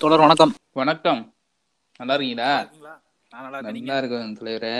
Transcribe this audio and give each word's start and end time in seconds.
தொடர் 0.00 0.22
வணக்கம். 0.24 0.52
வணக்கம். 0.72 1.20
நல்லா 2.00 2.14
இருக்கீங்களா 2.14 2.50
நான் 3.32 3.44
நல்லா 3.44 3.96
இருக்கேன் 3.98 4.36
தலைவரே. 4.38 4.74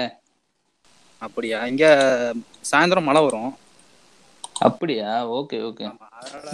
அப்படியா? 1.22 1.58
இங்க 1.64 1.84
சாயந்தரம் 2.70 3.08
மழை 3.08 3.22
வரும். 3.24 3.52
அப்படியா? 4.66 5.10
Okay 5.38 5.58
okay. 5.68 5.86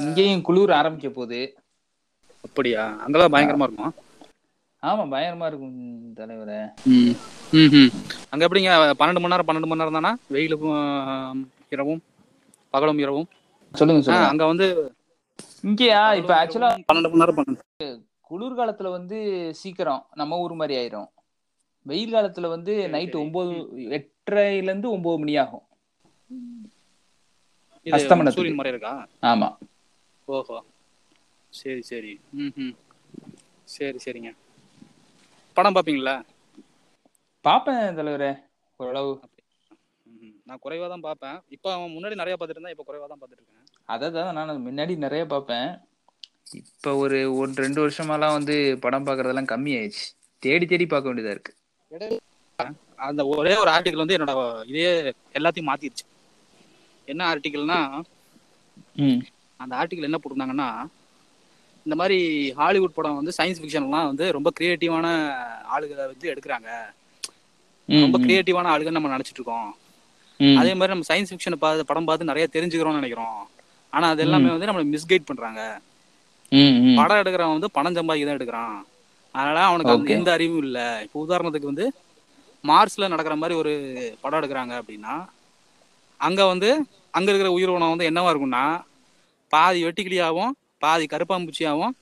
இங்கேயும் 0.04 0.42
குளிர் 0.42 0.72
ஆரம்பிக்க 0.72 1.08
போகுது. 1.08 1.40
அப்படியா? 2.44 2.84
அங்கெல்லாம் 3.04 3.34
பயங்கரமா 3.34 3.66
இருக்கும்? 3.68 3.92
ஆமா 4.82 5.02
பயங்கரமா 5.12 5.46
இருக்கும் 5.46 5.76
தலைவரே. 6.20 6.60
ம் 6.92 7.14
ம் 7.52 7.92
அங்க 8.30 8.48
எப்படிங்க? 8.48 8.70
பன்னெண்டு 9.00 9.22
மணி 9.22 9.34
நேரம் 9.34 9.48
பன்னெண்டு 9.48 9.70
மணி 9.70 9.82
நேரம் 9.82 9.98
தானா? 9.98 10.12
வெயிலும் 10.28 10.66
ஆம், 10.78 11.42
இரவும் 11.68 12.02
பகலும் 12.74 12.98
இரவும்? 12.98 13.28
சொல்லுங்க 13.74 14.02
சொல்லுங்க. 14.02 14.30
அங்க 14.32 14.46
வந்து 14.46 14.66
இங்கேயா? 15.68 16.00
இப்ப 16.20 16.32
ஆக்சுவலா 16.40 16.70
பன்னெண்டு 16.88 17.10
மணி 17.12 17.22
நேரம் 17.24 17.38
பன்னெண்டு 17.40 17.90
குளிர்காலத்துல 18.32 18.90
வந்து 18.98 19.18
சீக்கிரம் 19.60 20.02
நம்ம 20.20 20.38
ஊர் 20.44 20.54
மாதிரி 20.60 20.74
ஆயிரும். 20.80 21.08
வெயில் 21.86 22.14
காலத்துல 22.16 22.48
வந்து 22.54 22.72
நைட். 22.94 23.16
ஒன்பது 23.22 23.54
எட்டரைல 23.98 24.70
இருந்து 24.70 24.88
ஒன்பது 24.96 25.18
மணி 25.22 25.34
ஆகும். 25.42 25.64
அஸ்தமனத்துக்கு. 27.86 28.40
சூரியன் 28.40 28.60
மறை 28.60 28.72
இருக்கா? 28.74 28.92
ஆமா. 29.30 29.48
ஓஹோ. 30.28 30.58
சரி 31.52 31.82
சரி. 31.90 32.12
ம் 32.40 32.74
சரி 33.74 33.98
சரிங்க. 34.04 34.30
படம் 35.56 35.74
பார்ப்பீங்களா 35.76 36.16
பாப்பேன் 37.44 37.96
தலைவரே 37.98 38.32
ஓரளவு. 38.80 39.12
நான் 40.48 40.60
குறைவா 40.64 40.86
தான் 40.92 41.06
பார்ப்பேன் 41.06 41.36
இப்போ 41.56 41.70
முன்னாடி 41.96 42.14
நிறைய 42.20 42.34
பார்த்துட்டு 42.36 42.60
இருந்தா 42.60 42.74
இப்போ 42.74 42.84
குறைவா 42.88 43.06
தான் 43.10 43.20
பார்த்துட்டு 43.20 43.42
இருக்கேன். 43.42 43.66
அதை 43.94 44.08
தான் 44.16 44.36
நான் 44.38 44.64
முன்னாடி 44.68 44.94
நிறைய 45.04 45.22
பார்ப்பேன் 45.32 45.68
இப்ப 46.60 46.94
ஒரு 47.02 47.18
ஒன்று 47.40 47.62
ரெண்டு 47.64 47.80
வருஷமாலாம் 47.82 48.36
வந்து 48.38 48.54
படம் 48.84 49.06
பார்க்கறதெல்லாம் 49.06 49.50
கம்மி 49.52 49.72
ஆயிடுச்சு 49.78 50.06
தேடி 50.42 50.66
தேடி 50.66 50.86
பார்க்க 50.86 51.10
வேண்டியதா 51.10 51.34
இருக்கு. 51.36 51.52
அந்த 53.08 53.22
ஒரே 53.34 53.54
ஒரு 53.62 53.70
ஆர்டிக்கல் 53.74 54.02
வந்து 54.02 54.16
என்னோட 54.16 54.32
இதே 54.70 54.88
எல்லாத்தையும் 55.38 55.70
மாத்திருச்சு. 55.70 56.04
என்ன 57.08 57.22
ஆர்டிக்கல்னா 57.32 57.78
அந்த 59.60 59.72
ஆர்டிக்கல் 59.80 60.08
என்ன 60.08 60.18
போட்டிருந்தாங்கன்னா 60.20 60.68
இந்த 61.86 61.94
மாதிரி 62.00 62.18
ஹாலிவுட் 62.58 62.96
படம் 62.96 63.18
வந்து 63.20 63.32
சயின்ஸ் 63.36 63.60
ஃபிக்ஷன்லாம் 63.60 64.10
வந்து 64.10 64.24
ரொம்ப 64.36 64.48
கிரியேட்டிவான 64.58 65.06
ஆளுகளை 65.74 66.04
வந்து 66.10 66.26
எடுக்கிறாங்க. 66.32 66.68
ரொம்ப 67.88 68.18
கிரியேட்டிவான 68.24 68.70
ஆளுங்க 68.72 68.92
நம்ம 68.96 69.10
நினைச்சிட்டு 69.14 69.40
இருக்கோம். 69.40 69.70
அதே 70.60 70.72
மாதிரி 70.74 70.92
நம்ம 70.94 71.08
சயின்ஸ் 71.10 71.32
ஃபிக்ஷனை 71.32 71.58
பார்த்து 71.64 71.88
படம் 71.88 72.08
பார்த்து 72.08 72.30
நிறைய 72.30 72.46
தெரிஞ்சுக்கிறோம்னு 72.56 73.00
நினைக்கிறோம். 73.00 73.40
ஆனா 73.92 74.06
அது 74.12 74.22
எல்லாமே 74.26 74.52
வந்து 74.54 74.68
நம்மளை 74.68 74.86
மிஸ்கைட் 74.94 75.28
பண்றாங்க. 75.30 75.62
படம் 76.98 77.20
எடுக்கிறவன் 77.22 77.56
வந்து 77.56 77.70
பணம் 77.76 77.96
சம்பாதிக்க 77.98 78.26
தான் 78.28 78.38
எடுக்கிறான். 78.38 78.76
அதனால 79.34 79.58
அவனுக்கு. 79.68 79.92
எந்த 80.16 80.28
அறிவும் 80.36 80.62
இல்லை. 80.62 80.86
இப்போ 81.04 81.18
உதாரணத்துக்கு 81.24 81.72
வந்து 81.72 81.86
மார்ஸ்ல 82.64 83.08
நடக்கிற 83.08 83.34
மாதிரி 83.36 83.54
ஒரு 83.60 83.72
படம் 84.22 84.38
எடுக்கிறாங்க 84.40 84.74
அப்படின்னா 84.80 85.14
அங்க 86.20 86.40
வந்து 86.46 86.68
அங்க 87.14 87.28
இருக்கிற 87.30 87.50
உயிரினம் 87.56 87.94
வந்து 87.94 88.08
என்னவா 88.10 88.30
இருக்கும்னா 88.32 88.64
பாதி 89.52 89.80
வெட்டுக்கிளியாவும் 89.84 90.52
பாதி 90.82 91.04
கருப்பாம்பூச்சியாவும் 91.12 91.94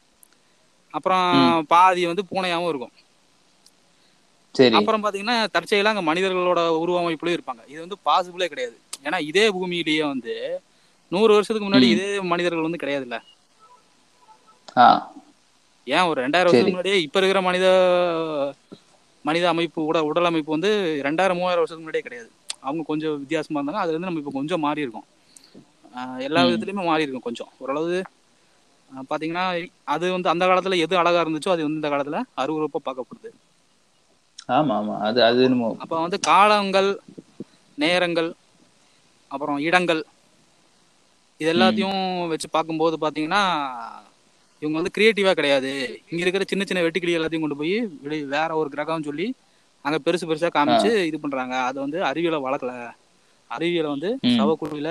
அப்புறம் 0.94 1.26
பாதி 1.72 2.02
வந்து 2.10 2.22
பூனையாவும் 2.30 2.70
இருக்கும். 2.70 2.94
அப்புறம் 4.78 5.02
பாத்தீங்கன்னா 5.04 5.36
தற்செயலா 5.54 5.92
அங்க 5.92 6.04
மனிதர்களோட 6.08 6.60
உருவமைப்புலயும் 6.82 7.38
இருப்பாங்க. 7.38 7.62
இது 7.72 7.80
வந்து 7.80 7.98
பாசிபிளே 8.06 8.48
கிடையாது. 8.48 8.76
ஏன்னா 9.06 9.18
இதே 9.30 9.44
பூமியிலேயே 9.56 10.04
வந்து 10.12 10.34
நூறு 11.12 11.30
வருஷத்துக்கு 11.36 11.68
முன்னாடி. 11.68 11.86
இதே 11.94 12.08
மனிதர்கள் 12.32 12.66
வந்து 12.66 12.82
கிடையாதுல்ல. 12.82 13.16
ஆ 13.18 13.39
ஏன் 15.86 16.08
ஒரு 16.08 16.18
ரெண்டாயிரம். 16.22 16.48
வருஷத்துக்கு 16.48 16.72
முன்னாடியே 16.72 16.98
இப்ப 17.06 17.18
இருக்கிற 17.20 17.40
மனித 17.42 17.66
மனித 19.24 19.44
அமைப்பு 19.50 19.80
உட 19.84 19.98
உடல் 20.08 20.28
அமைப்பு 20.28 20.54
வந்து 20.54 20.70
ரெண்டாயிரம் 21.06 21.38
மூவாயிரம் 21.38 21.62
வருஷத்துக்கு 21.62 21.84
முன்னாடியே 21.84 22.06
கிடையாது. 22.06 22.28
அவங்க 22.62 22.82
கொஞ்சம் 22.86 23.16
வித்தியாசமா 23.22 23.58
இருந்தாங்க 23.58 23.82
அதுல 23.82 23.94
இருந்து 23.94 24.08
நம்ம 24.08 24.22
இப்ப 24.22 24.34
கொஞ்சம் 24.38 24.64
மாறி 24.64 24.84
இருக்கோம். 24.84 25.06
எல்லா. 26.26 26.40
விதத்துலயுமே 26.46 26.84
மாறி 26.84 27.04
இருக்கும் 27.04 27.26
கொஞ்சம். 27.26 27.50
ஓரளவு 27.58 27.98
பாத்தீங்கன்னா 29.10 29.44
அது 29.92 30.06
வந்து 30.12 30.32
அந்த 30.32 30.44
காலத்துல 30.48 30.78
எது 30.84 30.94
அழகா 31.00 31.22
இருந்துச்சோ 31.22 31.52
அது 31.52 31.66
வந்து 31.66 31.80
இந்த 31.80 31.90
காலத்துல 31.90 32.20
அருவருப்பா 32.40 32.80
பார்க்கப்படுது. 32.82 33.30
ஆமா 34.48 34.76
ஆமா. 34.78 34.96
அது 35.06 35.20
அது 35.28 35.40
என்னமோ. 35.46 35.70
அப்ப 35.82 35.94
வந்து 36.00 36.18
காலங்கள் 36.28 36.88
நேரங்கள் 37.78 38.30
அப்புறம் 39.30 39.58
இடங்கள் 39.66 40.02
இது 41.40 41.50
எல்லாத்தையும் 41.52 42.00
வச்சு 42.32 42.48
பார்க்கும்போது 42.50 42.96
பாத்தீங்கன்னா 43.00 43.42
இவங்க 44.62 44.76
வந்து 44.78 44.94
கிரியேட்டிவா 44.96 45.32
கிடையாது. 45.32 45.70
இங்க 46.10 46.20
இருக்கிற 46.20 46.44
சின்ன 46.44 46.64
சின்ன 46.64 46.82
வெட்டுக்கிளி 46.82 47.16
எல்லாத்தையும் 47.18 47.44
கொண்டு 47.46 47.56
போய் 47.56 47.76
வேற 48.34 48.56
ஒரு 48.56 48.70
கிரகம்னு 48.70 49.04
சொல்லி 49.04 49.26
அங்க 49.84 49.98
பெருசு 49.98 50.28
பெருசா 50.28 50.48
காமிச்சு 50.54 50.90
இது 51.06 51.20
பண்றாங்க. 51.20 51.54
அது 51.62 51.78
வந்து 51.80 51.98
அறிவியலை 52.04 52.38
வளர்க்கல. 52.38 52.72
அறிவியலை 53.50 53.90
வந்து 53.90 54.10
ம். 54.22 54.36
சவக்குழியில 54.38 54.90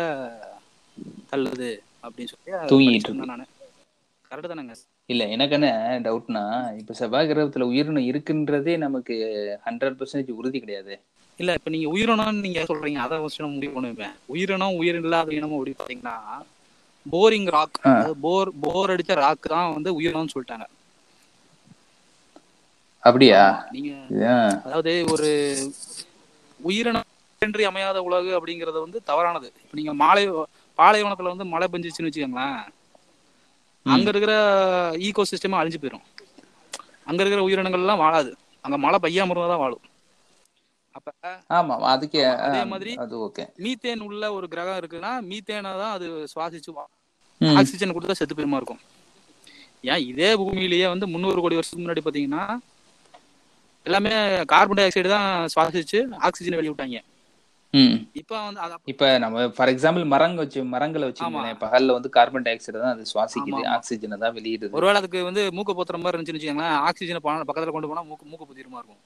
தள்ளுது 1.32 1.70
அப்படின்னு 2.04 2.32
சொல்லி 2.32 2.52
தூங்கிட்டு 2.72 2.96
படிச்சிருந்தேன் 2.96 3.32
நானு. 3.34 3.46
கரெக்ட் 4.32 4.52
தானேங்க? 4.52 4.74
இல்ல 5.10 5.24
எனக்கு 5.28 5.56
என்ன 5.56 5.68
டவுட்னா 6.04 6.42
இப்ப 6.78 6.94
செவ்வாய் 6.94 7.30
கிரகத்துல 7.30 7.68
உயிரினம் 7.72 8.10
இருக்குன்றதே 8.10 8.78
நமக்கு 8.78 9.16
ஹண்ட்ரட் 9.66 9.98
பர்சன்டேஜ் 10.00 10.38
உறுதி 10.40 10.60
கிடையாது. 10.60 10.94
இல்ல 11.40 11.52
இப்ப 11.54 11.70
நீங்க 11.70 11.88
உயிரினம்னு 11.90 12.46
நீங்க 12.48 12.62
சொல்றீங்க. 12.64 12.98
அதை 12.98 13.18
நான் 13.38 13.56
முடிவு 13.56 13.74
பண்ணுவேன் 13.74 14.16
உயிரினம் 14.26 14.76
உயிர் 14.76 14.96
இல்லாத 14.96 15.34
இனமும் 15.34 15.58
அப்படி 15.60 15.76
பாத்தீங்கன்னா 15.80 16.16
போரிங் 17.06 17.50
ராக். 17.56 17.78
போர் 18.24 18.50
போர் 18.64 18.92
அடிச்ச 18.94 19.14
ராக் 19.24 19.54
தான் 19.54 19.74
வந்து 19.76 19.90
உயிரினம்னு 20.00 20.34
சொல்லிட்டாங்க. 20.34 20.66
அப்படியா? 23.04 23.42
நீங்க 23.76 23.92
அதாவது 24.66 24.94
ஒரு 25.14 25.30
உயிரினம் 26.60 27.08
இன்றி 27.42 27.64
அமையாத 27.70 27.98
உலகு 28.08 28.32
அப்படிங்கறது 28.38 28.80
வந்து 28.86 29.00
தவறானது. 29.10 29.48
இப்ப 29.64 29.78
நீங்க 29.80 29.94
மாலை 30.04 30.24
பாலைவனத்துல 30.80 31.32
வந்து 31.34 31.46
மழை 31.54 31.68
பெஞ்சிச்சுன்னு 31.74 32.10
வச்சுக்கோங்களேன். 32.10 32.60
அங்க 33.86 34.08
இருக்கிற 34.14 34.34
ஈகோ 35.08 35.24
சிஸ்டமே 35.30 35.60
அழிஞ்சு 35.60 35.80
போயிடும் 35.84 36.06
அங்க 37.10 37.20
இருக்கிற 37.24 37.44
உயிரினங்கள் 37.48 37.84
எல்லாம் 37.84 38.04
வாழாது. 38.04 38.32
அங்க 38.66 38.78
மழை 38.86 38.98
பெய்யாம 39.06 39.32
இருந்தா 39.34 39.52
தான் 39.52 39.64
வாழும். 39.64 39.84
அப்ப 40.96 41.10
ஆமா 41.58 41.76
அதுக்கே 41.92 42.22
ஆமா, 42.26 42.38
அதே 42.48 42.62
மாதிரி 42.72 42.92
அது 42.98 43.16
ஓகே. 43.26 43.44
மீத்தேன் 43.64 44.06
உள்ள 44.08 44.24
ஒரு 44.34 44.48
கிரகம் 44.48 44.80
இருக்குன்னா 44.82 45.12
மீத்தேனை 45.28 45.72
தான் 45.82 45.94
அது 45.98 46.06
சுவாசிச்சு. 46.34 46.72
ஆக்சிஜன் 47.42 47.96
கொடுத்தா 47.96 48.18
செத்து 48.18 48.36
போயிருமா 48.36 48.60
இருக்கும். 48.62 48.82
ஏன் 49.86 50.04
இதே 50.08 50.30
பூமியிலேயே 50.40 50.88
வந்து 50.90 51.08
முந்நூறு 51.12 51.40
கோடி 51.42 51.58
வருஷத்துக்கு 51.58 51.84
முன்னாடி 51.84 52.04
பாத்தீங்கன்னா 52.06 52.44
எல்லாமே 53.86 54.14
கார்பன் 54.52 54.78
டை 54.78 54.86
ஆக்சைடு 54.86 55.14
தான் 55.14 55.30
சுவாசிச்சு 55.54 56.00
ஆக்சிஜன் 56.28 56.58
வெளிய 56.58 56.72
விட்டாங்க 56.72 57.00
ம். 57.74 57.96
இப்ப 58.20 58.34
வந்து 58.40 58.62
இப்ப 58.92 59.08
நம்ம 59.24 59.42
ஃபார் 59.56 59.72
எக்ஸாம்பிள் 59.74 60.06
மரங்க 60.14 60.40
வச்சு 60.44 60.60
மரங்களை 60.72 61.06
வச்சுக்கோங்களேன். 61.08 61.58
பகல்ல 61.64 61.96
வந்து 61.98 62.10
கார்பன் 62.16 62.46
டை 62.46 62.54
ஆக்சைடு 62.56 62.80
தான் 62.84 62.94
அது 62.96 63.04
சுவாசிக்குது. 63.12 63.62
ஆக்சிஜனை 63.76 64.18
தான் 64.24 64.36
வெளியிடுது. 64.38 64.74
ஒருவேளை 64.78 65.00
அதுக்கு 65.02 65.20
வந்து 65.28 65.42
மூக்க 65.58 65.74
பொத்துற 65.74 65.98
மாதிரி 66.00 66.16
இருந்துச்சுன்னு 66.16 66.40
வச்சுக்கோங்களேன் 66.40 66.78
ஆக்சிஜனை 66.88 67.20
பக்கத்துல 67.24 67.76
கொண்டு 67.76 67.92
போனா 67.92 68.04
மூக்கு 68.10 68.26
மூக்கு 68.26 68.48
புத்திரமா 68.50 68.80
இருக்கும். 68.82 69.02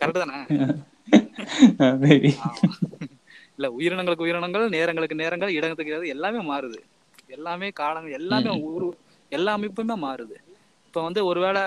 கரெக்ட் 0.00 0.22
தானே. 0.22 0.38
இல்ல 3.56 3.66
உயிரினங்களுக்கு 3.78 4.26
உயிரினங்கள் 4.26 4.74
நேரங்களுக்கு 4.76 5.20
நேரங்கள் 5.22 5.56
இடத்துக்கு 5.58 6.14
எல்லாமே 6.14 6.40
மாறுது. 6.50 6.78
எல்லாமே 7.36 7.68
காலங்கள் 7.82 8.18
எல்லாமே 8.20 8.52
ஒரு 8.70 8.88
எல்லா 9.32 9.52
அமைப்புமே 9.58 9.96
மாறுது. 10.06 10.36
இப்ப 10.86 11.02
வந்து 11.08 11.20
ஒருவேளை 11.30 11.62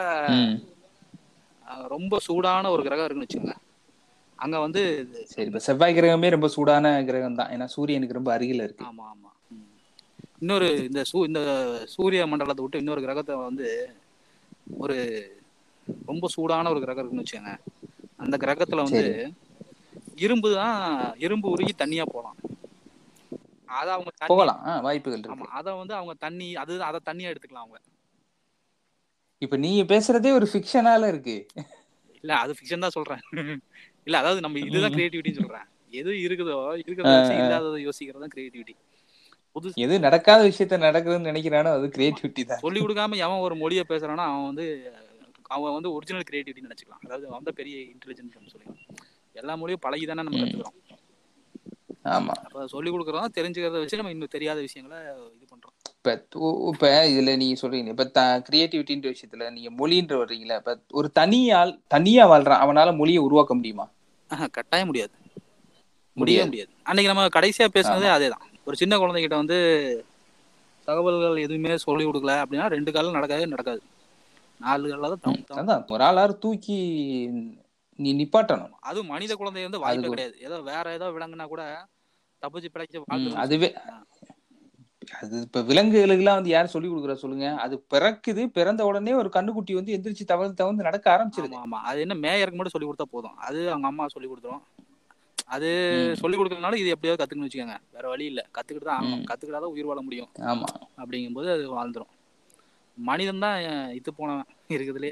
ரொம்ப 1.93 2.17
சூடான 2.25 2.71
ஒரு 2.73 2.81
கிரகம் 2.87 3.05
இருக்குன்னு 3.05 3.27
வச்சுக்கோங்க. 3.27 3.55
அங்க 4.39 4.55
வந்து 4.65 4.81
சரி 5.31 5.47
இப்ப 5.49 5.61
செவ்வாய் 5.67 5.95
கிரகமே 5.97 6.29
ரொம்ப 6.35 6.47
சூடான 6.55 6.91
கிரகம் 7.09 7.39
தான். 7.39 7.51
ஏன்னா 7.55 7.67
சூரியனுக்கு 7.75 8.17
ரொம்ப 8.17 8.31
அருகில 8.35 8.65
இருக்கு. 8.67 8.85
ஆமா 8.89 9.05
ஆமா. 9.13 9.29
இன்னொரு 10.41 10.67
இந்த 10.87 11.01
சூ 11.11 11.17
இந்த 11.29 11.41
சூரிய 11.93 12.23
மண்டலத்தை 12.31 12.63
விட்டு 12.63 12.81
இன்னொரு 12.83 13.01
கிரகத்தை 13.05 13.35
வந்து 13.47 13.67
ஒரு 14.83 14.97
ரொம்ப 16.09 16.27
சூடான 16.35 16.69
ஒரு 16.73 16.81
கிரகம் 16.83 17.03
இருக்குன்னு 17.03 17.23
வச்சுக்கோங்க. 17.23 17.53
அந்த 18.23 18.35
கிரகத்துல 18.43 18.85
வந்து 18.87 19.03
இரும்பு 20.25 20.49
தான் 20.59 20.77
இரும்பு 21.25 21.47
உருகி 21.53 21.73
தண்ணியா 21.81 22.05
போலாம். 22.13 22.37
அத 23.69 23.87
அவங்க 23.95 24.29
போகலாம். 24.31 24.61
வாய்ப்புகள் 24.85 25.23
ஆமா 25.33 25.47
அத 25.59 25.67
வந்து 25.81 25.93
அவங்க 25.99 26.13
தண்ணி 26.25 26.47
அது 26.61 26.73
அத 26.89 27.01
தண்ணியா 27.09 27.31
எடுத்துக்கலாம் 27.31 27.65
அவங்க. 27.65 27.79
இப்ப 29.41 29.55
நீங்க 29.63 29.81
பேசுறதே 29.93 30.29
ஒரு 30.39 30.47
ஃபிக்ஷனால 30.51 31.07
இருக்கு. 31.13 31.37
இல்ல 32.23 32.33
அது 32.43 32.51
ஃபிக்ஷன் 32.57 32.85
தான் 32.85 32.95
சொல்றேன். 32.97 33.23
இல்ல 34.07 34.15
அதாவது 34.21 34.43
நம்ம 34.45 34.59
இதுதான் 34.69 34.95
கிரியேட்டிவிட்டின்னு 34.95 35.41
சொல்றேன். 35.43 35.67
எது 35.99 36.11
இருக்குதோ 36.25 36.55
இருக்கிறத 36.81 37.11
இல்லாததை 37.41 37.79
யோசிக்கிறது 37.87 38.23
தான் 38.25 38.33
கிரியேட்டிவிட்டி 38.35 38.75
புதுசு 39.55 39.81
எது 39.83 39.95
நடக்காத 40.05 40.39
விஷயத்த 40.47 40.77
நடக்குதுன்னு 40.85 41.29
நினைக்கிறானோ 41.31 41.69
அது 41.77 41.85
கிரியேட்டிவிட்டி 41.95 42.43
தான். 42.49 42.61
சொல்லி 42.63 42.79
கொடுக்காம 42.81 43.17
எவன் 43.25 43.43
ஒரு 43.47 43.55
மொழியை 43.61 43.83
பேசுறானோ 43.91 44.23
அவன் 44.29 44.47
வந்து 44.49 44.65
அவன் 45.47 45.73
வந்து 45.73 45.93
ஒரிஜினல் 45.93 46.23
கிரியேட்டிவிட்டின்னு 46.31 46.69
நினைச்சுக்கலாம். 46.69 47.05
அதாவது 47.05 47.27
அவன் 47.27 47.43
தான் 47.43 47.53
பெரிய 47.55 47.77
இன்டெலிஜென்ட் 47.77 48.37
சொல்லிக்கலாம் 48.45 48.97
எல்லா 49.33 49.55
மொழியும் 49.55 49.79
பழகி 49.81 50.05
தானே 50.05 50.21
நம்ம 50.21 50.37
ம். 50.37 50.41
கத்துக்கிறோம். 50.41 50.77
ஆமா. 52.03 52.27
அப்ப 52.27 52.67
சொல்லி 52.67 52.89
கொடுக்குறோம் 52.89 53.25
தெரிஞ்சுக்கிறத 53.33 53.71
வச்சு 53.71 53.97
நம்ம 53.97 54.11
இன்னும் 54.11 54.27
தெரியாத 54.31 54.59
விஷயங்களை 54.59 55.03
இது 55.35 55.55
பண்றோம். 55.55 55.73
இப்ப 55.97 56.27
து- 56.35 56.67
இப்ப 56.67 57.05
இதுல 57.07 57.35
நீங்க 57.35 57.61
சொல்றீங்க 57.61 57.87
இப்ப 57.87 58.11
கிரியேட்டிவிட்டின்ற 58.51 59.15
விஷயத்துல 59.15 59.51
நீங்க 59.51 59.87
மொழின்ற 59.87 60.17
வர்றீங்களா 60.19 60.55
இப்ப 60.55 60.79
ஒரு 60.91 61.11
தனியால் 61.19 61.79
தனியா 61.87 62.29
வாழ்றான் 62.29 62.61
அவனால 62.65 62.95
மொழியை 62.97 63.17
உருவாக்க 63.17 63.55
முடியுமா? 63.55 63.91
கட்டாயம் 64.51 64.85
முடியாது. 64.85 65.11
முடியவே 66.13 66.43
முடியாது. 66.43 66.69
அன்னைக்கு 66.83 67.13
நம்ம 67.13 67.27
கடைசியா 67.27 67.67
பேசுனதே 67.73 68.09
அதேதான். 68.17 68.43
ஒரு 68.65 68.75
சின்ன 68.77 68.97
குழந்தைகிட்ட 68.97 69.35
வந்து 69.35 69.57
தகவல்கள் 70.87 71.37
எதுவுமே 71.37 71.77
சொல்லி 71.77 72.05
கொடுக்கல 72.05 72.43
அப்படின்னா 72.43 72.67
ரெண்டு 72.67 72.91
காலம் 72.91 73.13
நடக்கவே 73.13 73.47
நடக்காது. 73.47 73.81
நாலு 74.59 75.11
தான் 75.65 75.85
ஒரு 75.87 76.03
ஆளாரு 76.03 76.37
தூக்கி 76.37 76.77
நீ 77.95 78.13
நிப்பாட்டணும். 78.13 78.69
அதுவும் 78.69 79.07
மனித 79.07 79.35
குழந்தை 79.35 79.61
வந்து 79.61 79.79
வாய்ப்பே 79.79 80.05
அது- 80.05 80.09
கிடையாது. 80.09 80.39
ஏதோ 80.39 80.61
வேற 80.61 80.91
ஏதோ 80.91 81.09
விலங்குனா 81.09 81.45
கூட 81.45 81.85
தப்பிச்சு 82.41 83.01
வாழ்க்கை 83.05 83.33
அதுவே 83.33 83.73
அது 85.21 85.41
இப்ப 85.41 85.61
விலங்குகளுக்கெல்லாம் 85.61 86.33
வந்து 86.33 86.49
யார் 86.49 86.67
சொல்லி 86.67 86.89
கொடுக்குறா 86.89 87.13
சொல்லுங்க. 87.13 87.55
அது 87.55 87.85
பிறக்குது 87.93 88.45
பிறந்த 88.45 88.85
உடனே 88.85 89.13
ஒரு 89.13 89.29
கண்ணுக்குட்டி 89.33 89.73
வந்து 89.73 89.97
எந்திரிச்சு 89.97 90.23
தவழ்ந்து 90.23 90.55
தவழ்ந்து 90.55 90.83
நடக்க 90.83 91.17
ஆரம்பிச்சிருது. 91.17 91.53
ஆமா 91.53 91.69
அது 91.69 91.99
என்ன 91.99 92.13
மேயருக்கு 92.13 92.55
மட்டும் 92.55 92.71
சொல்லி 92.71 92.87
கொடுத்தா 92.87 93.01
போதும். 93.01 93.35
அது 93.37 93.67
அவங்க 93.67 93.87
அம்மா 93.87 94.07
சொல்லி 94.07 94.29
கொடுத்துரும். 94.29 94.61
அது. 95.45 96.15
சொல்லி 96.17 96.37
கொடுக்கறதுனால 96.37 96.75
இது 96.75 96.87
எப்படியாவது 96.87 97.25
கத்துக்கணும்னு 97.25 97.45
வச்சுக்கோங்க. 97.45 97.77
வேற 97.91 98.07
வழி 98.07 98.25
இல்ல. 98.25 98.45
கத்துக்கிட்டு 98.53 98.81
தான் 98.81 99.03
ஆகணும். 99.03 99.23
கத்துக்கிட்டாதான் 99.31 99.71
உயிர் 99.71 99.85
வாழ 99.85 100.01
முடியும். 100.01 100.29
ஆமா. 100.39 100.63
அப்படிங்கும்போது 100.97 101.51
அது 101.51 101.79
வாழ்ந்துரும். 101.79 102.14
மனிதன் 102.97 103.43
தான் 103.45 103.57
இத்து 103.97 104.11
போனவன். 104.17 104.49
இருக்குதுலே 104.73 105.11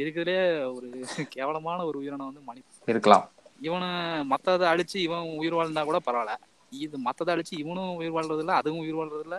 இருக்குதுலே 0.00 0.36
ஒரு 0.74 0.88
கேவலமான 1.34 1.78
ஒரு 1.84 1.96
உயிரினம் 2.00 2.28
வந்து 2.30 2.42
மனிதன். 2.50 2.74
இருக்கலாம். 2.92 3.24
இவனை 3.66 3.90
மத்ததை 4.32 4.66
அழிச்சு 4.72 4.96
இவன் 5.06 5.30
உயிர் 5.40 5.56
வாழ்ந்தா 5.58 5.84
கூட 5.84 6.00
பரவாயில்ல. 6.06 6.34
இது 6.72 6.96
மத்ததை 6.98 7.32
அழிச்சு 7.34 7.54
இவனும் 7.62 7.96
உயிர் 8.00 8.16
வாழ்றது 8.16 8.42
இல்ல 8.44 8.54
அதுவும் 8.60 8.82
உயிர் 8.84 8.98
வாழ்றது 9.00 9.24
இல்ல 9.26 9.36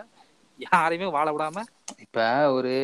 யாரையுமே 0.58 1.08
வாழ 1.16 1.28
விடாம. 1.34 1.64
இப்ப 2.04 2.18
ஒரு 2.52 2.74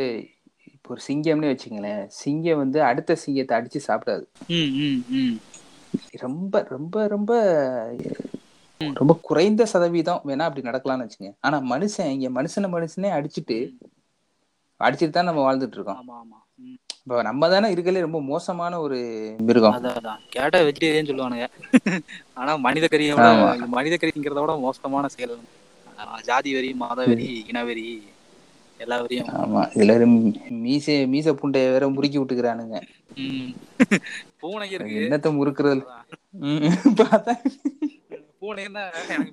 இப்போ 0.74 0.94
ஒரு 0.94 1.02
சிங்கம்னு 1.08 1.50
வச்சுங்களேன் 1.52 2.02
சிங்கம் 2.20 2.60
வந்து 2.62 2.78
அடுத்த 2.90 3.16
சிங்கத்தை 3.24 3.54
அடிச்சு 3.58 3.80
சாப்பிடாது. 3.88 4.24
ரொம்ப 6.24 6.62
ரொம்ப 6.74 7.06
ரொம்ப 7.06 7.32
ரொம்ப 8.80 9.12
குறைந்த 9.28 9.62
சதவீதம் 9.72 10.24
வேணா 10.28 10.46
அப்படி 10.46 10.68
நடக்கலாம்னு 10.68 11.06
வச்சுங்க 11.06 11.30
ஆனா 11.40 11.56
மனுஷன் 11.72 12.10
இங்க 12.14 12.28
மனுஷனை 12.38 12.68
மனுஷனே 12.76 13.10
அடிச்சுட்டு 13.18 13.58
அடிச்சுட்டு 14.80 15.16
தான் 15.16 15.28
நம்ம 15.28 15.42
வாழ்ந்துட்டு 15.44 15.78
இருக்கோம். 15.78 16.00
ஆமா 16.00 16.14
ஆமா. 16.22 16.38
இப்போ 16.98 17.16
நம்ம 17.22 17.48
தானே 17.48 17.68
இருக்கலே 17.74 18.00
ரொம்ப 18.00 18.18
மோசமான 18.28 18.78
ஒரு 18.80 18.98
மிருகம். 19.40 19.74
அதான் 19.78 20.22
கேட்டா 20.28 20.58
வெஜிடேரியன் 20.60 21.10
சொல்லுவானுங்க. 21.10 21.46
ஆனா 22.34 22.52
மனித. 22.66 22.88
இது 22.98 23.14
மனித 23.76 23.94
கறிங்கிறத 23.96 24.42
விட 24.44 24.54
மோசமான 24.66 25.08
செயல். 25.14 25.34
ஜாதி 26.28 26.50
வெறி 26.54 26.70
மத 26.74 27.00
வெறி 27.10 27.28
இனவெறி 27.50 27.86
எல்லா 28.80 28.96
வெறியும். 29.02 29.28
ஆமா. 29.40 29.60
இதுல 29.74 29.92
மீசை 30.62 30.94
மீசை 31.06 31.32
புண்டைய 31.34 31.66
வேற 31.74 31.84
முறுக்கி 31.88 32.18
விட்டுக்கிறானுங்க. 32.18 32.78
ம். 33.24 33.50
பூனை 34.40 34.66
இருக்கு. 34.76 34.96
என்னத்த 35.02 35.30
முறுக்குறது 35.36 35.82
பார்த்தா 37.02 37.34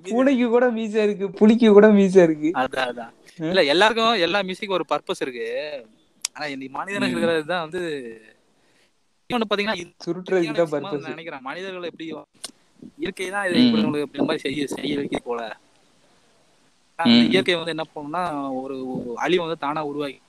பூனைக்கு 0.08 0.46
கூட 0.54 0.66
மீசை 0.76 1.00
இருக்கு 1.06 1.26
புலிக்கு 1.40 1.68
கூட 1.70 1.88
மீசை 1.96 2.20
இருக்கு. 2.22 2.50
அதான் 2.62 2.88
அதான். 2.92 3.12
இல்ல 3.38 3.60
எல்லாருக்கும் 3.72 4.22
எல்லா 4.26 4.40
மியூசிக்கும் 4.48 4.78
ஒரு 4.78 4.86
பர்பஸ் 4.92 5.22
இருக்கு. 5.24 5.46
ஆனா 6.34 6.44
இந்த 6.54 6.66
மனிதனுக்கு 6.76 7.16
இருக்கிறது 7.16 7.50
தான் 7.52 7.64
வந்து 7.66 7.80
இன்னொன்னு 9.30 9.48
பாத்தீங்கன்னா 9.50 9.76
நினைக்கிறேன். 11.12 11.44
மனிதர்கள் 11.48 11.90
எப்படி 11.90 12.06
இயற்கை 13.02 13.26
தான் 13.34 13.46
இது 13.48 13.60
உங்களுக்கு 13.80 14.26
மாதிரி 14.28 14.42
செய்ய 14.46 14.64
செய்ய 14.74 14.94
வைக்கிறது 15.00 15.28
போல. 15.28 15.42
இயற்கை 17.26 17.54
வந்து 17.58 17.74
என்ன 17.74 17.84
பண்ணும்னா 17.94 18.22
ஒரு 18.62 18.76
அழிவை 19.24 19.42
வந்து 19.44 19.62
தானா 19.64 19.82
உருவாக்கி 19.90 20.20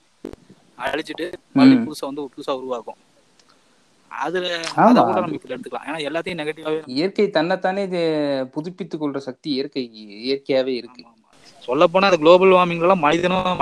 அழிச்சிட்டு 0.84 1.26
மறுபடியும் 1.56 1.84
புதுசா 1.86 2.08
வந்து 2.10 2.22
புதுசா 2.34 2.54
உருவாக்கும் 2.60 3.00
அதுல. 4.10 4.46
அதை 4.82 5.00
கூட 5.02 5.18
நம்ம 5.20 5.36
இப்படி 5.38 5.54
எடுத்துக்கலாம். 5.54 5.86
ஏன்னா 5.88 6.00
எல்லாத்தையும் 6.08 6.40
நெகட்டிவாவே 6.40 6.80
இயற்கை 6.96 7.26
தன்னைத்தானே 7.38 7.82
இது 7.88 8.02
புதுப்பித்துக் 8.54 9.02
கொள்ற 9.02 9.20
சக்தி 9.28 9.48
இயற்கை 9.56 9.84
இயற்கையாவே 10.26 10.74
இருக்கு. 10.80 11.02
சொல்ல 11.66 11.86
போனா 11.92 12.06
அது 12.10 12.18
குளோபல் 12.18 12.54
வார்மிங் 12.56 12.82
எல்லாம் 12.84 13.04
மனிதனும் 13.04 13.60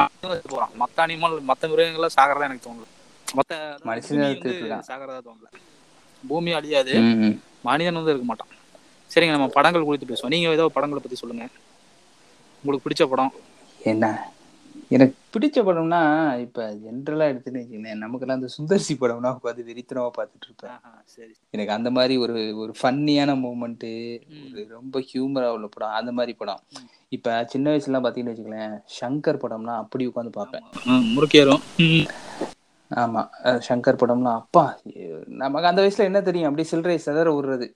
போறான். 0.52 0.72
மத்த 0.80 0.98
அனிமல் 1.04 1.36
மத்த 1.50 1.68
மிருகங்கள்லாம் 1.72 2.16
சாகிறதா 2.18 2.46
எனக்கு 2.48 2.66
தோணல. 2.68 2.86
மத்த 3.36 3.52
மனுஷனே. 3.88 4.30
சாகிறதா 4.90 5.20
தோணல. 5.28 5.48
பூமி 6.28 6.50
அழியாது. 6.58 6.94
மனிதன் 7.68 7.98
வந்து 7.98 8.12
இருக்க 8.12 8.26
மாட்டான். 8.30 8.50
சரிங்க 9.14 9.34
நம்ம 9.36 9.48
படங்கள் 9.56 9.86
குறித்து 9.88 10.08
பேசுவோம். 10.10 10.34
நீங்க 10.34 10.48
ஏதோ 10.56 10.64
படங்களை 10.76 11.02
பத்தி 11.02 11.18
சொல்லுங்க. 11.22 11.46
உங்களுக்கு 12.62 12.86
பிடிச்ச 12.86 13.08
படம். 13.12 13.32
என்ன? 13.92 14.06
எனக்கு 14.94 15.14
பிடிச்ச 15.34 15.58
படம்னா 15.66 16.00
இப்ப 16.36 16.64
ஜென்ரலா 16.84 17.26
எடுத்துன்னு 17.30 17.60
வச்சுக்கோங்களேன் 17.60 18.02
நமக்கெல்லாம் 18.04 18.38
அந்த 18.40 18.50
சுந்தர்சி 18.56 18.94
படம்னா 19.00 19.30
உட்காந்து 19.36 19.66
வெறித்தனமா 19.68 20.10
பார்த்துட்டு 20.16 20.46
இருப்பேன். 20.48 20.78
எனக்கு 21.54 21.72
அந்த 21.72 21.90
மாதிரி 21.90 22.14
ஒரு 22.16 22.34
ஒரு 22.56 22.72
ஃபன்னியான 22.80 23.36
மூமெண்ட். 23.44 23.86
ஒரு 24.46 24.66
ரொம்ப 24.68 25.02
ஹியூமரா 25.10 25.48
உள்ள 25.56 25.66
படம் 25.66 25.96
அந்த 26.00 26.12
மாதிரி 26.12 26.34
படம். 26.34 26.60
இப்ப 27.08 27.36
சின்ன 27.52 27.72
வயசுல 27.72 28.02
பாத்தீங்கன்னு 28.04 28.32
வச்சுக்கோங்களேன் 28.32 28.76
சங்கர் 28.98 29.42
படம்னா 29.44 29.76
அப்படி 29.82 30.06
உட்காந்து 30.06 30.32
பார்ப்பேன். 30.38 30.66
ம், 30.86 31.06
முறுக்கேறும். 31.14 31.64
ஆமா 32.90 33.20
சங்கர் 33.68 34.00
படம்லாம் 34.00 34.40
அப்பா 34.40 34.64
நமக்கு 35.42 35.70
அந்த 35.70 35.82
வயசுல 35.82 36.08
என்ன 36.10 36.22
தெரியும்? 36.22 36.48
அப்படியே 36.48 36.70
சில்லறை 36.72 37.00
சிதற 37.06 37.28
விடுறது. 37.36 37.68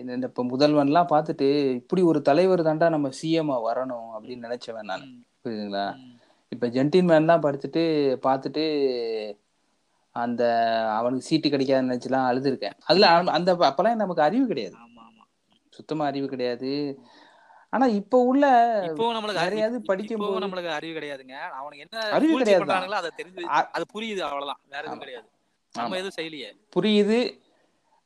இந்த 0.00 0.26
இப்ப 0.30 0.44
முதல்வன்லாம் 0.44 1.12
பார்த்துட்டு 1.12 1.46
இப்படி 1.80 2.02
ஒரு 2.02 2.20
தலைவர் 2.22 2.66
தாண்டா 2.66 2.88
நம்ம 2.90 3.10
சிஎம் 3.20 3.52
வரணும் 3.68 4.08
அப்படின்னு 4.16 4.46
நினைச்சவன் 4.48 4.90
நான். 4.90 5.06
புரியுதுங்களா. 5.44 5.86
இப்ப 6.52 6.66
ஜென்டில்மேன்லாம் 6.68 7.44
படிச்சுட்டு 7.44 7.82
பார்த்துட்டு 8.26 8.64
அந்த 10.16 10.42
அவனுக்கு 10.96 11.26
சீட்டு 11.26 11.48
கிடைக்காதுன்னு 11.48 11.90
நினைச்சுலாம் 11.90 12.28
அழுதுருக்கேன். 12.30 12.76
அதுல 12.84 13.06
அந்த 13.32 13.50
அப்பெல்லாம் 13.68 14.02
நமக்கு 14.04 14.22
அறிவு 14.22 14.46
கிடையாது. 14.46 14.76
சுத்தமா 15.72 16.04
அறிவு 16.04 16.26
கிடையாது. 16.28 16.70
ஆனா 17.72 17.86
இப்ப 17.98 18.18
உள்ள 18.22 18.44
இப்போ 18.88 19.04
நம்மளுக்கு 19.12 19.42
அறிவு 19.42 19.50
நிறையாவது 19.50 19.76
இப்போ 19.76 19.90
படிக்கும்போது 19.90 20.42
நம்மளுக்கு 20.42 20.72
அறிவு 20.78 20.94
கிடையாதுங்க. 20.98 21.36
அவனுக்கு 21.58 21.84
என்ன 21.84 22.02
அறிவு 22.16 22.32
கிடையாது 22.34 22.66
தான். 22.72 22.98
அதை 23.00 23.10
தெரிஞ்சு 23.20 23.44
அது 23.76 23.84
புரியுது 23.94 24.22
அவ்வளவுதான். 24.26 24.60
வேற 24.68 24.82
எதுவும். 24.84 25.02
கிடையாது. 25.04 25.26
நம்ம. 25.74 25.96
எதுவும் 25.96 26.16
செய்யலையே. 26.18 26.50
புரியுது. 26.76 27.20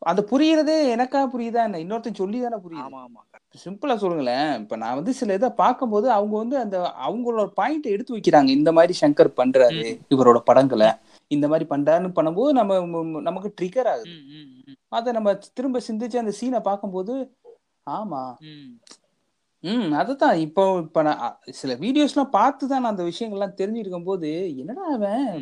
அந்த 0.03 0.23
புரியுறதே 0.31 0.77
எனக்கா 0.95 1.21
புரியுதா 1.33 1.63
என்ன? 1.69 1.81
இன்னொருத்தன் 1.85 2.21
சொல்லி 2.23 2.41
தானே 2.41 2.59
புரியுது. 2.65 2.85
ஆமா 2.87 3.01
ஆமா 3.07 3.21
சிம்பிளா 3.65 3.95
சொல்லுங்களேன். 3.97 4.61
இப்ப 4.61 4.77
நான் 4.77 4.95
வந்து 4.95 5.13
சில 5.13 5.35
இதை 5.35 5.51
பார்க்கும்போது 5.55 6.11
அவங்க 6.11 6.37
வந்து 6.37 6.59
அந்த 6.59 6.77
அவங்களோட 7.07 7.47
பாயிண்ட் 7.55 7.87
எடுத்து 7.87 8.15
வைக்கிறாங்க. 8.17 8.51
இந்த 8.51 8.73
மாதிரி 8.73 8.95
சங்கர் 9.01 9.31
பண்றாரு 9.37 9.83
இவரோட 10.11 10.39
படங்களை. 10.45 10.89
இந்த 11.31 11.49
மாதிரி 11.49 11.67
பண்றாருன்னு 11.71 12.17
பண்ணும்போது 12.19 12.53
நம்ம 12.53 12.81
நமக்கு 13.21 13.51
ட்ரிகர் 13.61 13.91
ஆகுது. 13.93 14.15
அதை 14.89 15.13
நம்ம 15.13 15.35
திரும்ப 15.55 15.81
சிந்திச்சு 15.89 16.19
அந்த 16.19 16.35
சீனை 16.41 16.61
பார்க்கும்போது 16.61 17.15
ஆமா. 17.87 18.23
ம். 18.51 18.71
ம் 19.65 19.93
அதுதான். 19.93 20.37
இப்போ 20.39 20.79
இப்ப 20.79 21.03
நான் 21.03 21.23
சில 21.51 21.75
வீடியோஸ்லாம் 21.75 22.31
பார்த்து 22.31 22.69
தான் 22.69 22.81
நான் 22.81 22.91
அந்த 22.91 23.05
விஷயங்கள்லாம் 23.05 23.59
தெரிஞ்சிருக்கும் 23.59 24.05
போது 24.05 24.31
என்னடா 24.57 24.85
அவன். 24.93 25.39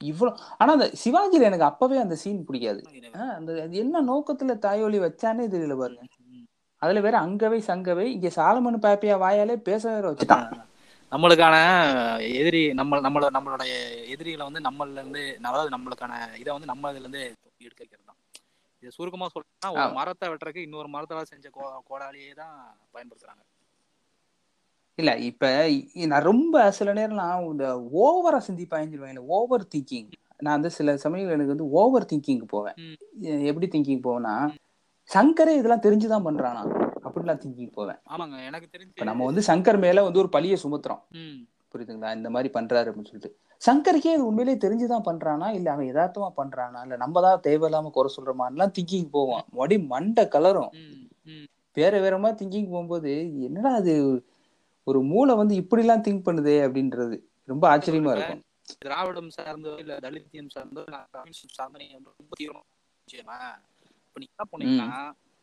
இவ்வளவு 0.00 0.38
ஆனா 0.58 0.70
அந்த 0.72 0.90
சிவாஜில 1.04 1.42
எனக்கு 1.42 1.64
அப்பவே 1.64 1.98
அந்த 1.98 2.14
சீன் 2.14 2.44
பிடிக்காது. 2.44 2.80
அந்த 3.36 3.50
என்ன 3.74 4.02
நோக்கத்துல 4.02 4.56
தாயோலி 4.58 4.98
வச்சானே 4.98 5.46
தெரியல 5.46 5.76
பாருங்க. 5.76 6.02
அதுல 6.82 7.00
வேற 7.00 7.16
அங்கவை 7.20 7.60
சங்கவை 7.66 8.06
இங்க 8.14 8.28
சாலமன் 8.36 8.84
பாப்பியா 8.84 9.16
வாயாலே 9.24 9.56
பேச 9.68 9.82
வேற 9.90 10.06
வச்சுட்டான் 10.10 10.46
நம்மளுக்கான 11.12 11.56
எதிரி 12.38 12.60
நம்ம 12.72 13.00
நம்மள 13.00 13.28
நம்மளுடைய 13.36 13.72
எதிரிகளை 14.12 14.44
வந்து 14.48 14.60
நம்மள 14.60 14.98
இருந்து 14.98 15.22
அதாவது 15.48 15.70
நம்மளுக்கான 15.76 16.12
இதை 16.40 16.50
வந்து 16.52 16.70
நம்ம 16.72 16.92
இதுல 16.92 17.06
இருந்து 17.06 17.22
எடுக்க 17.60 17.80
வைக்கிறது 17.82 18.06
தான் 18.06 18.18
இது 18.82 18.94
சுருக்கமா 18.96 19.26
சொல்லணும்னா 19.32 19.70
ஒரு. 19.74 19.90
மரத்தை 19.98 20.28
வெட்டுறதுக்கு 20.30 20.64
இன்னொரு 20.66 20.88
மரத்தால 20.94 21.26
செஞ்ச 21.32 21.48
கோ 21.50 21.64
கோடாலியே 21.90 22.32
தான் 22.40 22.54
பயன்படுத்துறாங்க. 22.94 23.42
இல்ல 24.98 25.10
இப்ப 25.28 25.50
நான் 26.06 26.28
ரொம்ப 26.30 26.56
சில 26.70 26.92
நேரம் 26.92 27.20
நான் 27.22 27.46
இந்த 27.52 27.66
ஓவரா 28.02 28.40
சிந்திப்பாயிருவேன் 28.48 29.20
ஓவர் 29.36 29.70
திங்கிங். 29.74 30.08
நான் 30.38 30.56
வந்து 30.58 30.72
சில 30.78 30.96
சமயங்கள் 30.96 31.36
எனக்கு 31.36 31.54
வந்து 31.54 31.68
ஓவர் 31.80 32.10
திங்கிங் 32.12 32.42
போவேன். 32.54 32.76
எப்படி 33.50 33.66
திங்கிங் 33.74 34.04
போவேன்னா 34.06 34.34
சங்கரே 35.10 35.54
இதெல்லாம் 35.58 35.84
தெரிஞ்சுதான் 35.86 36.26
பண்றானா? 36.26 36.62
அப்படிலாம் 37.06 37.40
திங்கிங் 37.44 37.72
போவேன். 37.72 37.98
ஆமாங்க 38.10 38.44
எனக்கு 38.44 38.68
தெரிஞ்சு 38.72 39.04
நம்ம 39.04 39.24
வந்து 39.24 39.42
சங்கர் 39.46 39.78
மேல 39.78 40.02
வந்து 40.02 40.18
ஒரு 40.18 40.28
பழிய 40.32 40.56
சுமத்துறோம். 40.62 41.02
புரியுதுங்களா? 41.72 42.14
இந்த 42.14 42.30
மாதிரி 42.30 42.48
பண்றாரு 42.54 42.88
அப்படின்னு 42.88 43.10
சொல்லிட்டு. 43.10 43.36
சங்கருக்கே 43.62 44.12
இது 44.12 44.26
உண்மையிலேயே 44.26 44.58
தெரிஞ்சுதான் 44.58 45.04
பண்றானா? 45.04 45.54
இல்ல 45.54 45.72
அவன் 45.72 45.94
யதார்த்தமா 45.94 46.30
பண்றானா? 46.36 46.82
இல்ல 46.82 46.96
நம்ம 46.96 47.20
தான் 47.20 47.40
தேவையில்லாம 47.40 47.90
குறை 47.90 48.14
சொல்றோமான்லாம் 48.16 48.72
திங்கிங் 48.78 49.08
போவோம் 49.10 49.44
மறுபடி 49.50 49.78
மண்டை 49.78 50.24
கலரும். 50.24 50.72
வேற 51.72 52.00
வேற 52.00 52.18
மாதிரி 52.18 52.38
திங்கிங் 52.40 52.70
போகும்போது 52.70 53.42
என்னடா 53.42 53.74
அது 53.74 54.24
ஒரு 54.84 55.02
மூளை 55.02 55.34
வந்து 55.34 55.54
இப்படி 55.54 55.82
எல்லாம் 55.82 56.02
திங்க் 56.02 56.26
பண்ணுதே 56.26 56.56
அப்படின்றது 56.66 57.16
ரொம்ப 57.44 57.76
ஆச்சரியமா 57.76 58.12
இருக்கும். 58.12 58.42
திராவிடம் 58.78 59.30
சார்ந்தோ 59.36 59.78
இல்ல 59.78 59.96
தலித்தியம் 59.96 60.50
சார்ந்தோ 60.54 60.82
சார்ந்தோ 61.56 61.88
ரொம்ப 62.04 62.34
தீவிரம் 62.36 62.68
இப்ப 64.12 64.20
நீங்க 64.20 64.34
என்ன 64.34 64.46
பண்ணீங்கன்னா 64.50 64.88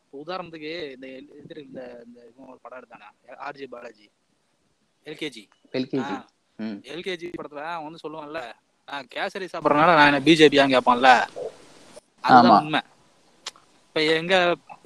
இப்ப 0.02 0.18
உதாரணத்துக்கு 0.22 0.72
இந்த 0.92 1.06
எதிர் 1.38 1.62
இந்த 1.62 1.80
இந்த 2.06 2.18
ஒரு 2.46 2.58
படம் 2.62 2.78
எடுத்தானே 2.78 3.08
RJ 3.46 3.66
Balaji. 3.66 4.06
LKG 5.06 5.42
LKG. 5.72 6.14
LKG 6.90 7.28
படத்துல 7.36 7.62
அவன் 7.68 7.86
வந்து 7.86 8.02
சொல்லுவான்ல 8.02 8.40
நான் 8.88 9.08
கேசரி 9.14 9.46
சாப்பிடறதுனால 9.46 9.94
நான் 9.98 10.08
என்ன 10.10 10.20
பிஜேபியான்னு 10.20 10.74
கேட்பான்ல? 10.74 11.10
அதுதான். 12.24 12.58
உண்மை. 12.58 12.80
இப்ப 13.84 14.02
எங்க 14.14 14.34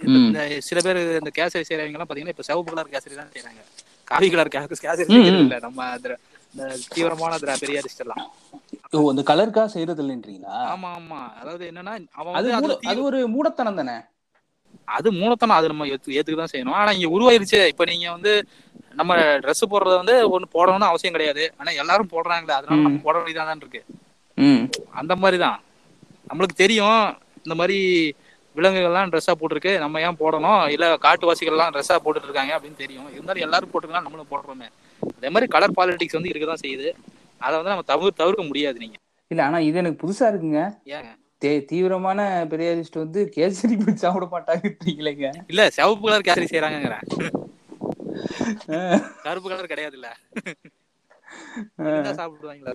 இந்த- 0.08 0.46
சில 0.60 0.80
பேர் 0.80 1.00
இந்த 1.18 1.30
கேசரி 1.34 1.64
செய்யறவங்க 1.64 1.94
எல்லாம் 1.94 2.08
பாத்தீங்கன்னா 2.08 2.34
இப்ப 2.34 2.42
சிவப்பு 2.42 2.70
கலர் 2.70 2.92
கேசரி 2.94 3.14
தான் 3.14 3.32
செய்யறாங்க 3.34 3.62
காவி 4.04 4.28
கலர் 4.30 4.52
கேசரி. 4.52 4.78
இல்ல 5.42 5.58
நம்ம 5.60 5.88
இந்த 6.54 6.64
தீவிரமான 6.88 7.32
பெரியாரிஸ்ட் 7.62 7.98
எல்லாம் 7.98 8.24
அந்த 9.10 9.22
கலருக்காக 9.30 9.68
செய்யறது 9.74 10.02
இல்லைன்றீங்களா 10.02 10.56
ஆமா 10.72 10.88
ஆமா. 10.98 11.20
அதாவது 11.40 11.64
என்னன்னா 11.70 11.94
அவன் 12.20 12.36
அது 12.38 12.48
அது 12.90 13.00
ஒரு 13.08 13.18
மூடத்தனம் 13.34 13.80
தானே? 13.80 13.96
அது 14.88 15.08
மூலத்தனம் 15.12 15.56
அது 15.56 15.70
நம்ம 15.72 15.86
ஏத்து 15.92 16.16
ஏத்துக்கு 16.18 16.40
தான் 16.40 16.52
செய்யணும். 16.52 16.76
ஆனா 16.80 16.90
இங்க 16.96 17.08
உருவாயிருச்சு. 17.16 17.60
இப்ப 17.72 17.84
நீங்க 17.90 18.06
வந்து 18.10 18.32
நம்ம 19.00 19.12
Dress 19.44 19.60
போடுறது 19.72 19.96
வந்து 20.00 20.14
ஒண்ணு 20.34 20.46
போடணும்னு 20.56 20.90
அவசியம் 20.90 21.16
கிடையாது. 21.16 21.44
ஆனா 21.60 21.70
எல்லாரும் 21.82 22.10
போடுறாங்களே. 22.14 22.56
அதனால 22.58 22.82
நம்ம 22.86 23.02
போட 23.06 23.16
வேண்டியதான் 23.18 23.62
இருக்கு. 23.64 23.82
அந்த 25.00 25.14
மாதிரி 25.22 25.38
தான் 25.46 25.58
நம்மளுக்கு 26.30 26.56
தெரியும் 26.62 27.00
இந்த 27.44 27.54
மாதிரி 27.60 27.78
விலங்குகள்லாம் 28.56 29.10
ட்ரெஸ்ஸா 29.12 29.34
போட்டிருக்கு. 29.40 29.72
நம்ம 29.84 30.00
ஏன் 30.06 30.20
போடணும்? 30.20 30.62
இல்ல 30.74 30.86
காட்டுவாசிகள்லாம் 31.06 31.72
ட்ரெஸ்ஸா 31.74 31.96
போட்டுட்டு 32.04 32.28
இருக்காங்க 32.28 32.52
அப்படின்னு 32.56 32.82
தெரியும். 32.82 33.08
இருந்தாலும் 33.16 33.44
எல்லாரும் 33.46 33.72
போட்டுக்கலாம். 33.72 34.06
நம்மளும் 34.06 34.30
போடுறோமே. 34.32 34.68
அதே 35.18 35.30
மாதிரி 35.34 35.48
கலர் 35.54 35.76
பாலிடிக்ஸ் 35.78 36.18
வந்து 36.18 36.32
இருக்கதான் 36.32 36.62
செய்யுது. 36.64 36.88
அதை 37.40 37.54
வந்து 37.56 37.72
நம்ம 37.72 37.86
தவிர 37.88 38.12
தவிர்க்க 38.14 38.44
முடியாது 38.44 38.78
நீங்க 38.78 38.98
இல்ல 39.30 39.42
ஆனா 39.44 39.58
இது 39.64 39.78
எனக்கு 39.78 40.02
புதுசா 40.02 40.26
இருக்குங்க 40.30 40.62
ஏங்க 40.94 41.12
தீவிரமான 41.68 42.20
பெரியாரிஸ்ட் 42.50 43.00
வந்து 43.00 43.20
கேசரி 43.34 43.74
போய் 43.80 44.02
சாப்பிட 44.02 44.26
மாட்டாங்கன்றீங்களேங்க 44.30 45.26
இல்ல 45.50 45.62
சிவப்பு 45.76 46.04
கலர் 46.04 46.26
கேசரி 46.28 46.46
செய்யறாங்கிறேன் 46.52 47.04
கருப்பு 49.24 49.48
கலர் 49.48 49.72
கிடையாது 49.72 49.96
இல்ல 49.98 50.10
சாப்பிடுவாங்களா. 52.18 52.72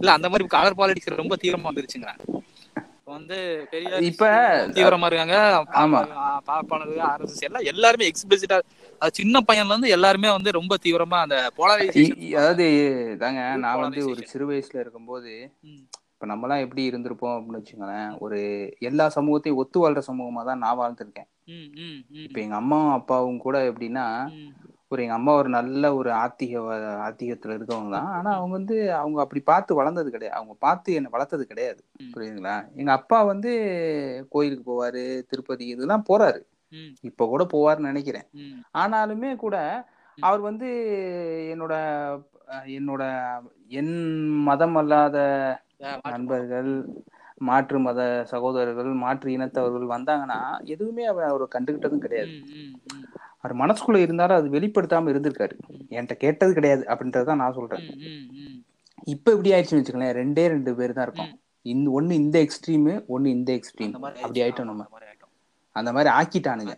இல்ல 0.00 0.10
அந்த 0.14 0.26
மாதிரி 0.30 0.44
கலர் 0.54 0.78
பாலிடிக்ஸ் 0.78 1.20
ரொம்ப 1.22 1.36
தீவிரமா 1.42 1.70
வந்துருச்சுங்க 1.70 2.10
வந்து 3.08 3.36
பெரிய 3.72 3.90
இப்ப 4.08 4.26
தீவிரமா 4.76 5.08
இருக்காங்க 5.08 5.36
ஆமா. 5.80 5.98
பாப்பானது 6.48 6.94
ஆர்எஸ்எஸ் 7.08 7.46
எல்லாம் 7.48 7.66
எல்லாருமே 7.72 8.08
எக்ஸ்பிளிசிட்டா 8.10 8.58
அது 9.04 9.12
சின்ன 9.14 9.40
பையன்ல 9.40 9.74
இருந்து 9.74 9.94
எல்லாருமே 9.94 10.28
வந்து 10.30 10.50
ரொம்ப 10.52 10.74
தீவிரமா 10.84 11.18
அந்த 11.22 11.36
போலரைசேஷன் 11.56 12.20
அதாவது 12.38 12.66
தாங்க 13.18 13.40
நான் 13.64 13.82
வந்து 13.82 14.02
ஒரு. 14.04 14.22
சிறு 14.32 14.46
வயசுல 14.50 14.82
இருக்கும்போது 14.82 15.32
இப்ப 16.12 16.26
நம்மலாம் 16.26 16.62
எப்படி 16.64 16.82
இருந்திருப்போம் 16.90 17.34
அப்படின்னு 17.34 17.60
வச்சுங்களேன் 17.60 18.10
ஒரு 18.18 18.38
எல்லா 18.80 19.06
சமூகத்தையும் 19.16 19.58
ஒத்து 19.58 19.78
வாழ்ற 19.82 20.02
சமூகமா 20.06 20.42
தான் 20.44 20.62
நான் 20.64 20.80
வாழ்ந்திருக்கேன். 20.80 21.28
இப்ப 22.24 22.38
எங்க 22.40 22.56
அம்மாவும் 22.56 22.94
அப்பாவும் 22.94 23.38
கூட 23.38 23.56
எப்படின்னா 23.70 24.06
ஒரு 24.92 25.02
எங்க 25.02 25.14
அம்மா 25.14 25.32
ஒரு 25.32 25.48
நல்ல 25.48 25.84
ஒரு 25.94 26.10
ஆத்திக 26.20 26.54
ஆத்திகத்துல 27.06 27.56
இருக்கவங்க 27.56 27.92
தான். 27.96 28.10
ஆனா 28.16 28.30
அவங்க 28.34 28.54
வந்து 28.54 28.76
அவங்க 28.92 29.18
அப்படி 29.20 29.40
பார்த்து 29.44 29.78
வளர்ந்தது 29.80 30.08
கிடையாது. 30.10 30.36
அவங்க 30.36 30.54
பார்த்து 30.58 30.96
என்னை 30.98 31.10
வளர்த்தது 31.12 31.44
கிடையாது. 31.46 31.80
புரியுதுங்களா? 32.14 32.56
எங்க 32.76 32.92
அப்பா 32.92 33.18
வந்து 33.24 33.52
கோயிலுக்கு 34.28 34.64
போவாரு 34.70 35.02
திருப்பதி 35.30 35.66
இதெல்லாம் 35.66 36.08
போறாரு. 36.10 36.40
இப்ப 37.08 37.26
கூட 37.32 37.42
போவாருன்னு 37.54 37.90
நினைக்கிறேன். 37.92 38.26
ஆனாலுமே 38.82 39.30
கூட 39.44 39.56
அவர் 40.18 40.42
வந்து 40.48 40.68
என்னோட 41.54 41.74
என்னோட 42.76 43.02
என் 43.80 43.94
மதம். 44.48 44.76
அல்லாத 44.80 45.18
நண்பர்கள் 46.14 46.72
மாற்று 47.48 47.78
மத 47.86 48.00
சகோதரர்கள் 48.32 48.90
மாற்று 49.04 49.28
இனத்தவர்கள் 49.36 49.94
வந்தாங்கன்னா 49.94 50.40
எதுவுமே 50.74 51.04
அவர் 51.12 51.30
அவர் 51.30 51.54
கண்டுகிட்டதும் 51.54 52.04
கிடையாது. 52.04 52.34
அவர் 53.40 53.54
மனசுக்குள்ள 53.62 53.98
இருந்தாலும் 54.04 54.38
அது 54.40 54.48
வெளிப்படுத்தாம 54.56 55.10
இருந்திருக்காரு. 55.12 55.54
என்கிட்ட 55.94 56.16
கேட்டது 56.24 56.52
கிடையாது 56.58 56.84
அப்படின்றதான் 56.92 57.42
நான் 57.42 57.56
சொல்றேன். 57.58 57.84
இப்ப 59.14 59.26
எப்படி 59.34 59.52
ஆயிடுச்சுன்னு 59.54 59.80
வச்சுக்கோங்களேன் 59.80 60.18
ரெண்டே 60.20 60.44
ரெண்டு 60.54 60.72
பேர் 60.78 60.96
தான் 60.98 61.06
இருப்போம் 61.08 61.32
இந்த 61.66 61.90
ஒண்ணு 61.98 62.14
இந்த 62.22 62.36
எக்ஸ்ட்ரீம் 62.46 62.86
ஒண்ணு 63.14 63.28
இந்த 63.38 63.50
எக்ஸ்ட்ரீம் 63.58 63.94
அப்படி 64.24 64.42
ஆயிட்டோம் 64.44 64.70
நம்ம. 64.70 64.86
அந்த 65.76 65.90
மாதிரி 65.92 66.10
ஆக்கிட்டானுங்க. 66.14 66.74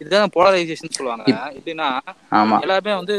இதுதான் 0.00 0.34
போலரைசேஷன் 0.36 0.96
சொல்லுவாங்க. 0.96 1.24
எப்படின்னா 1.58 1.88
எல்லாருமே 2.64 2.94
வந்து 3.00 3.16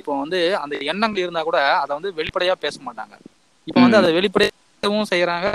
இப்போ 0.00 0.12
வந்து 0.20 0.38
அந்த 0.58 0.74
எண்ணங்கள் 0.90 1.24
இருந்தா 1.24 1.42
கூட 1.42 1.60
அதை 1.82 1.92
வந்து 1.98 2.10
வெளிப்படையா 2.18 2.54
பேச 2.64 2.76
மாட்டாங்க. 2.88 3.14
இப்போ 3.68 3.80
வந்து 3.80 4.00
அதை 4.00 4.10
வெளிப்படையாவும் 4.18 5.10
செய்யறாங்க. 5.12 5.46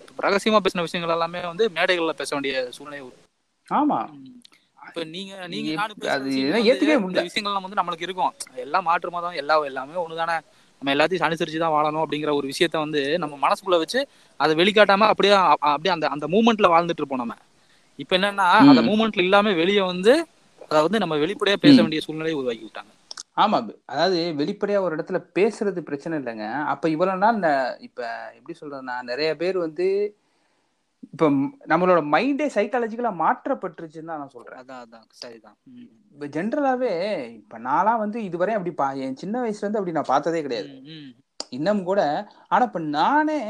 இப்ப 0.00 0.22
ரகசியமா 0.28 0.60
பேசின 0.64 0.84
விஷயங்கள் 0.86 1.16
எல்லாமே 1.16 1.40
வந்து 1.46 1.66
மேடைகள்ல 1.76 2.14
பேச 2.20 2.30
வேண்டிய 2.36 2.54
சூழ்நிலை 2.70 3.00
ஆமா. 3.68 3.98
இப்ப 4.88 5.02
நீங்க 5.14 5.32
நீங்க 5.46 5.70
அது 6.14 6.30
ஏத்துக்கவே 6.62 6.96
முடியல. 7.02 7.24
விஷயங்கள்லாம் 7.28 7.66
வந்து 7.66 7.78
நம்மளுக்கு 7.80 8.06
இருக்கும். 8.08 8.32
எல்லாம் 8.56 8.84
மாற்று 8.84 9.10
மதம் 9.10 9.38
எல்லா 9.42 9.56
எல்லாமே 9.64 10.00
ஒண்ணுதானே. 10.04 10.36
நம்ம 10.82 10.92
எல்லாத்தையும் 10.94 11.26
அனுசரிச்சு 11.26 11.58
தான் 11.58 11.74
வாழணும் 11.74 12.02
அப்படிங்கிற 12.04 12.30
ஒரு 12.34 12.46
விஷயத்த 12.46 12.76
வந்து 12.78 13.00
நம்ம 13.18 13.34
மனசுக்குள்ள 13.42 13.78
வச்சு 13.78 14.00
அதை 14.40 14.52
வெளிக்காட்டாம 14.56 15.08
அப்படியே 15.08 15.34
அப்படியே 15.68 15.92
அந்த 15.94 16.06
அந்த 16.08 16.26
மூமெண்ட்ல 16.26 16.70
வாழ்ந்துட்டு 16.74 17.02
இருப்போம் 17.02 17.22
நம்ம. 17.22 17.36
இப்ப 18.00 18.12
என்னன்னா 18.18 18.46
அந்த. 18.62 18.82
மூமெண்ட்ல 18.82 19.26
இல்லாம 19.26 19.52
வெளியே 19.54 19.82
வந்து 19.86 20.12
அதை 20.64 20.80
வந்து 20.86 21.02
நம்ம 21.02 21.14
வெளிப்படையா 21.16 21.58
பேச 21.62 21.76
வேண்டிய 21.80 22.00
சூழ்நிலையை 22.00 22.38
உருவாக்கி 22.38 22.64
விட்டாங்க. 22.66 22.90
ஆமா 23.36 23.58
அதாவது 23.86 24.18
வெளிப்படையா 24.40 24.78
ஒரு 24.80 24.96
இடத்துல 24.96 25.18
பேசுறது 25.36 25.80
பிரச்சனை 25.80 26.14
இல்லைங்க. 26.18 26.46
அப்ப 26.72 26.88
இவ்வளவு 26.88 27.22
நாள் 27.24 27.38
இப்ப 27.80 28.00
எப்படி 28.38 28.54
சொல்றதுன்னா 28.60 28.96
நிறைய 29.02 29.30
பேர் 29.36 29.58
வந்து 29.58 29.86
இப்ப 31.12 31.26
நம்மளோட 31.68 32.00
மைண்டே 32.14 32.46
சைக்காலஜிக்கலா 32.56 33.12
மாற்றப்பட்டுருச்சுன்னு 33.20 34.10
தான் 34.10 34.20
நான் 34.22 34.34
சொல்றேன். 34.34 34.58
அதான் 34.62 34.82
அதான். 34.84 35.06
சரிதான். 35.20 35.56
இப்ப 36.14 36.26
ஜென்ரலாவே 36.26 36.92
இப்ப 37.38 37.58
நான்லாம் 37.60 38.02
வந்து 38.04 38.18
இதுவரை 38.24 38.54
அப்படி 38.54 38.74
பா 38.74 38.88
என் 39.04 39.16
சின்ன 39.16 39.42
வயசுல 39.42 39.64
இருந்து 39.64 39.80
அப்படி 39.80 39.96
நான் 39.98 40.12
பார்த்ததே 40.12 40.42
கிடையாது. 40.42 40.70
இன்னும் 41.52 41.82
கூட 41.82 42.00
ஆனா 42.48 42.62
இப்ப 42.64 42.82
நானே. 42.96 43.40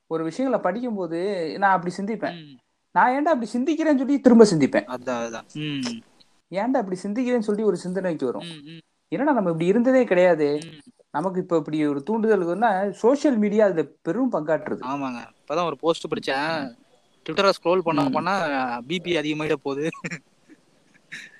ஒரு 0.06 0.24
விஷயங்களை 0.24 0.64
படிக்கும்போது 0.64 1.18
நான் 1.58 1.72
அப்படி 1.72 1.94
சிந்திப்பேன். 1.96 2.56
நான் 2.90 3.12
ஏன்டா 3.12 3.32
அப்படி 3.34 3.50
சிந்திக்கிறேன்னு 3.52 4.00
சொல்லி 4.00 4.20
திரும்ப 4.20 4.44
சிந்திப்பேன். 4.44 4.84
ஏன்டா 6.50 6.80
அப்படி 6.82 6.98
சிந்திக்கிறேன்னு 7.02 7.46
சொல்லி 7.48 7.62
ஒரு 7.62 7.76
சிந்தனைக்கு 7.76 8.26
வரும். 8.26 8.44
என்னடா 9.08 9.32
நம்ம 9.32 9.50
இப்படி 9.50 9.66
இருந்ததே 9.66 10.04
கிடையாது. 10.04 10.60
நமக்கு 11.10 11.40
இப்ப 11.40 11.56
இப்படி 11.56 11.86
ஒரு 11.86 12.02
தூண்டுதலுக்கு 12.10 12.52
வந்தா 12.54 12.90
சோஷியல் 12.92 13.38
மீடியா 13.38 13.64
அதுல 13.64 13.88
பெரும் 14.02 14.32
பங்காற்றுது. 14.32 14.82
ஆமாங்க. 14.92 15.18
இப்பதான் 15.40 15.64
ஒரு 15.64 15.76
போஸ்ட் 15.76 16.12
படிச்சேன். 16.12 16.74
ட்விட்டரை 17.26 17.50
ஸ்க்ரோல் 17.58 17.78
பண்ண 17.78 18.08
பண்ணா 18.08 18.34
பிபி 18.88 19.12
அதிகமாயிட 19.22 19.54
போகுது. 19.62 19.88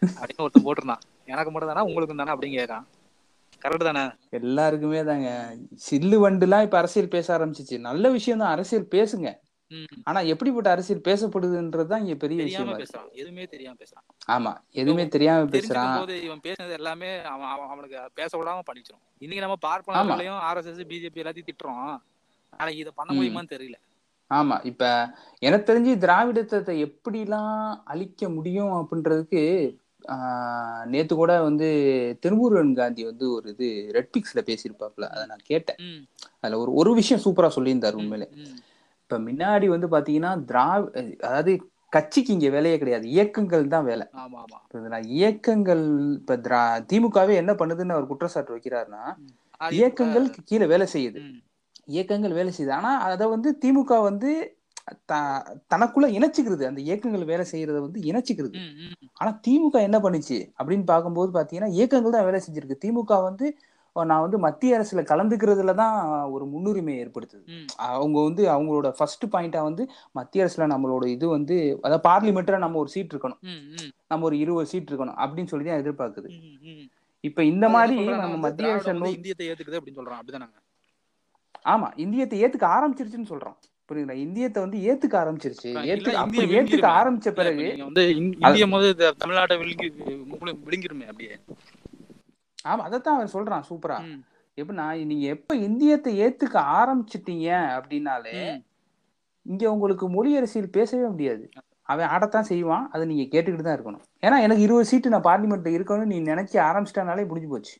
அப்படின்னு 0.00 0.42
ஒருத்தன் 0.44 0.64
போட்டிருந்தான். 0.64 1.02
எனக்கு 1.24 1.50
மட்டும் 1.50 1.72
தானே? 1.74 1.86
உங்களுக்கு 1.88 2.14
தானே? 2.16 2.30
அப்படின்னு 2.30 2.56
கேட்கான் 2.56 2.86
கரெக்ட் 3.62 3.92
தானே? 3.92 4.10
எல்லாருக்குமே 4.30 5.04
தாங்க. 5.04 5.56
சில்லு 5.90 6.16
வண்டுலாம் 6.24 6.62
இப்ப 6.62 6.78
அரசியல் 6.78 7.08
பேச 7.08 7.38
ஆரம்பிச்சிச்சு. 7.38 7.78
நல்ல 7.78 8.10
விஷயம் 8.10 8.38
தான். 8.38 8.50
அரசியல் 8.50 8.88
பேசுங்க. 8.90 9.30
ஆனா 10.02 10.20
எப்படிப்பட்ட 10.20 10.70
அரசியல் 10.70 11.00
பேசப்படுதுன்றதுதான் 11.00 11.98
இங்க 11.98 12.14
பெரிய 12.14 12.42
விஷயமா 12.42 12.72
பேசுறான். 12.72 13.10
எதுவுமே 13.12 13.44
தெரியாம 13.44 13.76
பேசுறான். 13.76 14.04
ஆமா. 14.30 14.52
எதுவுமே 14.70 15.08
தெரியாம 15.08 15.44
பேசுறான். 15.44 15.98
போது 15.98 16.22
இவன் 16.22 16.40
பேசுனது 16.42 16.72
எல்லாமே 16.72 17.22
அவன் 17.22 17.48
அவன் 17.48 17.68
அவனுக்கு 17.68 18.10
பேச 18.14 18.38
விடாம 18.38 18.60
பண்ணிச்சிரும் 18.68 19.02
இன்னைக்கு 19.18 19.46
நம்ம 19.46 19.58
பார்ப்பனர்களையும் 19.66 20.38
ஆர்எஸ்எஸ் 20.48 20.90
பிஜேபி 20.92 21.22
எல்லாத்தையும் 21.22 21.48
திட்டுறோம். 21.50 21.98
நாளைக்கு 22.58 22.80
இதை 22.80 22.92
பண்ண 22.94 23.10
முடியுமான்னு 23.14 23.52
தெரியல. 23.54 23.74
ஆமா. 24.34 24.64
இப்ப 24.64 24.84
எனக்கு 25.38 25.66
தெரிஞ்சு 25.72 25.98
திராவிடத்தை 25.98 26.76
எப்படிலாம் 26.84 27.76
அழிக்க 27.84 28.28
முடியும் 28.28 28.72
அப்படின்றதுக்கு 28.72 29.42
நேத்து 30.86 31.14
கூட 31.14 31.32
வந்து 31.42 31.68
திருமுருகன் 32.22 32.74
காந்தி 32.74 33.02
வந்து 33.04 33.24
ஒரு 33.32 33.48
இது 33.54 33.68
ரெட்பிக்ஸ்ல 33.96 34.42
பேசியிருப்பாப்ல 34.48 35.06
அதை 35.14 35.24
நான் 35.26 35.44
கேட்டேன். 35.44 35.78
அதுல 36.40 36.58
ஒரு 36.58 36.72
ஒரு 36.72 36.92
விஷயம் 36.94 37.22
சூப்பரா 37.24 37.50
சொல்லியிருந்தாரு 37.56 37.98
உண்மையிலே. 38.02 38.28
இப்ப 39.02 39.18
முன்னாடி 39.18 39.66
வந்து 39.72 39.88
பாத்தீங்கன்னா 39.94 40.32
திராவி 40.50 40.86
அதாவது 41.20 41.52
கட்சிக்கு 41.92 42.32
இங்க 42.32 42.48
வேலையே 42.48 42.76
கிடையாது 42.78 43.06
இயக்கங்கள் 43.08 43.72
தான் 43.74 43.86
வேலை? 43.90 44.06
இயக்கங்கள் 45.18 45.84
இப்ப 46.18 46.36
திரா 46.36 46.62
திமுகவே 46.92 47.34
என்ன 47.42 47.52
பண்ணுதுன்னு 47.52 47.96
அவர் 47.96 48.10
குற்றச்சாட்டு 48.12 48.56
வைக்கிறாருன்னா 48.56 49.04
இயக்கங்கள் 49.70 50.26
கீழே 50.50 50.66
வேலை 50.66 50.86
செய்யுது. 50.94 51.20
இயக்கங்கள் 51.86 52.36
வேலை 52.38 52.52
செய்யுது. 52.52 52.72
ஆனா 52.78 52.92
அதை 53.08 53.26
வந்து 53.26 53.50
திமுக 53.64 54.02
வந்து 54.02 54.30
தனக்குள்ள 55.72 56.06
இணைச்சுக்கிறது. 56.16 56.64
அந்த 56.70 56.80
இயக்கங்கள் 56.88 57.30
வேலை 57.30 57.44
செய்யறத 57.52 57.78
வந்து 57.86 58.00
இணைச்சுக்கிறது. 58.10 58.58
ஆனா 59.20 59.30
திமுக 59.46 59.80
என்ன 59.86 59.98
பண்ணுச்சு? 60.04 60.36
அப்படின்னு 60.58 60.84
பார்க்கும்போது 60.92 61.30
பாத்தீங்கன்னா 61.38 61.70
இயக்கங்கள் 61.78 62.16
தான் 62.16 62.28
வேலை 62.28 62.40
செஞ்சிருக்கு. 62.44 62.82
திமுக 62.84 63.22
வந்து 63.30 63.48
நான் 63.96 64.22
வந்து 64.24 64.38
மத்திய 64.44 64.78
அரசுல 64.78 65.02
கலந்துக்கிறதுல 65.10 65.74
தான் 65.80 65.94
ஒரு 66.34 66.44
முன்னுரிமை 66.52 66.94
ஏற்படுத்துது. 67.02 67.44
அவங்க 67.94 68.16
வந்து 68.28 68.42
அவங்களோட 68.54 68.88
ஃபர்ஸ்ட் 68.98 69.24
பாயிண்டா 69.34 69.60
வந்து 69.68 69.84
மத்திய 70.18 70.44
அரசுல 70.44 70.66
நம்மளோட 70.72 71.04
இது 71.14 71.26
வந்து 71.34 71.56
அதாவது 71.84 72.04
பார்லிமெண்ட்ல 72.08 72.58
நம்ம 72.64 72.78
ஒரு 72.82 72.92
சீட் 72.94 73.12
இருக்கணும். 73.14 73.40
நம்ம 74.12 74.26
ஒரு 74.28 74.38
இருபது 74.44 74.70
சீட் 74.72 74.90
இருக்கணும் 74.90 75.18
அப்படின்னு 75.24 75.52
சொல்லி 75.52 75.66
தான் 75.68 75.82
எதிர்பார்க்குது. 75.82 76.30
இப்ப 77.24 77.44
இந்த 77.52 77.66
மாதிரி 77.76 77.98
நம்ம 78.24 78.36
மத்திய 78.46 78.74
அரசை 78.74 78.94
இந்தியத்தை 79.16 79.46
ஏத்துக்குது 79.50 79.78
அப்படின்னு 79.80 80.00
சொல்றான் 80.00 80.20
அப்படிதானங்க. 80.20 80.58
ஆமா 81.74 81.88
இந்தியத்தை 82.04 82.42
ஏத்துக்க 82.42 82.68
ஆரம்பிச்சிருச்சுன்னு 82.76 83.32
சொல்றோம். 83.32 83.58
புரியுதுங்களா? 83.88 84.16
இந்தியத்தை 84.18 84.62
வந்து 84.62 84.78
ஏத்துக்க 84.86 85.16
ஆரம்பிச்சிருச்சு. 85.22 85.70
ஏத்துக்க 85.90 86.20
அப்படி. 86.22 86.38
ஏத்துக்க 86.58 86.88
ஆரம்பிச்ச 86.98 87.30
பிறகு 87.30 87.66
வந்து 87.78 88.02
இந்- 88.20 88.34
இந்திய 88.40 88.66
போது 88.66 88.88
தமிழ்நாட்டை 89.24 89.56
விழுங்கி 89.58 89.88
விழுங்கிருமே 90.66 91.06
அப்படியே. 91.06 91.36
ஆமா 92.64 92.82
அதைத்தான் 92.86 93.16
அவன் 93.18 93.34
சொல்றான் 93.34 93.66
சூப்பரா 93.68 93.98
எப்படின்னா 94.58 95.04
நீங்க 95.04 95.26
எப்ப 95.26 95.54
இந்தியத்தை 95.66 96.12
ஏத்துக்க 96.20 96.56
ஆரம்பிச்சிட்டீங்க 96.76 97.48
அப்படின்னாலே. 97.78 98.34
இங்க 99.46 99.72
உங்களுக்கு 99.72 100.08
மொழி 100.08 100.36
அரசியல் 100.36 100.70
பேசவே 100.70 101.06
முடியாது. 101.06 101.44
அவன் 101.88 102.08
ஆடத்தான் 102.08 102.48
செய்வான் 102.50 102.88
அதை 102.92 103.06
நீங்க 103.06 103.24
கேட்டுக்கிட்டு 103.32 103.62
தான் 103.62 103.76
இருக்கணும். 103.76 104.04
ஏன்னா 104.20 104.38
எனக்கு 104.40 104.62
இருபது 104.62 104.84
சீட்டு 104.84 105.08
நான் 105.08 105.22
பார்லிமெண்ட்ல 105.22 105.70
இருக்கணும்னு 105.76 106.04
நீ 106.04 106.20
நினைச்சு 106.22 106.56
ஆரம்பிச்சிட்டனாலே 106.68 107.26
முடிஞ்சு 107.26 107.48
போச்சு. 107.48 107.74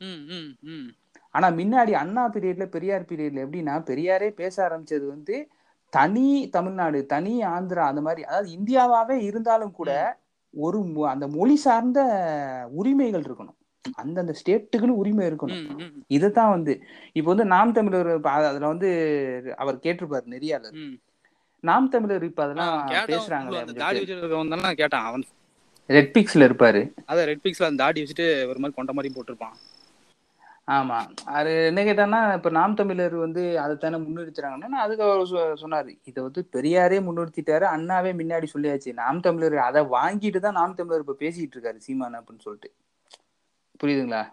ஆனா 1.35 1.49
முன்னாடி 1.51 1.91
அண்ணா 1.93 2.31
பீரியட்ல 2.31 2.67
பெரியார் 2.67 3.09
பீரியட்ல 3.09 3.43
எப்படின்னா 3.47 3.75
பெரியாரே 3.89 4.29
பேச 4.41 4.69
ஆரம்பிச்சது 4.69 5.07
வந்து 5.07 5.37
தனி 5.97 6.49
தமிழ்நாடு 6.49 7.07
தனி 7.07 7.41
ஆந்திரா 7.41 7.91
அந்த 7.91 8.01
மாதிரி 8.01 8.25
அதாவது 8.25 8.59
இந்தியாவாவே 8.59 9.23
இருந்தாலும் 9.23 9.71
கூட 9.71 10.19
ஒரு 10.55 11.05
அந்த 11.05 11.29
மொழி 11.29 11.57
சார்ந்த 11.57 12.01
உரிமைகள் 12.71 13.23
இருக்கணும். 13.23 13.55
அந்தந்த 13.95 14.35
ஸ்டேட்டுக்குன்னு 14.41 15.01
உரிமை 15.01 15.27
இருக்கணும். 15.27 15.91
இதுதான் 16.07 16.51
வந்து. 16.51 16.83
இப்போ 17.13 17.29
வந்து 17.29 17.45
நாம் 17.45 17.73
தமிழர் 17.73 18.21
அதுல 18.23 18.67
வந்து 18.67 19.55
அவர் 19.57 19.77
கேட்டிருப்பாரு 19.77 20.27
நெறியாளர். 20.27 20.73
ம். 20.73 20.99
நாம் 21.65 21.89
தமிழர் 21.89 22.23
இப்ப 22.23 22.43
அதெல்லாம் 22.43 22.89
தானே 24.49 24.75
கேட்டான். 24.75 25.05
அவன் 25.05 25.25
ரெட் 25.91 26.17
பிக்ஸ்ல 26.17 26.49
இருப்பாரு. 26.49 26.93
அதான் 27.09 27.25
ரெட் 27.25 27.41
பிக்ஸ்ல 27.45 27.63
அந்த 27.63 27.85
தாடி 27.85 28.03
வச்சுட்டு 28.03 28.47
ஒரு 28.47 28.59
மாதிரி 28.59 28.71
கொண்ட 28.71 28.93
மாதிரி 28.93 29.15
போட்டிருப்பான். 29.15 29.57
ஆமா. 30.69 30.97
அது 31.25 31.67
என்ன 31.67 31.81
கேட்டான்னா 31.83 32.35
இப்ப 32.35 32.51
நாம் 32.51 32.75
தமிழர் 32.75 33.15
வந்து 33.15 33.61
அதைத்தானே 33.65 33.99
முன்னிறுத்துறாங்கன்னா 34.05 34.79
அதுக்கு 34.85 35.03
அவர் 35.03 35.61
சொன்னாரு. 35.63 35.99
இதை 36.05 36.23
வந்து 36.23 36.49
பெரியாரே 36.53 36.99
முன்னிறுத்திட்டாரு 37.01 37.67
அண்ணாவே 37.75 38.13
முன்னாடி 38.13 38.47
சொல்லியாச்சு. 38.55 38.93
நாம் 38.93 39.21
தமிழர் 39.21 39.57
அதை 39.59 39.83
வாங்கிட்டு 39.83 40.39
தான் 40.39 40.53
நாம் 40.53 40.75
தமிழர் 40.75 40.99
இப்ப 40.99 41.17
பேசிட்டு 41.19 41.55
இருக்காரு 41.57 41.77
சீமான் 41.77 42.19
அப்படின்னு 42.21 42.43
சொல்லிட்டு. 42.43 42.71
புரியுதுங்களா? 43.81 44.25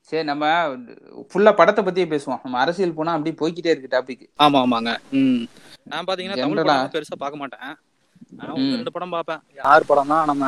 சரி 0.00 0.24
நம்ம 0.24 0.44
ஃபுல்லா 1.30 1.54
படத்தை 1.54 1.84
பத்தியே 1.84 2.06
பேசுவோம். 2.06 2.40
நம்ம 2.42 2.58
அரசியல் 2.58 2.94
போனா 2.94 3.12
அப்படியே 3.12 3.36
போய்க்கிட்டே 3.40 3.72
இருக்கு 3.74 3.94
டாபிக் 3.96 4.24
ஆமா 4.38 4.58
ஆமாங்க. 4.64 4.96
ம். 5.10 5.40
நான் 5.82 6.04
பாத்தீங்கன்னா 6.04 6.40
தமிழ்? 6.40 6.62
படம் 6.62 6.92
பெருசா 6.92 7.16
பார்க்க 7.18 7.36
மாட்டேன். 7.36 7.74
நான் 8.32 8.76
ரெண்டு 8.76 8.92
படம் 8.92 9.10
பார்ப்பேன். 9.10 9.40
யார் 9.54 9.88
படம்னா 9.88 10.24
நம்ம 10.24 10.44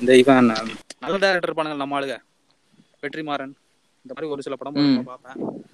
இந்த 0.00 0.16
இவன் 0.16 0.46
நல்ல 0.98 1.16
டேரக்டர் 1.18 1.58
படங்கள் 1.58 1.76
நம்ம 1.76 2.00
ஆளுங்க. 2.00 2.16
வெற்றிமாறன். 3.02 3.54
இந்த 4.04 4.14
மாதிரி 4.14 4.26
ஒரு 4.26 4.42
சில 4.42 4.56
படம். 4.56 5.04
பார்ப்பேன். 5.04 5.64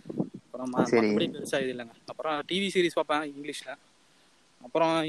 அப்புறம் 0.44 0.74
ம- 0.74 0.82
சரி. 0.82 1.06
மத்தபடி 1.08 1.28
பெருசா 1.28 1.62
இது 1.62 1.72
இல்லைங்க. 1.72 1.92
அப்புறம் 2.06 2.42
டிவி 2.48 2.68
சீரிஸ் 2.74 3.00
பார்ப்பேன் 3.00 3.32
இங்கிலீஷ்ல 3.32 3.74
அப்புறம் 4.62 5.04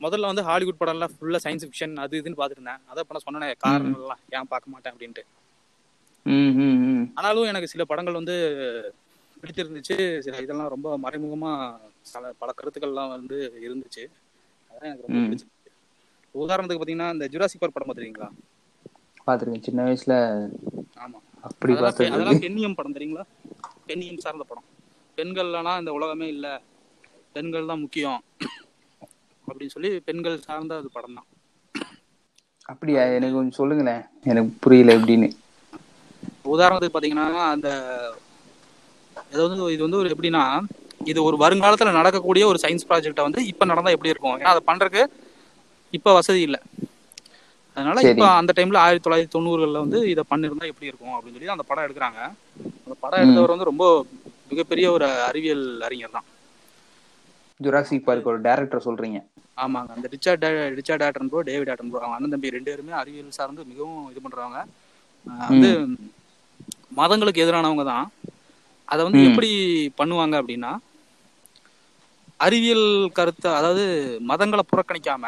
முதல்ல 0.00 0.20
வந்து 0.20 0.42
ஹாலிவுட் 0.42 0.74
படம்லாம் 0.80 1.10
ஃபுல்லா 1.20 1.38
சயின்ஸ் 1.44 1.64
ஃபிக்ஷன் 1.64 1.96
அது 1.96 2.20
இதுன்னு 2.20 2.38
பார்த்துட்டு 2.38 2.56
இருந்தேன். 2.58 2.80
அதை 2.86 3.04
பண்ண 3.08 3.18
சொன்னேன் 3.18 3.54
காரணம் 3.58 3.94
எல்லாம் 3.94 4.18
ஏன் 4.30 4.48
பார்க்க 4.48 4.70
மாட்டேன் 4.70 4.94
அப்படின்ட்டு. 4.94 5.24
ஆனாலும் 7.14 7.42
எனக்கு 7.42 7.68
சில 7.68 7.84
படங்கள் 7.84 8.14
வந்து 8.14 8.36
பிடிச்சிருந்துச்சு 9.42 10.18
சில 10.18 10.36
இதெல்லாம் 10.40 10.68
ரொம்ப 10.68 10.98
மறைமுகமா 11.02 11.76
சில 12.02 12.32
பல 12.38 12.52
கருத்துக்கள்லாம் 12.62 13.08
வந்து 13.08 13.52
இருந்துச்சு. 13.60 14.04
அதான் 14.70 14.82
எனக்கு 14.82 15.04
ரொம்ப. 15.08 15.34
பிடிச்சிருந்துச்சு. 15.34 15.72
உதாரணத்துக்கு 16.34 16.80
பாத்தீங்கன்னா 16.82 17.12
இந்த 17.12 17.28
ஜுராசிக் 17.30 17.58
பார்க் 17.58 17.74
படம் 17.74 17.88
பார்த்துருக்கீங்களா? 17.88 18.28
பாத்திருக்கேன் 19.26 19.62
சின்ன 19.62 19.82
வயசுல 19.84 20.14
ஆமா. 20.96 21.23
அப்படி 21.44 21.72
அதெல்லாம் 22.08 22.42
பெண்ணியம் 22.44 22.76
படம் 22.78 22.96
தெரியுங்களா? 22.96 23.24
பெண்ணியம் 23.88 24.22
சார்ந்த 24.24 24.44
படம். 24.44 24.66
பெண்கள்லாம் 25.18 25.80
இந்த 25.80 25.92
உலகமே 25.96 26.28
இல்ல. 26.28 26.46
பெண்கள் 27.34 27.70
தான் 27.70 27.82
முக்கியம். 27.82 28.20
அப்படின்னு 29.46 29.74
சொல்லி 29.74 29.90
பெண்கள் 30.08 30.44
சார்ந்த 30.46 30.74
அது 30.76 30.88
படம் 30.90 31.16
தான். 31.18 31.28
அப்படியா? 32.68 33.02
எனக்கு 33.16 33.36
கொஞ்சம் 33.36 33.58
சொல்லுங்களேன். 33.58 34.02
எனக்கு 34.24 34.52
புரியல 34.62 34.96
எப்படின்னு. 34.98 35.28
உதாரணத்துக்கு 36.52 36.94
பாத்தீங்கன்னா 36.94 37.26
அந்த 37.52 37.68
இது 39.32 39.40
வந்து 39.44 39.66
இது 39.74 39.82
வந்து 39.86 40.00
ஒரு 40.00 40.08
எப்படின்னா 40.14 40.44
இது 41.06 41.20
ஒரு 41.24 41.36
வருங்காலத்துல 41.36 41.92
நடக்கக்கூடிய 41.96 42.44
ஒரு 42.50 42.58
சயின்ஸ் 42.62 42.88
ப்ராஜெக்டை 42.88 43.24
வந்து 43.26 43.40
இப்ப 43.50 43.64
நடந்தா 43.64 43.94
எப்படி 43.94 44.12
இருக்கும்? 44.12 44.36
ஏன்னா 44.38 44.52
அதை 44.54 44.62
பண்றதுக்கு 44.66 45.02
இப்ப 45.92 46.12
வசதி 46.14 46.40
இல்ல. 46.42 46.56
அதனால. 47.76 48.00
இப்ப 48.10 48.26
அந்த 48.40 48.52
டைம்ல 48.56 48.76
ஆயிரத்தி 48.76 49.06
தொள்ளாயிரத்தி 49.06 49.34
தொண்ணூறுகள்ல 49.36 49.78
வந்து 49.78 50.00
இதை 50.12 50.24
பண்ணிருந்தா 50.30 50.70
எப்படி 50.72 50.86
இருக்கும் 50.86 51.14
அப்படின்னு 51.14 51.36
சொல்லி 51.36 51.54
அந்த 51.56 51.64
படம் 51.70 51.86
எடுக்கிறாங்க. 51.86 52.20
அந்த 52.84 52.94
படம் 53.00 53.22
எடுத்தவர் 53.22 53.54
வந்து 53.54 53.70
ரொம்ப 53.72 53.86
மிகப்பெரிய 54.50 54.90
ஒரு 54.90 55.06
அறிவியல் 55.28 55.82
அறிஞர் 55.82 56.10
தான். 56.10 56.28
ஜுராசிக் 57.60 58.06
பார்க் 58.06 58.26
ஒரு 58.26 58.40
டேரக்டர் 58.40 58.86
சொல்றீங்க. 58.86 59.18
ஆமாங்க. 59.58 59.90
அந்த 59.96 60.08
Richard 60.14 60.44
Richard 60.78 61.02
Attenborough 61.28 61.42
David 61.42 61.70
Attenborough 61.90 62.00
அவங்க 62.00 62.16
அண்ணன் 62.16 62.30
தம்பி 62.30 62.50
ரெண்டு 62.50 62.70
பேருமே 62.70 62.92
அறிவியல் 62.92 63.36
சார்ந்து 63.38 63.64
மிகவும் 63.64 64.10
இது 64.10 64.20
பண்றவங்க. 64.20 64.60
வந்து 65.50 65.70
மதங்களுக்கு 66.96 67.44
எதிரானவங்க 67.44 67.84
தான். 67.84 68.06
அதை 68.88 69.00
வந்து. 69.04 69.20
எப்படி 69.28 69.50
பண்ணுவாங்க 69.98 70.34
அப்படின்னா 70.40 70.72
அறிவியல் 72.40 72.86
கருத்தை 73.12 73.50
அதாவது 73.52 73.84
மதங்களை 74.30 74.64
புறக்கணிக்காம 74.70 75.24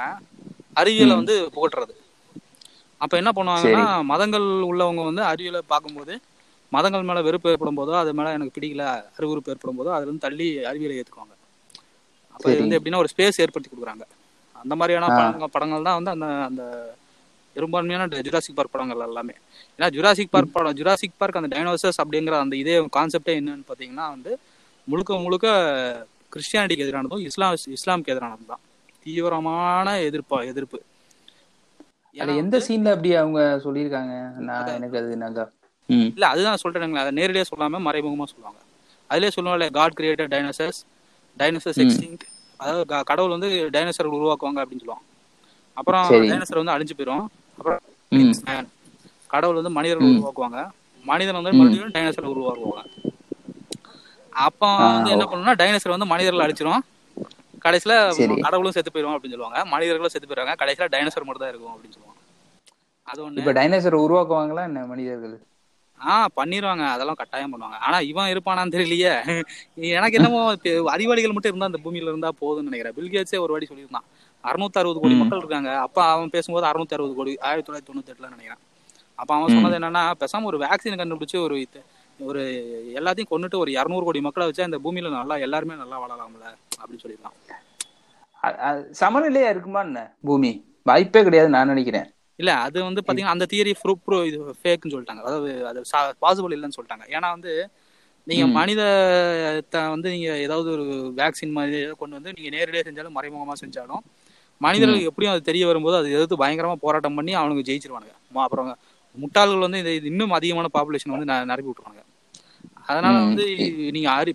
அறிவியலை. 0.77 1.15
வந்து 1.17 1.35
புகட்டுறது. 1.55 1.95
அப்ப 3.01 3.17
என்ன 3.17 3.33
பண்ணுவாங்கன்னா 3.37 4.05
மதங்கள் 4.05 4.47
உள்ளவங்க 4.71 5.05
வந்து 5.05 5.23
அறிவியலை 5.23 5.61
பார்க்கும்போது 5.67 6.15
மதங்கள் 6.73 7.03
மேல 7.03 7.23
வெறுப்பு 7.23 7.51
ஏற்படும் 7.51 7.79
போதோ 7.79 7.91
அது 7.91 8.15
மேல 8.15 8.33
எனக்கு 8.33 8.61
பிடிக்கல 8.61 8.85
அறிவுறுப்பு 9.19 9.51
ஏற்படும் 9.51 9.79
போதோ 9.79 9.87
அதுல 9.87 10.09
இருந்து 10.09 10.19
தள்ளி 10.19 10.65
அறிவியலை 10.65 10.97
ஏத்துக்குவாங்க. 11.01 11.35
அப்ப 12.35 12.51
இது. 12.51 12.61
வந்து 12.61 12.79
எப்படின்னா 12.79 12.97
ஒரு 12.97 13.09
ஸ்பேஸ் 13.17 13.41
ஏற்படுத்தி 13.41 13.71
கொடுக்குறாங்க. 13.71 14.05
அந்த 14.57 14.75
மாதிரியான. 14.75 15.07
படங்கள் 15.19 15.49
படங்கள் 15.49 15.83
தான் 15.83 15.95
வந்து 15.95 16.11
அந்த 16.11 16.27
அந்த 16.45 16.63
பெரும்பான்மையான 17.57 18.07
ஜுராசிக் 18.07 18.55
பார்க் 18.55 18.73
படங்கள் 18.73 19.01
எல்லாமே. 19.01 19.35
ஏன்னா 19.79 19.89
ஜுராசிக் 19.91 20.31
பார்க் 20.31 20.53
படம் 20.53 20.77
ஜுராசிக் 20.77 21.19
பார்க் 21.19 21.37
அந்த 21.37 21.51
டைனோசர்ஸ் 21.57 22.01
அப்படிங்கிற 22.05 22.39
அந்த 22.41 22.57
இதே 22.57 22.81
கான்செப்டே 22.97 23.35
என்னன்னு 23.41 23.69
பாத்தீங்கன்னா 23.71 24.07
வந்து 24.09 24.39
முழுக்க 24.89 25.19
முழுக்க 25.19 25.47
கிறிஸ்டியானிட்டிக்கு 26.33 26.85
எதிரானதும் 26.87 27.21
இஸ்லாம் 27.21 27.55
இஸ்லாமுக்கு 27.77 28.13
எதிரானதும் 28.15 28.47
தான். 28.47 28.63
தீவிரமான 29.03 29.97
எதிர்ப்பா 30.01 30.47
எதிர்ப்பு. 30.47 30.79
ஏன்னா 32.17 32.37
எந்த 32.37 32.59
சீன்ல 32.59 32.89
அப்படி 32.89 33.15
அவங்க 33.15 33.61
சொல்லியிருக்காங்க? 33.65 34.33
நான் 34.33 34.67
எனக்கு 34.67 34.99
அது 34.99 35.17
நாங்க 35.17 35.53
இல்ல 35.87 36.27
அதுதான் 36.27 36.57
சொல்றேனுங்களே 36.65 36.97
அதை 36.97 37.11
நேரடியாக 37.11 37.57
சொல்லாம 37.57 37.73
மறைமுகமா 37.73 38.25
சொல்லுவாங்க. 38.25 38.59
அதுலயே 39.11 39.31
சொல்லுவாங்கல்ல 39.41 39.71
காட் 39.71 39.93
கிரியேட்டட் 40.01 40.33
டைனோசர்ஸ் 40.35 40.85
டைனோசர்ஸ் 41.39 41.75
ம். 41.75 41.81
எக்ஸ்டிங்க் 41.81 42.19
அதாவது 42.57 42.87
க- 42.87 43.03
கடவுள் 43.03 43.31
வந்து 43.31 43.49
டைனோசர் 43.49 44.07
உருவாக்குவாங்க 44.07 44.59
அப்படின்னு 44.59 44.83
சொல்லுவாங்க 44.83 45.05
அப்புறம் 45.75 46.05
சரி. 46.05 46.31
டைனோசர் 46.31 46.65
வந்து 46.65 46.73
அழிஞ்சு 46.73 47.01
போயிடும் 47.01 47.27
அப்புறம். 47.59 47.81
கடவுள் 49.27 49.55
வந்து 49.55 49.71
மனிதர்கள். 49.71 50.09
உருவாக்குவாங்க. 50.09 50.69
மனிதன் 51.05 51.43
வந்து. 51.43 51.53
மறுபடியும் 51.53 51.91
டைனோசர் 51.91 52.39
உருவாக்குவாங்க. 52.39 53.11
அப்போ 54.31 54.77
வந்து 54.77 55.11
என்ன. 55.11 55.25
பண்ணுன்னா 55.25 55.55
டைனோசர் 55.57 55.89
வந்து 55.89 56.07
மனிதர்கள் 56.07 56.51
அழிச்சிரும். 56.51 56.79
கடைசியில. 57.67 57.95
கடவுளும் 58.47 58.77
செத்து 58.77 58.93
போயிடும் 58.95 59.17
அப்படின்னு 59.17 59.37
சொல்லுவாங்க. 59.37 59.65
மனிதர்களும் 59.65 60.15
செத்து 60.15 60.29
போயிடுவாங்க 60.29 60.55
கடைசியில 60.63 60.93
டைனோசர் 60.95 61.29
மட்டும் 61.29 61.45
தான் 61.45 61.53
இருக்கும் 61.55 61.75
அப்படின்னு 61.75 61.97
சொல்லுவாங்க. 61.97 62.23
அது 63.09 63.21
ஒண்ணு. 63.25 63.41
இப்ப 63.43 63.53
டைனோசர் 63.59 64.03
உருவாக்குவாங்களா 64.05 64.65
என்ன 64.71 64.87
மனிதர்கள்? 64.93 65.37
ஆ 66.01 66.15
பண்ணிடுவாங்க 66.37 66.85
அதெல்லாம் 66.95 67.19
கட்டாயம் 67.19 67.53
பண்ணுவாங்க. 67.53 67.77
ஆனா 67.87 67.99
இவன் 68.11 68.31
இருப்பானான்னு 68.33 68.75
தெரியலையே. 68.75 69.13
எனக்கு 69.99 70.19
என்னமோ 70.19 70.41
அறிவாளிகள் 70.87 71.33
மட்டும் 71.33 71.53
இருந்தா 71.53 71.71
அந்த 71.71 71.81
பூமியில 71.85 72.11
இருந்தா 72.13 72.31
போதும்னு 72.41 72.69
நினைக்கிறேன். 72.69 72.97
பில்கேட்ஸே 72.99 73.39
ஒரு 73.39 73.53
வாட்டி 73.53 73.69
சொல்லியிருந்தான். 73.71 74.07
அறுநூத்தி 74.45 74.79
அறுபது 74.81 75.01
கோடி. 75.01 75.15
மக்கள் 75.15 75.39
இருக்காங்க. 75.39 75.71
அப்ப 75.79 76.05
அவன் 76.05 76.31
பேசும்போது 76.31 76.67
அறுநூத்தி 76.67 76.97
அறுபது 76.97 77.15
கோடி 77.15 77.39
ஆயிரத்தி 77.39 77.69
தொள்ளாயிரத்தி 77.69 77.91
தொண்ணூத்தி 77.91 78.13
எட்டுல 78.15 78.29
நினைக்கிறேன். 78.35 78.63
அப்ப 79.15 79.31
அவன். 79.35 79.55
சொன்னது 79.55 79.79
என்னன்னா 79.79 80.03
பேசாம 80.23 80.43
ஒரு 80.43 80.59
வேக்சின் 80.59 81.01
கண்டுபிடிச்சு 81.03 81.39
ஒரு 81.43 81.57
ஒரு 82.21 82.43
எல்லாத்தையும் 82.97 83.31
கொண்டுட்டு 83.31 83.57
ஒரு 83.57 83.71
இரநூறு 83.73 84.05
கோடி 84.05 84.21
மக்களை 84.21 84.47
வச்சா 84.47 84.65
இந்த 84.65 84.79
பூமியில 84.85 85.11
நல்லா 85.13 85.37
எல்லாருமே 85.39 85.75
நல்லா 85.75 85.97
வாழலாம்ல 86.03 86.45
அப்படின்னு 86.79 87.31
அ- 88.43 88.83
சமநிலையா 89.01 89.49
இருக்குமா 89.49 89.81
என்ன 89.81 90.01
பூமி? 90.25 90.51
வாய்ப்பே 90.87 91.23
கிடையாது 91.23 91.49
நான் 91.49 91.69
நினைக்கிறேன். 91.69 92.07
இல்ல 92.39 92.51
அது 92.65 92.79
வந்து 92.83 93.01
பாத்தீங்கன்னா 93.01 93.35
அந்த 93.35 93.47
தியரி 93.53 93.73
ப்ரூ 93.81 93.93
ப்ரூ 94.05 94.17
இது 94.23 94.39
ஃபேக்னு 94.61 94.93
சொல்லிட்டாங்க. 94.95 95.23
அதாவது 95.23 95.51
அது 95.67 95.81
பாசிபிள் 96.23 96.55
இல்லைன்னு 96.57 96.77
சொல்லிட்டாங்க. 96.77 97.05
ஏன்னா 97.15 97.29
வந்து 97.31 97.53
நீங்க. 98.27 98.45
மனித 98.57 98.83
வந்து 99.91 100.09
நீங்க 100.11 100.29
ஏதாவது 100.39 100.69
ஒரு 100.71 100.85
வேக்சின் 101.19 101.53
மாதிரி 101.53 101.79
கொண்டு 101.95 102.17
வந்து 102.19 102.33
நீங்க 102.33 102.51
நேரடியாக 102.57 102.85
செஞ்சாலும் 102.89 103.17
மறைமுகமா 103.17 103.55
செஞ்சாலும் 103.61 104.03
மனிதர்களுக்கு 104.61 105.09
எப்படியும் 105.09 105.33
அது 105.33 105.43
தெரிய 105.43 105.67
வரும்போது 105.67 105.97
அது 105.97 106.13
எதிர்த்து 106.13 106.37
பயங்கரமா 106.37 106.77
போராட்டம் 106.77 107.15
பண்ணி 107.15 107.33
அவனுக்கு 107.35 107.67
ஜெயிச்சிருவானுங்க. 107.69 108.15
அப்புறம் 108.45 108.71
முட்டாள்கள் 109.17 109.65
வந்து 109.67 109.81
இது 109.83 109.93
இது 109.99 110.07
இன்னும் 110.07 110.37
அதிகமான 110.39 110.69
பாப்புலேஷன் 110.77 111.15
வந்து 111.15 111.29
நிரப்பி 111.51 111.69
விட்டுருவாங்க 111.69 112.03
அதனால. 112.89 113.17
வந்து 113.29 113.45
நீங்க 113.95 114.09
அறி 114.19 114.33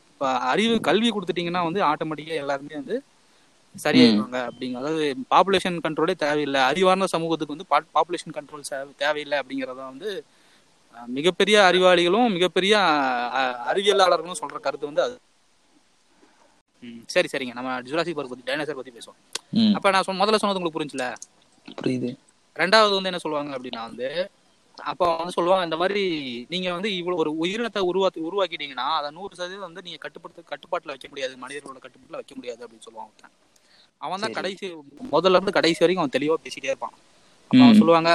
அறிவு 0.52 0.76
கல்வி 0.88 1.10
கொடுத்துட்டீங்கன்னா 1.12 1.64
வந்து 1.68 1.82
ஆட்டோமேட்டிக்கா 1.90 2.42
எல்லாருமே 2.44 2.76
வந்து 2.82 2.96
சரியாயிருவாங்க 3.76 4.38
அப்படிங்க 4.50 4.78
அதாவது 4.82 5.04
பாப்புலேஷன் 5.34 5.78
கண்ட்ரோலே 5.86 6.16
தேவையில்லை. 6.24 6.62
அறிவார்ந்த 6.70 7.08
சமூகத்துக்கு 7.14 7.56
வந்து 7.56 7.68
பாப்புலேஷன் 7.98 8.36
கண்ட்ரோல் 8.38 8.70
தேவையில்லை 9.04 9.38
அப்படிங்கறத 9.42 9.82
வந்து 9.92 10.10
மிகப்பெரிய 11.16 11.58
அறிவாளிகளும் 11.70 12.34
மிகப்பெரிய 12.36 12.74
அறிவியலாளர்களும் 13.72 14.42
சொல்ற 14.42 14.58
கருத்து 14.66 14.90
வந்து 14.90 15.04
அது. 15.08 15.16
சரி 17.14 17.30
சரிங்க. 17.32 17.54
நம்ம 17.58 17.72
ஜுராசிக் 17.88 18.18
பார்க் 18.18 18.32
பத்தி 18.32 18.46
டைனோசர் 18.50 18.80
பத்தி 18.80 18.94
பேசுவோம். 18.98 19.20
அப்ப 19.78 19.92
நான் 19.94 20.06
சொன்ன 20.08 20.22
முதல்ல 20.22 20.40
சொன்னது 20.42 20.60
உங்களுக்கு 20.60 20.80
புரிஞ்சுல 20.80 21.06
புரியுது. 21.78 22.10
ரெண்டாவது 22.56 22.96
வந்து 22.96 23.10
என்ன 23.12 23.22
சொல்லுவாங்க 23.24 23.52
அப்படின்னா 23.58 23.82
வந்து 23.90 24.08
அப்போ 24.82 25.06
வந்து 25.14 25.36
சொல்லுவாங்க 25.36 25.64
இந்த 25.64 25.78
மாதிரி 25.78 26.04
நீங்க 26.50 26.68
வந்து 26.72 26.90
இவ்வளவு 26.96 27.22
ஒரு 27.24 27.32
உயிரினத்தை 27.42 27.82
உருவாக்கி 27.82 28.20
உருவாக்கிட்டீங்கன்னா 28.22 28.88
அதை 28.98 29.10
நூறு 29.12 29.34
சதவீதம் 29.36 29.68
வந்து 29.68 29.82
நீங்க 29.82 30.00
கட்டுப்படுத்த 30.02 30.44
கட்டுப்பாட்டுல 30.52 30.94
வைக்க 30.94 31.08
முடியாது. 31.10 31.34
மனிதர்களோட 31.44 31.80
கட்டுப்பாட்டுல 31.82 32.20
வைக்க 32.22 32.36
முடியாது 32.36 32.62
அப்படின்னு 32.66 32.80
ஒருத்தன். 33.02 33.34
அவன் 34.02 34.24
தான். 34.24 34.38
கடைசி 34.38 34.66
முதல்ல 35.12 35.38
இருந்து 35.38 35.52
கடைசி 35.52 35.80
வரைக்கும் 35.80 36.04
அவன் 36.04 36.16
தெளிவா 36.18 36.38
பேசிட்டே 36.46 36.72
இருப்பான். 36.72 36.96
அவன் 37.52 37.80
சொல்லுவாங்க 37.80 38.12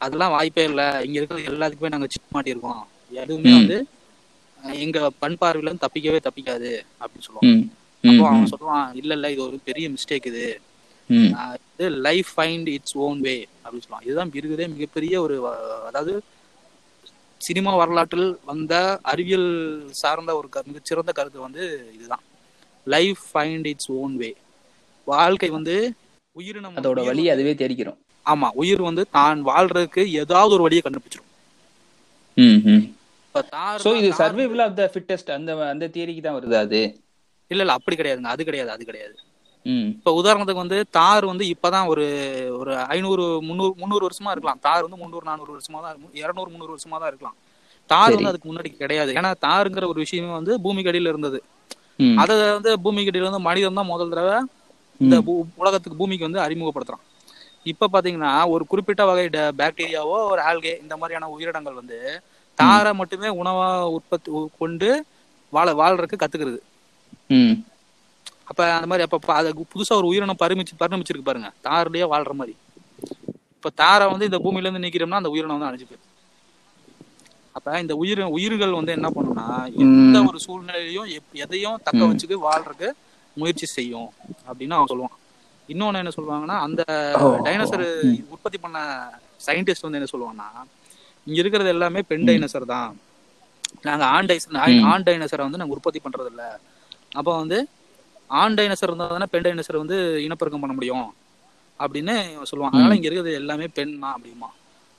அதெல்லாம் 0.00 0.30
வாய்ப்பே 0.30 0.64
இல்ல. 0.64 0.82
இங்க 1.06 1.16
இருக்கிறது 1.18 1.50
எல்லாத்துக்குமே 1.50 1.94
நாங்க 1.94 2.08
சிக் 2.10 2.34
மாட்டியிருக்கோம் 2.34 2.82
எதுவுமே. 3.12 3.52
வந்து 3.58 3.78
எங்க 4.78 4.98
பண் 5.22 5.40
பார்வையில 5.40 5.68
இருந்து 5.68 5.84
தப்பிக்கவே 5.86 6.20
தப்பிக்காது. 6.20 6.70
அப்படின்னு 7.00 7.26
சொல்லுவான். 7.28 7.52
அப்போ 8.04 8.24
அவன் 8.28 8.50
சொல்லுவான் 8.52 8.88
இல்ல 8.94 9.12
இல்ல. 9.14 9.30
இது 9.30 9.42
ஒரு 9.42 9.58
பெரிய 9.64 9.86
மிஸ்டேக் 9.90 10.26
இது. 10.26 10.44
இது 11.74 11.88
life 12.06 12.30
find 12.34 12.68
its 12.74 12.96
own 13.04 13.20
way 13.26 13.34
அப்படின்னு 13.58 13.84
சொல்லுவாங்க 13.84 14.08
இதுதான் 14.08 14.32
இருக்கிறதே 14.32 14.66
மிகப்பெரிய 14.72 15.14
ஒரு 15.22 15.36
அதாவது 15.88 16.14
சினிமா 17.40 17.72
வரலாற்றில் 17.80 18.28
வந்த 18.44 18.74
அறிவியல் 19.10 19.48
சார்ந்த 19.98 20.32
ஒரு 20.38 20.48
மிகச்சிறந்த 20.66 21.12
கருத்து 21.12 21.46
வந்து 21.46 21.62
இதுதான். 21.96 22.24
Life 22.86 23.22
find 23.28 23.66
its 23.72 23.90
own 23.98 24.14
way 24.16 24.30
வாழ்க்கை 25.06 25.50
வந்து 25.52 25.76
உயிரினம் 26.36 26.76
அதோட 26.78 27.00
வழி 27.08 27.24
அதுவே 27.28 27.52
தெரிக்கிறோம் 27.60 27.98
ஆமா 28.26 28.48
உயிர் 28.60 28.82
வந்து 28.86 29.02
தான் 29.12 29.40
வாழ்றதுக்கு 29.48 30.02
ஏதாவது 30.22 30.54
ஒரு 30.56 30.64
வழியை 30.66 30.82
கண்டுபிடிச்சிடும் 30.82 31.26
ம் 32.36 32.58
ம். 32.68 32.82
இப்ப 33.28 33.40
தார் 33.52 33.82
சோ 33.84 33.90
இது 34.00 34.08
சர்வைவல் 34.18 34.62
ஆஃப் 34.64 34.76
த 34.76 34.84
ஃபிட்டஸ்ட் 34.92 35.30
அந்த 35.30 35.50
அந்த 35.66 35.88
தியரிக்கு 35.94 36.22
தான் 36.22 36.36
வருது 36.36 36.56
அது? 36.60 36.80
இல்ல 37.50 37.62
இல்ல 37.64 37.76
அப்படி 37.78 37.96
கிடையாதுங்க. 37.96 38.30
அது 38.34 38.42
கிடையாது 38.44 38.70
அது 38.70 38.84
கிடையாது. 38.84 39.16
இப்ப 39.94 40.12
உதாரணத்துக்கு 40.20 40.64
வந்து 40.64 40.78
தார் 40.98 41.24
வந்து 41.30 41.44
இப்பதான் 41.54 41.88
ஒரு 41.92 42.04
ஒரு 42.60 42.72
ஐநூறு 42.94 43.24
முந்நூறு 43.48 43.72
முந்நூறு 43.80 44.04
வருஷமா 44.06 44.30
இருக்கலாம். 44.34 44.60
தார் 44.66 44.84
வந்து 44.86 45.00
முந்நூறு 45.02 45.26
நானூறு 45.30 45.50
வருஷமா 45.56 45.78
தான் 45.84 45.96
இருநூறு 46.20 46.50
முந்நூறு 46.52 46.72
வருஷமா 46.74 46.98
தான் 47.02 47.10
இருக்கலாம். 47.12 47.36
தார். 47.90 48.14
வந்து 48.16 48.30
அதுக்கு 48.32 48.48
முன்னாடி 48.50 48.70
கிடையாது. 48.82 49.10
ஏன்னா 49.18 49.30
தாருங்கிற 49.46 49.86
ஒரு 49.92 50.00
விஷயமே 50.04 50.32
வந்து 50.38 50.54
பூமிக்கு 50.64 50.92
அடியில 50.92 51.12
இருந்தது 51.14 51.40
அத 52.22 52.32
வந்து 52.56 52.72
பூமிக்கு 52.84 53.12
அடியில 53.12 53.28
வந்து 53.30 53.46
மனிதன் 53.48 53.78
தான் 53.80 53.92
முதல் 53.92 54.12
தடவை 54.12 54.36
இந்த 55.00 55.16
உலகத்துக்கு 55.62 56.00
பூமிக்கு 56.00 56.28
வந்து 56.28 56.44
அறிமுகப்படுத்துறான். 56.44 57.04
இப்ப 57.72 57.88
பாத்தீங்கன்னா 57.94 58.32
ஒரு 58.54 58.64
குறிப்பிட்ட 58.70 59.02
வகை 59.10 59.24
பாக்டீரியாவோ 59.60 60.18
ஒரு 60.32 60.40
ஆல்கே 60.48 60.74
இந்த 60.84 60.94
மாதிரியான 61.00 61.28
உயிரினங்கள் 61.34 61.80
வந்து 61.80 61.98
தாரை 62.58 62.92
மட்டுமே 63.00 63.28
உணவா 63.40 63.66
உற்பத்தி 63.96 64.30
கொண்டு 64.60 64.88
வாழ 65.52 65.68
வாழ்றதுக்கு 65.80 66.22
கத்துக்கிறது. 66.22 66.60
அப்ப 68.48 68.60
அந்த 68.72 68.86
மாதிரி 68.86 69.04
அப்ப 69.06 69.32
அது 69.34 69.48
புதுசா 69.72 69.94
ஒரு 69.94 70.06
உயிரினம் 70.10 70.42
பரிமிச்சு 70.42 70.80
பரிணமிச்சிருக்கு 70.80 71.28
பாருங்க. 71.28 71.48
தார்லயே 71.64 72.06
வாழ்ற 72.12 72.32
மாதிரி. 72.34 72.54
இப்ப 73.56 73.70
தாரை 73.80 74.06
வந்து 74.12 74.24
இந்த 74.24 74.38
பூமியில 74.44 74.66
இருந்து 74.66 74.84
நீக்கிறோம்னா 74.84 75.20
அந்த 75.20 75.30
உயிரினம் 75.34 75.56
வந்து 75.56 75.68
அழிஞ்சு 75.68 75.86
போயிடும். 75.88 76.04
அப்ப 77.54 77.78
இந்த 77.80 77.94
உயிர் 77.96 78.22
உயிர்கள் 78.36 78.78
வந்து 78.78 78.92
என்ன 78.92 79.08
பண்ணும்னா 79.08 79.46
எந்த 79.84 80.18
ஒரு 80.28 80.38
சூழ்நிலையிலையும் 80.44 81.08
எதையும் 81.44 81.80
தக்க. 81.82 82.02
வச்சுக்கு 82.04 82.36
வாழ்றதுக்கு 82.44 82.88
முயற்சி 83.36 83.66
செய்யும் 83.68 84.10
அப்படின்னு 84.48 84.76
அவன் 84.76 84.90
சொல்லுவான் 84.92 85.16
இன்னொன்னு 85.68 86.00
என்ன 86.02 86.12
சொல்லுவாங்கன்னா 86.16 86.58
அந்த 86.66 86.82
டைனோசர். 87.46 87.84
உற்பத்தி 88.34 88.58
பண்ண 88.58 88.78
சயின்டிஸ்ட் 89.40 89.86
வந்து 89.86 89.98
என்ன 90.00 90.10
சொல்லுவாங்கன்னா 90.12 90.48
இங்க 91.26 91.38
இருக்கிறது 91.42 91.70
எல்லாமே 91.74 92.00
பெண் 92.10 92.26
டைனோசர் 92.28 92.72
தான். 92.72 92.90
நாங்க 93.82 94.04
ஆண் 94.08 94.28
ம். 94.52 94.84
ஆண் 94.90 95.06
டைனோசரை 95.06 95.42
வந்து 95.46 95.60
நாங்க 95.60 95.74
உற்பத்தி 95.76 96.00
பண்றது 96.00 96.30
இல்ல 96.32 96.44
அப்ப 97.14 97.28
வந்து 97.36 97.58
ஆண் 98.30 98.56
டைனோசர் 98.56 98.90
இருந்தா 98.90 99.06
தானே 99.08 99.26
பெண் 99.32 99.44
டைனோசர் 99.44 99.82
வந்து 99.82 99.96
இனப்பெருக்கம் 100.26 100.64
பண்ண 100.64 100.74
முடியும் 100.74 101.06
அப்படின்னு 101.80 102.14
சொல்லுவான் 102.50 102.72
அதனால 102.72 102.96
இங்க 102.96 103.08
இருக்கிறது 103.08 103.32
எல்லாமே 103.40 103.66
பெண் 103.76 103.92
தான் 103.96 104.14
அப்படிமா. 104.14 104.48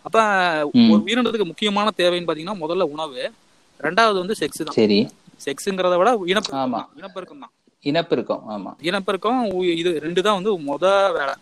அப்ப. 0.05 0.17
ஒரு 0.89 1.01
உயிரினத்துக்கு 1.05 1.49
முக்கியமான 1.49 1.91
தேவைன்னு 1.97 2.27
பாத்தீங்கன்னா 2.27 2.59
முதல்ல 2.61 2.85
உணவு 2.93 3.23
ரெண்டாவது 3.79 4.17
வந்து 4.21 4.35
செக்ஸ் 4.39 4.61
தான். 4.61 4.77
சரி. 4.79 4.99
செக்ஸுங்கிறத 5.45 5.97
விட 5.99 6.09
இனப்பெருக்கம். 6.31 6.75
தான். 6.77 6.87
இனப்பெருக்கம் 6.99 7.41
தான். 7.43 7.53
இனப்பெருக்கம் 7.83 8.41
ஆமா. 8.53 8.71
இனப்பெருக்கம் 8.87 9.41
இது 9.81 9.91
ரெண்டு 10.05 10.21
தான் 10.25 10.37
வந்து 10.39 10.53
முத 10.69 10.85
வேலை. 11.17 11.35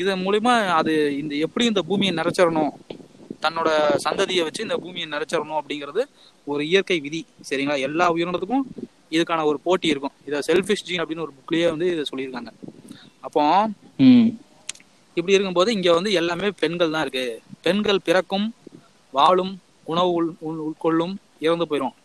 இது 0.00 0.12
மூலியமா 0.22 0.52
அது 0.78 0.92
இந்த 1.20 1.34
எப்படி 1.46 1.64
இந்த 1.70 1.82
பூமியை 1.88 2.12
நிறைச்சிடணும் 2.18 2.72
தன்னோட 3.42 3.68
சந்ததியை 4.04 4.42
வச்சு 4.46 4.66
இந்த 4.66 4.76
பூமியை 4.82 5.06
நிறைச்சிடணும் 5.12 5.58
அப்படிங்கிறது 5.60 6.02
ஒரு 6.46 6.62
இயற்கை 6.70 6.98
விதி 7.06 7.20
சரிங்களா? 7.48 7.76
எல்லா 7.88 8.06
உயிரினத்துக்கும் 8.14 8.64
இதுக்கான 9.12 9.44
ஒரு 9.44 9.60
போட்டி 9.60 9.88
இருக்கும். 9.88 10.12
இதை 10.26 10.40
செல்ஃபிஷ் 10.46 10.84
ஜீன் 10.84 11.00
அப்படின்னு 11.00 11.20
ஒரு 11.20 11.32
புக்லயே 11.32 11.68
வந்து 11.68 11.86
இதை 11.86 12.04
சொல்லியிருக்காங்க. 12.10 12.50
அப்போ 13.20 13.42
இப்படி 15.16 15.32
இருக்கும்போது 15.32 15.72
இங்க 15.72 15.92
வந்து 15.92 16.12
எல்லாமே 16.12 16.50
பெண்கள் 16.58 16.90
தான் 16.90 17.02
இருக்கு. 17.02 17.24
பெண்கள் 17.62 18.00
பிறக்கும் 18.00 18.46
வாழும் 19.14 19.52
உணவு 19.84 20.10
உள்- 20.18 20.62
உட்கொள்ளும் 20.66 21.14
இறந்து 21.40 21.66
போயிடும் 21.70 21.96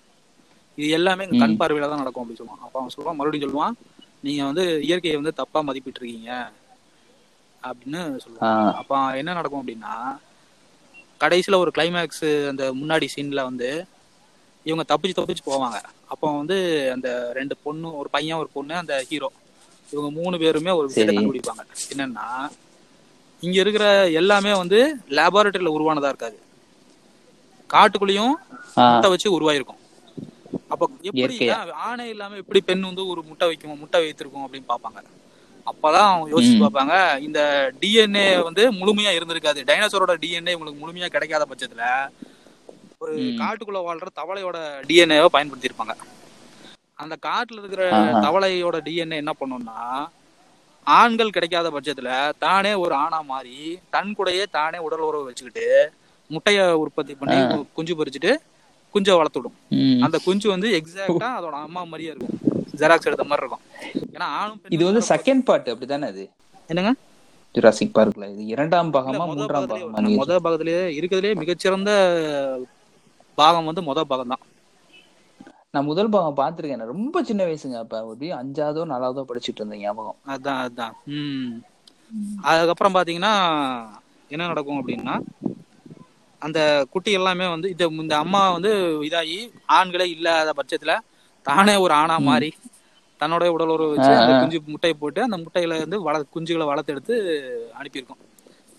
இது 0.78 0.90
எல்லாமே 0.90 1.26
கண் 1.34 1.58
பார்வையில 1.60 1.88
தான் 1.88 1.98
நடக்கும் 1.98 2.24
அப்படின்னு 2.24 2.40
சொல்லுவான் 2.40 2.62
அப்ப 2.62 2.80
அவன் 2.80 2.94
சொல்லுவான் 2.96 3.16
மறுபடியும் 3.16 3.46
சொல்லுவான் 3.46 3.76
நீங்க 4.22 4.44
வந்து 4.44 4.84
இயற்கையை 4.84 5.16
வந்து 5.18 5.34
தப்பா 5.34 5.64
மதிப்பிட்டு 5.64 6.02
இருக்கீங்க 6.02 6.32
அப்படின்னு 7.64 8.02
சொல்லுவான். 8.18 8.42
அப்ப 8.74 8.94
என்ன 9.16 9.34
நடக்கும் 9.34 9.62
அப்படின்னா 9.62 9.94
கடைசியில 11.22 11.56
ஒரு 11.56 11.72
கிளைமேக்ஸ் 11.78 12.26
அந்த 12.48 12.74
முன்னாடி 12.74 13.08
சீன்ல 13.16 13.44
வந்து 13.44 13.70
இவங்க 14.68 14.84
தப்பிச்சு 14.92 15.18
தப்பிச்சு 15.20 15.44
போவாங்க. 15.50 15.78
அப்போ 16.14 16.28
வந்து 16.38 16.58
அந்த 16.96 17.10
ரெண்டு 17.38 17.56
பொண்ணு 17.66 17.90
ஒரு 18.02 18.10
பையன் 18.16 18.40
ஒரு 18.44 18.50
பொண்ணு 18.56 18.74
அந்த 18.84 18.96
ஹீரோ 19.10 19.30
இவங்க 19.90 20.10
மூணு 20.20 20.36
பேருமே 20.44 20.72
ஒரு 20.80 20.88
விஷயத்தை. 20.88 21.16
கண்டுபிடிப்பாங்க. 21.18 21.64
என்னன்னா 21.94 22.28
இங்க 23.42 23.58
இருக்கிற 23.64 23.86
எல்லாமே 24.20 24.52
வந்து 24.62 24.80
லேபார்டரியில 25.18 25.74
உருவானதா 25.78 26.12
இருக்காது. 26.14 26.38
காட்டுக்குள்ளேயும் 27.70 28.36
முட்டை 28.76 29.10
வச்சு 29.14 29.28
உருவாயிருக்கும். 29.38 29.82
அப்ப 30.74 30.84
எப்படி 31.10 31.36
ஆணை 31.88 32.06
இல்லாம 32.14 32.38
எப்படி 32.42 32.60
பெண் 32.70 32.88
வந்து 32.90 33.04
ஒரு 33.12 33.22
முட்டை 33.30 33.46
வைக்கும் 33.50 33.80
முட்டை 33.84 34.00
வைத்திருக்கும் 34.04 34.46
அப்படின்னு 34.46 34.72
பாப்பாங்க 34.74 35.00
அப்பதான் 35.72 36.08
அவங்க 36.10 36.28
யோசிச்சு. 36.34 36.58
பார்ப்பாங்க 36.64 36.96
இந்த 37.28 37.40
டிஎன்ஏ 37.82 38.26
வந்து 38.48 38.64
முழுமையா 38.80 39.12
இருந்திருக்காது. 39.18 39.62
டைனோசரோட 39.70 40.14
டிஎன்ஏ 40.24 40.56
உங்களுக்கு 40.58 40.82
முழுமையா 40.84 41.08
கிடைக்காத 41.16 41.46
பட்சத்துல 41.52 41.86
ஒரு. 43.02 43.16
காட்டுக்குள்ள 43.40 43.80
வாழ்ற 43.88 44.08
தவளையோட 44.18 44.58
டிஎன்ஏவை 44.88 45.28
பயன்படுத்தியிருப்பாங்க 45.34 45.96
அந்த 47.00 47.16
காட்டுல 47.24 47.60
இருக்கிற. 47.62 47.84
தவளையோட 48.24 48.78
டிஎன்ஏ 48.86 49.18
என்ன 49.22 49.34
பண்ணும்னா 49.40 49.80
ஆண்கள் 50.88 51.34
கிடைக்காத 51.36 51.68
பட்சத்துல 51.70 52.10
தானே 52.40 52.72
ஒரு 52.84 52.94
ஆணா 52.98 53.20
மாறி 53.26 53.56
தன் 53.90 54.14
கூடயே 54.18 54.44
தானே 54.52 54.78
உடல் 54.80 55.08
உறவு 55.08 55.28
வச்சுக்கிட்டு 55.28 55.66
முட்டைய 56.30 56.60
உற்பத்தி 56.84 57.14
பண்ணி 57.16 57.38
குஞ்சு 57.78 57.94
பொரிச்சுட்டு 57.94 58.32
குஞ்சை 58.94 59.14
வளர்த்து 59.14 59.40
விடும். 59.40 59.56
ம். 59.78 60.00
அந்த 60.06 60.18
குஞ்சு 60.26 60.48
வந்து 60.50 60.68
எக்ஸாக்டா 60.78 61.30
அதோட 61.38 61.56
அம்மா 61.62 61.82
மாதிரியே 61.84 62.12
இருக்கும். 62.14 62.36
ஜெராக்ஸ் 62.80 63.08
எடுத்த 63.10 63.24
மாதிரி 63.26 63.44
இருக்கும். 63.44 63.64
ஏன்னா 64.14 64.28
ஆணும் 64.38 64.74
இது 64.76 64.84
வந்து 64.90 65.02
செகண்ட் 65.10 65.44
பார்ட் 65.48 65.70
அப்படிதானே 65.74 66.08
அது 66.12 66.24
என்னங்க? 66.70 66.92
ஜுராசிக் 67.56 67.96
பார்க்ல 67.98 68.26
இது 68.34 68.44
இரண்டாம் 68.54 68.90
பாகமா 68.96 69.26
மூன்றாம் 69.32 69.70
பாகமா 69.72 70.02
நீங்க 70.06 70.20
மொத 70.22 70.40
பாகத்திலேயே 70.46 70.82
இருக்கிறதுலே 70.98 71.34
மிகச்சிறந்த 71.42 71.92
பாகம் 73.38 73.66
வந்து 73.66 73.82
மொத 73.82 74.04
பாகம் 74.04 74.28
தான். 74.28 74.44
நான் 75.72 75.86
முதல் 75.86 76.10
பாகம் 76.10 76.38
பார்த்திருக்கேன். 76.38 76.92
ரொம்ப 76.94 77.24
சின்ன 77.24 77.44
வயசுங்க. 77.44 77.78
அப்ப 77.78 78.06
ஒரு 78.06 78.28
அஞ்சாவதோ 78.34 78.84
நாலாவதோ 78.86 79.24
படிச்சிட்டு 79.24 79.56
இருந்தேன் 79.56 79.80
ஞாபகம். 79.80 80.20
அதான் 80.28 80.62
அதான். 80.66 80.94
ம். 81.14 81.52
அதுக்கப்புறம் 82.44 82.96
பாத்தீங்கன்னா 82.96 83.34
என்ன 84.32 84.48
நடக்கும் 84.48 84.80
அப்படின்னா 84.82 85.16
அந்த 86.42 86.60
குட்டி 86.90 87.12
எல்லாமே 87.12 87.46
வந்து 87.48 87.70
இந்த 87.70 87.86
இந்த 87.98 88.18
அம்மா 88.18 88.52
வந்து 88.52 88.72
இதாகி 89.02 89.38
ஆண்களே 89.70 90.06
இல்லாத 90.10 90.54
பட்சத்துல 90.54 90.94
தானே 91.46 91.76
ஒரு 91.76 91.94
ஆணா 91.94 92.18
மாறி 92.20 92.50
தன்னோட 93.22 93.48
உடல் 93.48 93.68
உறவு 93.68 93.94
வச்சு 93.94 94.12
அந்த 94.18 94.34
குஞ்சு 94.40 94.58
முட்டையை 94.68 94.96
போட்டு 94.98 95.22
அந்த 95.22 95.38
முட்டையில 95.38 95.78
இருந்து 95.78 96.02
வள 96.02 96.24
குஞ்சுகளை 96.36 96.66
வளர்த்து 96.66 96.94
எடுத்து 96.94 97.16
அனுப்பியிருக்கோம். 97.80 98.22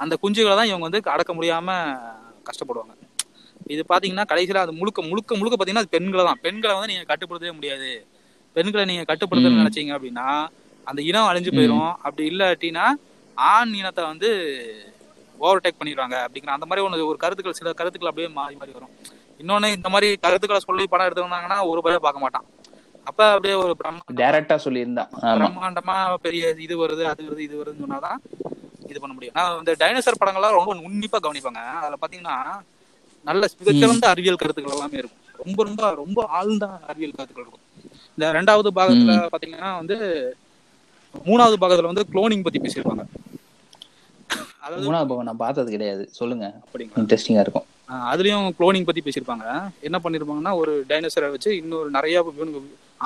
அந்த 0.01 0.17
குஞ்சுகளை 0.23 0.55
தான் 0.57 0.67
இவங்க 0.67 0.87
வந்து 0.89 1.03
அடக்க 1.11 1.33
முடியாம 1.35 1.69
கஷ்டப்படுவாங்க. 2.47 2.95
இது 3.67 3.83
பாத்தீங்கன்னா 3.89 4.27
கடைசியில 4.31 4.63
அது 4.65 4.73
முழுக்க 4.73 5.01
முழுக்க 5.03 5.37
முழுக்க 5.37 5.57
பாத்தீங்கன்னா 5.57 5.85
அது 5.85 5.95
பெண்களை 5.97 6.23
தான். 6.25 6.41
பெண்களை 6.45 6.73
வந்து 6.75 6.91
நீங்க 6.93 7.05
கட்டுப்படுத்தவே 7.11 7.55
முடியாது. 7.57 7.91
பெண்களை 8.57 8.85
நீங்க 8.85 9.05
கட்டுப்படுத்தணும்னு 9.05 9.59
ம். 9.59 9.63
நினைச்சீங்க 9.63 9.93
அப்படின்னா 9.97 10.27
அந்த 10.87 11.01
இனம் 11.03 11.29
அழிஞ்சு 11.31 11.51
போயிடும் 11.51 11.91
அப்படி 12.05 12.25
இல்லாட்டினா 12.31 12.85
ஆண் 13.37 13.75
இனத்தை 13.81 14.03
வந்து 14.05 14.29
ஓவர்டேக் 15.39 15.79
பண்ணிடுவாங்க 15.81 16.17
அப்படிங்கிற 16.25 16.55
அந்த 16.55 16.67
மாதிரி 16.69 16.85
ஒன்று 16.85 17.09
ஒரு 17.11 17.19
கருத்துக்கள் 17.19 17.59
சில 17.59 17.73
கருத்துக்கள் 17.73 18.11
அப்படியே 18.11 18.29
மாறி 18.39 18.55
மாறி 18.55 18.73
வரும். 18.73 18.95
இன்னொன்னு 19.41 19.69
இந்த 19.77 19.89
மாதிரி 19.89 20.09
கருத்துக்களை 20.25 20.61
சொல்லி 20.61 20.85
படம் 20.93 21.07
எடுத்து 21.09 21.27
வந்தாங்கன்னா 21.27 21.59
ஒரு 21.71 21.81
பையன் 21.85 22.05
பார்க்க 22.07 22.25
மாட்டான். 22.25 22.47
அப்ப 23.07 23.21
அப்படியே 23.35 23.55
ஒரு 23.61 23.73
டைரக்டா 24.21 24.57
சொல்லியிருந்தான் 24.65 25.13
பிரம்மாண்டமா 25.37 25.95
பெரிய 26.25 26.49
இது 26.67 26.75
வருது 26.83 27.05
அது 27.13 27.23
வருது 27.29 27.45
இது 27.47 27.61
வருதுன்னு 27.61 27.85
சொன்னாதான் 27.85 28.19
இது 28.91 28.99
பண்ண 29.01 29.13
முடியும். 29.15 29.37
நான் 29.39 29.59
இந்த 29.61 29.73
டைனோசர் 29.81 30.21
படங்கள்லாம் 30.21 30.59
ரொம்ப 30.59 30.75
உன்னிப்பா 30.89 31.19
கவனிப்பாங்க. 31.19 31.63
அதுல 31.83 31.99
பாத்தீங்கன்னா 32.03 32.37
நல்ல 33.25 33.49
மிகச்சிறந்த 33.59 34.09
அறிவியல் 34.09 34.37
கருத்துக்கள் 34.37 34.75
எல்லாமே 34.75 34.99
இருக்கும். 34.99 35.25
ரொம்ப 35.45 35.65
ரொம்ப 35.65 35.95
ரொம்ப 35.95 36.27
ஆழ்ந்த 36.39 36.67
அறிவியல் 36.87 37.17
கருத்துக்கள் 37.17 37.47
இருக்கும். 37.47 37.65
இந்த 38.15 38.27
ரெண்டாவது 38.37 38.71
பாகத்துல 38.79 39.15
பாத்தீங்கன்னா 39.33 39.71
வந்து 39.77 39.97
மூணாவது 41.27 41.57
பாகத்துல 41.63 41.91
வந்து 41.91 42.07
குளோனிங் 42.13 42.43
பத்தி 42.43 42.59
பேசியிருப்பாங்க. 42.59 43.05
அதாவது 44.61 44.93
மூணாவது 44.93 45.09
பவன் 45.09 45.25
நான் 45.25 45.37
பார்த்தது 45.37 45.71
கிடையாது. 45.71 46.09
சொல்லுங்க. 46.11 46.47
அப்படிங்களா? 46.65 46.99
இன்ட்ரெஸ்டிங்கா 47.01 47.45
இருக்கும். 47.47 47.67
அதுலயும் 48.13 48.49
குளோனிங் 48.59 48.89
பத்தி 48.89 49.03
பேசியிருப்பாங்க. 49.05 49.45
என்ன 49.81 50.01
பண்ணிருப்பாங்கன்னா 50.05 50.55
ஒரு 50.55 50.85
டைனோசரை 50.89 51.31
வச்சு 51.31 51.57
இன்னொரு 51.57 51.91
நிறைய 51.91 52.25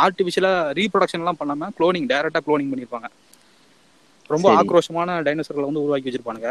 ஆர்டிபிஷியலா 0.05 0.53
ரீப்ரொடக்ஷன் 0.79 1.23
எல்லாம் 1.23 1.41
பண்ணாம 1.41 1.69
குளோனிங் 1.79 2.09
டைரக்டா 2.13 2.41
குளோனிங் 2.47 2.71
பண்ணிருப்பாங்க 2.73 3.09
ரொம்ப. 4.27 4.49
ஆக்ரோஷமான 4.63 5.19
டைனோசர்களை 5.27 5.69
வந்து 5.69 5.83
உருவாக்கி 5.83 6.11
வச்சிருப்பானுங்க. 6.11 6.51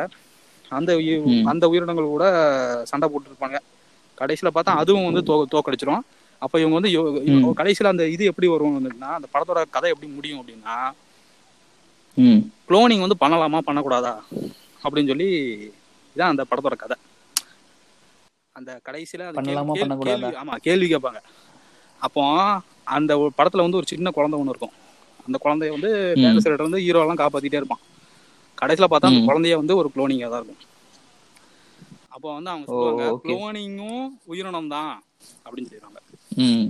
அந்த. 0.72 0.98
அந்த 1.46 1.70
உயிரினங்கள் 1.70 2.06
கூட 2.06 2.82
சண்டை 2.86 3.10
போட்டுருப்பாங்க. 3.10 3.60
கடைசியில 4.18 4.48
பார்த்தா 4.56 4.64
அதுவும் 4.64 5.14
வந்து 5.14 5.34
தோ 5.34 5.46
தோக்கடிச்சிரும். 5.52 6.00
அப்ப 6.38 6.60
இவங்க 6.60 6.80
வந்து. 6.80 6.90
கடைசியில 7.56 7.86
அந்த 7.86 8.08
இது 8.08 8.26
எப்படி 8.26 8.48
வரும் 8.48 9.00
அந்த 9.00 9.28
படத்தோட 9.34 9.64
கதை 9.70 9.90
எப்படி 9.90 10.12
முடியும் 10.12 10.46
அப்படின்னா 10.48 10.92
குளோனிங் 12.70 13.08
வந்து 13.08 13.16
பண்ணலாமா 13.20 13.60
பண்ணக்கூடாதா? 13.66 14.20
அப்படின்னு 14.84 15.08
சொல்லி 15.08 15.58
இதான் 16.16 16.22
அந்த 16.22 16.46
படத்தோட 16.52 16.76
கதை. 16.76 16.98
அந்த 18.52 18.80
கடைசியில 18.86 19.32
கேள்வி- 19.98 20.34
ஆமா 20.44 20.56
கேள்வி 20.56 20.96
கேட்பாங்க. 20.96 21.22
அப்போ 22.00 22.42
அந்த 22.84 23.32
படத்துல 23.38 23.58
வந்து 23.58 23.78
ஒரு 23.78 23.86
சின்ன 23.88 24.12
குழந்தை 24.12 24.40
ஒண்ணு 24.40 24.50
இருக்கும். 24.50 24.72
அந்த 25.26 25.40
குழந்தைய 25.44 25.70
வந்து 25.70 26.14
ம். 26.16 26.20
டைனோசர்கிட்ட 26.20 26.54
இருந்து 26.54 26.80
ஹீரோ 26.80 27.00
எல்லாம் 27.00 27.18
காப்பாத்திட்டே 27.18 27.54
இருப்பான். 27.54 27.80
கடைசியில 28.62 28.88
பார்த்தா 28.88 29.10
அந்த. 29.12 29.24
குழந்தைய 29.30 29.56
வந்து 29.62 29.76
ஒரு 29.82 29.90
குளோனிங்கா 29.96 30.30
தான் 30.30 30.42
இருக்கும். 30.42 30.62
அப்போ 32.12 32.28
வந்து 32.38 32.50
அவங்க 32.50 32.66
சொல்லுவாங்க. 32.70 33.04
குளோனிங்கும் 33.26 34.02
உயிரினம் 34.28 34.72
தான் 34.76 34.92
அப்படின்னு 35.46 35.70
சொல்லிடுவாங்க. 35.70 36.00
ம். 36.46 36.66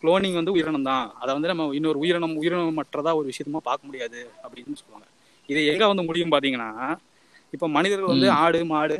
குளோனிங் 0.00 0.38
வந்து 0.38 0.54
உயிரினம் 0.54 0.88
தான் 0.88 1.04
அதை 1.20 1.30
வந்து 1.34 1.50
நம்ம 1.50 1.66
இன்னொரு 1.78 1.98
உயிரினம் 1.98 2.36
உயிரினமற்றதா 2.40 3.12
ஒரு 3.18 3.26
விஷயமா 3.26 3.60
பார்க்க 3.68 3.88
முடியாது 3.88 4.20
அப்படின்னு 4.44 4.80
சொல்லுவாங்க. 4.80 5.06
இது 5.48 5.60
எங்க 5.72 5.84
வந்து 5.86 6.02
முடியும் 6.02 6.32
பாத்தீங்கன்னா 6.34 6.70
இப்ப 7.52 7.68
மனிதர்கள் 7.68 8.12
வந்து. 8.12 8.28
ஆடு 8.42 8.60
மாடு 8.64 8.96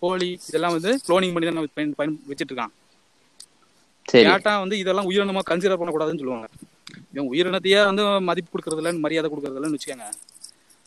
கோழி 0.00 0.28
இதெல்லாம் 0.48 0.74
வந்து 0.76 0.90
குளோனிங் 1.06 1.34
பண்ணி 1.34 1.48
தான் 1.48 1.68
பயன் 1.76 1.94
பயன் 1.94 2.16
வச்சுட்டு 2.30 2.52
இருக்கான் 2.52 2.74
கேட்டா 4.08 4.52
வந்து 4.62 4.76
இதெல்லாம் 4.78 5.08
உயிரினமா 5.10 5.42
கன்சிடர் 5.48 5.80
பண்ணக்கூடாதுன்னு 5.80 6.22
சொல்லுவாங்க. 6.22 6.48
இவன் 7.14 7.30
உயிரினத்தையே 7.32 7.80
வந்து 7.90 8.04
மதிப்பு 8.28 8.50
கொடுக்கறது 8.52 8.80
இல்லைன்னு 8.82 9.04
மரியாதை 9.04 9.28
கொடுக்கறது 9.30 9.58
இல்லைன்னு 9.58 9.78
வச்சுக்கோங்க. 9.78 10.06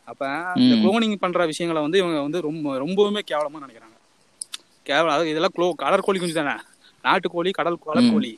அப்ப 0.08 0.24
இந்த. 0.60 0.76
குளோனிங் 0.84 1.16
பண்ற 1.18 1.46
விஷயங்களை 1.46 1.82
வந்து 1.82 1.98
இவங்க 1.98 2.20
வந்து 2.22 2.40
ரொம்ப 2.42 2.78
ரொம்பவுமே 2.80 3.22
கேவலமா 3.28 3.64
நினைக்கிறாங்க. 3.64 3.98
கேவலம் 4.86 5.12
அதாவது 5.12 5.32
இதெல்லாம் 5.32 5.56
க்ளோ 5.58 5.68
கடற்கோழி 5.76 6.20
குஞ்சு 6.20 6.40
தானே? 6.40 6.56
நாட்டுக்கோழி 7.04 7.52
கடல் 7.52 7.84
கடற்கோழி 7.84 8.32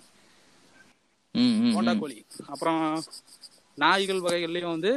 ம். 1.36 1.72
கோழி. 2.00 2.18
அப்புறம் 2.48 2.82
நாய்கள் 3.78 4.24
வகைகள்லயும் 4.24 4.76
வந்து 4.76 4.92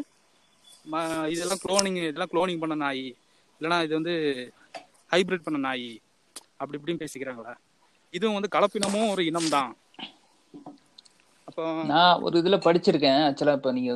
இதெல்லாம் 1.28 1.62
குளோனிங் 1.62 1.96
இதெல்லாம் 2.02 2.32
குளோனிங் 2.32 2.60
பண்ண 2.60 2.74
நாய் 2.76 3.04
இல்லைன்னா 3.60 3.78
இது 3.84 3.94
வந்து 3.94 4.14
ஹைபிரிட் 5.10 5.44
பண்ண 5.44 5.58
நாய் 5.58 5.88
அப்படி 6.56 6.78
இப்படின்னு 6.78 7.02
பேசிக்கிறாங்களா. 7.02 7.54
இதுவும் 8.14 8.36
வந்து 8.38 8.54
கலப்பினமும் 8.54 9.10
ஒரு 9.10 9.22
இனம் 9.24 9.48
தான். 9.48 9.70
அப்போ 11.48 11.64
நான் 11.90 12.20
ஒரு 12.22 12.36
இதுல 12.42 12.56
படிச்சிருக்கேன். 12.64 13.20
ஆக்சுவலா 13.26 13.56
இப்ப 13.58 13.72
நீங்க 13.72 13.92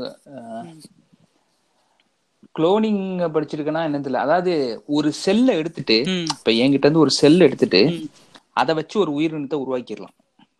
குளோனிங் 2.54 3.02
படிச்சிருக்கேன்னா 3.34 3.82
இல்ல 4.06 4.20
அதாவது 4.26 4.52
ஒரு 4.96 5.10
செல்லை 5.24 5.52
எடுத்துட்டு 5.60 5.96
இப்ப 6.34 6.52
என்கிட்ட 6.62 6.86
இருந்து 6.86 7.04
ஒரு 7.06 7.12
செல் 7.20 7.46
எடுத்துட்டு 7.46 7.82
அதை 8.60 8.72
வச்சு 8.78 8.96
ஒரு 9.02 9.10
உயிரினத்தை 9.18 9.58
உருவாக்கிடலாம். 9.64 10.14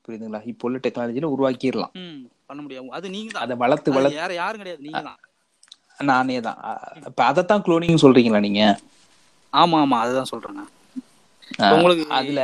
புரியுதுங்களா? 0.04 0.40
இப்போ 0.50 0.64
உள்ள 0.68 0.78
டெக்னாலஜில 0.84 1.30
உருவாக்கிடலாம். 1.34 1.92
பண்ண 2.48 2.60
முடியாது. 2.62 2.94
அது 2.98 3.06
நீங்க 3.16 3.30
தான். 3.34 3.44
அதை 3.46 3.56
வளர்த்து 3.62 3.94
வளர்த்து 3.96 4.20
யார 4.20 4.34
யாரும் 4.40 4.62
கிடையாது. 4.62 4.82
நீங்க 4.86 5.02
தான். 5.08 5.18
நானே 6.10 6.36
தான். 6.46 6.58
இப்ப 7.10 7.20
அதைத்தான் 7.30 7.64
குளோனிங் 7.66 8.02
சொல்றீங்களா 8.04 8.40
நீங்க? 8.46 8.62
ஆமா 9.52 9.78
ஆமா. 9.84 9.98
அதுதான் 10.04 10.30
சொல்றேங்க. 10.32 10.64
உங்களுக்கு 11.74 12.04
அதுல 12.18 12.40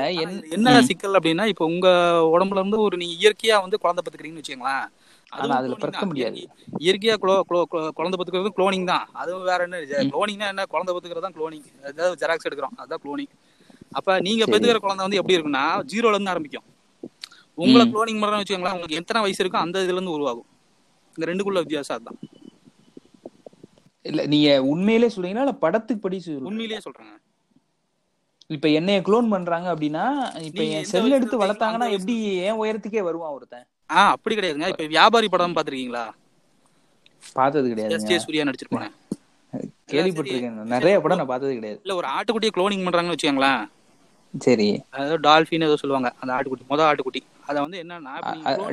என்ன 0.57 0.69
சிக்கல் 0.89 1.17
அப்படின்னா 1.19 1.45
இப்ப 1.53 1.65
உங்க 1.73 1.89
உடம்புல 2.35 2.61
இருந்து 2.63 2.79
ஒரு 2.87 2.97
நீங்க 3.03 3.15
இயற்கையா 3.23 3.57
வந்து 3.65 3.83
குழந்தை 3.83 4.01
பத்துக்கிறீங்கன்னு 4.03 4.43
வச்சுக்கோங்களேன். 4.43 4.87
ஆனா 5.29 5.57
அதுல 5.57 5.75
பிறக்க. 5.75 6.07
முடியாது. 6.07 6.49
இயற்கை- 6.79 6.81
இயற்கையா 6.81 7.15
குளோ 7.23 7.41
குளோ 7.51 7.89
குழந்தை 7.89 8.25
பத்துக்கிறது 8.25 8.49
குளோனிங் 8.57 8.85
தான். 8.85 9.09
அதுவும் 9.13 9.45
வேற 9.45 9.63
என்ன 9.63 9.79
குளோனிங்னா 9.79 10.47
என்ன? 10.47 10.67
குழந்தை 10.67 10.97
பத்துக்கிறது 10.97 11.21
தான் 11.21 11.33
குளோனிங் 11.33 11.85
அதாவது 11.85 12.27
ஜெராக்ஸ் 12.27 12.53
எடுக்கிறோம். 12.53 12.77
அதுதான் 12.77 13.01
குளோனிங் 13.05 13.31
அப்ப 13.91 14.21
நீங்க. 14.21 14.45
பெத்துக்கிற 14.45 14.77
குழந்தை 14.77 15.09
வந்து 15.09 15.17
எப்படி 15.17 15.37
இருக்குன்னா 15.37 15.85
ஜீரோல 15.93 16.09
இருந்து 16.09 16.31
ஆரம்பிக்கும். 16.31 16.65
உங்களை. 17.55 17.93
குளோனிங் 17.95 18.23
பண்றோம்னு 18.23 18.43
வச்சுக்கோங்களேன் 18.43 18.73
உங்களுக்கு 18.73 18.95
எத்தனை 18.95 19.23
வயசு 19.23 19.45
இருக்கோ 19.45 19.57
அந்த 19.57 19.79
இதுல 19.79 19.93
இருந்து 19.93 20.11
உருவாகும். 20.11 20.47
இந்த 21.17 21.33
ரெண்டுக்குள்ள 21.33 21.53
வித்தியாசம் 21.53 21.97
அதுதான். 21.97 22.19
இல்ல 24.03 24.27
நீங்க 24.27 24.63
உண்மையிலே 24.63 25.07
சொல்றீங்களா? 25.07 25.39
இல்ல 25.39 25.53
படத்துக்கு 25.53 26.03
படி? 26.03 26.23
உண்மையிலேயே 26.27 26.81
சொல்றேங்க. 26.85 27.25
இப்ப 28.47 28.69
என்னைய 28.69 29.01
க்ளோன் 29.01 29.29
பண்றாங்க 29.29 29.75
அப்படின்னா 29.75 30.41
இப்ப 30.41 30.63
என் 30.63 30.85
செல் 30.85 31.11
எடுத்து 31.11 31.41
வளர்த்தாங்கன்னா 31.41 31.91
எப்படி 31.91 32.37
என் 32.37 32.61
உயரத்துக்கே 32.61 33.03
வருவான் 33.03 33.33
ஒருத்தன்? 33.33 33.67
ஆ 33.91 34.01
அப்படி 34.11 34.35
கிடையாதுங்க. 34.35 34.69
இப்ப 34.73 34.87
வியாபாரி 34.95 35.29
படம் 35.29 35.57
பாத்திருக்கீங்களா 35.57 36.05
பார்த்தது 37.37 37.67
எஸ். 37.67 37.73
கிடையாதுங்க 37.73 38.11
ஜே. 38.11 38.19
சூர்யா 38.19 38.45
நடிச்சிருப்பாங்க. 38.45 38.89
கேள்விப்பட்டிருக்கேன். 39.91 40.59
நிறைய 40.75 40.97
படம் 41.01 41.21
நான் 41.21 41.33
பார்த்தது 41.33 41.55
கிடையாது. 41.55 41.79
இல்ல 41.85 41.95
ஒரு 41.95 42.09
ஆட்டுக்குட்டியை 42.09 42.53
குளோனிங் 42.53 42.85
பண்றாங்கன்னு 42.87 43.15
வச்சுக்கோங்களேன். 43.15 43.63
சரி. 44.35 44.69
அதாவது 44.91 45.17
டால்ஃபின் 45.21 45.67
ஏதோ 45.67 45.77
சொல்லுவாங்க 45.77 46.09
அந்த 46.21 46.31
ஆட்டுக்குட்டி 46.35 46.67
மொதல் 46.71 46.89
ஆட்டுக்குட்டி. 46.89 47.21
அதை 47.47 47.59
வந்து 47.63 47.79
என்னன்னா 47.83 48.15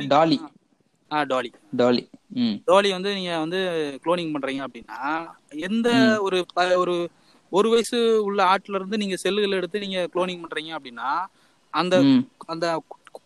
டாலி. 0.08 0.38
ஆ 1.10 1.22
டாலி. 1.24 1.50
டாலி. 1.76 2.02
டாலி 2.68 2.88
வந்து 2.92 3.10
நீங்க 3.14 3.32
வந்து 3.38 3.58
குளோனிங் 4.04 4.32
பண்றீங்க 4.34 4.62
அப்படின்னா 4.66 5.00
எந்த 5.66 5.88
ஒரு 6.20 6.38
ஒரு 6.76 6.94
ஒரு 7.52 7.68
வயசு 7.68 7.98
உள்ள 8.22 8.40
ஆட்டுல 8.44 8.74
இருந்து 8.74 8.96
நீங்க 8.96 9.16
செல்லுகளை 9.16 9.56
எடுத்து 9.56 9.78
நீங்க 9.78 10.00
குளோனிங் 10.14 10.42
பண்றீங்க 10.42 10.72
அப்படின்னா 10.76 11.10
அந்த 11.74 11.94
அந்த 12.46 12.66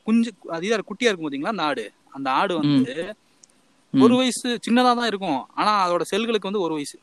குஞ்சு 0.08 0.30
அது 0.50 0.66
இதா 0.66 0.78
குட்டியா 0.90 1.10
இருக்கும் 1.10 1.28
பாத்தீங்களா? 1.28 1.54
அந்த 1.54 1.64
ஆடு. 1.64 1.84
அந்த 2.16 2.28
ஆடு 2.40 2.54
வந்து. 2.56 2.94
ஒரு 3.94 4.14
வயசு 4.16 4.48
சின்னதா 4.66 4.92
தான் 4.94 5.10
இருக்கும். 5.10 5.40
ஆனா 5.54 5.72
அதோட 5.84 6.02
செல்களுக்கு 6.10 6.50
வந்து 6.50 6.64
ஒரு 6.66 6.74
வயசு. 6.74 6.96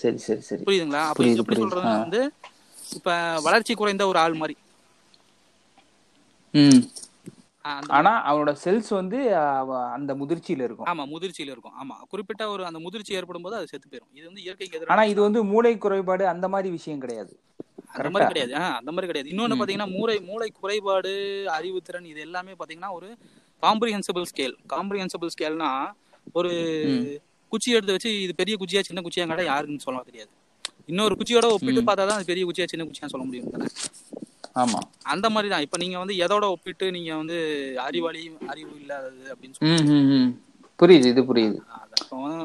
சரி 0.00 0.18
சரி 0.18 0.42
சரி. 0.42 0.64
புரியுதுங்களா? 0.64 1.02
அப்ப 1.04 1.18
புரியுது, 1.18 1.42
எப்படி. 1.42 1.58
சொல்றது. 1.62 1.94
வந்து 1.96 2.20
இப்ப 2.96 3.10
வளர்ச்சி 3.40 3.72
குறைந்த 3.74 4.02
ஒரு 4.06 4.18
ஆள் 4.18 4.36
மாதிரி. 4.40 4.56
ஆனா 7.90 8.12
அவனோட 8.28 8.52
செல்ஸ் 8.64 8.90
வந்து 8.92 9.18
அந்த 9.96 10.12
முதிர்ச்சியில 10.20 10.66
இருக்கும். 10.68 10.88
ஆமா 10.90 11.04
முதிர்ச்சியில 11.12 11.52
இருக்கும். 11.54 11.76
ஆமா. 11.80 11.96
குறிப்பிட்ட 12.12 12.42
ஒரு 12.48 12.62
அந்த 12.68 12.78
முதிர்ச்சி 12.84 13.16
ஏற்படும் 13.18 13.42
போது 13.42 13.56
அது 13.56 13.66
செத்து 13.66 13.88
போயிடும் 13.88 14.12
இது 14.12 14.26
வந்து 14.26 14.42
இயற்கைக்கு 14.42 14.90
ஆனா 14.92 15.02
இது 15.12 15.20
வந்து 15.22 15.42
மூளை 15.44 15.72
குறைபாடு 15.78 16.26
அந்த 16.34 16.48
மாதிரி 16.48 16.70
விஷயம் 16.70 17.00
கிடையாது. 17.00 17.34
அந்த 17.94 18.08
மாதிரி 18.12 18.30
கிடையாது. 18.32 18.52
அந்த 18.78 18.90
மாதிரி 18.92 19.08
கிடையாது. 19.10 19.30
இன்னொன்னு 19.32 19.58
பாத்தீங்கன்னா 19.60 19.90
மூளை 19.96 20.16
மூளை 20.28 20.48
குறைபாடு 20.60 21.12
அறிவுத்திறன் 21.58 22.08
இது 22.12 22.20
எல்லாமே 22.26 22.54
பாத்தீங்கன்னா 22.60 22.92
ஒரு 22.98 23.08
காம்ப்ரிஹென்சிபிள் 23.62 24.26
ஸ்கேல் 24.30 24.56
காம்ப்ரிஹென்சிபிள் 24.74 25.32
ஸ்கேல்னா 25.34 25.70
ஒரு 26.38 26.50
குச்சி 27.52 27.76
எடுத்து 27.76 27.94
வச்சு 27.96 28.10
இது 28.24 28.32
பெரிய 28.40 28.54
குச்சியா 28.62 28.82
சின்ன 28.88 29.02
குச்சியாங்கடா 29.06 29.44
யாருக்குன்னு 29.50 29.86
சொல்ல 29.86 30.02
தெரியாது. 30.08 30.32
இன்னொரு 30.92 31.14
குச்சியோட 31.18 31.46
ஒப்பிட்டு 31.54 31.82
பார்த்தா 31.88 32.06
தான் 32.08 32.18
அது 32.18 32.30
பெரிய 32.32 32.44
குச்சியா 32.48 32.66
சின்ன 32.72 32.84
குச்சியா 32.88 33.08
சொல்ல 33.12 33.24
முடியும் 33.28 33.52
தானே? 33.54 33.68
ஆமா. 34.56 34.78
அந்த 35.12 35.26
மாதிரி 35.30 35.48
தான். 35.52 35.64
இப்போ 35.66 35.78
நீங்க 35.82 35.96
வந்து 36.02 36.14
எதோட 36.24 36.44
ஒப்பிட்டு 36.54 36.86
நீங்க 36.96 37.10
வந்து 37.16 37.38
அறிவாளி 37.86 38.22
அறிவு 38.52 38.72
இல்லாதது 38.82 39.24
அப்படின்னு 39.32 39.56
சொல்லி 39.56 40.20
புரியுது 40.78 41.08
இது 41.12 41.22
புரியுது. 41.30 41.58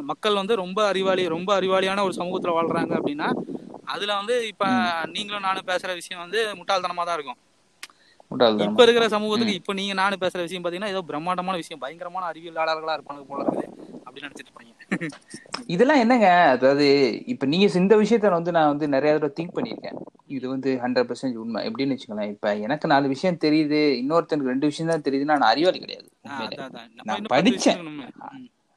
மக்கள் 0.10 0.40
வந்து 0.40 0.54
ரொம்ப 0.64 0.80
அறிவாளி 0.92 1.24
ரொம்ப 1.36 1.50
அறிவாளியான 1.60 2.04
ஒரு 2.08 2.16
சமூகத்துல 2.20 2.54
வாழ்றாங்க 2.58 2.94
அப்படின்னா 3.00 3.28
அதுல 3.94 4.16
வந்து 4.20 4.36
இப்ப 4.52 4.66
நீங்களும் 5.16 5.48
நானும் 5.48 5.70
பேசுற 5.72 5.94
விஷயம் 6.00 6.24
வந்து 6.24 6.42
முட்டாள்தனமா 6.60 7.06
தான் 7.08 7.18
இருக்கும். 7.20 7.40
இப்ப 8.66 8.82
இருக்கிற 8.86 9.06
சமூகத்துக்கு 9.14 9.60
இப்ப 9.60 9.74
நீங்க 9.80 9.94
நானும் 10.02 10.22
பேசுற 10.24 10.42
விஷயம் 10.46 10.64
பாத்தீங்கன்னா 10.64 10.94
ஏதோ 10.94 11.02
பிரம்மாண்டமான 11.10 11.56
விஷயம் 11.62 11.82
பயங்கரமான 11.84 12.30
அறிவியலாளர்களா 12.32 12.96
இருப்பாங்க 12.98 13.24
போல 13.32 13.44
இருக்குது 13.46 13.68
அப்படின்னு 14.06 14.28
நினைச்சிட்டு 14.28 14.50
இருப்பாங்க. 14.50 14.70
இதெல்லாம் 15.74 16.02
என்னங்க? 16.04 16.28
அதாவது 16.54 16.86
இப்ப 17.34 17.46
நீங்க 17.52 17.68
இந்த 17.82 17.96
விஷயத்த 18.02 18.32
வந்து 18.38 18.52
நான் 18.58 18.72
வந்து 18.72 18.86
நிறைய 18.96 19.12
தடவை 19.16 19.32
திங்க் 19.38 19.56
பண்ணியிருக்கேன். 19.58 19.98
இது 20.38 20.46
வந்து 20.54 20.70
ஹண்ட்ரட் 20.84 21.10
பர்சன்ட் 21.10 21.42
உண்மை. 21.44 21.60
எப்படின்னு 21.68 21.96
வச்சுக்கலாம் 21.96 22.32
இப்ப 22.34 22.54
எனக்கு 22.66 22.92
நாலு 22.94 23.14
விஷயம் 23.14 23.42
தெரியுது 23.46 23.80
இன்னொருத்தனுக்கு 24.02 24.54
ரெண்டு 24.54 24.70
விஷயம் 24.72 24.92
தான் 24.94 25.06
தெரியுதுன்னா 25.08 25.38
நான் 25.42 25.52
அறிவாளி 25.54 25.80
கிடையாது 25.84 26.08
நான் 27.10 27.30
படிச்சேன். 27.34 27.80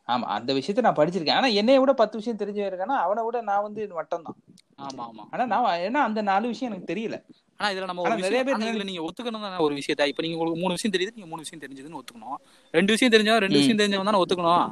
ஆமா 0.08 0.26
அந்த 0.36 0.50
விஷயத்த 0.58 0.86
நான் 0.86 1.00
படிச்சிருக்கேன். 1.00 1.38
ஆனா 1.40 1.50
என்னைய 1.60 1.80
விட 1.82 1.92
பத்து 2.00 2.18
விஷயம் 2.20 2.40
தெரிஞ்சவன் 2.40 2.70
இருக்கானா? 2.70 2.96
அவனை 3.06 3.22
விட 3.26 3.38
நான் 3.50 3.66
வந்து 3.66 3.82
வட்டம் 4.00 4.26
தான் 4.26 4.38
ஆமா 4.86 5.04
ஆமா. 5.10 5.24
ஆனா 5.30 5.44
நான் 5.52 5.80
ஏன்னா 5.86 6.00
அந்த 6.08 6.22
நாலு 6.22 6.46
விஷயம் 6.46 6.72
எனக்கு 6.72 6.92
தெரியல. 6.94 7.16
ஆனா 7.56 7.70
இதுல 7.70 7.84
நம்ம 7.84 8.14
நிறைய 8.14 8.44
பேர் 8.44 8.84
நீங்க 8.84 9.02
ஒத்துக்கணும் 9.02 9.44
தானே 9.44 9.56
ஒரு 9.56 9.74
விஷயத்த. 9.74 10.06
இப்ப 10.12 10.22
நீங்க 10.22 10.36
உங்களுக்கு 10.36 10.62
மூணு 10.62 10.76
விஷயம் 10.76 10.94
தெரியுது 10.96 11.14
நீங்க 11.14 11.28
மூணு 11.28 11.44
விஷயம் 11.44 11.62
தெரிஞ்சதுன்னு 11.64 12.00
ஒத்துக்கணும். 12.00 12.38
ரெண்டு 12.70 12.92
விஷயம் 12.92 13.12
தெரிஞ்சவன் 13.12 13.44
ரெண்டு 13.44 13.60
விஷயம் 13.60 13.78
தெரிஞ்சவன் 13.78 14.10
தானே 14.10 14.22
ஒத்துக்கணும். 14.22 14.66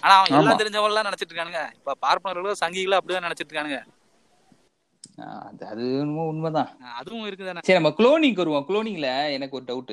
ஆனா 0.00 0.14
அவன். 0.16 0.38
எல்லாம் 0.38 0.60
தெரிஞ்சவன் 0.62 0.90
எல்லாம் 0.90 1.08
நினைச்சிட்டு 1.08 1.32
இருக்கானுங்க. 1.32 1.62
இப்ப 1.74 1.96
பார்ப்பனர்களும் 2.06 2.60
சங்கிகளும் 2.64 2.98
அப்படிதான் 3.00 3.26
நினைச்சிட்டு 3.26 3.52
இருக்கானுங்க. 3.52 3.80
அது 5.70 5.84
என்னமோ 5.98 6.22
உண்மைதான். 6.24 6.68
அதுவும் 7.00 7.24
இருக்குதானே. 7.26 7.62
சரி 7.62 7.78
நம்ம 7.78 7.90
குளோனிங் 7.98 8.38
வருவோம். 8.40 8.66
குளோனிங்ல 8.68 9.08
எனக்கு 9.32 9.56
ஒரு 9.56 9.66
டவுட். 9.70 9.92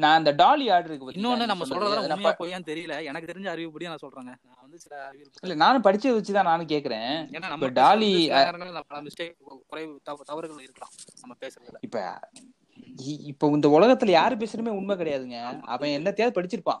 நான் 0.00 0.16
அந்த 0.16 0.30
டாலி 0.30 0.68
ஆர்டர் 0.68 0.90
இருக்கு 0.90 1.10
இன்னொன்னு 1.10 1.46
நம்ம 1.46 1.64
சொல்றது. 1.64 2.08
ப- 2.22 2.36
பொய்யான்னு 2.38 2.62
தெரியல. 2.62 3.04
எனக்கு 3.04 3.32
தெரிஞ்ச 3.32 3.42
அறிவுப்படியா 3.42 3.82
நான் 3.82 3.98
சொல்றேங்க. 4.06 4.38
நான் 4.44 4.58
வந்து 4.60 4.78
சில 4.78 5.06
அறிவியல் 5.06 5.30
இல்ல 5.42 5.54
நானும் 5.54 5.82
படிச்சதை 5.82 6.22
வச்சுதான் 6.22 6.42
நானும் 6.42 6.66
கேக்குறேன். 6.66 7.26
ஏன்னா 7.28 7.48
நம்ம 7.48 7.68
டாலி 7.68 8.28
பல 8.28 9.02
மிஸ்டேக் 9.02 9.32
குறைவு 9.68 10.00
தவ- 10.02 10.22
தவறுகள் 10.24 10.62
இருக்கலாம். 10.62 10.92
நம்ம 11.20 11.34
பேசுறதுல. 11.40 11.74
இப்ப 11.80 12.20
இப்ப 13.24 13.48
இந்த 13.48 13.68
உலகத்துல 13.68 14.10
யாரு 14.10 14.36
பேசுறதுமே 14.36 14.68
உண்மை 14.68 14.96
கிடையாதுங்க. 14.96 15.60
அவன் 15.60 15.90
என்னத்தையாவது 15.90 16.32
படிச்சிருப்பான். 16.34 16.80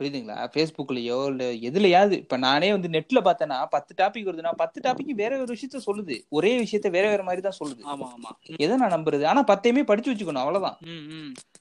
புரியுதுங்களா? 0.00 0.48
ஃபேஸ்புக்லயோ 0.54 1.26
இல்ல 1.26 1.52
எதுலயாவது. 1.52 2.10
இப்ப 2.10 2.36
நானே 2.36 2.70
வந்து 2.70 2.88
நெட்ல 2.88 3.16
பார்த்தேன்னா 3.16 3.66
பத்து 3.70 4.04
டாபிக் 4.04 4.26
வருதுன்னா 4.26 4.52
பத்து 4.56 4.80
டாபிக் 4.80 5.10
வேற 5.10 5.40
ஒரு 5.40 5.56
விஷயத்த 5.56 5.80
சொல்லுது. 5.86 6.20
ஒரே 6.28 6.62
விஷயத்த 6.62 6.90
வேற 6.90 7.08
வேற 7.08 7.22
மாதிரி 7.22 7.42
தான் 7.42 7.52
சொல்லுது. 7.64 7.80
ஆமா 7.80 8.06
ஆமா. 8.06 8.56
எதை 8.56 8.76
நான் 8.76 8.92
நம்புறது? 8.92 9.24
ஆனா 9.24 9.40
பத்தையுமே 9.40 9.82
படிச்சு 9.82 10.12
வச்சுக்கணும் 10.12 10.34
அவ்வளவுதான். 10.34 10.78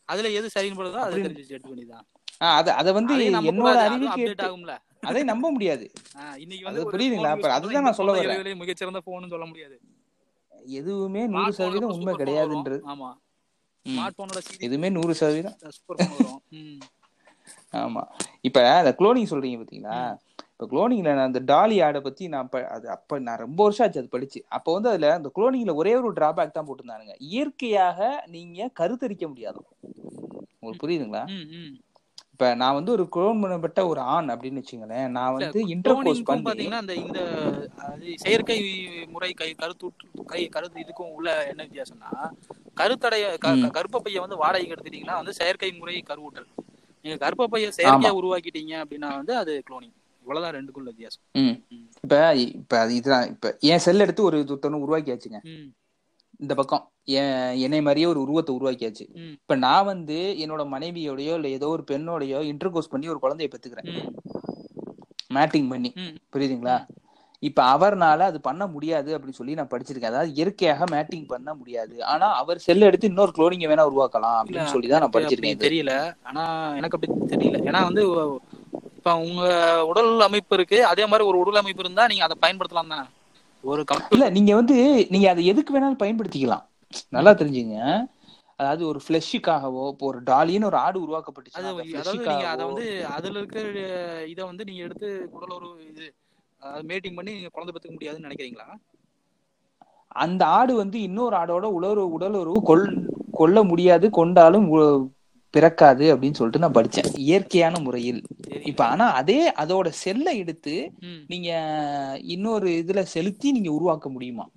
அதுல 0.06 0.30
எது 0.30 0.50
சரின்னு 0.60 0.76
படுதோ 0.76 0.94
அதை 0.94 1.20
அப்படி- 1.20 1.26
தெரிஞ்சு 1.26 1.48
எடுத்து 1.48 1.88
ஆஹ் 2.34 2.56
அத 2.56 2.74
அத 2.74 2.92
வந்து 2.92 3.14
என்னோட 3.30 3.76
அறிவுக்கு 3.76 4.36
ஆகும்ல. 4.38 4.78
அதை 5.02 5.24
நம்ப 5.24 5.52
முடியாது. 5.52 5.92
இன்னைக்கு 6.38 6.66
வந்து 6.66 6.92
புரியுதுங்களா? 6.92 7.28
அப்ப 7.28 7.54
அதுதான் 7.54 7.84
நான் 7.84 7.94
சொல்ல 7.94 8.14
வரேன். 8.14 8.56
மிகச்சிறந்த 8.56 9.02
போன்னு 9.06 9.28
சொல்ல 9.28 9.46
முடியாது. 9.46 9.80
எதுவுமே 10.66 11.28
நூறு 11.28 11.54
சதவீதம் 11.54 11.90
உண்மை 11.90 12.14
கிடையாதுன்றது. 12.14 12.80
ஆமா. 12.88 13.14
ஸ்மார்ட் 13.86 14.18
போனோட 14.18 14.40
எதுவுமே 14.60 14.90
நூறு 14.90 15.14
சதவீதம். 15.16 15.58
ஆமா. 17.74 18.04
இப்ப 18.42 18.60
அந்த 18.72 18.92
குளோனிங் 19.00 19.32
சொல்றீங்க 19.32 19.58
பாத்தீங்களா? 19.62 19.98
இப்ப 20.54 20.68
குளோனிங்ல 20.72 21.14
நான் 21.14 21.30
அந்த 21.30 21.40
டாலி 21.40 21.82
ஆடை 21.82 22.02
பத்தி 22.02 22.28
நான் 22.28 22.50
அது 22.50 22.90
அப்ப 22.90 23.20
நான் 23.20 23.38
ரொம்ப 23.38 23.60
வருஷம் 23.64 23.86
ஆச்சு 23.86 24.00
அது 24.00 24.10
படிச்சு. 24.10 24.40
அப்ப 24.48 24.74
வந்து 24.74 24.90
அதுல 24.90 25.14
அந்த 25.14 25.32
குளோனிங்ல 25.36 25.74
ஒரே 25.76 25.96
ஒரு 25.96 26.14
டிராபேக் 26.14 26.52
தான் 26.52 26.68
போட்டிருந்தானுங்க. 26.68 27.16
இயற்கையாக 27.32 28.26
நீங்க 28.28 28.70
கருத்தரிக்க 28.80 29.28
முடியாது. 29.28 29.62
உங்களுக்கு 30.60 30.88
புரியுதுங்களா? 30.88 31.24
இப்ப 32.34 32.48
நான் 32.56 32.74
வந்து 32.74 32.92
ஒரு 32.92 33.04
குளோன் 33.16 33.42
பண்ணப்பட்ட 33.42 33.82
ஒரு 33.88 34.02
ஆண் 34.14 34.30
அப்படின்னு 34.30 34.62
வச்சுங்களேன் 34.62 35.08
நான் 35.10 35.34
வந்து 35.34 35.60
இன்டர் 35.74 35.94
கோர்ஸ் 35.96 36.22
குளோனிங்க்கும் 36.22 36.28
பண்ணி 36.30 36.48
பாத்தீங்கன்னா 36.48 36.82
அந்த 36.84 36.96
இந்த 36.96 37.20
செயற்கை 38.18 38.58
முறை 39.12 39.32
கை 39.34 39.50
கருத்து 39.54 39.90
கை 40.26 40.42
கருத்து 40.50 40.84
இதுக்கும் 40.84 41.14
உள்ள 41.14 41.30
என்ன 41.48 41.64
வித்தியாசம்னா 41.64 42.12
கருத்தடைய 42.74 43.26
கர்ப்பப்பையை 43.78 44.20
வந்து 44.20 44.36
வாடகைக்கு 44.36 44.76
எடுத்துட்டீங்கன்னா 44.76 45.20
வந்து 45.22 45.34
செயற்கை 45.34 45.72
முறை 45.74 46.04
கருவூட்டல். 46.10 46.48
நீங்க 47.06 47.18
கர்ப்பப்பையை 47.26 47.70
செயற்கையா 47.78 48.14
உருவாக்கிட்டீங்க 48.20 48.74
அப்படின்னா 48.84 49.10
வந்து 49.16 49.36
அது 49.38 49.54
குளோனிங் 49.68 49.96
இவ்வளவுதான் 50.24 50.56
ரெண்டுக்குள்ள 50.56 50.90
வித்தியாசம். 50.92 51.24
இப்ப 52.04 52.16
இப்ப 52.54 52.80
அது 52.80 52.96
இதுதான். 52.96 53.28
இப்ப 53.28 53.58
என் 53.70 53.80
செல் 53.80 54.00
எடுத்து 54.00 54.24
ஒரு 54.24 54.38
ஒருத்தவங்க 54.44 54.86
உருவாக்கியாச்சுங்க. 54.86 55.40
இந்த 56.44 56.54
பக்கம். 56.56 56.84
என் 57.20 57.54
என்னை 57.66 57.80
மாதிரியே 57.82 58.06
ஒரு 58.06 58.20
உருவத்தை 58.22 58.52
உருவாக்கியாச்சு. 58.56 59.06
இப்ப 59.38 59.56
நான் 59.66 59.86
வந்து 59.86 60.18
என்னோட 60.44 60.64
மனைவியோடயோ 60.74 61.34
இல்ல 61.34 61.48
ஏதோ 61.50 61.68
ஒரு 61.68 61.84
பெண்ணோடயோ 61.92 62.42
இன்டர்கோர்ஸ் 62.52 62.92
பண்ணி 62.92 63.12
ஒரு 63.14 63.22
குழந்தைய 63.24 63.50
பெத்துக்கிறேன். 63.54 63.90
மேட்டிங் 65.38 65.70
பண்ணி. 65.70 65.92
புரியுதுங்களா? 66.36 66.78
இப்ப 67.44 67.62
அவர்னால 67.76 68.20
அது 68.20 68.40
பண்ண 68.42 68.64
முடியாது 68.68 69.10
அப்படின்னு 69.16 69.40
சொல்லி 69.40 69.54
நான் 69.54 69.72
படிச்சிருக்கேன். 69.72 70.12
அதாவது 70.12 70.34
இயற்கையாக 70.34 70.86
மேட்டிங் 70.86 71.26
பண்ண 71.26 71.50
முடியாது. 71.54 71.96
ஆனா 72.04 72.28
அவர் 72.34 72.64
செல் 72.68 72.82
எடுத்து 72.82 73.08
இன்னொரு 73.08 73.32
குளோனிங்க 73.38 73.70
வேணா 73.72 73.88
உருவாக்கலாம் 73.90 74.38
அப்படின்னு 74.42 74.74
சொல்லி 74.76 74.88
தான் 74.88 75.04
நான் 75.06 75.16
படிச்சிருக்கேன். 75.16 75.66
தெரியல. 75.66 75.96
ஆனா 76.24 76.44
எனக்கு 76.76 76.98
அப்படி 76.98 77.36
தெரியல. 77.36 77.60
ஏன்னா 77.70 77.82
வந்து 77.90 78.04
இப்ப 78.98 79.16
உங்க 79.26 79.44
உடல் 79.86 80.14
அமைப்பு 80.20 80.56
இருக்கு. 80.56 80.80
அதே 80.86 81.06
மாதிரி 81.06 81.28
ஒரு 81.30 81.38
உடல் 81.38 81.62
அமைப்பு 81.62 81.84
இருந்தா 81.84 82.08
நீங்க 82.08 82.24
அதை 82.24 82.38
பயன்படுத்தலாம் 82.46 82.94
தானே? 82.94 83.06
ஒரு 83.64 83.82
இல்ல 84.12 84.26
நீங்க 84.30 84.52
வந்து 84.56 84.76
நீங்க 85.10 85.28
அதை 85.30 85.44
எதுக்கு 85.46 85.74
வேணாலும் 85.76 86.02
பயன்படுத்திக்கலாம். 86.02 86.64
நல்லா 87.10 87.32
தெரிஞ்சுங்க. 87.34 87.78
அதாவது 88.60 88.84
ஒரு 88.88 89.00
ஃபிளஷுக்காகவோ 89.04 89.84
இப்போ 89.92 90.06
ஒரு 90.06 90.20
டாலின்னு 90.24 90.68
ஒரு 90.68 90.78
ஆடு 90.78 90.92
அது 90.92 91.04
உருவாக்கப்பட்டுச்சு 91.06 91.60
அதாவது 92.00 92.26
நீங்க 92.26 92.48
அதை 92.52 92.64
வந்து 92.70 92.86
அதுல 93.16 93.40
இருக்கிற 93.40 93.64
இதை 94.34 94.44
வந்து 94.46 94.66
நீங்க 94.66 94.82
எடுத்து 94.84 95.08
உடல் 95.32 95.56
ஒரு 95.58 95.70
இது 95.92 96.06
மேட்டிங் 96.84 97.18
பண்ணி 97.18 97.32
நீங்க 97.34 97.50
குழந்தை 97.50 97.72
பெற்றுக்க 97.74 97.96
முடியாதுன்னு 97.96 98.28
நினைக்கிறீங்களா? 98.28 98.68
அந்த 100.16 100.42
ஆடு 100.58 100.74
வந்து 100.76 100.98
இன்னொரு 101.02 101.36
ஆடோட 101.36 101.68
உடல் 101.78 102.02
உடலுறவு 102.16 102.60
கொள் 102.64 102.86
கொள்ள 103.32 103.58
முடியாது 103.64 104.08
கொண்டாலும் 104.12 104.68
பிறக்காது 105.58 106.16
அப்படின்னு 106.16 106.34
சொல்லிட்டு 106.34 106.60
நான் 106.60 106.72
படிச்சேன். 106.72 107.18
இயற்கையான 107.18 107.80
முறையில். 107.80 108.22
இப்ப 108.64 108.86
ஆனா 108.86 109.12
அதே 109.12 109.52
அதோட 109.52 109.88
செல்லை 109.88 110.38
எடுத்து 110.38 110.92
நீங்க 111.28 111.52
இன்னொரு 112.24 112.70
இதுல 112.70 113.02
செலுத்தி 113.02 113.52
நீங்க 113.52 113.72
உருவாக்க 113.72 114.10
முடியுமா. 114.10 114.50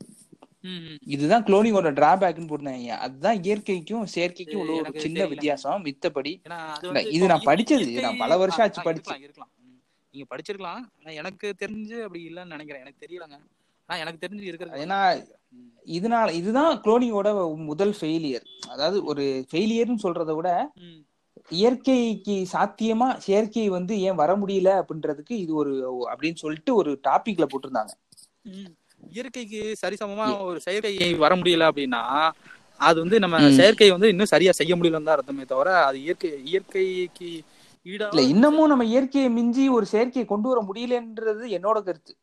இதுதான் 1.07 1.45
குளோனிங்கோட 1.45 1.91
டிராபேக்னு 1.93 2.47
போட்டாங்க 2.47 2.87
அதுதான் 2.87 3.41
இயற்கைக்கும் 3.41 4.07
செயற்கைக்கும் 4.15 4.55
உள்ள 4.55 4.73
ஒரு 4.73 5.01
சின்ன. 5.01 5.27
வித்தியாசம் 5.27 5.85
மித்தபடி. 5.85 6.33
இது 7.11 7.27
நான் 7.27 7.43
படிச்சது. 7.45 8.01
நான் 8.01 8.17
பல 8.17 8.37
வருஷம் 8.37 8.65
ஆச்சு 8.67 8.81
ஆ, 8.81 8.83
படிச்சு. 8.83 9.19
இருக்கலாம். 9.19 9.51
நீங்க 10.13 10.27
படிச்சிருக்கலாம். 10.33 11.15
எனக்கு 11.15 11.55
தெரிஞ்சு 11.59 12.01
அப்படி 12.01 12.23
இல்லைன்னு 12.27 12.55
நினைக்கிறேன். 12.55 12.83
எனக்கு 12.83 13.07
தெரியலங்க. 13.07 13.39
ஆனா 13.89 14.01
எனக்கு 14.01 14.27
தெரிஞ்சு 14.27 14.43
இருக்கிறது 14.43 14.85
ஏன்னா 14.85 15.01
இதனால 15.89 16.29
இதுதான் 16.39 16.73
குளோனிங்கோட 16.85 17.29
முதல் 17.69 17.93
ஃபெயிலியர் 17.99 18.47
அதாவது 18.73 18.99
ஒரு 19.11 19.25
ஃபெயிலியர்னு 19.51 20.05
சொல்றதை 20.05 20.35
விட 20.39 20.51
இயற்கைக்கு 21.53 22.37
சாத்தியமா 22.53 23.09
செயற்கை 23.25 23.65
வந்து 23.75 23.95
ஏன் 24.07 24.19
வர 24.21 24.31
முடியல 24.41 24.71
அப்படின்றதுக்கு 24.81 25.35
இது 25.43 25.53
ஒரு 25.63 25.73
அப்படின்னு 26.11 26.43
சொல்லிட்டு 26.45 26.73
ஒரு 26.81 26.91
டாபிக்ல 27.05 27.47
போட்டிருந்தாங்க. 27.47 27.93
இயற்கைக்கு 29.13 29.61
சரிசமமா 29.83 30.27
ஒரு 30.47 30.59
செயற்கை 30.67 31.09
வர 31.25 31.33
முடியல 31.37 31.69
அப்படின்னா 31.71 32.03
அது 32.81 32.97
வந்து 33.03 33.19
நம்ம. 33.25 33.37
செயற்கை 33.59 33.89
வந்து 33.93 34.11
இன்னும் 34.13 34.33
சரியா 34.33 34.53
செய்ய 34.59 34.73
முடியலன்னு 34.77 35.09
தான் 35.09 35.17
அர்த்தமே 35.17 35.45
தவிர 35.53 35.69
அது 35.87 35.99
இயற்கை 36.05 36.31
இயற்கைக்கு 36.51 37.31
இல்ல 37.87 38.23
இன்னமும் 38.33 38.71
நம்ம 38.73 38.85
இயற்கையை 38.93 39.29
மிஞ்சி 39.37 39.65
ஒரு 39.77 39.87
செயற்கையை 39.93 40.27
கொண்டு 40.27 40.49
வர 40.51 40.61
முடியலன்றது 40.69 41.45
என்னோட 41.59 41.79
கருத்து 41.87 42.15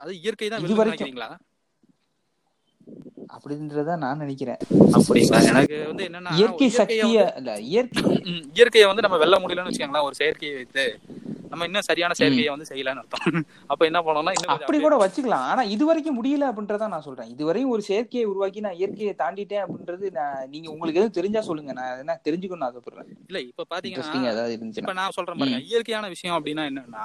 அது 0.00 0.12
இயற்கை 0.22 0.46
தான் 0.48 0.64
இது 0.64 0.76
வரைக்கும். 0.80 1.12
அப்படின்றத 3.32 3.96
நான் 3.98 4.18
நினைக்கிறேன். 4.18 4.60
அப்படிங்களா? 4.96 5.40
எனக்கு 5.50 5.76
வந்து 5.86 6.04
என்னன்னா 6.08 6.32
இயற்கை 6.32 6.66
இயற்கையை 6.66 6.72
சக்திய 6.78 7.02
வந்து- 7.18 7.36
இல்ல 7.40 7.52
இயற்கை 7.70 8.02
இயற்கையை 8.54 8.86
வந்து 8.86 9.02
நம்ம 9.02 9.18
வெல்ல 9.22 9.36
முடியலன்னு 9.38 9.70
வச்சுக்கோங்களேன் 9.70 10.08
ஒரு 10.08 10.14
செயற்கையை 10.14 10.54
வைத்து 10.54 10.84
நம்ம 11.50 11.64
இன்னும் 11.64 11.86
சரியான 11.88 12.12
செயற்கையை 12.14 12.50
வந்து 12.52 12.66
செய்யலன்னு 12.68 13.00
அர்த்தம். 13.00 13.24
அப்ப 13.72 13.80
என்ன 13.86 14.00
கொஞ்சம் 14.02 14.52
அப்படி 14.54 14.78
கூட 14.78 14.94
வச்சுக்கலாம். 14.96 15.44
ஆனா 15.50 15.62
இது 15.72 15.84
வரைக்கும் 15.84 16.16
முடியல 16.18 16.44
அப்படின்றத 16.50 16.88
நான் 16.88 17.04
சொல்றேன். 17.08 17.30
இதுவரையும் 17.34 17.72
ஒரு 17.74 17.82
செயற்கையை 17.82 18.24
உருவாக்கி 18.26 18.60
நான் 18.60 18.78
இயற்கையை 18.78 19.12
தாண்டிட்டேன் 19.18 19.64
அப்படின்றது 19.64 20.06
நான் 20.10 20.48
நீங்க 20.48 20.68
உங்களுக்கு 20.70 21.00
எதுவும் 21.00 21.16
தெரிஞ்சா 21.18 21.40
சொல்லுங்க. 21.40 21.72
நான் 21.72 21.98
என்ன 21.98 22.18
தெரிஞ்சுக்கணும்னு 22.26 22.68
ஆசைப்படுறேன். 22.68 23.10
இல்ல 23.28 23.40
இப்ப 23.42 23.66
பாத்தீங்கன்னா 23.72 24.46
இப்ப 24.80 24.94
நான் 24.94 25.16
சொல்றேன் 25.18 25.40
பாருங்க. 25.40 25.60
இயற்கையான 25.70 26.08
விஷயம் 26.08 26.36
அப்படின்னா 26.38 26.64
என்னன்னா 26.70 27.04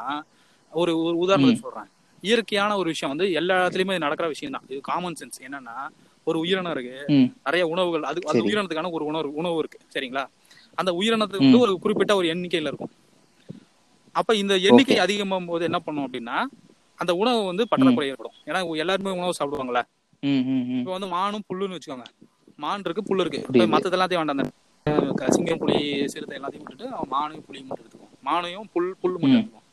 ஒரு 0.73 0.93
ஒரு 1.01 1.17
உதாரணத்துக்கு 1.17 1.65
சொல்றேன். 1.67 1.89
இயற்கையான 2.23 2.77
ஒரு 2.77 2.89
விஷயம் 2.89 3.13
வந்து 3.13 3.27
எல்லா 3.33 3.55
இடத்துலயுமே 3.59 3.97
நடக்கிற 3.99 4.27
விஷயம் 4.27 4.55
தான் 4.55 4.65
இது 4.69 4.79
காமன் 4.87 5.17
சென்ஸ் 5.19 5.43
என்னன்னா 5.45 5.75
ஒரு 6.27 6.37
உயிரினம் 6.43 6.73
இருக்கு. 6.75 6.95
நிறைய 7.45 7.63
உணவுகள் 7.73 8.07
அது 8.09 8.19
அந்த. 8.23 8.41
உயிரினத்துக்கான 8.47 8.91
ஒரு 8.97 9.05
உணவு 9.05 9.33
உணவு 9.41 9.57
இருக்கு. 9.57 9.79
சரிங்களா? 9.95 10.23
அந்த 10.77 10.91
உயிரினத்துக்கு 10.99 11.45
வந்து 11.45 11.63
ஒரு 11.65 11.73
குறிப்பிட்ட 11.83 12.15
ஒரு 12.15 12.27
எண்ணிக்கையில 12.33 12.71
இருக்கும். 12.71 12.93
அப்ப 14.15 14.35
இந்த 14.35 14.53
எண்ணிக்கை. 14.67 14.97
அதிகமாகும் 15.05 15.51
போது 15.51 15.63
என்ன 15.69 15.79
பண்ணும் 15.79 16.05
அப்படின்னா 16.05 16.37
அந்த 16.99 17.11
உணவு 17.21 17.39
வந்து 17.43 17.63
பற்றாக்குறை 17.71 18.07
ஏற்படும். 18.11 18.35
ஏன்னா 18.49 18.59
எல்லாருமே 18.83 19.11
உணவு 19.19 19.37
சாப்பிடுவாங்கல்ல. 19.39 19.81
இப்ப 20.79 20.91
வந்து 20.95 21.09
மானும் 21.15 21.45
புல்லுன்னு 21.49 21.77
வச்சுக்கோங்க. 21.77 22.07
மான் 22.59 22.85
இருக்கு 22.85 23.03
புல் 23.09 23.21
இருக்கு. 23.23 23.41
மத்தது 23.73 23.95
எல்லாத்தையும் 23.97 24.21
வேண்டாம். 24.21 24.53
சிங்கம் 25.35 25.61
புலி 25.61 25.77
சிறுத்தை 26.13 26.35
எல்லாத்தையும் 26.37 26.63
விட்டுட்டு 26.63 26.87
அவன் 26.95 27.11
மானையும் 27.15 27.45
புலியும் 27.47 27.67
மட்டும் 27.69 27.83
எடுத்துக்கும் 27.83 28.13
மானையும் 28.27 28.67
புல் 28.73 28.89
புல் 29.01 29.17
மட்டும். 29.21 29.39
எடுத்துக்கும் 29.39 29.65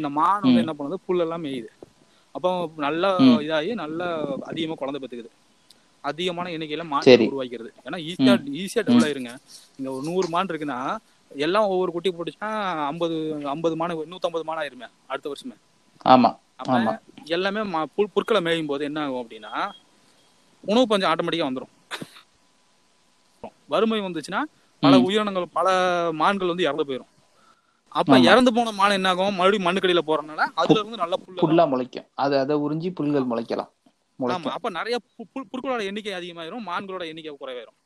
இந்த 0.00 0.08
மான் 0.18 0.44
வந்து. 0.44 0.62
என்ன 0.64 0.72
பண்ணுது? 0.78 0.96
புல் 1.06 1.22
எல்லாம் 1.24 1.44
மேயுது. 1.44 1.70
அப்போ 2.34 2.50
நல்லா. 2.86 3.10
இதாகி 3.46 3.70
நல்லா 3.82 4.06
அதிகமா 4.50 4.74
குழந்தை 4.80 5.00
பெற்றுக்குது. 5.02 5.30
அதிகமான 6.06 6.50
எண்ணிக்கையில 6.50 6.84
மான். 6.86 7.04
உருவாக்கிறது. 7.26 7.70
ஏன்னா 7.86 7.98
ஈஸியா 8.08 8.34
ஈஸியா 8.62 8.82
டெவலப் 8.86 9.06
ஆயிருங்க. 9.06 9.32
இங்க 9.78 9.88
ஒரு 9.92 10.04
நூறு 10.08 10.28
மான் 10.28 10.50
இருக்குன்னா 10.52 10.78
எல்லாம் 11.30 11.70
ஒவ்வொரு 11.72 11.90
குட்டி 11.92 12.10
போட்டுச்சுன்னா 12.10 12.50
ஐம்பது 12.90 13.16
ஐம்பது 13.52 13.76
மான் 13.76 13.94
நூத்தம்பது 14.12 14.44
மான் 14.44 14.60
ஆயிருமே 14.62 14.88
அடுத்த 15.10 15.26
வருஷமே. 15.28 15.56
ஆமா 16.04 16.30
ஆமா. 16.66 16.92
எல்லாமே 17.36 17.62
புற்களை 18.14 18.40
மேயும் 18.40 18.70
போது 18.72 18.82
என்ன 18.84 19.00
ஆகும் 19.02 19.22
அப்படின்னா 19.22 19.52
உணவு 20.64 20.86
பஞ்சம் 20.86 21.10
ஆட்டோமேட்டிக்கா 21.10 21.48
வந்துடும் 21.48 21.72
வறுமை 23.72 23.98
வந்துச்சுன்னா 24.02 24.40
பல. 24.82 24.94
உயிரினங்கள் 25.04 25.54
பல 25.54 25.68
மான்கள் 26.14 26.52
வந்து 26.52 26.66
இறந்து 26.66 26.86
போயிடும் 26.88 27.12
அப்ப. 27.94 28.16
இறந்து 28.28 28.50
போன 28.52 28.72
மான் 28.72 28.96
என்ன 28.96 29.10
ஆகும்? 29.12 29.36
மறுபடியும் 29.38 29.66
மண்ணுக்கடியில 29.66 30.02
போறதுனால 30.06 30.42
அதுல 30.60 30.78
இருந்து 30.80 31.02
நல்ல 31.02 31.14
புல் 31.18 31.40
புல்லா 31.42 31.64
முளைக்கும். 31.72 32.06
அது 32.14 32.34
அதை 32.42 32.54
உறிஞ்சி 32.64 32.88
புல்கள் 32.98 33.30
முளைக்கலாம். 33.30 33.70
ஆமா 34.18 34.52
அப்ப 34.52 34.70
நிறைய 34.70 34.96
புற்களோட 35.50 35.80
எண்ணிக்கை 35.84 36.14
அதிகமாயிரும் 36.14 36.64
மான்களோட 36.68 37.04
எண்ணிக்கை 37.06 37.32
குறைவாயிரும். 37.34 37.76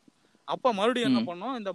அப்ப 0.49 0.73
மறுபடியும் 0.73 1.09
என்ன. 1.11 1.21
பண்ணும் 1.25 1.57
இந்த 1.57 1.73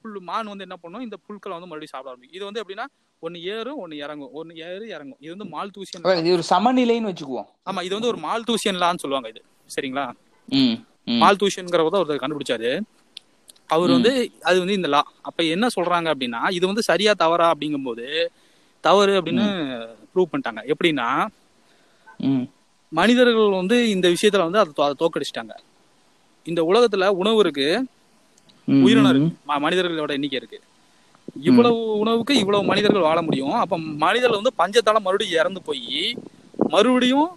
புல் 0.00 0.20
மான் 0.20 0.46
வந்து 0.46 0.64
என்ன 0.64 0.76
பண்ணும் 0.76 1.00
இந்த 1.00 1.16
புல்களை 1.16 1.52
வந்து 1.52 1.66
மறுபடியும் 1.66 1.88
சாப்பிட 1.88 2.10
ஆரம்பிக்கும். 2.10 2.36
இது 2.36 2.44
வந்து 2.44 2.60
எப்படின்னா 2.62 2.86
ஒன்னு 3.22 3.42
ஏறும் 3.42 3.76
ஒன்னு 3.76 3.96
இறங்கும். 3.96 4.32
ஒன்னு 4.32 4.56
ஏறு 4.56 4.88
இறங்கும். 4.88 5.20
இது 5.20 5.30
வந்து 5.30 5.44
மால் 5.44 5.70
தூசியன் 5.70 6.06
இது 6.20 6.32
ஒரு 6.32 6.42
சமநிலைன்னு 6.42 7.10
வச்சுக்குவோம். 7.10 7.48
ஆமா 7.66 7.82
இது 7.82 7.94
வந்து 7.94 8.08
ஒரு 8.08 8.16
மால் 8.16 8.44
தூசியன் 8.44 8.76
லான்னு 8.76 8.98
சொல்லுவாங்க 8.98 9.28
இது. 9.28 9.42
சரிங்களா? 9.70 10.04
ம் 10.48 10.76
ம். 11.06 11.20
மால்தூஷன்ங்கிறத 11.22 11.98
ஒருத்தர் 11.98 12.22
கண்டுபிடிச்சாரு. 12.24 12.70
அவர் 13.68 13.90
வந்து 13.90 14.12
அது 14.42 14.58
வந்து 14.58 14.72
இந்த 14.72 14.88
லா 14.88 15.00
அப்ப 15.22 15.44
என்ன 15.44 15.66
சொல்றாங்க 15.66 16.08
அப்படின்னா 16.12 16.50
இது 16.50 16.66
வந்து 16.66 16.82
சரியா 16.82 17.12
தவறா 17.14 17.46
அப்படிங்கும்போது 17.54 18.06
தவறு 18.84 19.12
அப்படின்னு 19.18 19.46
ப்ரூவ் 20.12 20.30
பண்ணிட்டாங்க. 20.32 20.62
எப்படின்னா 20.72 21.08
மனிதர்கள் 22.92 23.58
வந்து 23.58 23.76
இந்த 23.92 24.06
விஷயத்துல 24.14 24.46
வந்து 24.46 24.60
அதை 24.60 24.94
தோக்கடிச்சிட்டாங்க 25.02 25.54
இந்த 26.46 26.60
உலகத்துல 26.68 27.08
உணவு 27.20 27.40
இருக்கு 27.44 27.66
உயிரினம் 28.68 29.06
ம், 29.06 29.12
இருக்கு 29.12 29.60
மனிதர்களோட 29.64 30.12
எண்ணிக்கை 30.16 30.38
இருக்கு. 30.40 30.58
இவ்வளவு 31.42 31.78
உணவுக்கு 32.02 32.32
இவ்வளவு 32.40 32.68
மனிதர்கள் 32.70 33.06
வாழ 33.06 33.18
முடியும். 33.22 33.54
அப்ப 33.62 33.74
மனிதர்கள் 34.02 34.40
வந்து 34.40 34.58
பஞ்சத்தால 34.58 35.00
மறுபடியும் 35.04 35.38
இறந்து 35.40 35.60
போய் 35.62 36.02
மறுபடியும் 36.70 37.28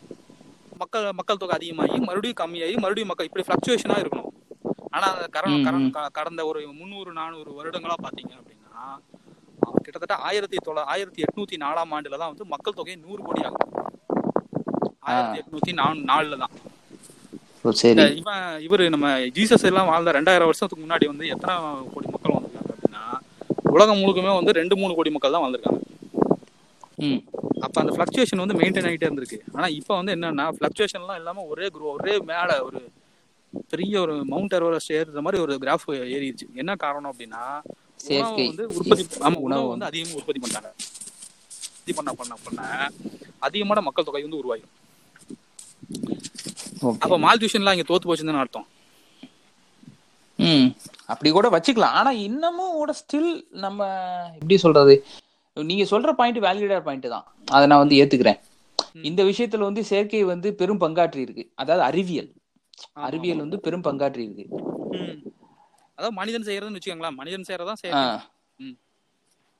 மக்கள் 0.73 1.05
மக்கள் 1.19 1.41
தொகை 1.41 1.55
அதிகமாகி 1.57 1.97
மறுபடியும் 2.07 2.39
கம்மியாகி 2.39 2.75
மறுபடியும் 2.77 3.11
மக்கள் 3.11 3.27
இப்படி 3.29 3.45
ஃபிளக்சுவேஷனா 3.45 3.97
இருக்கணும். 4.01 4.31
ஆனா 4.93 5.07
கரண 5.35 5.53
கடந்த 6.17 6.41
ஒரு 6.49 6.59
முந்நூறு 6.75 7.11
நானூறு 7.17 7.51
வருடங்களா 7.57 7.95
பாத்தீங்க 8.03 8.33
அப்படின்னா 8.35 8.85
கிட்டத்தட்ட 9.79 10.15
ஆயிரத்தி 10.27 10.57
தொள்ள 10.65 10.79
ஆயிரத்தி 10.93 11.21
எட்நூத்தி 11.25 11.55
நாலாம் 11.61 11.93
ஆண்டுல 11.95 12.19
தான் 12.21 12.31
வந்து 12.31 12.45
மக்கள் 12.53 12.77
தொகை 12.77 12.95
நூறு 13.03 13.21
கோடி 13.23 13.41
ஆகும் 13.45 13.71
ஆயிரத்தி 15.09 15.39
எட்நூத்தி 15.41 15.73
நாலு 15.81 15.99
நாலுல 16.11 16.37
தான் 16.43 16.55
இவன் 18.21 18.43
இவரு 18.65 18.83
நம்ம 18.93 19.07
ஜீசஸ் 19.37 19.67
எல்லாம் 19.69 19.89
வாழ்ந்த 19.91 20.11
ரெண்டாயிரம் 20.17 20.49
வருஷத்துக்கு 20.49 20.83
முன்னாடி 20.83 21.05
வந்து 21.11 21.25
எத்தனை 21.33 21.53
கோடி 21.93 22.07
மக்கள் 22.15 22.35
வந்திருக்காங்க 22.35 22.71
அப்படின்னா 22.73 23.03
உலகம் 23.75 24.01
முழுக்கமே 24.01 24.33
வந்து 24.39 24.51
ரெண்டு 24.59 24.75
மூணு 24.81 24.93
கோடி 24.97 25.11
மக்கள் 25.15 25.35
தான் 25.35 25.45
வந்திருக்காங்க. 25.45 25.81
அப்ப 27.65 27.75
அந்த 27.81 27.93
ஃபிளக்சுவேஷன் 27.95 28.41
வந்து 28.43 28.57
மெயின்டைன் 28.59 28.87
ஆகிட்டே 28.89 29.07
இருந்திருக்கு. 29.07 29.39
ஆனா 29.55 29.67
இப்போ 29.79 29.93
வந்து 29.99 30.13
என்னன்னா 30.17 30.45
ஃபிளக்சுவேஷன்லாம் 30.57 31.19
இல்லாம 31.21 31.45
ஒரே 31.53 31.67
குரோ 31.75 31.89
ஒரே 31.97 32.13
மேல 32.31 32.49
ஒரு 32.67 32.81
பெரிய 33.71 33.95
ஒரு 34.05 34.15
மவுண்ட் 34.31 34.55
எவரெஸ்ட் 34.59 34.95
ஏறுற 34.99 35.21
மாதிரி 35.25 35.41
ஒரு 35.45 35.53
கிராஃப் 35.63 35.85
ஏறிடுச்சு. 36.15 36.47
என்ன 36.61 36.71
காரணம் 36.85 37.11
அப்படின்னா 37.11 37.43
உணவு. 38.15 38.47
வந்து 38.51 38.65
உற்பத்தி 38.77 39.03
ஆமா 39.25 39.37
உணவு 39.47 39.67
வந்து 39.73 39.89
அதிகமா 39.89 40.17
உற்பத்தி 40.21 40.41
பண்ணாங்க 40.45 40.69
உற்பத்தி 41.65 41.93
பண்ண 41.99 42.11
பண்ண 42.21 42.33
பண்ண 42.45 42.61
அதிகமான 43.47 43.81
மக்கள் 43.87 44.07
தொகை 44.09 44.23
வந்து 44.27 44.41
உருவாயிடும் 44.43 44.73
அப்ப 47.03 47.17
மால்டியூஷன்லாம் 47.25 47.75
இங்க 47.75 47.86
தோத்து 47.89 48.09
போச்சுன்னு 48.09 48.43
அர்த்தம். 48.43 48.67
ம் 50.39 50.69
அப்படி 51.11 51.29
கூட 51.36 51.47
வச்சுக்கலாம். 51.55 51.95
ஆனா 51.99 52.11
இன்னமும் 52.27 52.77
கூட 52.79 52.91
ஸ்டில் 53.01 53.29
நம்ம 53.65 53.88
எப்படி 54.39 54.57
சொல்றது? 54.65 54.95
நீங்க 55.57 55.83
சொல்ற 55.91 56.11
பாயிண்ட் 56.19 56.39
வேலிடேட் 56.45 56.88
பாயிண்ட் 56.88 57.07
தான். 57.15 57.25
அதை 57.55 57.63
நான் 57.71 57.83
வந்து 57.83 57.99
ஏத்துக்கிறேன். 58.01 58.39
இந்த 59.09 59.21
விஷயத்துல 59.29 59.67
வந்து 59.69 59.83
செயற்கை 59.89 60.23
வந்து 60.31 60.47
பெரும் 60.61 60.81
பங்காற்றி 60.83 61.19
இருக்கு. 61.25 61.43
அதாவது 61.61 61.83
அறிவியல். 61.89 62.31
அறிவியல் 63.07 63.43
வந்து 63.43 63.59
பெரும் 63.65 63.86
பங்காற்றி 63.88 64.23
இருக்கு. 64.25 64.45
அதாவது 65.97 66.15
மனிதன் 66.19 66.47
செய்யறதுன்னு 66.47 66.79
வச்சுக்கோங்களேன். 66.79 67.19
மனிதன் 67.21 67.47
செய்யறதான். 67.49 67.79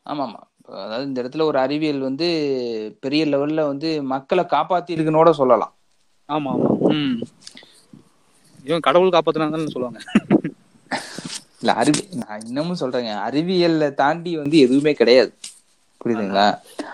ஆமா 0.06 0.24
ஆமா 0.28 0.42
அதாவது 0.82 1.08
இந்த 1.08 1.20
இடத்துல 1.24 1.46
ஒரு 1.50 1.58
அறிவியல் 1.64 2.02
வந்து 2.08 2.28
பெரிய 3.04 3.22
லெவல்ல 3.26 3.64
வந்து 3.72 3.90
மக்களை 4.14 4.44
காப்பாத்தி 4.54 4.94
இருக்குன்னு 4.96 5.22
கூட 5.22 5.34
சொல்லலாம். 5.40 5.74
ஆமா 6.30 6.52
ஆமா 6.56 6.70
ம். 6.96 7.18
இவன் 8.66 8.86
கடவுள் 8.88 9.16
காப்பாத்துனாங்கன்னு 9.16 9.74
சொல்லுவாங்க. 9.74 10.00
இல்ல 11.62 11.74
அறிவி 11.82 12.02
நான் 12.22 12.46
இன்னமும் 12.46 12.82
சொல்றேங்க. 12.82 13.12
அறிவியல்ல 13.28 13.94
தாண்டி 13.96 14.32
வந்து 14.38 14.58
எதுவுமே 14.60 14.94
கிடையாது. 14.94 15.32
புரியுதுங்களா? 16.02 16.48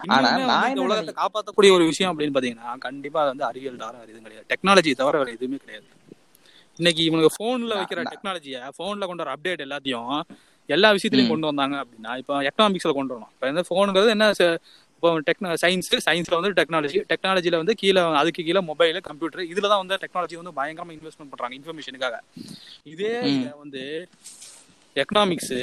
ஆனா 0.09 0.27
நான் 0.41 0.59
வந்து 0.59 0.83
உலகத்தை 0.83 1.13
காப்பாத்தக்கூடிய 1.15 1.71
ஒரு 1.77 1.85
விஷயம் 1.89 2.11
அப்படின்னு 2.11 2.35
பாத்தீங்கன்னா 2.35 2.75
கண்டிப்பா 2.79 3.19
அது 3.21 3.31
வந்து 3.33 3.45
அறிவியல் 3.45 3.81
தவிர 3.81 3.95
வேற 3.97 4.07
எதுவும் 4.07 4.27
கிடையாது. 4.27 4.45
டெக்னாலஜி 4.51 4.91
தவிர 4.93 5.17
வேற 5.17 5.31
எதுவுமே 5.31 5.57
கிடையாது. 5.57 5.87
இன்னைக்கு 6.79 7.01
இவனுக்கு 7.03 7.31
போன்ல 7.39 7.73
வைக்கிற 7.79 8.01
டெக்னாலஜிய 8.11 8.59
போன்ல 8.77 9.07
கொண்டு 9.07 9.23
வர 9.23 9.33
அப்டேட் 9.35 9.65
எல்லாத்தையும் 9.65 10.13
எல்லா 10.69 10.89
விஷயத்திலயும் 10.95 11.31
கொண்டு 11.31 11.49
வந்தாங்க 11.49 11.75
அப்படின்னா 11.83 12.11
இப்போ 12.21 12.33
எக்கனாமிக்ஸ்ல 12.49 12.93
கொண்டு 12.93 13.13
வரணும். 13.13 13.31
இப்போ 13.33 13.47
இந்த 13.49 13.63
போனுங்கிறது 13.69 14.13
என்ன 14.15 14.27
இப்போ 15.01 15.11
டெக்னா 15.27 15.51
சயின்ஸ் 15.61 15.87
சயின்ஸ்ல 16.05 16.37
வந்து 16.39 16.49
டெக்னாலஜி 16.57 16.99
டெக்னாலஜில 17.11 17.59
வந்து 17.61 17.73
கீழே 17.79 18.01
அதுக்கு 18.19 18.41
கீழே 18.47 18.61
மொபைல் 18.67 18.97
கம்ப்யூட்டர் 19.07 19.41
இதுல 19.51 19.69
தான் 19.71 19.81
வந்து 19.83 19.95
டெக்னாலஜி 20.03 20.35
வந்து 20.39 20.51
பயங்கரமா 20.59 20.91
இன்வெஸ்ட்மெண்ட் 20.97 21.31
பண்றாங்க 21.31 21.55
இன்ஃபர்மேஷனுக்காக 21.57 22.17
இதே 22.91 23.13
வந்து 23.61 23.81
எக்கனாமிக்ஸ் 24.95 25.55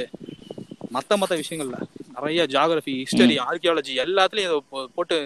மத்த 0.96 1.18
மத்த 1.22 1.36
விஷயங்கள்ல 1.42 1.78
நிறைய 2.16 2.46
ஜியாகிரபி 2.54 2.94
ஹிஸ்டரி 3.02 3.36
ஆர்கியாலஜி 3.46 3.94
எல்லாத்துலயும் 4.06 4.50
இதை 4.50 4.58
போட்டு 4.96 5.18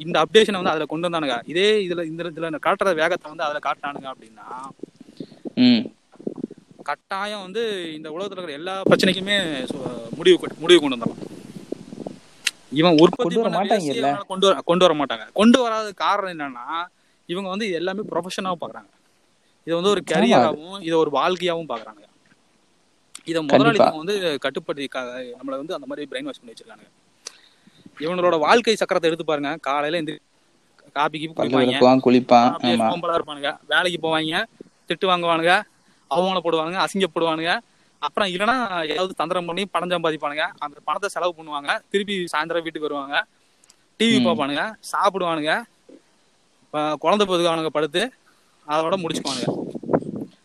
இந்த 0.00 0.16
அப்டேஷனை 0.24 0.58
வந்து 0.60 0.72
அதுல 0.74 0.86
கொண்டு 0.92 1.08
வந்தானுங்க. 1.08 1.36
இதே 1.52 1.68
இதுல 1.86 2.06
இந்த 2.10 2.30
இதுல 2.32 2.62
காட்டுற 2.68 2.94
வேகத்தை 3.02 3.28
வந்து 3.32 3.46
அதுல 3.48 3.60
காட்டினானுங்க 3.66 4.08
அப்படின்னா 4.12 4.48
கட்டாயம் 6.90 7.44
வந்து 7.46 7.64
இந்த 7.98 8.08
உலகத்துல 8.16 8.40
இருக்கிற 8.40 8.58
எல்லா 8.60 8.76
பிரச்சனைக்குமே 8.90 9.36
முடிவு 10.18 10.38
முடிவு 10.64 10.80
கொண்டு 10.80 10.96
வந்துடலாம். 10.96 11.20
இவன் 12.72 12.98
உற்பத்தி 12.98 13.36
பண்ண 13.36 13.58
இவனால 13.90 14.22
கொண்டு 14.30 14.46
வர 14.48 14.60
கொண்டு 14.64 14.84
வர 14.84 14.94
மாட்டாங்க. 15.00 15.24
கொண்டு 15.32 15.58
வராத 15.62 15.88
காரணம் 16.02 16.32
என்னன்னா 16.34 16.66
இவங்க 17.28 17.48
வந்து 17.48 17.66
இது 17.66 17.74
எல்லாமே 17.74 18.02
ப்ரொஃபஷனாவும் 18.12 18.62
பாக்குறாங்க. 18.62 18.90
இதை 19.66 19.74
வந்து 19.78 19.92
ஒரு 19.94 20.02
கரியராகவும் 20.12 20.80
இதை 20.80 20.96
ஒரு 20.98 21.10
வாழ்க்கையாவும் 21.10 21.70
பாக்குறாங்க 21.72 22.00
இதை 23.30 23.40
முதலாளித்தம் 23.50 24.00
வந்து 24.00 24.14
கட்டுப்படுத்தி 24.44 24.86
நம்மள 25.38 25.54
வந்து 25.60 25.76
அந்த 25.76 25.86
மாதிரி 25.86 26.08
பிரெயின் 26.10 26.28
வாஷ் 26.28 26.40
பண்ணி 26.40 26.54
வச்சிருக்காங்க 26.54 26.86
இவங்களோட 28.00 28.36
வாழ்க்கை 28.38 28.74
சக்கரத்தை 28.74 29.08
எடுத்து 29.10 29.24
பாருங்க. 29.24 29.50
காலையில 29.60 30.00
எந்திரி 30.00 30.18
காபி 30.96 31.16
கீபி 31.18 31.34
பல்லு 31.34 31.50
குடிப்பாங்க 31.50 31.60
விளக்குவான் 31.60 32.02
குளிப்பான். 32.06 32.96
இருப்பானுங்க. 33.18 33.50
வேலைக்கு 33.66 33.98
போவாங்க. 34.06 34.40
திட்டு 34.88 35.06
வாங்குவானுங்க. 35.10 35.54
அவமானப்படுவானுங்க. 36.10 36.80
அசிங்கப்படுவானுங்க. 36.86 37.52
அப்புறம் 38.02 38.28
இல்லைன்னா 38.28 38.88
ஏதாவது 38.88 39.14
தந்திரம் 39.14 39.44
பண்ணி 39.44 39.66
பணம் 39.66 40.02
சம்பாதிப்பானுங்க. 40.02 40.50
அந்த 40.58 40.80
பணத்தை 40.84 41.08
செலவு 41.08 41.34
பண்ணுவாங்க. 41.36 41.80
திருப்பி 41.90 42.24
சாயந்தரம் 42.36 42.62
வீட்டுக்கு 42.62 42.80
வருவாங்க. 42.80 43.24
டிவி. 43.98 44.02
பார்ப்பானுங்க. 44.02 44.72
சாப்பிடுவானுங்க. 44.92 45.62
குழந்தை 46.94 47.26
பெற்றுக்கானுங்க 47.26 47.66
படுத்து. 47.66 48.12
அதோட 48.68 49.04
முடிச்சுக்குவானுங்க. 49.04 49.54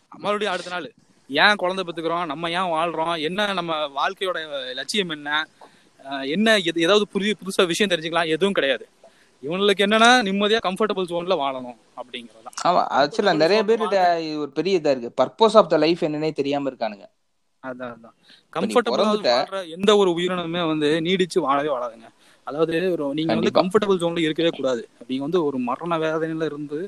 மறுபடியும் 0.08 0.52
அடுத்த 0.52 0.70
நாள். 0.70 0.92
ஏன் 1.28 1.54
குழந்தை 1.54 1.84
பெற்றுக்கிறோம் 1.84 2.26
நம்ம 2.26 2.50
ஏன் 2.50 2.58
வாழ்றோம்? 2.58 3.22
என்ன 3.22 3.52
நம்ம 3.52 3.74
வாழ்க்கையோட 3.74 4.40
லட்சியம் 4.74 5.08
என்ன? 5.08 5.48
என்ன 6.22 6.58
எது- 6.58 6.78
ஏதாவது 6.78 7.08
புதிய 7.08 7.34
புதுசா 7.44 7.66
விஷயம் 7.66 8.00
தெரிஞ்சுக்கலாம். 8.00 8.28
எதுவும் 8.28 8.52
கிடையாது. 8.52 8.88
இவங்களுக்கு 9.42 9.80
என்னன்னா 9.80 10.22
நிம்மதியா 10.22 10.58
கம்ஃபர்டபுள் 10.66 11.04
ஜோன்ல 11.04 11.34
வாழணும் 11.36 11.76
அப்படிங்கறதுதான். 11.96 12.66
ஆமா 12.66 12.84
ஆக்சுவலா 12.90 13.36
நிறைய 13.36 13.64
பேர் 13.64 13.80
ஒரு 14.38 14.50
பெரிய 14.54 14.80
இதா 14.80 14.96
இருக்கு. 14.96 15.24
பர்பஸ் 15.24 15.56
ஆஃப் 15.56 15.68
த 15.68 15.76
லைஃப் 15.76 16.02
என்னன்னே 16.02 16.32
தெரியாம 16.32 16.70
இருக்கானுங்க. 16.70 17.04
அதான் 17.66 17.92
அதான். 17.94 18.14
கம்ஃபர்டபுள் 18.52 19.68
எந்த 19.70 19.96
ஒரு 19.96 20.10
உயிரினமுமே 20.10 20.66
வந்து 20.66 20.88
நீடிச்சு 21.06 21.38
வாழவே 21.46 21.68
வாழாதுங்க. 21.68 22.08
அதாவது 22.44 22.74
ஒரு 22.92 23.14
நீங்க 23.14 23.34
வந்து. 23.34 23.60
கம்ஃபர்டபுள் 23.60 24.00
ஜோன்ல 24.02 24.18
இருக்கவே 24.18 24.50
கூடாது. 24.56 24.88
நீங்க 25.06 25.22
வந்து 25.22 25.44
ஒரு 25.44 25.58
மரண 25.58 25.98
வேதனையில 25.98 26.44
இருந்து 26.44 26.78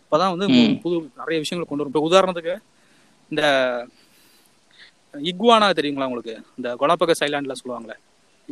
அப்பதான் 0.00 0.32
வந்து. 0.36 0.46
புது 0.82 0.96
நிறைய 1.16 1.38
விஷயங்களை 1.44 1.64
கொண்டு 1.68 1.84
வரும் 1.84 1.92
இப்ப 1.92 2.02
உதாரணத்துக்கு 2.08 2.54
இந்த 3.30 3.44
இக்வானா 5.30 5.68
தெரியுங்களா 5.78 6.08
உங்களுக்கு? 6.08 6.34
இந்த 6.56 6.68
கொலப்பக 6.80 7.12
சைலாண்ட்ல 7.20 7.54
சொல்லுவாங்களே. 7.60 7.96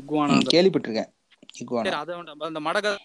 இக்வானா 0.00 0.36
கேள்விப்பட்டிருக்கேன். 0.54 1.10
இக்குவானா 1.58 1.88
சரி, 1.88 1.96
அதை. 2.02 2.14
அந்த 2.38 2.60
மடக 2.68 2.96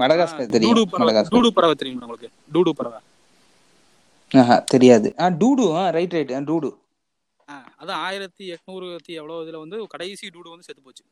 மடகாஸ்கர் 0.00 0.46
டூடு 0.46 0.54
தெரியும். 0.56 0.88
பறவை 0.90 1.14
மடகாஸ்கர். 1.14 1.34
டூடு 1.34 1.50
பறவை 1.58 1.74
தெரியுங்களா 1.82 2.06
உங்களுக்கு? 2.06 2.30
டூடு 2.54 2.72
பறவை 2.78 2.98
ஆஹா 4.34 4.56
தெரியாது. 4.72 5.08
ஆ 5.18 5.26
டூடு 5.40 5.64
ரைட் 5.96 6.14
ரைட் 6.16 6.32
டூடு. 6.48 6.70
அதான் 7.80 8.00
ஆயிரத்தி 8.04 8.44
எட்நூறு 8.54 8.86
எவ்வளவு 9.14 9.42
இதுல 9.44 9.58
வந்து 9.58 9.78
கடைசி 9.88 10.26
டூடு 10.28 10.48
வந்து 10.48 10.66
செத்து 10.66 10.82
போச்சு. 10.82 11.04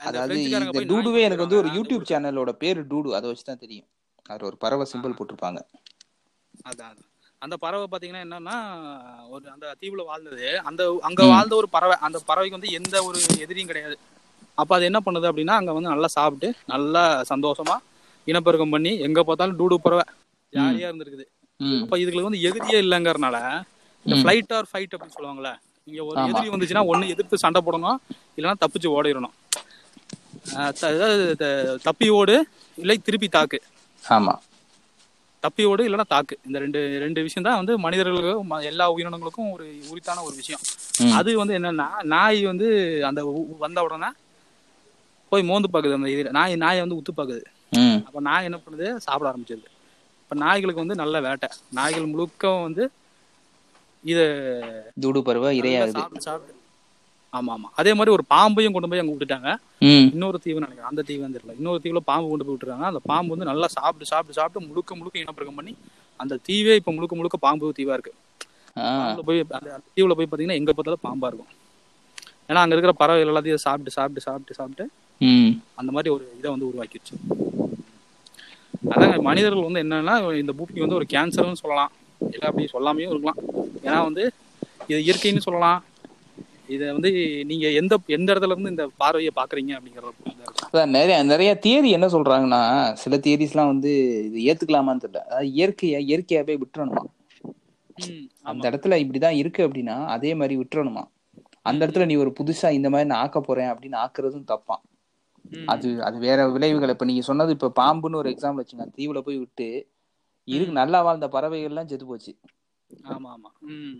அதாவது 0.00 0.34
இந்த 0.44 0.80
டூடுவே 0.84 1.20
எனக்கு 1.20 1.44
வந்து 1.44 1.60
ஒரு. 1.60 1.68
யூடியூப் 1.76 2.08
சேனலோட 2.10 2.50
பேரு 2.62 2.80
டூடு 2.82 3.14
அதை 3.14 3.26
வச்சு 3.28 3.44
தான் 3.44 3.58
தெரியும். 3.58 3.88
அது 4.26 4.44
ஒரு 4.44 4.56
பறவை 4.56 4.86
சிம்பிள் 4.92 5.16
போட்டிருப்பாங்க. 5.18 5.60
அதான். 6.64 6.96
அந்த 7.42 7.56
பறவை 7.56 7.86
பாத்தீங்கன்னா 7.86 8.24
என்னன்னா 8.26 8.56
ஒரு 9.28 9.44
அந்த 9.50 9.74
தீவுல 9.80 10.04
வாழ்ந்தது. 10.04 10.46
அந்த 10.60 10.82
அங்க 11.02 11.22
வாழ்ந்த 11.26 11.54
ஒரு 11.56 11.68
பறவை. 11.68 11.96
அந்த 12.00 12.18
பறவைக்கு 12.28 12.58
வந்து 12.58 12.72
எந்த 12.72 13.04
ஒரு 13.04 13.18
எதிரியும் 13.40 13.66
கிடையாது. 13.66 13.96
அப்ப 14.58 14.74
அது 14.74 14.84
என்ன 14.84 15.00
பண்ணுது 15.06 15.28
அப்படின்னா 15.30 15.54
அங்க 15.56 15.72
வந்து 15.72 15.88
நல்லா 15.88 16.06
சாப்பிட்டு 16.08 16.48
நல்லா 16.66 17.02
சந்தோஷமா 17.30 17.76
இனப்பெருக்கம் 18.26 18.70
பண்ணி 18.70 18.92
எங்க 18.98 19.24
பார்த்தாலும் 19.24 19.58
டூடு 19.58 19.76
பறவை. 19.76 20.04
ஜாலியா 20.52 20.88
இருந்திருக்குது. 20.90 21.26
அப்ப 21.82 21.98
இதுக்கு 21.98 22.28
வந்து 22.28 22.42
எதிரியே 22.42 22.78
இல்லைங்கறனால 22.82 23.36
இந்த 24.06 24.16
ஃபிளைட் 24.22 24.52
ஆர் 24.58 24.68
ஃபைட் 24.72 24.94
அப்படின்னு 24.94 25.16
சொல்லுவாங்கல்ல 25.18 25.52
இங்க 25.88 26.00
ஒரு. 26.08 26.16
எதிரி 26.30 26.48
வந்துச்சுன்னா 26.54 26.84
ஒண்ணு 26.92 27.12
எதிர்த்து 27.14 27.42
சண்டை 27.44 27.60
போடணும் 27.66 27.98
இல்லைன்னா 28.36 28.56
தப்பிச்சு 28.64 28.88
ஓடிடணும். 28.96 29.34
தப்பி 31.86 32.08
ஓடு 32.18 32.34
இல்லை 32.78 32.96
திருப்பி 33.06 33.28
தாக்கு. 33.36 33.58
ஆமா. 34.02 34.34
தப்பி 35.44 35.62
ஓடு 35.70 35.82
இல்லைன்னா 35.86 36.06
தாக்கு. 36.12 36.34
இந்த 36.46 36.58
ரெண்டு 36.64 36.80
ரெண்டு 37.04 37.20
விஷயம் 37.26 37.46
தான் 37.48 37.58
வந்து 37.60 37.72
மனிதர்களுக்கு 37.84 38.32
எல்லா 38.70 38.84
உயிரினங்களுக்கும் 38.94 39.50
ஒரு 39.56 39.64
உரித்தான 39.90 40.22
ஒரு 40.28 40.34
விஷயம். 40.40 40.62
அது 41.18 41.30
வந்து 41.40 41.56
என்னன்னா 41.58 41.88
நாய் 42.14 42.40
வந்து 42.50 42.68
அந்த 43.08 43.20
வந்த 43.64 43.84
உடனே 43.86 44.10
போய் 45.32 45.48
மோந்து 45.50 45.68
பாக்குது 45.74 45.98
அந்த 45.98 46.10
இது 46.14 46.36
நாய் 46.38 46.60
நாயை 46.64 46.80
வந்து 46.84 46.98
உத்து 47.00 47.12
பாக்குது. 47.20 47.42
அப்ப 48.08 48.20
நாய் 48.28 48.46
என்ன 48.48 48.58
பண்ணுது? 48.64 48.86
சாப்பிட 49.06 49.26
ஆரம்பிச்சிருது. 49.30 49.68
இப்ப 50.22 50.36
நாய்களுக்கு 50.44 50.84
வந்து 50.84 51.00
நல்ல 51.02 51.16
வேட்டை. 51.26 51.48
நாய்கள் 51.78 52.12
முழுக்க 52.12 52.52
வந்து 52.66 52.84
இத 54.12 54.20
தூடு 55.02 55.20
பருவ 55.28 55.52
இரையாகுது. 55.60 56.02
ஆமா 57.32 57.52
ஆமா 57.56 57.68
அதே 57.80 57.92
மாதிரி 57.98 58.10
ஒரு 58.16 58.24
பாம்பையும் 58.32 58.74
கொண்டு 58.74 58.88
போய் 58.90 59.02
அங்க 59.02 59.12
விட்டுட்டாங்க. 59.14 59.50
இன்னொரு 60.12 60.38
தீவு 60.44 60.62
நினைக்கிறேன். 60.62 60.90
அந்த 60.90 61.02
தீவு 61.08 61.28
தெரியல. 61.36 61.54
இன்னொரு 61.60 61.80
தீவுல 61.84 62.00
பாம்பு 62.10 62.30
கொண்டு 62.32 62.44
போய் 62.46 62.54
விட்டுருக்காங்க. 62.54 62.88
அந்த 62.92 63.00
பாம்பு 63.10 63.34
வந்து 63.34 63.48
நல்லா 63.50 63.68
சாப்பிட்டு 63.76 64.10
சாப்பிட்டு 64.12 64.38
சாப்பிட்டு 64.38 64.66
முழுக்க 64.68 64.96
முழுக்க 65.00 65.24
இனப்பெருக்கம் 65.24 65.58
பண்ணி 65.60 65.74
அந்த 66.20 66.34
தீவே 66.48 66.74
இப்ப 66.80 66.92
முழுக்க 66.96 67.14
முழுக்க 67.18 67.38
பாம்பு 67.46 67.72
தீவா 67.78 67.96
இருக்கு. 67.98 68.14
போய் 69.28 69.40
அந்த 69.58 69.82
தீவுல 69.96 70.14
போய் 70.18 70.28
பாத்தீங்கன்னா 70.30 70.60
எங்க 70.60 70.72
பார்த்தாலும் 70.72 71.06
பாம்பா 71.08 71.28
இருக்கும். 71.30 71.52
ஏன்னா 72.48 72.60
அங்க 72.62 72.74
இருக்கிற 72.74 72.94
பறவைகள் 73.02 73.30
எல்லாத்தையும் 73.32 73.64
சாப்பிட்டு 73.66 73.96
சாப்பிட்டு 73.98 74.24
சாப்பிட்டு 74.28 74.58
சாப்பிட்டு 74.60 74.84
அந்த 75.80 75.90
மாதிரி 75.96 76.08
ஒரு 76.14 76.24
இதை 76.38 76.48
வந்து 76.54 76.68
உருவாக்கிடுச்சு. 76.70 77.14
அதாங்க 78.94 79.16
மனிதர்கள் 79.28 79.68
வந்து 79.68 79.82
என்னன்னா 79.84 80.14
இந்த 80.42 80.52
பூமி 80.58 80.84
வந்து 80.84 80.98
ஒரு 81.00 81.06
கேன்சர்னு 81.14 81.62
சொல்லலாம். 81.62 81.92
இல்லை 82.20 82.46
அப்படி 82.48 82.66
சொல்லாமையும் 82.72 83.12
இருக்கலாம். 83.12 83.40
ஏன்னா 83.84 83.98
வந்து 84.04 84.24
இது 84.84 85.00
இயற்கைன்னு 85.06 85.46
சொல்லலாம். 85.46 85.80
இதை 86.74 86.86
வந்து 86.88 87.10
நீங்க 87.50 87.66
எந்த 87.80 87.94
எந்த 88.16 88.28
இடத்துல 88.32 88.54
இருந்து 88.54 88.72
இந்த 88.74 88.84
பார்வையை 89.02 89.32
பாக்குறீங்க 89.36 89.72
அப்படிங்கறத 89.76 90.84
நிறைய 90.94 91.16
நிறைய 91.24 91.50
தியரி 91.64 91.90
என்ன 91.96 92.06
சொல்றாங்கன்னா 92.14 92.62
சில 93.02 93.16
தியரிஸ்லாம் 93.24 93.72
வந்து 93.72 93.90
இது 94.28 94.38
ஏத்துக்கலாமான்னு 94.48 95.04
தெரியல. 95.04 95.22
அதாவது 95.26 95.50
இயற்கையா 95.56 96.00
இயற்கையாவே 96.08 96.54
விட்டுறணுமா? 96.62 97.04
அந்த. 98.44 98.64
இடத்துல 98.70 98.96
இப்படிதான் 99.02 99.38
இருக்கு 99.42 99.60
அப்படின்னா 99.66 99.96
அதே 100.14 100.32
மாதிரி 100.34 100.56
விட்டுறணுமா? 100.58 101.04
அந்த 101.66 101.80
இடத்துல 101.84 102.06
நீ 102.06 102.16
ஒரு 102.16 102.32
புதுசா 102.38 102.68
இந்த 102.78 102.88
மாதிரி 102.90 103.08
நான் 103.10 103.22
ஆக்க 103.24 103.40
போறேன் 103.40 103.70
அப்படின்னு 103.72 103.98
ஆக்குறதும் 104.04 104.50
தப்பான் 104.52 104.82
அது 105.68 105.88
அது 106.02 106.16
வேற 106.18 106.40
விளைவுகள். 106.48 106.92
இப்ப 106.94 107.04
நீங்க 107.04 107.22
சொன்னது 107.22 107.50
இப்ப 107.56 107.72
பாம்புன்னு 107.76 108.20
ஒரு 108.22 108.30
எக்ஸாம்பிள் 108.32 108.62
வச்சுங்க 108.62 108.86
தீவுல 108.96 109.20
போய் 109.20 109.38
விட்டு 109.38 109.68
இருக்கு 110.48 110.72
நல்லா 110.72 110.98
வாழ்ந்த 111.02 111.26
பறவைகள் 111.28 111.70
எல்லாம் 111.70 111.88
செத்து 111.88 112.06
போச்சு. 112.06 112.32
ஆமா 113.10 113.30
ஆமா 113.32 113.50
ம். 113.70 113.96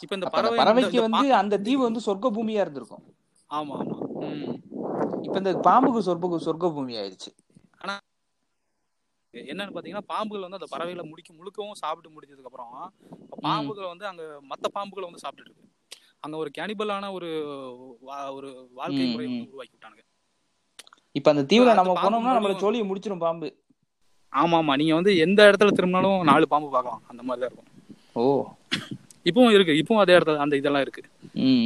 இப்ப 0.00 0.14
இந்த 0.14 0.28
பறவை 0.34 0.56
பறவைக்கு 0.60 0.98
வந்து 1.06 1.26
அந்த 1.34 1.60
தீவு 1.60 1.82
வந்து 1.82 2.00
சொர்க்க 2.00 2.30
பூமியா 2.30 2.62
இருந்திருக்கும். 2.64 3.04
ஆமா 3.50 3.76
ஆமா 3.80 3.96
ம். 4.28 4.54
இப்ப 5.26 5.36
இந்த 5.38 5.52
பாம்புக்கு 5.66 6.02
சொர்க்க 6.02 6.44
சொர்க்க 6.46 6.74
பூமி 6.74 6.94
ஆயிடுச்சு 6.96 7.30
என்னன்னு 9.34 9.74
பாத்தீங்கன்னா 9.74 10.06
பாம்புகள் 10.08 10.42
வந்து 10.42 10.58
அந்த 10.58 10.68
பறவைகளை 10.72 11.04
முடிக்க 11.08 11.30
முழுக்கவும் 11.34 11.78
சாப்பிட்டு 11.80 12.14
முடிச்சதுக்கு 12.14 12.50
அப்புறம் 12.50 12.72
பாம்புகள் 13.42 13.92
வந்து 13.92 14.06
அங்க 14.06 14.22
மத்த 14.50 14.66
பாம்புகளை 14.74 15.06
வந்து 15.06 15.22
சாப்பிட்டுட்டு 15.22 15.50
இருக்கு. 15.50 15.68
அங்க 16.20 16.36
ஒரு 16.36 16.50
கேனிபலான 16.58 17.12
ஒரு 17.12 17.28
ஒரு 18.36 18.48
வாழ்க்கை 18.72 19.04
ம், 19.04 19.12
முறையை 19.12 19.30
ம். 19.30 19.34
வந்து 19.34 19.48
உருவாக்கி 19.48 19.74
விட்டானுங்க. 19.74 20.04
இப்ப 21.16 21.30
அந்த 21.30 21.44
தீவுல 21.50 21.72
நம்ம 21.74 21.94
போனோம்னா 21.98 22.34
நம்மள 22.36 22.54
சோழியை 22.60 22.84
முடிச்சிரும் 22.86 23.18
பாம்பு. 23.18 23.48
ஆமா 24.32 24.58
ஆமா 24.58 24.76
நீங்க 24.76 24.94
வந்து 24.94 25.16
எந்த 25.18 25.50
இடத்துல 25.50 25.70
திரும்பினாலும் 25.70 26.22
நாலு 26.22 26.48
பாம்பு 26.48 26.70
பார்க்கலாம். 26.70 27.02
அந்த 27.06 27.22
மாதிரி 27.22 27.42
தான் 27.42 27.50
இருக்கும். 27.50 27.68
ஓ. 28.14 28.24
இப்பவும் 29.26 29.50
இருக்கு. 29.50 29.72
இப்பவும் 29.72 30.00
அதே 30.00 30.12
இடத்துல 30.12 30.36
அந்த 30.36 30.56
இதெல்லாம் 30.56 30.80
இருக்கு. 30.80 31.02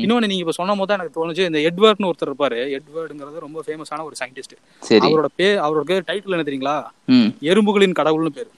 இன்னொன்னு 0.01 0.27
நீங்க 0.27 0.43
இப்ப 0.43 0.53
சொன்ன 0.53 0.75
போது 0.75 0.93
எனக்கு 0.93 1.15
தோணுச்சு 1.17 1.47
இந்த 1.47 1.61
எட்வர்ட்னு 1.69 2.09
ஒருத்தர் 2.09 2.31
இருப்பாரு. 2.31 2.59
எட்வர்டுங்கிறது 2.77 3.39
ரொம்ப 3.39 3.63
ஃபேமஸான 3.67 4.05
ஒரு 4.05 4.17
சயின்டிஸ்ட் 4.21 4.57
அவரோட 5.07 5.29
பேர் 5.37 5.59
அவரோட 5.59 6.03
டைட்டில் 6.09 6.35
என்ன 6.35 6.47
தெரியுங்களா? 6.47 6.77
எறும்புகளின் 7.45 7.93
கடவுள்னு 7.93 8.31
பேரு. 8.31 8.51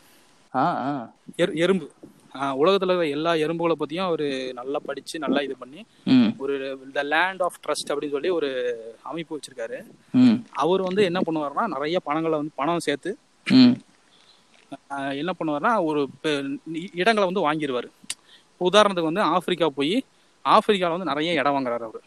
எறும்பு. 1.59 1.87
ஆஹ் 2.35 2.55
உலகத்துல 2.55 2.91
இருக்கிற 2.91 3.09
எல்லா 3.09 3.35
எறும்புகளை 3.35 3.75
பத்தியும் 3.79 4.07
அவரு 4.07 4.27
நல்லா 4.55 4.79
படிச்சு 4.85 5.19
நல்லா 5.19 5.41
இது 5.41 5.57
பண்ணி 5.57 5.81
ஒரு 6.39 6.55
த 6.93 7.03
லேண்ட் 7.05 7.43
ஆஃப் 7.43 7.59
ட்ரஸ்ட் 7.65 7.91
அப்படின்னு 7.91 8.11
சொல்லி 8.11 8.31
ஒரு 8.31 8.49
அமைப்பு 9.03 9.39
வச்சிருக்காரு. 9.39 9.79
அவர் 10.57 10.83
வந்து 10.83 11.05
என்ன 11.05 11.21
பண்ணுவாருன்னா 11.21 11.67
நிறைய 11.67 12.01
பணங்களை 12.01 12.37
வந்து 12.39 12.53
பணம் 12.55 12.79
சேர்த்து 12.79 13.13
என்ன 15.21 15.33
பண்ணுவாருன்னா 15.39 15.73
ஒரு 15.89 16.01
இடங்களை 17.01 17.25
வந்து 17.31 17.45
வாங்கிடுவாரு 17.47 17.89
உதாரணத்துக்கு 18.61 19.11
வந்து 19.11 19.25
ஆப்பிரிக்கா 19.35 19.67
போய் 19.79 19.97
ஆப்பிரிக்கால 20.45 20.97
வந்து 20.97 21.11
நிறைய 21.11 21.39
இடம் 21.41 21.57
வாங்குறாரு 21.57 21.85
அவரு. 21.89 22.03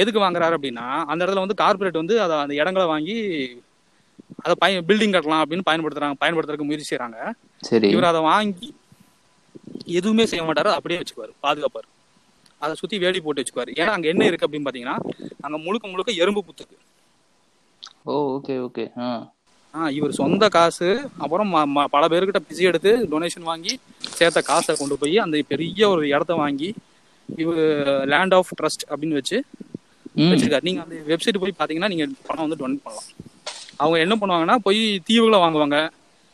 எதுக்கு 0.00 0.20
வாங்குறாரு 0.20 0.56
அப்படின்னா 0.58 0.86
அந்த 1.10 1.20
இடத்துல 1.24 1.44
வந்து 1.44 1.60
கார்ப்பரேட் 1.62 2.00
வந்து 2.02 2.16
அதை 2.24 2.34
அந்த 2.44 2.54
இடங்களை 2.54 2.86
வாங்கி 2.94 3.16
அதை 4.44 4.54
பய 4.62 4.82
பில்டிங் 4.88 5.14
கட்டலாம் 5.14 5.42
அப்படின்னு 5.44 5.68
பயன்படுத்துறாங்க 5.68 6.16
பயன்படுத்துறதுக்கு 6.22 6.68
முயற்சி 6.68 6.88
செய்றாங்க. 6.90 7.18
சரி. 7.68 7.88
இவர் 7.94 8.10
அதை 8.10 8.20
வாங்கி 8.20 8.68
எதுவுமே 9.98 10.26
செய்ய 10.26 10.42
மாட்டாரு 10.44 10.70
அப்படியே 10.78 11.00
வச்சுக்குவாரு 11.00 11.32
பாதுகாப்பாரு. 11.46 11.88
அதை 12.62 12.74
சுத்தி 12.74 12.98
வேலி 12.98 13.20
போட்டு 13.20 13.42
வச்சுக்குவாரு. 13.42 13.72
ஏன்னா 13.80 13.92
அங்க 13.96 14.08
என்ன 14.08 14.24
இருக்கு 14.24 14.46
அப்படின்னு 14.46 14.68
பாத்தீங்கன்னா 14.68 14.96
அங்க 15.40 15.58
முழுக்க 15.66 15.88
முழுக்க 15.88 16.20
எறும்பு 16.22 16.42
புத்துக்கு. 16.48 16.76
ஓ 18.04 18.14
ஓகே 18.36 18.54
ஓகே 18.66 18.84
இவர் 19.96 20.18
சொந்த 20.20 20.44
காசு 20.56 20.88
அப்புறம் 21.24 21.50
பல 21.94 22.02
பேர்கிட்ட 22.12 22.40
பிசி 22.48 22.68
எடுத்து 22.70 22.92
டொனேஷன் 23.12 23.48
வாங்கி 23.50 23.72
சேர்த்த 24.18 24.40
காசை 24.50 24.74
கொண்டு 24.80 24.96
போய் 25.00 25.16
அந்த 25.24 25.42
பெரிய 25.52 25.88
ஒரு 25.94 26.04
இடத்த 26.14 26.34
வாங்கி 26.42 26.68
இவர் 27.28 27.62
லேண்ட் 28.12 28.34
ஆஃப் 28.38 28.52
ட்ரஸ்ட் 28.60 28.84
அப்படின்னு 28.90 29.18
வச்சு 29.20 29.38
வச்சிருக்காரு. 30.30 30.64
நீங்க 30.68 30.80
அந்த 30.84 30.96
வெப்சைட் 31.10 31.40
போய் 31.42 31.58
பாத்தீங்கன்னா 31.58 31.90
நீங்க 31.92 32.04
பணம் 32.28 32.44
வந்து 32.46 32.60
டொனேட் 32.62 32.84
பண்ணலாம். 32.86 33.08
அவங்க 33.82 33.98
என்ன 34.04 34.14
பண்ணுவாங்கன்னா 34.20 34.56
போய் 34.66 34.80
தீவுகளை 35.08 35.38
வாங்குவாங்க. 35.44 35.78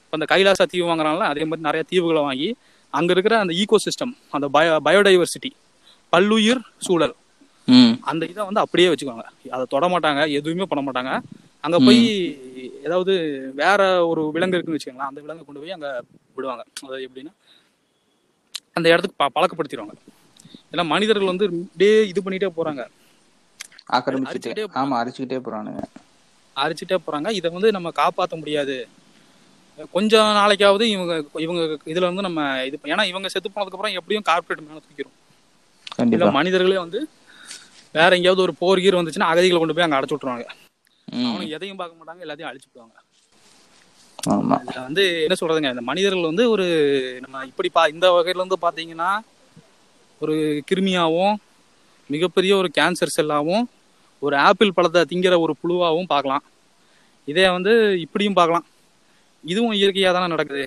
இப்ப 0.05 0.15
அந்த 0.19 0.27
கைலாசா 0.33 0.65
தீவு 0.73 0.87
வாங்குறாங்களா 0.91 1.27
அதே 1.33 1.45
மாதிரி 1.49 1.67
நிறைய 1.69 1.85
தீவுகளை 1.93 2.23
வாங்கி 2.29 2.49
அங்க 2.95 3.11
இருக்கிற 3.15 3.35
அந்த 3.43 3.53
ஈகோ 3.63 3.79
சிஸ்டம் 3.87 4.15
அந்த 4.37 4.47
பயோ 4.57 4.75
பயோடைவர்சிட்டி 4.89 5.51
பல்லுயிர் 6.13 6.63
சூழல் 6.87 7.15
அந்த 8.11 8.23
இதை 8.31 8.43
வந்து 8.49 8.63
அப்படியே 8.63 8.89
வச்சுக்குவாங்க. 8.93 9.25
அதை 9.55 9.65
தொட 9.73 9.85
மாட்டாங்க 9.93 10.23
எதுவுமே 10.39 10.67
பண்ண 10.71 10.83
மாட்டாங்க. 10.87 11.13
அங்க 11.65 11.79
போய் 11.79 12.01
ஏதாவது 12.83 13.13
வேற 13.55 13.81
ஒரு 14.07 14.31
விலங்கு 14.31 14.57
இருக்குன்னு 14.57 14.79
வச்சுக்கோங்களேன் 14.79 15.11
அந்த 15.11 15.21
விலங்கை 15.21 15.45
கொண்டு 15.45 15.61
போய் 15.61 15.71
அங்க 15.71 15.89
விடுவாங்க. 16.37 16.63
அதாவது 16.83 17.07
எப்படின்னா 17.07 17.33
அந்த 18.73 18.89
இடத்துக்கு 18.89 19.19
ப- 19.19 19.33
பழக்கப்படுத்திடுவாங்க. 19.37 19.95
ஏன்னா 20.73 20.87
மனிதர்கள் 20.87 21.25
வந்து 21.25 21.47
அப்படியே 21.63 22.07
இது 22.07 22.21
பண்ணிட்டே 22.21 22.51
போறாங்க. 22.57 22.83
ஆக்கிரமிச்சுட்டே 23.91 24.65
ஆமா 24.75 24.95
அரிச்சுக்கிட்டே 25.01 25.39
போறானுங்க. 25.45 25.83
அரிச்சுட்டே 26.57 26.99
போறாங்க. 27.07 27.29
இதை 27.33 27.51
வந்து 27.51 27.71
நம்ம 27.73 27.91
காப்பாற்ற 27.93 28.37
முடியாது. 28.37 28.77
கொஞ்ச 29.95 30.15
நாளைக்காவது 30.35 30.85
இவங்க 30.89 31.15
இவங்க 31.39 31.63
இதுல 31.87 32.09
வந்து 32.09 32.23
நம்ம 32.23 32.41
இது 32.65 32.77
ஏன்னா 32.85 33.05
இவங்க 33.07 33.29
செத்து 33.29 33.49
போனதுக்கு 33.49 33.77
அப்புறம் 33.77 33.97
எப்படியும் 33.97 34.27
கார்பரேட் 34.29 34.67
மேல 34.67 34.81
தூக்கிடும் 34.81 35.17
இல்ல 36.13 36.31
மனிதர்களே 36.33 36.79
வந்து 36.79 37.01
வேற 37.95 38.11
எங்கேயாவது 38.17 38.43
ஒரு 38.43 38.55
போர் 38.55 38.81
கீர் 38.81 39.01
வந்துச்சுன்னா 39.01 39.31
அகதிகளை 39.33 39.59
கொண்டு 39.59 39.75
போய் 39.75 39.87
அங்க 39.87 39.99
அடைச்சு 39.99 40.15
விட்டுருவாங்க. 40.15 40.47
அவனுக்கு 41.09 41.57
எதையும் 41.57 41.81
பார்க்க 41.81 41.99
மாட்டாங்க 41.99 42.25
எல்லாத்தையும் 42.25 42.51
அழிச்சு 42.51 42.69
விடுவாங்க. 42.71 42.97
ஆமா. 44.33 44.57
இதுல 44.65 44.83
வந்து 44.89 45.03
என்ன 45.25 45.37
சொல்றதுங்க 45.41 45.71
இந்த 45.75 45.85
மனிதர்கள் 45.91 46.31
வந்து 46.31 46.51
ஒரு 46.51 46.67
நம்ம 47.21 47.45
இப்படி 47.47 47.69
பா 47.69 47.87
இந்த 47.87 48.07
வகையில 48.13 48.43
இருந்து 48.43 48.59
பாத்தீங்கன்னா 48.67 49.11
ஒரு 50.21 50.35
கிருமியாவும் 50.71 51.35
மிகப்பெரிய 52.11 52.57
ஒரு 52.57 52.71
கேன்சர் 52.79 53.17
செல்லாவும் 53.17 53.65
ஒரு 54.23 54.37
ஆப்பிள் 54.37 54.77
பழத்தை 54.77 55.01
திங்கிற 55.11 55.35
ஒரு 55.41 55.55
புழுவாவும் 55.63 56.11
பார்க்கலாம். 56.13 56.45
இதே 57.29 57.49
வந்து 57.49 57.73
இப்படியும் 58.05 58.39
பார்க்கலாம். 58.39 58.67
இதுவும் 59.45 59.73
இயற்கையா 59.73 60.13
தானே 60.13 60.27
நடக்குது. 60.27 60.65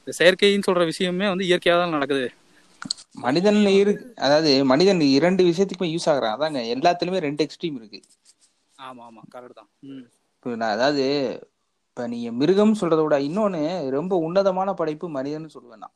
இந்த 0.00 0.12
செயற்கைன்னு 0.18 0.66
சொல்ற 0.68 0.84
விஷயமே 0.84 1.28
வந்து 1.28 1.44
இயற்கையா 1.44 1.76
தான் 1.78 1.96
நடக்குது. 1.96 2.26
மனிதன் 3.24 3.66
இரு 3.80 3.92
அதாவது 4.16 4.64
மனிதன் 4.64 5.00
இரண்டு 5.18 5.42
விஷயத்துக்குமே 5.50 5.92
யூஸ் 5.92 6.08
ஆகுறான். 6.12 6.34
அதாங்க 6.36 6.62
எல்லாத்துலயுமே 6.74 7.18
ரெண்டு 7.18 7.44
எக்ஸ்ட்ரீம் 7.46 7.76
இருக்கு. 7.80 8.00
ஆமா 8.84 9.02
ஆமா 9.08 9.22
கரெக்ட் 9.32 9.58
தான் 9.58 9.70
நான் 10.46 10.74
அதாவது 10.76 11.04
இப்ப 11.86 12.06
நீங்க 12.08 12.30
மிருகம் 12.32 12.78
சொல்றதை 12.80 13.02
விட 13.02 13.16
இன்னொன்னு 13.26 13.60
ரொம்ப 13.90 14.14
உன்னதமான 14.26 14.70
படைப்பு 14.74 15.06
மனிதன் 15.16 15.54
சொல்லுவேன் 15.54 15.82
நான். 15.82 15.94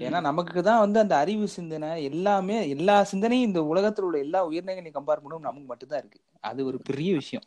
ஏன்னா 0.00 0.18
நமக்கு 0.20 0.58
தான் 0.62 0.80
வந்து 0.80 0.98
அந்த 1.00 1.14
அறிவு 1.16 1.46
சிந்தனை 1.54 1.88
எல்லாமே 2.04 2.56
எல்லா 2.68 2.96
சிந்தனையும் 3.02 3.48
இந்த 3.48 3.60
உலகத்துல 3.70 4.06
உள்ள 4.08 4.18
எல்லா 4.18 4.40
உயிரினங்களையும் 4.48 4.98
கம்பேர் 4.98 5.22
பண்ணும் 5.22 5.48
நமக்கு 5.48 5.66
மட்டும்தான் 5.66 6.00
இருக்கு. 6.02 6.20
அது 6.44 6.60
ஒரு 6.64 6.78
பெரிய 6.88 7.10
விஷயம். 7.14 7.46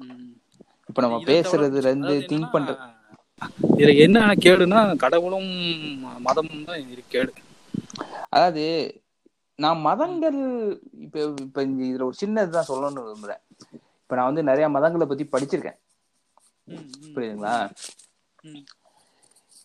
ம். 0.00 0.32
இப்ப 0.88 1.00
நம்ம 1.02 1.18
பேசுறதுல 1.30 1.86
இருந்து 1.86 2.14
திங்க் 2.30 2.52
பண்ற 2.52 2.72
இதுல 3.74 3.92
என்ன 4.04 4.24
கேடுனா 4.44 4.80
கடவுளும் 5.04 5.50
மதமும் 6.26 6.64
தான் 6.64 6.82
கேடு. 7.08 7.32
அதாவது 8.30 8.64
நான் 9.60 9.80
மதங்கள் 9.80 10.38
இப்ப 11.00 11.34
இப்ப 11.40 11.64
இதுல 11.64 12.02
ஒரு 12.02 12.14
சின்ன 12.14 12.42
இதுதான் 12.42 12.68
சொல்லணும்னு 12.68 13.04
விரும்புறேன். 13.06 13.42
இப்ப 14.02 14.16
நான் 14.16 14.30
வந்து 14.32 14.42
நிறைய 14.42 14.66
மதங்களை 14.68 15.04
பத்தி 15.04 15.24
படிச்சிருக்கேன். 15.32 15.78
புரியுதுங்களா? 17.14 17.54
ம். 18.42 18.64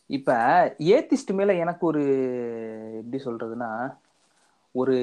இப்ப 0.07 0.33
ஏத்திஸ்ட் 0.79 1.33
மேல 1.33 1.53
எனக்கு 1.53 1.85
ஒரு 1.85 2.03
எப்படி 2.97 3.23
சொல்றதுன்னா 3.23 3.69
ஒரு 4.71 4.97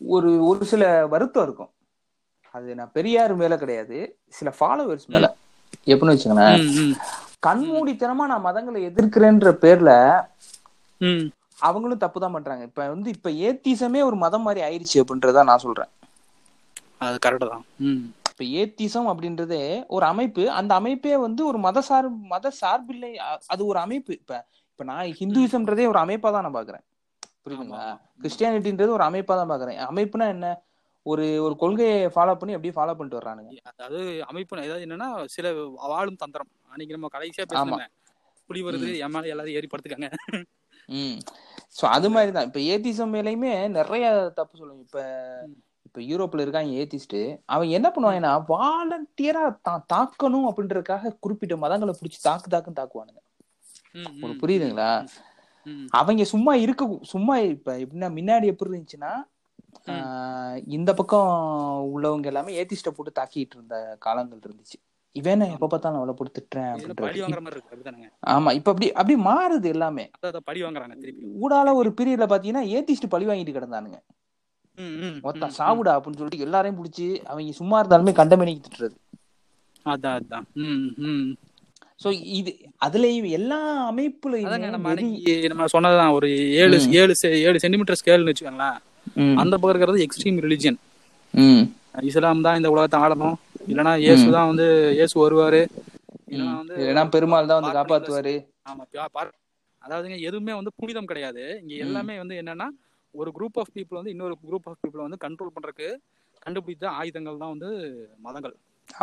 ஒரு 0.00 0.44
ஒரு 0.44 0.64
சில 0.64 1.06
வருத்தம் 1.06 1.42
இருக்கும். 1.42 1.70
அது 2.54 2.74
நான் 2.74 2.92
பெரியார் 2.92 3.34
மேல 3.34 3.58
கிடையாது. 3.58 3.98
சில 4.28 4.54
ஃபாலோவர்ஸ் 4.60 5.06
மேல. 5.06 5.36
எப்படின்னு 5.84 6.64
ம், 6.64 6.94
கண்மூடித்தனமா 7.46 8.24
நான் 8.24 8.44
மதங்களை 8.44 8.80
எதிர்க்கிறேன்ற 8.88 9.50
பேர்ல 9.64 9.90
ம். 10.98 11.28
அவங்களும் 11.62 12.02
தப்பு 12.04 12.18
தான் 12.20 12.34
பண்றாங்க. 12.36 12.64
இப்ப 12.70 12.86
வந்து 12.94 13.10
இப்ப 13.16 13.30
ஏத்திசமே 13.48 14.00
ஒரு 14.02 14.16
மதம் 14.24 14.46
மாதிரி 14.46 14.60
ஆயிடுச்சு 14.66 15.02
அப்படின்றத 15.02 15.44
நான் 15.50 15.64
சொல்றேன். 15.64 15.90
அது 17.00 17.16
கரெக்ட் 17.18 17.52
தான். 17.52 17.64
இப்ப 18.32 18.44
ஏத்திசம் 18.60 19.08
அப்படின்றதே 19.12 19.62
ஒரு 19.88 20.04
அமைப்பு. 20.06 20.42
அந்த 20.58 20.72
அமைப்பே 20.80 21.16
வந்து 21.24 21.42
ஒரு 21.50 21.58
மத 21.66 21.78
சார்பு 21.88 22.16
மத 22.32 22.52
சார்பில்லை 22.60 23.10
அது 23.52 23.62
ஒரு 23.66 23.78
அமைப்பு. 23.78 24.12
இப்ப 24.20 24.32
இப்ப 24.72 24.84
நான் 24.90 25.16
ஹிந்துவிசம்ன்றதே 25.18 25.86
ஒரு 25.90 26.00
அமைப்பா 26.02 26.28
தான் 26.30 26.44
நான் 26.46 26.58
பாக்குறேன். 26.58 26.84
புரியுதுங்களா. 27.44 27.84
கிறிஸ்டியானிட்டின்றது 28.20 28.90
ஒரு 28.90 29.04
அமைப்பா 29.08 29.34
தான் 29.36 29.52
பாக்குறேன். 29.52 29.78
அமைப்புனா 29.90 30.26
என்ன? 30.34 30.48
ஒரு 31.06 31.24
ஒரு 31.44 31.54
கொள்கையை 31.56 31.94
ஃபாலோ 32.14 32.34
பண்ணி 32.40 32.56
அப்படியே 32.56 32.74
ஃபாலோ 32.76 32.94
பண்ணிட்டு 32.96 33.18
வர்றானுங்க. 33.20 33.52
அதாவது 33.70 34.00
அமைப்பு 34.30 34.62
ஏதாவது 34.66 34.86
என்னன்னா 34.86 35.08
சில 35.36 35.46
வாழும் 35.92 36.20
தந்திரம். 36.22 36.50
அன்னைக்கு 36.72 36.96
நம்ம 36.96 37.10
கடைசியா 37.14 37.46
பேசணுமே 37.52 37.86
புலி 38.50 38.60
வருது 38.66 38.88
என் 39.04 39.14
மேல 39.14 39.32
எல்லாரும் 39.34 39.56
ஏறி 39.58 39.68
படுத்துக்காங்க. 39.68 40.08
ஸோ 41.70 41.84
அது 41.88 42.08
மாதிரி 42.10 42.30
தான் 42.32 42.46
இப்போ 42.48 42.60
ஏத்திசம் 42.72 43.14
மேலேயுமே 43.14 43.52
நிறைய 43.76 44.06
தப்பு 44.34 44.54
சொல்லுவாங்க 44.58 44.84
இப்போ 44.86 45.02
இப்போ 45.86 46.00
யூரோப்ல 46.08 46.44
இருக்காங்க 46.44 46.70
ஏத்திஸ்ட் 46.80 47.16
அவன் 47.46 47.74
என்ன 47.76 47.88
பண்ணுவாங்கன்னா 47.90 48.32
வாலண்டியரா 48.50 49.42
தான் 49.62 49.84
தாக்கணும் 49.88 50.46
அப்படின்றதுக்காக 50.50 51.12
குறிப்பிட்ட 51.20 51.56
மதங்களை 51.64 51.94
பிடிச்சி 51.98 52.20
தாக்கு 52.22 52.48
தாக்குன்னு 52.50 52.80
தாக்குவானுங்க. 52.80 53.20
உங்களுக்கு 54.12 54.42
புரியுதுங்களா? 54.42 54.90
அவங்க 55.98 56.24
சும்மா 56.32 56.52
இருக்க 56.62 56.82
சும்மா 57.10 57.34
இப்ப 57.50 57.74
எப்படின்னா 57.82 58.08
முன்னாடி 58.16 58.46
எப்படி 58.52 58.70
இருந்துச்சுன்னா 58.70 59.12
ஆஹ் 59.92 60.56
இந்த 60.76 60.90
பக்கம் 60.94 61.30
உள்ளவங்க 61.92 62.26
எல்லாமே 62.26 62.56
ஏத்திஸ்ட 62.60 62.90
போட்டு 62.90 63.12
தாக்கிட்டு 63.18 63.56
இருந்த 63.56 63.76
காலங்கள் 63.98 64.42
இருந்துச்சு. 64.42 64.78
இவன் 65.16 65.42
எப்ப 65.46 65.66
பார்த்தாலும் 65.66 65.98
அவளை 65.98 66.12
போட்டு 66.14 66.36
திட்டுறேன் 66.36 66.70
அப்படின்றது 66.72 68.08
ஆமா 68.26 68.50
இப்ப 68.54 68.70
அப்படி 68.72 68.86
அப்படி 68.92 69.14
மாறுது 69.22 69.68
எல்லாமே. 69.68 70.04
பழி 70.48 70.60
வாங்குறாங்க 70.62 70.94
திருப்பி. 70.96 71.26
ஊடால 71.40 71.74
ஒரு 71.74 71.90
பீரியட்ல 71.98 72.26
பாத்தீங்கன்னா 72.30 72.64
ஏத்திஸ்ட் 72.74 73.12
பழி 73.14 73.26
வாங்கிட்டு 73.28 73.56
கிடந்தானுங்க. 73.56 73.98
ம், 74.78 75.16
சாவுடா 75.56 75.94
அப்படின்னு 75.96 76.20
சொல்லிட்டு 76.20 76.46
எல்லாரையும் 76.46 76.78
பிடிச்சி 76.78 77.06
அவங்க 77.26 77.56
சும்மா 77.58 77.78
இருந்தாலுமே 77.80 78.14
கண்டமேனிக்கு 78.20 78.64
திட்டுறது. 78.66 78.96
அதான் 79.86 80.16
அதான். 80.18 80.46
சோ 82.00 82.08
இது 82.36 82.50
அதுலயும் 82.84 83.28
எல்லா 83.32 83.58
அமைப்புலயுமே 83.88 84.70
நம்ம 85.48 85.66
சொன்னதுதான் 85.66 86.14
ஒரு 86.16 86.28
ஏழு. 86.62 86.78
ஏழு 87.00 87.14
ஏழு 87.42 87.62
சென்டிமீட்டர் 87.64 88.00
ஸ்கேல்னு 88.00 88.30
வச்சுக்கோங்களேன். 88.30 88.78
அந்த 89.40 89.54
பக்கம் 89.54 89.72
இருக்கிறது 89.72 90.04
எக்ஸ்ட்ரீம் 90.06 90.40
ரிலிஜியன் 90.44 90.80
இஸ்லாம் 92.04 92.44
தான் 92.44 92.58
இந்த 92.58 92.68
உலகத்தை 92.70 92.98
ஆளணும் 93.00 93.36
இல்லனா 93.70 93.92
இயேசு 94.04 94.24
தான் 94.36 94.48
வந்து 94.50 94.66
இயேசு 94.98 95.14
வருவாரு. 95.22 95.62
இல்லனா 96.82 97.04
பெருமாள் 97.14 97.50
தான் 97.50 97.60
வந்து 97.60 97.76
காப்பாத்துவாரு. 97.78 98.34
ஆமா 98.70 98.84
அதாவதுங்க 99.82 100.18
எதுவுமே 100.28 100.52
வந்து 100.58 100.72
புனிதம் 100.80 101.08
கிடையாது. 101.10 101.44
இங்க 101.62 101.74
எல்லாமே 101.86 102.14
வந்து 102.22 102.34
என்னன்னா 102.42 102.66
ஒரு 103.14 103.30
குரூப் 103.36 103.58
ஆஃப் 103.62 103.72
பீப்புள் 103.76 103.98
வந்து 104.00 104.12
இன்னொரு 104.14 104.34
குரூப் 104.44 104.68
ஆஃப் 104.70 104.80
பீப்புள் 104.82 105.06
வந்து 105.06 105.18
கண்ட்ரோல் 105.24 105.54
பண்றதுக்கு 105.54 105.88
கண்டுபிடித்த 106.44 106.84
ஆயுதங்கள் 107.00 107.40
தான் 107.42 107.52
வந்து 107.54 107.70
மதங்கள். 108.26 108.54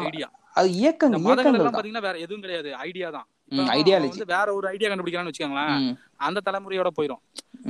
ஐடியா 0.03 0.27
அது 0.59 0.69
இயக்கங்கள் 0.81 1.25
மதங்கள் 1.27 1.75
பாத்தீங்கன்னா 1.75 2.05
வேற 2.07 2.17
எதுவும் 2.25 2.43
கிடையாது. 2.45 2.69
ஐடியா 2.87 3.09
தான். 3.17 3.27
வந்து 3.51 4.27
வேற 4.33 4.47
ஒரு 4.53 4.67
ஐடியா 4.73 4.89
கண்டுபிடிக்கிறான்னு 4.89 5.31
வச்சுக்கோங்களேன் 5.31 5.85
அந்த 6.27 6.39
தலைமுறையோட 6.47 6.89
போயிடும். 6.97 7.21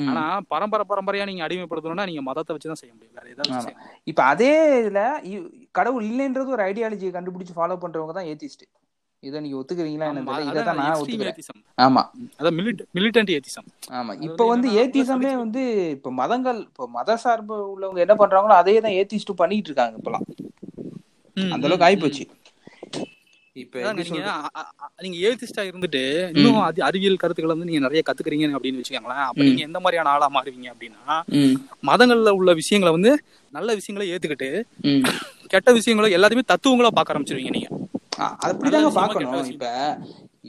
ஆனா 0.10 0.24
பரம்பரை 0.54 0.86
பரம்பரையா 0.90 1.26
நீங்க 1.26 1.44
அடிமைப்படுத்தணும்னா 1.46 2.08
நீங்க 2.10 2.24
மதத்தை 2.28 2.54
வச்சுதான் 2.56 2.82
செய்ய 2.82 2.92
முடியும். 2.96 3.16
வேற 3.18 3.28
ஏதாவது. 3.34 3.72
இப்ப 4.12 4.22
அதே 4.34 4.52
இதுல 4.82 5.02
கடவுள் 5.72 6.06
இல்லைன்றது 6.10 6.56
ஒரு 6.58 6.64
ஐடியாலஜியை 6.70 7.14
கண்டுபிடிச்சு 7.16 7.58
ஃபாலோ 7.58 7.78
பண்றவங்க 7.84 8.16
தான் 8.20 8.30
ஏத்திஸ்ட் 8.34 8.66
இதை 9.24 9.38
நீங்க 9.44 9.58
ஒத்துக்கிறீங்களா 9.60 10.10
என்ன 10.10 10.22
இதை 10.44 10.62
தான் 10.62 10.78
நான் 10.80 11.00
ஒத்துக்கிறேன். 11.00 11.40
ஆமா. 11.78 12.02
அதான் 12.40 12.56
மிலிட்டன்ட் 12.98 13.32
ஏத்திசம் 13.38 13.68
ஆமா. 14.00 14.12
இப்ப 14.28 14.46
வந்து 14.54 14.68
ஏத்திசமே 14.82 15.32
வந்து 15.44 15.64
இப்ப 15.96 16.12
மதங்கள் 16.22 16.60
இப்ப 16.70 16.88
மத 16.98 17.18
சார்பு 17.24 17.58
உள்ளவங்க 17.74 18.02
என்ன 18.06 18.16
பண்றாங்களோ 18.22 18.56
அதே 18.62 18.76
தான் 18.86 18.96
ஏத்திஸ்டும் 19.00 19.42
பண்ணிட்டு 19.42 19.70
இருக்காங்க 19.72 19.98
இப்பெல்லாம். 20.00 20.28
அந்த 21.38 21.66
அளவுக்கு 21.68 21.88
ஆயிப்போச்சு. 21.88 22.24
இப்ப 23.56 23.94
நீங்க 24.00 24.20
நீங்க 25.04 25.18
ஏத்திஸ்டா 25.28 25.64
இருந்துட்டு 25.70 26.02
இன்னும் 26.36 26.60
அது 26.68 26.80
அறிவியல் 26.88 27.20
கருத்துக்களை 27.22 27.54
வந்து 27.56 27.68
நீங்க 27.70 27.82
நிறைய 27.86 28.02
கத்துக்கிறீங்க 28.08 28.48
அப்படின்னு 28.58 28.82
வச்சுக்கோங்களேன். 28.82 29.24
அப்ப 29.30 29.42
நீங்க 29.48 29.64
எந்த 29.68 29.80
மாதிரியான 29.84 30.12
ஆளா 30.16 30.28
மாறுவீங்க 30.36 30.68
அப்படின்னா 30.74 31.16
மதங்கள்ல 31.90 32.34
உள்ள 32.40 32.54
விஷயங்களை 32.62 32.92
வந்து 32.98 33.12
நல்ல 33.54 33.76
விஷயங்களை 33.80 34.08
ஏத்துக்கிட்டு. 34.14 34.50
கெட்ட 35.54 35.70
விஷயங்களை 35.80 36.10
எல்லாத்தையுமே 36.18 36.50
தத்துவங்களா 36.54 36.92
பார்க்க 36.98 37.14
ஆரம்பிச்சிருவீங்க 37.14 37.54
நீங்க. 37.58 37.70
அப்படிதாங்க 38.50 38.92
பாக்கணும் 39.00 39.52
இப்ப 39.54 39.68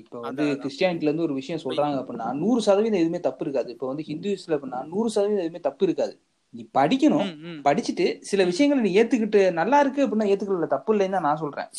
இப்ப 0.01 0.20
வந்து. 0.26 0.44
கிறிஸ்டியானிட்டில 0.62 1.11
இருந்து 1.11 1.26
ஒரு 1.28 1.34
விஷயம் 1.38 1.62
சொல்றாங்க 1.64 1.96
அப்படின்னா 2.01 2.26
நூறு 2.42 2.61
சதவீதம் 2.66 3.01
எதுவுமே 3.03 3.20
தப்பு 3.28 3.44
இருக்காது. 3.46 3.70
இப்ப 3.76 3.86
வந்து 3.92 4.05
ஹிந்துஸ்ல 4.09 4.57
அப்படின்னா 4.57 4.80
நூறு 4.92 5.09
சதவீதம் 5.14 5.44
எதுவுமே 5.44 5.62
தப்பு 5.68 5.84
இருக்காது. 5.88 6.14
நீ 6.55 6.62
படிக்கணும். 6.78 7.30
படிச்சுட்டு 7.66 8.07
சில 8.30 8.44
விஷயங்களை 8.51 8.82
நீ 8.86 8.92
ஏத்துக்கிட்டு 9.01 9.42
நல்லா 9.61 9.80
இருக்கு 9.84 10.05
அப்படின்னா 10.07 10.28
ஏத்துக்கல 10.32 10.68
தப்பு 10.76 10.92
இல்லைன்னு 10.94 11.16
தான் 11.18 11.26
நான் 11.28 11.42
சொல்றேன். 11.44 11.70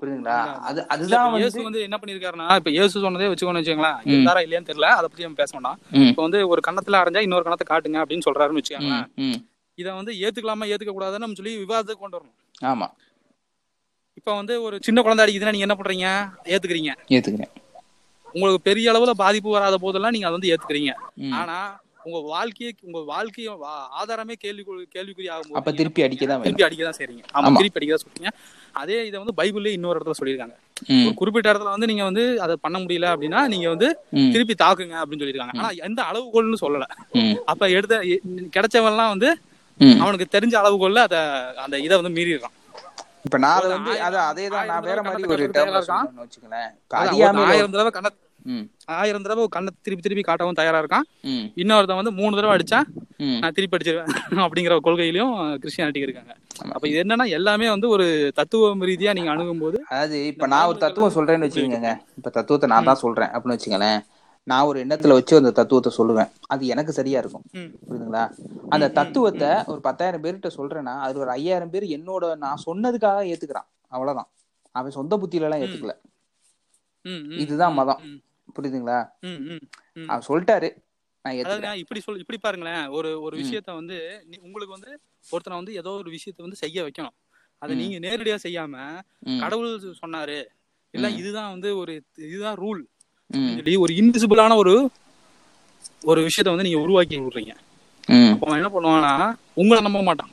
புரியுதுங்களா 0.00 0.36
அது 0.68 0.80
அதுதான் 0.94 1.36
இயேசு 1.40 1.64
வந்து 1.66 1.80
என்ன 1.86 1.96
பண்ணிருக்காருன்னா 2.00 2.46
இப்ப 2.56 2.70
இயேசு 2.70 3.02
சொன்னதே 3.04 3.28
வச்சுக்கோன்னு 3.30 3.60
வச்சுக்கோங்களேன். 3.60 3.98
இருந்தாரா 4.10 4.42
இல்லையான்னு 4.46 4.68
தெரியல 4.70 4.90
அதை 4.98 5.06
பத்தி 5.08 5.26
நம்ம 5.26 5.40
பேச 5.42 5.50
வேண்டாம். 5.56 5.78
இப்ப 6.10 6.22
வந்து 6.22 6.40
ஒரு 6.48 6.60
கணத்துல 6.68 7.00
அரைஞ்சா 7.00 7.22
இன்னொரு 7.26 7.46
கணத்தை 7.48 7.66
காட்டுங்க 7.70 8.00
அப்படின்னு 8.02 8.26
சொல்றாருன்னு 8.28 8.60
வச்சுக்கோங்களேன். 8.60 9.38
இதை 9.78 9.90
வந்து 9.92 10.12
ஏத்துக்கலாமா 10.24 10.68
ஏத்துக்க 10.72 10.94
கூடாதுன்னு 10.94 11.24
நம்ம 11.24 11.38
சொல்லி 11.40 11.54
விவாதத்துக்கு 11.64 12.04
கொண்டு 12.04 12.18
வரணும். 12.18 12.36
ஆமா. 12.72 12.88
இப்ப 14.20 14.30
வந்து 14.34 14.54
ஒரு 14.62 14.76
சின்ன 14.86 15.02
குழந்தை 15.02 15.24
அடிக்குதுன்னா 15.24 15.54
நீங்க 15.56 15.66
என்ன 15.66 15.76
பண்றீங்க? 15.78 16.06
ஏத்துக்கிறீங்க. 16.52 16.92
ஏத்துக்கிறேன். 17.16 17.52
உங்களுக்கு 18.34 18.62
பெரிய 18.62 18.90
அளவுல 18.92 19.12
பாதிப்பு 19.20 19.50
வராத 19.50 19.76
போதெல்லாம் 19.78 20.14
நீங்க 20.14 20.26
அதை 20.26 20.36
வந்து 20.38 20.50
ஏத்துக்கிறீங்க. 20.52 20.92
ஆனா 21.32 21.58
உங்க 22.08 22.18
வாழ்க்கையை 22.28 22.70
உங்க 22.86 23.00
வாழ்க்கைய 23.08 23.50
ஆதாரமே 23.98 24.34
கேள்வி 24.38 24.62
கேள்விக்குறி 24.94 25.28
ஆகும்போது 25.32 25.58
அப்ப 25.58 25.72
திருப்பி 25.78 26.04
அடிக்க 26.04 26.22
தான் 26.22 26.34
வேணும் 26.34 26.46
திருப்பி 26.48 26.66
அடிக்க 26.66 26.82
தான் 26.84 26.98
செய்றீங்க. 26.98 27.22
ஆமா. 27.30 27.44
திருப்பி 27.58 27.80
அடிக்க 27.80 27.92
தான் 27.94 28.04
சொல்றீங்க. 28.04 28.30
அதே 28.74 28.98
இதை 29.06 29.16
வந்து 29.18 29.34
பைபிள்லயே 29.38 29.76
இன்னொரு 29.76 29.96
இடத்துல 29.96 30.18
சொல்லியிருக்காங்க. 30.18 30.56
ஒரு 31.00 31.14
குறிப்பிட்ட 31.14 31.48
இடத்துல 31.50 31.72
வந்து 31.74 31.88
நீங்க 31.88 32.04
வந்து 32.06 32.24
அதை 32.44 32.54
பண்ண 32.64 32.76
முடியல 32.82 33.06
அப்படின்னா 33.12 33.40
நீங்க 33.52 33.68
வந்து 33.72 33.88
திருப்பி 34.28 34.54
தாக்குங்க 34.58 34.96
அப்படின்னு 35.00 35.22
சொல்லியிருக்காங்க. 35.22 35.56
ஆனா 35.58 35.86
எந்த 35.86 36.00
அளவுகோல்னு 36.10 36.60
சொல்லல. 36.62 36.86
அப்ப 37.46 37.70
எடுத்த 37.76 37.94
எ- 38.12 38.22
கிடைச்சவன்லாம் 38.56 39.12
வந்து. 39.14 39.30
அவனுக்கு 40.02 40.26
தெரிஞ்ச 40.32 40.54
அளவுகோல்ல 40.60 41.02
அத 41.06 41.16
அந்த 41.64 41.76
இதை 41.80 41.96
வந்து 41.98 42.14
மீறிடுறான். 42.14 42.54
இப்ப 43.26 43.38
நான் 43.38 43.56
அதை 43.58 43.68
வந்து 43.74 43.92
ஆயிரம் 43.96 44.24
அத 44.24 44.38
தான் 44.48 44.68
நான் 44.70 44.86
வேற 44.86 44.98
மாதிரி 45.04 45.22
ஒரு 45.28 45.44
இருக்கான். 45.46 46.08
அதான் 47.18 47.18
ஆயிரம் 47.50 47.74
தடவை 47.74 47.92
கண்ண 47.92 48.08
ம், 48.10 48.18
ஆயிரம் 48.96 49.24
தடவை 49.24 49.46
கண்ணை 49.56 49.70
திருப்பி 49.84 50.04
திருப்பி 50.04 50.24
காட்டவும் 50.28 50.58
தயாரா 50.60 50.80
இருக்கான். 50.82 51.06
இன்னொருத்தன் 51.62 52.00
வந்து 52.00 52.12
மூணு 52.18 52.36
தடவை 52.36 52.52
அடிச்சா. 52.56 52.80
நான் 53.42 53.54
திருப்பி 53.56 53.76
அடிச்சிருவேன் 53.76 54.06
அப்படிங்கிற 54.44 54.74
கொள்கையிலயும் 54.86 55.32
கிறிஸ்டியானிட்டி 55.62 56.04
இருக்காங்க. 56.06 56.32
அப்ப 56.74 56.84
இது 56.88 57.00
என்னன்னா 57.04 57.26
எல்லாமே 57.38 57.66
வந்து 57.70 57.88
ஒரு 57.88 58.06
தத்துவம் 58.34 58.84
ரீதியா 58.90 59.12
நீங்க 59.18 59.30
அணுகும்போது 59.34 59.78
அதாவது 59.90 60.18
இப்ப 60.26 60.46
நான் 60.46 60.68
ஒரு 60.70 60.78
தத்துவம் 60.78 61.16
சொல்றேன்னு 61.16 61.46
வச்சுக்கோங்க. 61.46 61.92
இப்ப 62.16 62.30
தத்துவத்தை 62.30 62.68
நான் 62.68 62.88
தான் 62.90 63.02
சொல்றேன் 63.04 63.32
அப்படின்னு 63.34 63.56
வச்சுக்கலேன் 63.56 64.00
நான் 64.46 64.66
ஒரு 64.66 64.78
எண்ணத்துல 64.84 65.16
வச்சு 65.16 65.34
அந்த 65.36 65.50
தத்துவத்தை 65.50 65.90
சொல்லுவேன். 65.96 66.30
அது 66.46 66.62
எனக்கு 66.66 66.92
சரியா 66.92 67.18
இருக்கும். 67.18 67.44
புரியுதுங்களா? 67.88 68.22
அந்த 68.68 68.86
தத்துவத்தை 68.90 69.50
ஒரு 69.72 69.80
பத்தாயிரம் 69.80 70.22
பேர்கிட்ட 70.24 70.50
சொல்றேன்னா 70.56 70.94
அது 71.06 71.18
ஒரு 71.18 71.30
ஐயாயிரம் 71.30 71.72
பேர் 71.74 71.86
என்னோட 71.96 72.36
நான் 72.36 72.62
சொன்னதுக்காக 72.66 73.26
ஏத்துக்கிறான். 73.32 73.68
அவ்வளவுதான். 73.88 74.30
அவன் 74.74 74.96
சொந்த 74.98 75.16
புத்தியில 75.16 75.48
எல்லாம் 75.48 75.62
ஏத்துக்கல. 75.64 75.94
இதுதான் 77.44 77.74
மதம். 77.74 78.00
புரியுதுங்களா. 78.58 78.98
அவன் 80.08 80.26
சொல்லிட்டாரு 80.28 80.68
இப்படி 81.80 82.00
சொல் 82.00 82.20
இப்படி 82.20 82.38
பாருங்களேன் 82.38 82.84
ஒரு 82.96 83.08
ஒரு. 83.22 83.34
விஷயத்த 83.40 83.70
வந்து 83.74 83.96
உங்களுக்கு 84.42 84.76
வந்து 84.76 84.90
ஒருத்தனை 85.26 85.56
வந்து 85.58 85.72
ஏதோ 85.74 85.90
ஒரு 86.00 86.10
விஷயத்த 86.10 86.46
வந்து 86.46 86.60
செய்ய 86.60 86.84
வைக்கணும் 86.84 87.16
அதை. 87.62 87.72
நீங்க 87.76 87.96
நேரடியா 88.06 88.36
செய்யாம 88.42 88.74
கடவுள் 89.40 89.70
சொன்னாரு 90.00 90.38
இல்ல. 90.94 91.06
இதுதான் 91.20 91.50
வந்து 91.50 91.70
ஒரு 91.76 91.92
இதுதான் 92.26 92.58
ரூல் 92.60 92.82
சொல்லி 93.56 93.74
ஒரு 93.76 93.92
இன்விசிபிளான 93.94 94.56
ஒரு 94.56 94.74
ஒரு 96.04 96.20
விஷயத்த 96.26 96.52
வந்து 96.52 96.66
நீங்க 96.66 96.80
உருவாக்கி 96.80 97.16
விடுறீங்க 97.18 97.54
அப்ப 98.32 98.44
அவன் 98.46 98.58
என்ன 98.60 98.70
பண்ணுவான்னா 98.74 99.12
உங்களை 99.54 99.80
நம்ப 99.80 100.02
மாட்டான் 100.02 100.32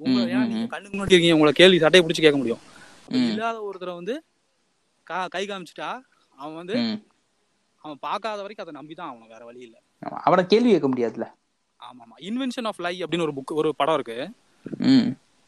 உங்களை 0.00 0.22
ஏன்னா 0.24 0.42
நீங்க 0.46 0.64
ம். 0.64 0.68
கண்ணுக்கு 0.68 0.94
முன்னாடி 0.94 1.12
இருக்கீங்க 1.12 1.36
உங்களை 1.36 1.52
கேள்வி 1.52 1.78
சட்டையை 1.78 2.02
பிடிச்சி 2.04 2.22
கேட்க 2.22 2.38
முடியும். 2.38 2.62
இல்லாத 3.28 3.58
ஒருத்தரை 3.68 3.94
வந்து 3.94 4.14
கா 5.06 5.18
காமிச்சிட்டா 5.34 5.90
அவன் 6.38 6.58
வந்து. 6.60 6.74
அவன் 7.84 7.98
பார்க்காத 8.00 8.40
வரைக்கும் 8.42 8.64
அதை 8.66 8.74
நம்பிதான் 8.80 9.10
அவன் 9.10 9.32
வேற 9.34 9.42
வழி 9.44 9.60
இல்ல. 9.60 9.76
அவனை 10.26 10.42
கேள்வி 10.46 10.70
கேட்க 10.70 10.88
முடியாதுல்ல. 10.88 11.26
ஆமா 11.80 12.02
ஆமா 12.04 12.16
இன்வென்ஷன் 12.28 12.66
ஆஃப் 12.66 12.80
லை 12.80 12.94
அப்படின்னு 13.02 13.26
ஒரு 13.26 13.36
புக் 13.36 13.58
ஒரு 13.60 13.68
படம் 13.74 13.96
இருக்கு. 13.98 14.16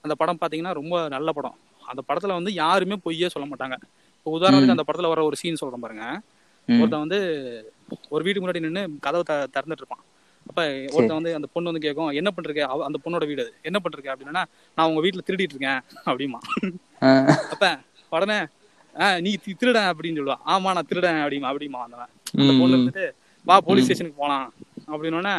அந்த 0.05 0.14
படம் 0.14 0.41
பாத்தீங்கன்னா 0.43 0.72
ரொம்ப 0.72 1.09
நல்ல 1.09 1.31
படம். 1.33 1.57
அந்த 1.83 2.03
படத்துல 2.09 2.37
வந்து 2.39 2.53
யாருமே 2.55 2.97
பொய்யே 3.05 3.28
சொல்ல 3.28 3.47
மாட்டாங்க. 3.49 3.76
இப்போ 4.16 4.31
உதாரணத்துக்கு 4.37 4.76
அந்த 4.76 4.87
படத்துல 4.89 5.11
வர 5.12 5.24
ஒரு 5.24 5.37
சீன் 5.37 5.61
சொல்றேன் 5.62 5.85
பாருங்க. 5.85 6.07
ஒருத்தன் 6.68 7.05
வந்து 7.05 7.18
ஒரு 8.11 8.22
வீட்டுக்கு 8.24 8.45
முன்னாடி 8.45 8.64
நின்னு 8.64 8.83
கதவை 9.01 9.24
த 9.24 9.35
திறந்துட்டு 9.55 9.83
இருப்பான். 9.83 10.05
அப்ப 10.47 10.61
ஒருத்தன் 10.95 11.18
வந்து 11.18 11.33
அந்த 11.35 11.49
பொண்ணு 11.55 11.70
வந்து 11.70 11.85
கேட்கும் 11.87 12.12
என்ன 12.20 12.31
பண்றீங்க? 12.31 12.62
அந்த 12.89 12.99
பொண்ணோட 13.05 13.24
வீடு 13.26 13.45
என்ன 13.62 13.78
பண்றீங்க? 13.78 14.11
அப்படின்னா 14.14 14.43
நான் 14.78 14.89
உங்க 14.91 15.01
வீட்டுல 15.01 15.24
திருடிட்டு 15.28 15.55
இருக்கேன். 15.57 15.81
அப்படிமா. 16.07 16.41
அப்ப 17.53 17.66
உடனே 18.12 18.39
ஆஹ் 18.97 19.18
நீ 19.20 19.31
திருடன் 19.61 19.91
அப்படின்னு 19.91 20.18
சொல்லுவான் 20.20 20.45
ஆமா 20.53 20.70
நான் 20.76 20.89
திருடன் 20.89 21.20
அப்படிமா 21.24 21.51
அப்படிமா 21.51 21.81
அந்த 21.85 21.97
அந்த 22.39 22.53
பொண்ணு 22.61 22.76
இருந்துட்டு 22.76 23.07
வா 23.47 23.57
போலீஸ் 23.66 23.87
ஸ்டேஷனுக்கு 23.87 24.20
போலாம். 24.22 24.49
அப்படின்னோடனே 24.93 25.35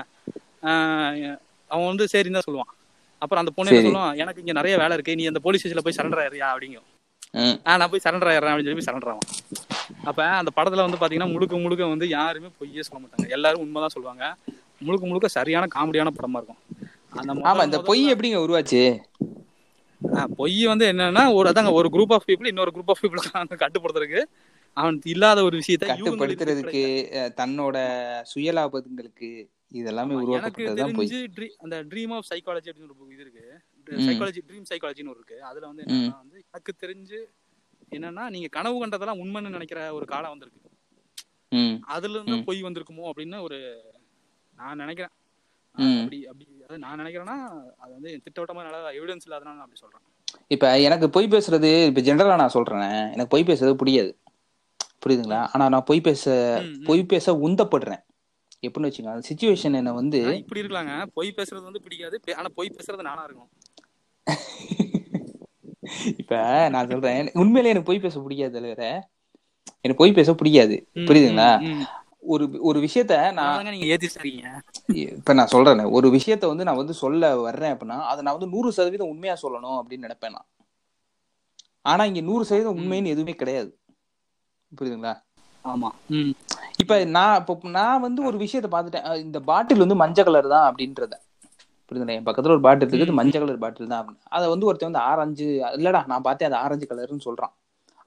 அவன் 1.72 1.89
வந்து 1.92 2.06
சரின்னு 2.14 2.38
தான் 2.38 2.48
சொல்லுவான். 2.48 2.72
அப்புறம் 3.22 3.42
அந்த 3.44 3.52
பொண்ணு. 3.58 3.82
சொல்லும் 3.88 4.18
எனக்கு 4.22 4.42
இங்க 4.44 4.54
நிறைய 4.60 4.76
வேலை 4.82 4.94
இருக்கு. 4.98 5.16
நீ 5.20 5.26
அந்த 5.32 5.42
போலீஸ் 5.46 5.62
ஸ்டேஷன்ல 5.62 5.84
போய் 5.88 5.98
சரண்டர் 5.98 6.22
ஆயிரியா 6.24 6.48
அப்படிங்கும். 6.54 6.88
நான் 7.80 7.92
போய் 7.92 8.06
சரண்டர் 8.06 8.30
ஆயிடுறேன் 8.32 8.54
அப்படின்னு 8.54 8.72
சொல்லி 8.72 8.88
சரண்டர் 8.89 9.12
ஆகும் 9.12 9.30
அப்ப 10.10 10.20
அந்த 10.39 10.52
படத்துல 10.58 10.86
வந்து 10.86 11.00
பாத்தீங்கன்னா 11.02 11.32
முழுக்க 11.34 11.56
முழுக்க 11.64 11.92
வந்து 11.94 12.08
யாருமே 12.18 12.50
பொய்யே 12.60 12.84
சொல்ல 12.88 13.00
மாட்டாங்க. 13.02 13.28
எல்லாரும் 13.38 13.64
உண்மைதான் 13.66 13.94
சொல்லுவாங்க. 13.96 14.24
முழுக்க 14.86 15.04
முழுக்க 15.10 15.28
சரியான 15.38 15.68
காமெடியான 15.76 16.12
படமா 16.18 16.39
இருக்கும். 16.39 16.62
அந்த 17.22 17.34
ஆமா 17.50 17.64
இந்த 17.68 17.80
பொய் 17.89 18.02
எப்படிங்க 18.14 18.39
உருவாச்சு? 18.46 18.82
பொய் 20.39 20.60
வந்து 20.72 20.86
என்னன்னா 20.92 21.24
ஒரு 21.38 21.48
அதாங்க 21.50 21.72
ஒரு 21.80 21.88
குரூப் 21.96 22.14
ஆஃப் 22.16 22.26
பீப்புள் 22.30 22.52
இன்னொரு 22.52 22.72
குரூப் 22.76 22.92
ஆஃப் 22.94 23.02
பீப்புள் 23.04 23.60
கட்டுப்படுத்துறதுக்கு 23.64 24.22
அவன் 24.78 24.97
இல்லாத 25.05 25.39
ஒரு 25.43 25.55
விஷயத்தை 25.61 25.88
கட்டுப்படுத்துறதுக்கு 25.89 26.82
தன்னோட 27.39 27.78
சுயலாபங்களுக்கு 28.32 29.30
இதெல்லாமே 29.74 30.13
ஆமா, 30.13 30.22
எனக்கு 30.22 30.28
உருவாக்கப்பட்டதுதான் 30.28 30.95
பொய். 30.97 31.09
அந்த 31.63 31.76
ட்ரீம் 31.91 32.13
ஆஃப் 32.15 32.28
சைக்காலஜி 32.30 32.69
அப்படின்னு 32.72 33.13
இது 33.13 33.24
இருக்கு. 33.26 33.45
சைக்காலஜி 34.07 34.41
ட்ரீம் 34.47 34.67
சைக்காலஜின்னு 34.72 35.13
ஒரு 35.13 35.22
இருக்கு. 35.22 35.38
அதுல 35.49 35.65
வந்து 35.67 35.84
என்னன்னா 35.86 36.17
வந்து 36.17 36.38
எனக்கு 36.43 36.74
தெரிஞ்சு 36.84 37.19
என்னன்னா 37.91 38.24
நீங்க 38.30 38.47
கனவு 38.49 38.78
கண்டதெல்லாம் 38.82 39.22
உண்மைன்னு 39.24 39.55
நினைக்கிற 39.55 39.80
ஒரு 39.93 40.05
காலம் 40.05 40.34
வந்திருக்கு. 40.34 40.59
அதுல 41.91 42.15
இருந்து. 42.17 42.38
பொய் 42.49 42.61
வந்திருக்குமோ 42.63 43.05
அப்படின்னு 43.09 43.39
ஒரு 43.47 43.57
நான் 44.53 44.78
நினைக்கிறேன். 44.78 45.13
அப்படி 45.97 46.17
அப்படி 46.28 46.45
அதாவது 46.57 46.82
நான் 46.84 46.99
நினைக்கிறேன்னா 47.01 47.36
அது 47.80 47.91
வந்து 47.97 48.11
திட்டவட்டமா 48.26 48.63
நல்லா 48.67 48.91
எவிடன்ஸ் 48.97 49.26
இல்லாதனால 49.28 49.53
நான் 49.53 49.65
அப்படி 49.65 49.82
சொல்றேன். 49.82 50.03
இப்ப 50.51 50.65
எனக்கு 50.80 51.07
பொய் 51.09 51.34
பேசுறது 51.34 51.72
இப்ப 51.89 52.01
ஜெனரலா 52.07 52.36
நான் 52.38 52.55
சொல்றேன் 52.55 52.84
எனக்கு 53.13 53.34
பொய் 53.34 53.49
பேசுறது 53.49 53.80
பிடிக்காது 53.82 54.11
புரியுதுங்களா? 55.06 55.47
ஆனா 55.54 55.70
நான் 55.70 55.84
பொய் 55.84 56.02
பேச. 56.02 56.26
பொய் 56.84 57.06
பேச 57.06 57.34
உந்தப்படுறேன். 57.34 58.02
எப்படின்னு 58.68 58.89
வச்சுங்க 58.89 59.08
அந்த 59.08 59.28
சுச்சுவேஷன் 59.30 59.76
என்ன 59.76 59.93
வந்து 59.93 60.38
இப்படி 60.38 60.62
இருக்கலாங்க. 60.62 61.06
பொய் 61.14 61.34
பேசுறது 61.38 61.64
வந்து 61.64 61.82
பிடிக்காது. 61.82 62.36
ஆனா 62.36 62.47
பொய் 62.56 62.76
பேசுறது 62.78 63.02
நானா 63.02 63.24
இருக்கும். 63.24 63.49
இப்ப 66.18 66.70
நான் 66.70 66.89
சொல்றேன் 66.89 67.32
உண்மையிலே 67.34 67.70
எனக்கு 67.70 67.89
பொய் 67.91 67.99
பேச 67.99 68.20
பிடிக்காது 68.20 68.60
தலைவர 68.60 68.84
எனக்கு 69.82 69.95
பொய் 69.95 70.12
பேச 70.12 70.36
பிடிக்காது. 70.36 70.88
புரியுதுங்களா. 70.95 71.49
ஒரு 72.20 72.58
ஒரு 72.60 72.80
விஷயத்த 72.80 73.32
நான் 73.32 73.66
நீங்க 73.66 73.86
ஏத்தி 73.86 74.08
சரிங்க 74.08 74.60
இப்ப 74.93 75.34
நான் 75.34 75.47
சொல்றேன் 75.47 75.84
ஒரு 75.84 76.10
விஷயத்த 76.10 76.47
வந்து 76.47 76.64
நான் 76.64 76.76
வந்து 76.76 76.93
சொல்ல 76.93 77.36
வர்றேன் 77.38 77.78
அப்படின்னா 77.78 77.97
அதை 78.02 78.24
நான் 78.24 78.38
வந்து 78.39 78.47
நூறு 78.47 78.72
சதவீதம் 78.72 79.08
உண்மையா 79.08 79.38
சொல்லணும் 79.41 79.78
அப்படின்னு 79.80 80.06
நினைப்பேன் 80.08 80.32
நான். 80.32 80.47
ஆனா 81.82 82.06
இங்க 82.06 82.22
நூறு 82.22 82.45
சதவீதம் 82.45 82.78
உண்மைன்னு 82.78 83.06
எதுவுமே 83.06 83.32
கிடையாது. 83.32 83.70
புரியுதுங்களா? 84.72 85.13
ஆமா. 85.65 85.89
ம். 86.09 86.32
இப்ப 86.78 87.05
நான் 87.15 87.39
இப்போ 87.39 87.69
நான் 87.69 88.01
வந்து 88.01 88.22
ஒரு 88.26 88.38
விஷயத்த 88.38 88.69
பார்த்துட்டேன். 88.72 89.17
இந்த 89.17 89.39
பாட்டில் 89.41 89.80
வந்து 89.80 89.95
மஞ்சள் 89.95 90.26
கலர் 90.26 90.47
தான் 90.47 90.67
அப்படின்றத. 90.69 91.15
புரியுதுங்களா? 91.88 92.17
என் 92.19 92.28
பக்கத்துல 92.28 92.47
ஒரு 92.47 92.61
பாட்டில் 92.61 92.86
இருக்குது 92.88 93.11
மஞ்சள் 93.11 93.43
கலர் 93.43 93.57
பாட்டில் 93.57 93.88
தான் 93.88 94.01
அப்படின்னு. 94.01 94.24
அதை 94.30 94.49
வந்து 94.49 94.65
ஒருத்தன் 94.65 94.89
வந்து 94.91 95.05
ஆரஞ்சு 95.05 95.47
இல்லடா 95.78 96.05
நான் 96.05 96.22
பார்த்தேன் 96.22 96.49
அது 96.51 96.55
ஆரஞ்சு 96.55 96.86
கலர்னு 96.86 97.28
சொல்றான். 97.28 97.53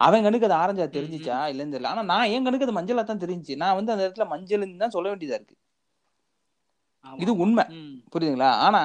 அவன் 0.00 0.22
கண்ணுக்கு 0.22 0.46
அது 0.46 0.54
ஆரஞ்சா 0.54 0.86
தெரிஞ்சிச்சா? 0.96 1.36
இல்லன்னு 1.50 1.74
தெரியல. 1.74 1.86
ஆனா 1.86 2.02
நான் 2.02 2.30
என் 2.30 2.44
கண்ணுக்கு 2.44 2.66
அது 2.68 2.78
மஞ்சளா 2.78 3.04
தான் 3.04 3.22
தெரிஞ்சுச்சு. 3.24 3.56
நான் 3.56 3.74
வந்து 3.74 3.92
அந்த 3.92 4.04
இடத்துல 4.06 4.26
மஞ்சள்னு 4.28 4.76
தான் 4.76 4.90
சொல்ல 4.90 5.08
வேண்டியதா 5.08 5.34
இருக்கு. 5.34 5.56
இது 7.04 7.36
உண்மை. 7.36 7.64
புரியுதுங்களா? 8.12 8.50
ஆனா. 8.58 8.80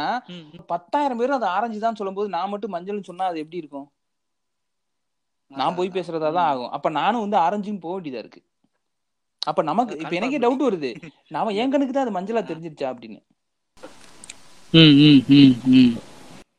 பத்தாயிரம் 0.67 1.17
பேர் 1.17 1.29
அது 1.29 1.45
ஆரஞ்சு 1.49 1.79
தான் 1.79 1.95
சொல்லும்போது 1.95 2.29
நான் 2.29 2.49
மட்டும் 2.49 2.73
மஞ்சள்னு 2.75 3.03
சொன்னா 3.03 3.25
அது 3.25 3.39
எப்படி 3.39 3.57
இருக்கும்? 3.57 3.87
நான் 5.51 5.75
போய் 5.75 5.89
பேசுறதா 5.89 6.33
தான் 6.33 6.47
ஆகும். 6.47 6.69
அப்ப 6.69 6.89
நானும் 6.89 7.29
வந்து 7.29 7.37
ஆரஞ்சுன்னு 7.37 7.79
போக 7.79 7.99
வேண்டியதா 7.99 8.17
இருக்கு. 8.17 8.41
அப்ப 9.41 9.61
நமக்கு 9.61 9.97
இப்ப 9.97 10.15
எனக்கே 10.15 10.39
டவுட் 10.39 10.67
வருது. 10.69 11.11
நாம 11.27 11.49
என் 11.49 11.71
கணக்கு 11.71 11.93
தான் 11.93 12.07
அது 12.07 12.19
மஞ்சளா 12.19 12.41
தெரிஞ்சிருச்சா 12.41 12.89
அப்படின்னு. 12.89 13.19
ம், 14.73 14.95
ம், 14.99 15.23
ம், 15.29 15.55
ம். 15.65 15.93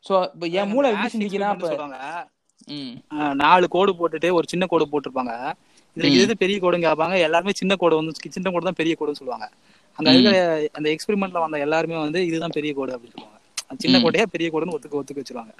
சோ 0.09 0.31
இப்ப 0.35 0.47
என் 0.47 0.69
மூளை 0.69 0.91
எப்படி 0.91 1.09
Ash 1.09 1.15
சிந்திக்குன்னா 1.15 1.49
experiment 1.49 1.55
இப்ப 1.55 1.71
சொல்றாங்க. 1.71 2.29
ம், 2.69 2.95
ஆஹ் 3.11 3.35
நாலு 3.35 3.69
கோடு 3.69 3.93
போட்டுட்டு 3.93 4.33
ஒரு 4.33 4.47
சின்ன 4.49 4.67
கோடு 4.67 4.87
போட்டிருப்பாங்க. 4.87 5.55
இதுல 5.97 6.11
ம். 6.11 6.19
எது 6.19 6.37
பெரிய 6.37 6.59
கோடுன்னு 6.61 6.87
கேட்பாங்க. 6.87 7.19
எல்லாருமே 7.19 7.53
சின்ன 7.53 7.77
கோடு 7.77 7.97
வந்து 7.97 8.13
சின்ன 8.31 8.51
கோடு 8.51 8.65
தான் 8.65 8.75
பெரிய 8.75 8.97
கோடுன்னு 9.01 9.13
சொல்லுவாங்க. 9.13 9.51
அங்க. 9.99 10.11
இருக்கிற 10.11 10.69
அந்த 10.73 10.97
எக்ஸ்பெரிமெண்ட்ல 10.97 11.41
வந்த 11.41 11.59
எல்லாருமே 11.59 11.97
வந்து 11.97 12.27
இதுதான் 12.27 12.51
பெரிய 12.51 12.75
கோடு 12.75 12.93
அப்படின்னு 12.93 13.13
சொல்லுவாங்க. 13.13 13.41
அந்த 13.69 13.83
சின்ன. 13.83 13.99
கோட்டையா 13.99 14.23
பெரிய 14.27 14.51
கோடுன்னு 14.51 14.79
ஒத்துக்க 14.79 15.01
ஒத்துக்க 15.01 15.23
வச்சிருவாங்க. 15.23 15.55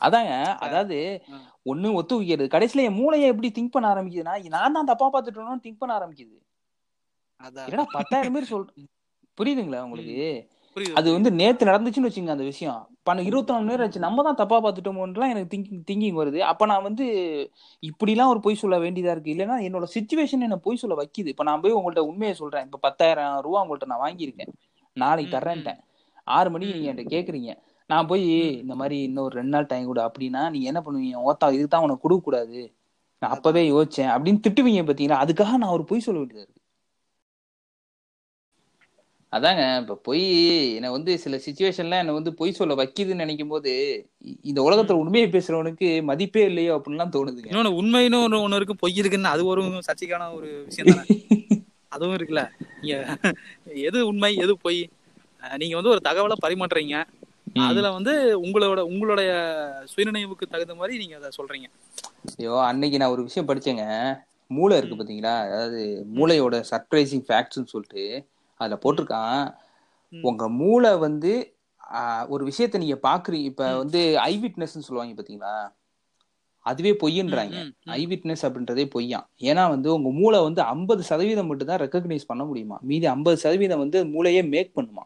அதாங்க 0.00 0.32
அதாவது. 0.58 0.98
ஒண்ணு 1.66 1.92
ஒத்து 1.92 2.16
வைக்கிறது. 2.16 2.46
கடைசியில 2.48 2.82
என் 2.82 2.94
மூளையை 2.94 3.26
எப்படி 3.28 3.48
திங்க் 3.50 3.68
பண்ண 3.68 3.94
ஆரம்பிக்குதுன்னா 3.94 4.48
நான் 4.48 4.72
தான் 4.72 4.84
தப்பா 4.84 5.06
பார்த்துட்டோம்னு 5.12 5.64
திங்க் 5.64 5.78
பண்ண 5.78 5.98
ஆரம்பிக்குது. 5.98 6.36
அதான். 7.40 7.68
ஏன்னா 7.70 7.84
பத்தாயிரம் 7.92 8.32
பேர் 8.32 8.44
சொல் 8.44 8.66
புரியுதுங்களா 9.38 9.82
உங்களுக்கு? 9.82 10.16
அது 10.94 11.12
வந்து 11.12 11.30
நேத்து 11.32 11.66
நடந்துச்சுன்னு 11.66 12.08
வச்சுங்க 12.08 12.28
அந்த 12.28 12.44
விஷயம். 12.44 12.80
பண்ண 13.02 13.22
இருபத்தி 13.22 13.52
நாலு 13.52 13.64
நேரம் 13.64 13.86
ஆச்சு. 13.86 13.98
நம்ம 13.98 14.22
தான் 14.22 14.34
தப்பா 14.34 14.62
பார்த்துட்டோமோன்லாம் 14.62 15.30
எனக்கு 15.30 15.56
திங்கிங் 15.56 15.82
திங்கிங் 15.90 16.18
வருது. 16.18 16.38
அப்ப 16.50 16.66
நான் 16.66 16.82
வந்து 16.82 17.06
இப்படிலாம் 17.82 18.26
ஒரு 18.26 18.40
பொய் 18.40 18.54
சொல்ல 18.54 18.78
வேண்டியதா 18.78 19.10
இருக்கு. 19.10 19.34
இல்லைன்னா 19.34 19.56
என்னோட 19.60 19.86
சுச்சுவேஷன் 19.94 20.46
என்ன 20.46 20.56
பொய் 20.58 20.76
சொல்ல 20.76 20.96
வைக்குது. 20.96 21.26
இப்ப 21.26 21.42
நான் 21.42 21.60
போய் 21.60 21.72
உங்கள்ட்ட 21.72 21.98
உண்மையை 22.00 22.34
சொல்றேன். 22.34 22.64
இப்ப 22.64 22.78
பத்தாயிரம் 22.78 23.40
ரூபா 23.40 23.66
உங்கள்ட்ட 23.66 23.86
நான் 23.86 24.04
வாங்கியிருக்கேன். 24.06 24.52
நாளைக்கு 24.96 25.38
தர்றேன்ட்டேன். 25.38 25.80
ஆறு 26.28 26.50
மணிக்கு 26.50 26.74
நீங்க 26.74 26.92
என்கிட்ட 26.92 27.06
கேக்குறீங்க. 27.08 27.50
நான் 27.90 28.06
போய் 28.06 28.24
இந்த 28.62 28.74
மாதிரி 28.74 28.96
இன்னொரு 29.02 29.34
ரெண்டு 29.34 29.54
நாள் 29.54 29.70
டைம் 29.70 29.88
கொடு. 29.88 30.00
அப்படின்னா 30.08 30.42
நீங்க 30.52 30.66
என்ன 30.72 30.80
பண்ணுவீங்க? 30.86 31.24
ஓத்தா 31.28 31.48
இதுக்கு 31.52 31.72
தான் 31.74 31.86
உனக்கு 31.86 32.04
கொடுக்க 32.04 32.22
கூடாது 32.22 32.60
நான் 33.22 33.34
அப்பவே 33.36 33.62
யோசிச்சேன். 33.70 34.12
அப்படின்னு 34.14 34.44
திட்டுவீங்க 34.46 34.82
பாத்தீங்களா? 34.88 35.22
அதுக்காக 35.24 35.58
நான் 35.62 35.76
ஒரு 35.78 35.84
பொய் 35.90 36.06
சொல்ல 36.06 36.20
வேண்டியதா 36.20 36.44
இருக்கு. 36.44 36.56
அதாங்க 39.32 39.62
இப்ப 39.80 39.94
பொய் 40.06 40.22
என்னை 40.76 40.88
வந்து 40.94 41.12
சில 41.18 41.36
சுச்சுவேஷன்ல 41.44 41.98
என்ன 42.02 42.12
வந்து 42.12 42.30
பொய் 42.34 42.56
சொல்ல 42.58 42.74
வைக்குதுன்னு 42.74 43.22
நினைக்கும் 43.22 43.48
போது 43.48 43.72
இந்த 44.44 44.60
உலகத்துல 44.62 45.00
உண்மையை 45.02 45.28
பேசுறவனுக்கு 45.28 45.88
மதிப்பே 46.02 46.42
இல்லையோ 46.50 46.72
அப்படின்லாம் 46.76 47.14
தோணுதுங்க. 47.16 47.50
இன்னொன்னு 47.50 47.76
உண்மைன்னு 47.80 48.20
ஒண்ணு 48.24 48.42
ஒண்ணு 48.44 48.58
இருக்கு 48.60 48.76
பொய் 48.76 48.98
இருக்குன்னு 49.02 49.34
அது 49.34 49.44
ஒரு 49.46 49.62
சர்ச்சைக்கான 49.88 50.30
ஒரு 50.38 50.48
விஷயம் 50.66 50.90
தானே. 50.92 51.04
அதுவும் 51.92 52.16
இருக்குல்ல. 52.16 52.42
எது 53.86 53.98
உண்மை 54.06 54.32
எது 54.36 54.52
பொய்? 54.64 54.80
நீங்க 55.42 55.74
வந்து 55.76 55.92
ஒரு 55.94 56.02
தகவலை 56.08 56.36
பரிமாற்றுறீங்க. 56.44 56.96
அதுல 57.68 57.88
வந்து 57.96 58.12
உங்களோட 58.44 58.80
உங்களுடைய 58.90 59.30
சுயநினைவுக்கு 59.92 60.46
தகுந்த 60.52 60.74
மாதிரி 60.74 60.98
நீங்க 61.02 61.16
அதை 61.20 61.30
சொல்றீங்க. 61.38 61.68
ஐயோ 62.38 62.54
அன்னைக்கு 62.68 63.00
நான் 63.00 63.14
ஒரு 63.16 63.22
விஷயம் 63.28 63.48
படிச்சேங்க. 63.48 63.84
மூளை 64.50 64.76
இருக்கு 64.78 64.98
பாத்தீங்களா? 64.98 65.34
அதாவது 65.46 65.80
மூளையோட 66.18 66.56
சர்ப்ரைசிங் 66.70 67.24
ஃபேக்ட்ஸ்னு 67.28 67.72
சொல்லிட்டு 67.72 68.04
அதுல 68.60 68.78
போட்டிருக்கான். 68.84 69.42
உங்க 70.12 70.44
மூளை 70.60 70.92
வந்து 71.06 71.32
ஒரு 72.28 72.42
விஷயத்த 72.48 72.80
நீங்க 72.82 72.96
பாக்குறீங்க 73.08 73.50
இப்ப 73.52 73.64
வந்து 73.82 74.00
ஐ 74.30 74.32
விட்னஸ்ன்னு 74.42 74.86
சொல்லுவாங்க 74.88 75.14
பாத்தீங்களா? 75.20 75.54
அதுவே 76.66 76.92
பொய்ன்றாங்க. 77.02 77.56
ம், 77.66 77.72
ஐ 77.98 78.02
விட்னஸ் 78.06 78.44
அப்படின்றதே 78.46 78.84
பொய்யாம். 78.94 79.26
ஏன்னா 79.50 79.62
வந்து 79.74 79.88
உங்க 79.96 80.10
மூளை 80.18 80.38
வந்து 80.46 80.60
ஐம்பது 80.74 81.02
சதவீதம் 81.10 81.48
மட்டும் 81.50 81.70
தான் 81.70 81.82
ரெக்கக்னைஸ் 81.82 82.28
பண்ண 82.30 82.42
முடியுமா? 82.44 82.76
மீதி 82.90 83.06
ஐம்பது 83.06 83.38
சதவீதம் 83.44 83.82
வந்து 83.84 84.00
மூளையே 84.14 84.42
மேக் 84.54 84.76
பண்ணுமா? 84.78 85.04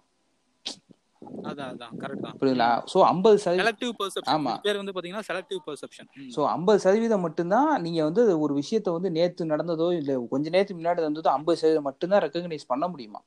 அதான் 1.45 1.71
அதான். 1.73 1.95
கரெக்ட் 2.03 2.25
தான். 2.27 2.37
புரியுதுங்களா? 2.39 2.69
சோ 2.93 2.99
ஐம்பது 3.09 3.37
சதவீதம் 3.39 3.65
செலக்டிவ் 3.65 3.93
பெர்செப்ஷன் 4.01 4.33
ஆமா. 4.35 4.53
பேர் 4.65 4.81
வந்து 4.81 4.95
பாத்தீங்கன்னா 4.95 5.27
செலக்டிவ் 5.29 5.61
பெர்செப்ஷன் 5.67 6.09
ஸோ 6.35 6.41
ஐம்பது 6.51 6.79
சதவீதம் 6.79 7.25
மட்டும்தான் 7.27 7.71
நீங்க 7.83 8.01
வந்து 8.05 8.23
ஒரு 8.39 8.55
விஷயத்த 8.55 8.95
வந்து 8.97 9.11
நேத்து 9.11 9.53
நடந்ததோ 9.53 9.89
இல்ல 9.93 10.19
கொஞ்ச 10.29 10.47
நேரத்துக்கு 10.51 10.81
முன்னாடி 10.81 11.03
நடந்ததோ 11.03 11.31
ஐம்பது 11.33 11.61
சதவீதம் 11.63 11.89
மட்டும்தான் 11.91 12.25
ரெக்கக்னைஸ் 12.27 12.67
பண்ண 12.67 12.87
முடியுமா? 12.89 13.21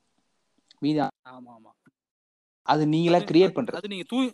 மீதி 0.82 1.00
ஆமா 1.02 1.52
ஆமா. 1.54 1.72
அது 2.68 2.84
நீங்களா 2.88 3.20
கிரியேட் 3.30 3.58
பண்றது. 3.58 3.80
அது 3.82 3.88
நீங்க 3.88 4.08
தூங்கி 4.10 4.30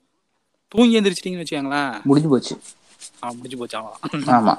தூங்கி 0.71 0.97
எந்திரிச்சிட்டீங்கன்னு 0.99 1.43
வச்சுக்கோங்களேன். 1.43 1.93
முடிஞ்சு 2.05 2.29
போச்சு. 2.29 2.55
முடிஞ்சு 3.37 3.57
போச்சு. 3.57 3.75
ஆமா. 4.37 4.53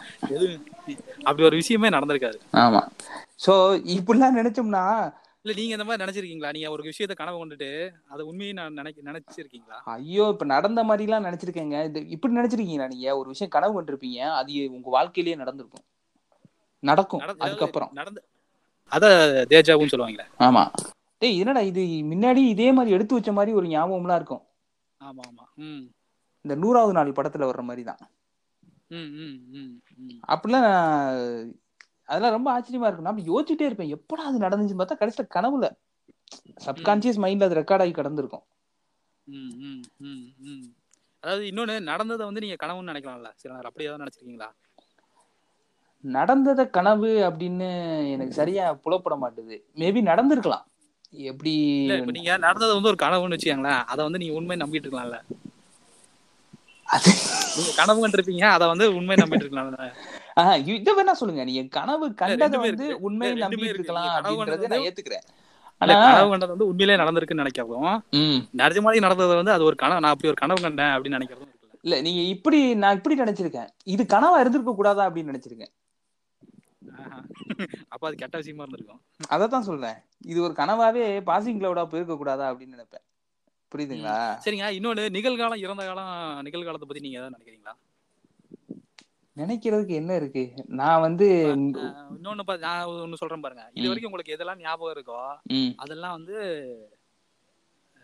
அப்படி 1.25 1.45
ஒரு 1.45 1.57
விஷயமே 1.57 1.89
நடந்திருக்காது. 1.89 2.39
ஆமா. 2.65 2.81
சோ 3.45 3.53
இப்படிலாம் 3.95 4.39
நினைச்சோம்னா 4.39 4.85
இல்ல 5.45 5.55
நீங்க 5.57 5.73
இந்த 5.77 5.85
மாதிரி 5.85 6.03
நினைச்சிருக்கீங்களா? 6.05 6.51
நீங்க 6.53 6.69
ஒரு 6.71 6.83
விஷயத்த 6.83 7.15
கனவு 7.15 7.37
கொண்டுட்டு 7.39 7.69
அதை 8.09 8.23
உண்மையை 8.25 8.53
நான் 8.53 8.79
நினைக்க 8.79 9.03
நினைச்சிருக்கீங்களா? 9.03 9.79
ஐயோ 9.95 10.27
இப்ப 10.33 10.45
நடந்த 10.53 10.83
மாதிரி 10.85 11.07
எல்லாம் 11.09 11.27
நினைச்சிருக்கேங்க. 11.27 11.79
இது 11.89 12.01
இப்படி 12.09 12.33
நினைச்சிருக்கீங்களா 12.35 12.87
நீங்க? 12.89 13.09
ஒரு 13.17 13.29
விஷயம் 13.29 13.51
கனவு 13.51 13.75
கண்டிருப்பீங்க 13.77 14.21
அது 14.35 14.55
உங்க 14.71 14.89
வாழ்க்கையிலேயே 14.91 15.37
நடந்திருக்கும். 15.37 15.85
நடக்கும். 16.83 17.23
அதுக்கப்புறம். 17.41 17.91
நடந்த 17.93 18.21
அத 18.93 19.05
தேஜாவுன்னு 19.51 19.93
சொல்லுவாங்களே. 19.93 20.27
ஆமா. 20.41 20.63
டேய் 21.23 21.39
என்னடா 21.39 21.61
இது? 21.71 21.83
முன்னாடி 22.11 22.43
இதே 22.49 22.69
மாதிரி 22.73 22.95
எடுத்து 22.95 23.15
வச்ச 23.15 23.33
மாதிரி 23.33 23.53
ஒரு 23.55 23.67
ஞாபகம்லாம் 23.69 24.19
இருக்கும். 24.21 24.43
ஆமா 25.01 25.23
ஆமா 25.29 25.45
ம். 25.65 25.85
இந்த 26.45 26.55
நூறாவது 26.57 26.93
நாள் 26.93 27.17
படத்துல 27.19 27.49
வர்ற 27.51 27.63
மாதிரி 27.63 27.85
தான் 27.85 28.01
ம் 28.91 29.11
ம் 29.19 29.37
ம் 29.55 29.71
ம். 30.03 30.19
அப்படிலாம் 30.27 30.69
அதெல்லாம் 32.09 32.35
ரொம்ப 32.37 32.49
ஆச்சரியமா 32.55 32.89
இருக்கும். 32.89 33.09
நான் 33.09 33.29
யோசிச்சுட்டே 33.31 33.67
இருப்பேன். 33.69 33.93
எப்படா 33.97 34.25
அது 34.31 34.45
நடந்துச்சுன்னு 34.45 34.83
பார்த்தா 34.83 35.01
கடைசியில 35.03 35.27
கனவுல 35.37 35.69
சப்கான்சியஸ் 36.67 37.23
மைண்ட்ல 37.25 37.49
அது 37.49 37.61
ரெக்கார்ட் 37.61 37.85
ஆகி 37.85 37.93
கிடந்திருக்கும். 37.93 38.45
அதாவது 41.23 41.45
இன்னொன்னு 41.51 41.75
நடந்ததை 41.91 42.23
வந்து 42.27 42.43
நீங்க 42.45 42.57
கனவுன்னு 42.63 42.93
நினைக்கலாம்ல? 42.93 43.29
சில 43.41 43.51
நேரம் 43.55 43.71
அப்படி 43.71 43.87
ஏதாவது 43.87 44.05
நினைச்சிருக்கீங்களா? 44.05 44.49
நடந்தத 46.05 46.63
கனவு 46.71 47.11
அப்படின்னு 47.29 47.69
எனக்கு 48.15 48.35
சரியா 48.41 48.65
புலப்பட 48.85 49.15
மாட்டுது. 49.23 49.57
மேபி 49.77 50.01
நடந்திருக்கலாம். 50.11 50.65
எப்படி 51.31 51.53
நீங்க 52.17 52.33
நடந்தது 52.47 52.73
வந்து 52.75 52.91
ஒரு 52.93 52.99
கனவுன்னு 53.05 53.37
வச்சுக்கோங்களேன். 53.37 53.85
அதை 53.93 54.01
வந்து 54.07 54.21
நீங்க 54.23 54.35
உண்மை 54.41 54.57
நம்பிட்டு 54.63 54.87
இருக்கலாம்ல. 54.87 55.21
கனவு 57.79 58.01
கண்டிருப்பீங்க 58.03 58.45
அதை 58.57 58.65
வந்து 58.73 58.87
உண்மை 58.95 59.17
நம்பிட்டு 59.23 59.45
இருக்கலாம் 59.45 59.71
ஆஹ் 60.41 60.61
இதை 60.77 60.93
வேணா 60.99 61.15
சொல்லுங்க. 61.21 61.45
நீங்க 61.45 61.63
கனவு 61.79 62.07
கண்டதை 62.21 62.59
வந்து 62.59 62.87
இருக்கு. 62.87 63.05
உண்மை 63.09 63.27
இல்ல, 63.31 63.39
ரெண்டுமே 63.39 63.49
நம்பிட்டு 63.49 63.73
இருக்கு. 63.73 63.75
இருக்கலாம் 63.75 64.13
அப்படின்றத 64.17 64.69
நான் 64.73 64.87
ஏத்துக்கிறேன். 64.89 65.27
கனவு 65.81 66.31
கண்டது 66.31 66.53
வந்து 66.53 66.69
உண்மையிலே 66.71 66.97
நடந்திருக்குன்னு 67.03 67.45
நினைக்கிறதும் 67.45 68.01
நிஜமாலே 68.61 69.05
நடந்தது 69.07 69.35
வந்து 69.41 69.55
அது 69.57 69.65
ஒரு 69.65 69.77
கனவு 69.83 70.01
நான் 70.01 70.15
அப்படி 70.15 70.33
ஒரு 70.33 70.41
கனவு 70.43 70.61
கண்டேன் 70.67 70.93
அப்படின்னு 70.97 71.19
நினைக்கிறதும் 71.19 71.53
இல்ல 71.87 72.01
நீங்க 72.01 72.21
இப்படி 72.35 72.59
நான் 72.83 72.97
இப்படி 72.97 73.17
நினைச்சிருக்கேன். 73.21 73.71
இது 73.95 74.03
கனவா 74.13 74.37
இருந்திருக்க 74.43 74.73
கூடாதா 74.75 75.03
அப்படின்னு 75.11 75.33
நினைச்சிருக்கேன். 75.33 75.73
அப்ப 77.89 78.07
அது 78.07 78.17
கெட்ட 78.17 78.37
விஷயமா 78.37 78.63
இருந்திருக்கும். 78.63 79.01
அதத்தான் 79.35 79.69
சொல்றேன். 79.69 79.99
இது 80.33 80.39
ஒரு 80.43 80.55
கனவாவே 80.57 81.05
பாசிங் 81.29 81.59
கிளவுடா 81.61 81.85
போயிருக்க 81.93 82.17
கூடாதா 82.17 82.47
அப்படின்னு 82.53 82.77
நினைப்பேன். 82.77 83.05
புரியுதுங்களா? 83.73 84.17
சரிங்க. 84.45 84.67
இன்னொன்னு 84.79 85.05
நிகழ்காலம் 85.17 85.63
இறந்த 85.67 85.85
காலம் 85.87 86.47
நிகழ்காலத்தை 86.47 86.89
பத்தி 86.89 87.05
நீங்க 87.07 87.19
ஏதாவது 87.19 87.37
நினைக்கிறீங்களா? 87.37 87.75
நினைக்கிறதுக்கு 89.37 89.89
என்ன 89.89 90.15
இருக்கு? 90.15 90.53
நான் 90.67 91.01
வந்து 91.01 91.55
இன்னொன்னு 91.57 92.59
நான் 92.59 92.87
ஒண்ணு 92.87 93.15
சொல்றேன் 93.15 93.41
பாருங்க. 93.41 93.71
இது. 93.75 93.89
வரைக்கும் 93.89 94.13
உங்களுக்கு 94.13 94.37
எதெல்லாம் 94.37 94.59
ஞாபகம் 94.59 95.03
இருக்கோ 95.03 95.37
அதெல்லாம் 95.77 96.13
வந்து 96.13 96.35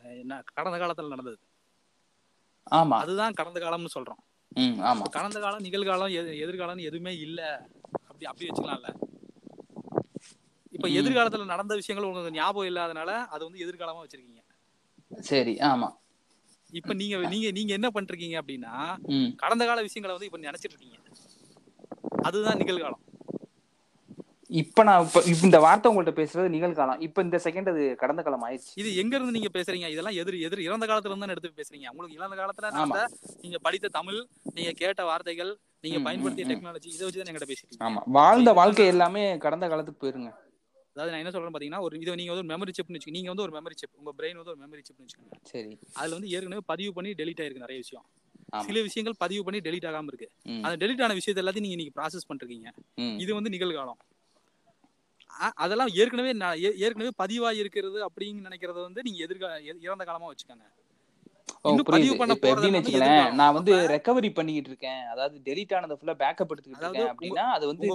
என்ன 0.03 0.43
கடந்த 0.55 0.78
காலத்துல 0.78 1.09
நடந்தது. 1.09 1.39
ஆமா. 2.70 2.89
அதுதான் 2.89 3.33
கடந்த 3.33 3.61
காலம்னு 3.61 3.87
சொல்றோம். 3.99 4.59
ஆமா. 4.59 5.03
கடந்த 5.03 5.41
காலம் 5.41 5.62
நிகழ்காலம் 5.62 6.12
எது- 6.12 6.49
எதிர்காலம்னு 6.49 6.81
எதுவுமே 6.81 7.18
இல்ல. 7.18 7.68
அப்படி 8.09 8.24
அப்படி 8.24 8.49
வச்சுக்கலாம்ல. 8.49 8.95
இப்ப. 10.70 10.89
எதிர்காலத்துல 10.89 11.45
நடந்த 11.45 11.74
விஷயங்கள் 11.74 12.11
உங்களுக்கு 12.11 12.39
ஞாபகம் 12.39 12.74
இல்லாதனால 12.74 13.26
அது 13.26 13.45
வந்து 13.45 13.66
எதிர்காலமா 13.66 14.05
வச்சிருக்கீங்க. 14.05 14.39
சரி 15.20 15.55
ஆமா. 15.55 15.89
இப்ப 16.73 16.95
நீங்க 16.95 17.16
நீங்க 17.35 17.51
நீங்க 17.51 17.73
என்ன 17.73 17.89
பண்றீங்க 17.95 18.37
அப்படின்னா 18.41 18.75
கடந்த 19.37 19.66
கால 19.66 19.81
விஷயங்களை 19.89 20.12
வந்து 20.16 20.29
இப்ப 20.31 20.41
நினைச்சிட்டு 20.49 20.75
இருக்கீங்க. 20.75 20.99
அதுதான் 22.23 22.61
நிகழ்காலம். 22.62 23.03
இப்ப 24.61 24.83
நான் 24.83 25.05
இப்ப 25.05 25.21
இந்த 25.43 25.59
வார்த்தை 25.61 25.89
உங்கள்ட்ட 25.91 26.12
பேசுறது 26.21 26.55
நிகழ்காலம். 26.55 27.01
இப்ப 27.01 27.23
இந்த 27.23 27.41
செகண்ட் 27.45 27.68
அது 27.68 27.83
கடந்த 27.97 28.23
காலம் 28.23 28.45
ஆயிடுச்சு. 28.47 28.73
இது 28.75 28.97
எங்க 28.97 29.14
இருந்து 29.16 29.35
நீங்க 29.37 29.51
பேசுறீங்க? 29.53 29.89
இதெல்லாம் 29.95 30.16
எதிர் 30.23 30.39
எதிர் 30.39 30.66
இறந்த 30.68 30.87
காலத்துல 30.87 31.12
இருந்து 31.14 31.35
எடுத்து 31.37 31.61
பேசுறீங்க. 31.61 31.89
உங்களுக்கு 31.93 32.18
இறந்த 32.21 32.37
காலத்துல. 32.41 32.71
நடந்த 32.71 33.03
நீங்க 33.41 33.59
படித்த 33.59 33.93
தமிழ் 33.99 34.18
நீங்க 34.53 34.73
கேட்ட 34.73 35.05
வார்த்தைகள் 35.05 35.53
நீங்க 35.81 35.99
பயன்படுத்திய. 36.07 36.47
டெக்னாலஜி 36.51 36.89
இதை 36.95 37.05
வச்சு 37.05 37.21
தான் 37.21 37.31
எங்கிட்ட 37.31 37.49
பேசிட்டு 37.53 37.68
இருக்கீங்க. 37.68 37.89
ஆமா. 37.89 38.03
வாழ்ந்த 38.18 38.53
வாழ்க்கை 38.53 38.87
எல்லாமே 38.87 39.25
கடந்த 39.39 39.68
காலத்துக்கு 39.68 40.03
போயிருங்க. 40.03 40.33
அதாவது 40.97 41.12
நான் 41.12 41.22
என்ன 41.22 41.32
சொல்றேன் 41.34 41.55
பாத்தீங்கன்னா 41.55 41.82
ஒரு 41.86 41.95
இது 42.03 42.16
நீங்க 42.20 42.32
வந்து 42.32 42.45
ஒரு 42.45 42.51
மெமரி 42.53 42.72
சிப்னு 42.76 42.97
வச்சுக்கோங்க. 42.97 43.18
நீங்க 43.18 43.30
வந்து 43.32 43.45
ஒரு 43.47 43.53
மெமரி 43.57 43.76
சிப் 43.80 43.99
உங்க 44.01 44.12
பிரெயின் 44.18 44.38
வந்து 44.41 44.53
ஒரு 44.55 44.61
மெமரி 44.64 44.82
சிப்னு 44.88 45.05
வச்சுக்கோங்க. 45.07 45.36
சரி. 45.53 45.72
அதுல 46.01 46.16
வந்து 46.18 46.30
ஏற்கனவே 46.34 46.62
பதிவு 46.72 46.93
பண்ணி 46.97 47.11
டெலீட் 47.20 47.43
ஆயிருக்கு 47.43 47.64
நிறைய 47.66 47.80
விஷயம். 47.84 48.07
சில 48.68 48.78
விஷயங்கள் 48.86 49.16
பதிவு 49.18 49.43
பண்ணி 49.47 49.59
டெலீட் 49.66 49.88
ஆகாம 49.91 50.11
இருக்கு. 50.12 50.28
அந்த 50.64 50.76
டெலீட் 50.82 51.03
ஆன 51.07 51.16
விஷயத்தை 51.18 51.43
எல்லாத்தையும் 51.43 51.66
நீங்க 51.66 51.76
இன்னைக்கு 51.76 51.97
ப்ராசஸ் 51.99 52.28
பண்றீங்க 52.30 52.68
இது 53.24 53.30
வந்து 53.38 53.53
நிகழ்காலம். 53.57 54.01
அதெல்லாம் 55.64 55.91
ஏற்கனவே 56.01 56.30
ஏற்கனவே 56.84 57.11
பதிவாகி 57.22 57.62
இருக்கிறது 57.64 57.99
அப்படின்னு 58.07 58.47
நினைக்கிறது 58.49 58.80
வந்து 58.86 59.01
நீங்க 59.07 59.18
எதிர்கா 59.26 59.51
இறந்த 59.86 60.05
காலமா 60.05 60.28
வச்சுக்கோங்க. 60.30 60.66
நான் 63.41 63.57
வந்து 63.59 63.72
ரெக்கவரி 63.95 64.30
பண்ணிக்கிட்டு 64.38 64.70
இருக்கேன். 64.72 65.03
அதாவது 65.12 65.36
டெலிட் 65.49 65.74
ஆனதை 65.78 65.97
ஃபுல்லா 65.99 66.16
பேக்கப் 66.24 66.53
எடுத்துக்கிட்டு 66.53 66.84
இருக்கேன். 66.84 67.11
அப்படின்னா 67.12 67.47
அது 67.57 67.64
வந்து 67.72 67.88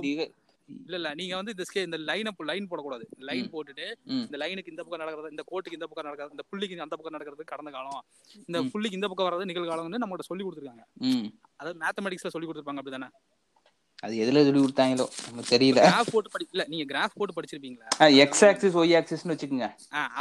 இல்ல 0.69 0.95
இல்ல 0.95 1.13
நீங்க 1.13 1.35
வந்து 1.35 1.53
இந்த 1.55 1.81
இந்த 1.81 1.97
லைன் 2.09 2.29
லைன் 2.51 2.67
போடக்கூடாது. 2.67 3.05
லைன். 3.17 3.49
போட்டுட்டு 3.51 3.85
இந்த 4.23 4.37
லைனுக்கு 4.37 4.73
இந்த 4.73 4.81
பக்கம் 4.83 5.01
நடக்கிறது 5.03 5.33
இந்த 5.35 5.43
கோட்டுக்கு 5.51 5.77
இந்த 5.77 5.87
பக்கம் 5.87 6.07
நடக்கிறது 6.07 6.35
இந்த 6.37 6.45
புள்ளிக்கு 6.51 6.85
அந்த 6.85 6.95
பக்கம் 6.95 7.11
நடக்கிறது 7.11 7.43
கடந்த 7.43 7.71
காலம். 7.71 8.03
இந்த. 8.47 8.59
புள்ளிக்கு 8.73 8.99
இந்த 8.99 9.07
பக்கம் 9.07 9.27
வர்றது 9.27 9.49
நிகழ்காலம்னு 9.51 10.03
நம்மகிட்ட 10.03 10.29
சொல்லி 10.31 10.43
கொடுத்துருக்காங்க. 10.43 10.85
அதாவது 11.55 11.79
மேத்தமெட்டிக்ஸ்ல 11.83 12.27
சொல்லி 12.27 12.47
கொடுத்துருப்பாங்க 12.47 12.81
அப்படிதானே? 12.81 13.09
அது 14.05 14.15
எதுல 14.23 14.43
சொல்லி 14.45 14.61
கொடுத்தாங்களோ 14.63 15.05
நமக்கு 15.27 15.51
தெரியல. 15.53 15.79
கிராஃப் 15.87 16.11
போட்டு 16.13 16.29
படி 16.33 16.45
இல்ல 16.53 16.63
நீங்க 16.71 16.85
கிராஃப் 16.91 17.15
போட்டு 17.19 17.35
படிச்சிருப்பீங்களா? 17.37 17.87
எக்ஸ் 18.23 18.43
ஆக்சிஸ் 18.49 18.75
ஒய் 18.81 18.93
ஆக்சிஸ்னு 18.99 19.33
வச்சுக்கோங்க. 19.33 19.67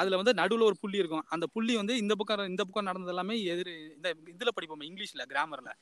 அதுல 0.00 0.18
வந்து 0.20 0.34
நடுவுல 0.40 0.66
ஒரு 0.70 0.76
புள்ளி 0.82 0.98
இருக்கும். 1.02 1.24
அந்த 1.34 1.46
புள்ளி 1.54 1.74
வந்து 1.80 1.96
இந்த 2.02 2.14
பக்கம் 2.20 2.48
இந்த 2.52 2.62
பக்கம் 2.68 2.88
நடந்தது 2.90 3.12
எல்லாமே 3.14 3.36
எதிர் 3.52 3.72
இந்த 3.96 4.08
இதுல 4.34 4.52
படிப்போம் 4.54 4.84
இங்கிலீஷ்ல 4.88 5.26
கிராமர்ல 5.32 5.72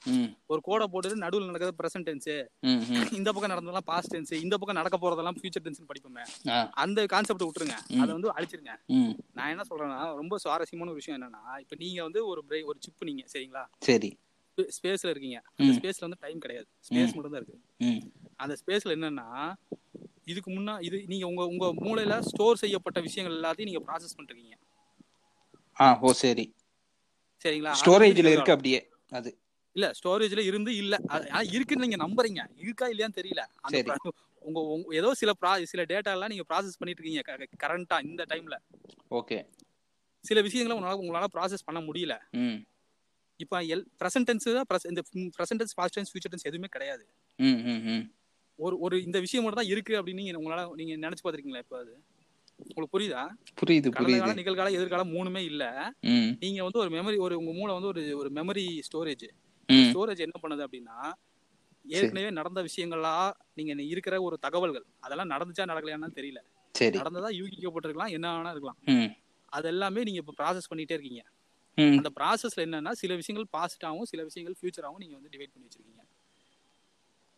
ஒரு 0.53 0.61
கோடை 0.69 0.89
போட்டுட்டு 0.93 1.23
நடுவுல 1.25 1.51
நடக்கிறது 1.51 1.79
பிரசன்ட் 1.83 2.09
டென்ஸ் 2.09 2.31
இந்த 3.21 3.29
பக்கம் 3.35 3.53
நடந்ததெல்லாம் 3.55 3.89
பாஸ்ட் 3.93 4.15
டென்ஸ் 4.17 4.33
இந்த 4.45 4.55
பக்கம் 4.63 4.81
நடக்க 4.81 4.97
போறதெல்லாம் 5.05 5.39
ஃபியூச்சர் 5.39 5.65
டென்ஸ் 5.67 5.81
படிப்போமே. 5.93 6.25
அந்த 6.85 7.07
கான்செப்ட் 7.15 7.47
விட்டுருங்க. 7.47 7.77
அதை 8.03 8.11
வந்து 8.17 8.31
அழிச்சிருங்க. 8.37 8.75
நான் 9.39 9.51
என்ன 9.55 9.65
சொல்றேன்னா 9.71 9.99
ரொம்ப 10.21 10.39
சுவாரஸ்யமான 10.45 10.91
ஒரு 10.93 11.01
விஷயம் 11.03 11.19
என்னன்னா 11.21 11.43
இப்ப 11.65 11.77
நீங்க 11.85 12.01
வந்து 12.09 12.21
ஒரு 12.33 12.43
ஒரு 12.71 12.79
சிப் 12.85 13.09
நீங்க 13.11 13.25
சரிங்களா? 13.35 13.65
சரி. 13.89 14.11
ஸ்பேஸ்ல 14.73 15.11
இருக்கீங்க. 15.11 15.39
அந்த. 15.53 15.75
ஸ்பேஸ்ல 15.77 16.01
வந்து 16.01 16.21
டைம் 16.21 16.41
கிடையாது. 16.41 16.69
ஸ்பேஸ் 16.89 17.15
மட்டும் 17.15 17.35
தான் 17.35 17.43
இருக்கு. 17.43 17.59
அந்த 18.39 18.55
ஸ்பேஸ்ல 18.61 18.97
என்னன்னா 18.97 19.29
இதுக்கு 20.27 20.51
முன்னா 20.51 20.75
இது 20.81 20.97
நீங்க 21.07 21.25
உங்க 21.27 21.43
உங்க 21.47 21.67
மூளையில 21.81 22.17
ஸ்டோர் 22.29 22.61
செய்யப்பட்ட 22.61 22.99
விஷயங்கள் 23.01 23.37
எல்லாத்தையும் 23.37 23.71
நீங்க 23.71 23.83
ப்ராசஸ் 23.87 24.17
பண்றீங்க 24.19 24.55
ஆ 25.77 25.87
ஓ 26.01 26.13
சரி. 26.15 26.45
சரிங்களா? 27.45 27.73
ஸ்டோரேஜ்ல. 27.81 28.31
இருக்கு 28.33 28.55
அப்படியே 28.55 28.81
அது. 29.13 29.31
இல்ல 29.77 29.87
ஸ்டோரேஜ்ல 29.93 30.43
இருந்து 30.45 30.73
இல்ல. 30.77 30.95
இருக்குன்னு 31.51 31.85
நீங்க 31.87 31.99
நம்புறீங்க. 32.05 32.41
இருக்கா 32.59 32.87
இல்லையான்னு 32.87 33.19
தெரியல. 33.21 33.43
உங்க 34.43 34.61
ஏதோ 34.95 35.11
சில 35.15 35.31
ப்ரா 35.33 35.53
சில 35.65 35.83
டேட்டா 35.85 36.13
எல்லாம் 36.13 36.31
நீங்க 36.31 36.45
ப்ராசஸ் 36.49 36.79
பண்ணிட்டு 36.79 37.03
இருக்கீங்க 37.03 37.23
கரண்டா 37.65 37.99
இந்த 38.03 38.23
டைம்ல 38.25 38.57
ஓகே. 39.11 39.39
சில 40.25 40.41
விஷயங்களை 40.41 40.75
உங்களால 40.77 41.01
உங்களால 41.03 41.29
ப்ராசஸ் 41.35 41.67
பண்ண 41.67 41.81
முடியல. 41.81 42.15
இப்போ 43.43 43.57
எல் 43.75 43.85
ப்ரெசன்ட் 44.01 44.29
டென்ஸ் 44.29 44.47
தான் 44.51 44.89
இந்த 44.93 45.03
present 45.37 45.61
tense 45.63 45.77
past 45.81 45.97
tense 45.97 46.11
future 46.13 46.33
tense 46.33 46.49
எதுவுமே 46.51 46.71
கிடையாது. 46.77 47.05
ஒரு 48.59 48.75
ஒரு 48.85 48.97
இந்த 49.07 49.19
விஷயம் 49.25 49.45
மட்டும் 49.45 49.61
தான் 49.61 49.73
இருக்கு 49.75 49.95
அப்படின்னு 49.99 50.23
நீங்க 50.23 50.41
உங்களால 50.41 50.65
நீங்க 50.81 50.95
நினைச்சு 51.05 51.25
பாத்திருக்கீங்களா 51.25 51.63
இப்போ 51.65 51.77
அது? 51.83 51.93
உங்களுக்கு 52.65 52.95
புரியுதா? 52.97 53.23
புரியுது 53.61 53.89
கடந்த 53.89 54.07
புரியுது. 54.07 54.23
காலம் 54.23 54.41
நிகழ்காலம் 54.41 54.77
எதிர்காலம் 54.79 55.13
மூணுமே 55.15 55.43
இல்ல. 55.51 55.65
நீங்க 56.45 56.59
வந்து 56.67 56.81
ஒரு 56.83 56.91
மெமரி 56.97 57.17
ஒரு 57.27 57.35
உங்க 57.41 57.53
மூளை 57.59 57.73
வந்து 57.75 57.91
ஒரு 57.93 58.03
ஒரு 58.21 58.31
மெமரி 58.39 58.65
ஸ்டோரேஜ் 58.89 59.27
ஸ்டோரேஜ் 59.89 60.25
என்ன 60.27 60.37
பண்ணுது 60.43 60.65
அப்படின்னா 60.67 60.97
ஏற்கனவே 61.85 62.31
நடந்த 62.39 62.61
விஷயங்களா 62.67 63.15
நீங்க 63.59 63.83
இருக்கிற 63.93 64.15
ஒரு 64.27 64.37
தகவல்கள் 64.47 64.87
அதெல்லாம் 65.01 65.33
நடந்துச்சா 65.35 65.65
நடக்கலையான்னு 65.71 66.19
தெரியல. 66.19 66.41
நடந்ததா 67.01 67.31
யூகிக்கப்பட்டிருக்கலாம் 67.39 68.15
என்ன 68.17 68.27
வேணா 68.37 68.53
இருக்கலாம். 68.55 68.79
அது 69.53 69.67
எல்லாமே 69.69 70.05
நீங்க 70.09 70.21
இப்போ 70.23 70.35
ப்ராசஸ் 70.39 70.71
பண்ணிட்டே 70.71 70.97
இருக்கீங்க. 70.97 71.23
அந்த 71.79 72.11
ப்ராசஸ்ல 72.19 72.65
என்னன்னா 72.67 72.93
சில 73.03 73.15
விஷயங்கள் 73.15 73.53
பாஸ்டாவும் 73.57 74.09
சில 74.11 74.23
விஷயங்கள் 74.29 74.57
ஃபியூச்சராகவும் 74.59 75.03
நீங்க 75.05 75.15
வந்து 75.19 75.33
டிவைட் 75.35 75.53
பண்ணி 75.53 75.67
வச்சிருக்கீங்க. 75.69 76.03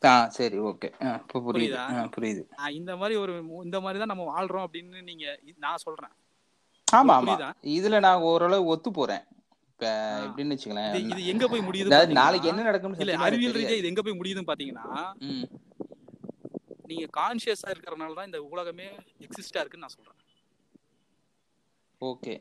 ஆ 0.02 0.14
சரி 0.36 0.56
ஓகே 0.70 0.88
இப்போ 1.18 1.38
புரியுது. 1.44 1.76
புரியுதா? 2.16 2.46
இந்த 2.78 2.92
மாதிரி 3.00 3.14
ஒரு 3.20 3.34
இந்த 3.66 3.78
மாதிரி 3.84 4.00
தான் 4.02 4.12
நம்ம 4.12 4.24
வாழ்றோம் 4.32 4.64
அப்படின்னு 4.66 5.02
நீங்க 5.10 5.26
நான் 5.66 5.82
சொல்றேன். 5.84 6.14
ஆமா 6.88 7.14
ஆமா? 7.20 7.36
இதுல 7.76 8.00
நான் 8.06 8.24
ஓரளவு 8.30 8.68
ஒத்து 8.72 8.90
போறேன். 8.98 9.24
இப்ப. 9.68 9.86
எப்படின்னு 10.26 10.54
வச்சுக்கலாம் 10.54 10.98
இது 11.04 11.22
எங்க 11.32 11.44
போய் 11.52 11.66
முடியுது 11.68 12.18
நாளைக்கு 12.20 12.50
என்ன 12.52 12.66
நடக்கும்னு 12.68 13.02
இல்ல 13.04 13.16
அறிவியல் 13.28 13.56
ரீதியா. 13.58 13.78
இது 13.80 13.90
எங்க 13.92 14.02
போய் 14.02 14.18
முடியுதுன்னு 14.20 14.50
பாத்தீங்கன்னா 14.50 14.86
நீங்க 16.90 17.06
கான்சியஸா 17.18 17.68
இருக்கறனால 17.74 18.16
தான் 18.18 18.28
இந்த 18.30 18.40
உலகமே 18.52 18.88
எக்ஸிஸ்டா 19.26 19.60
இருக்குன்னு 19.60 19.86
நான் 19.86 19.96
சொல்றேன். 19.96 20.18
ஓகே 22.00 22.34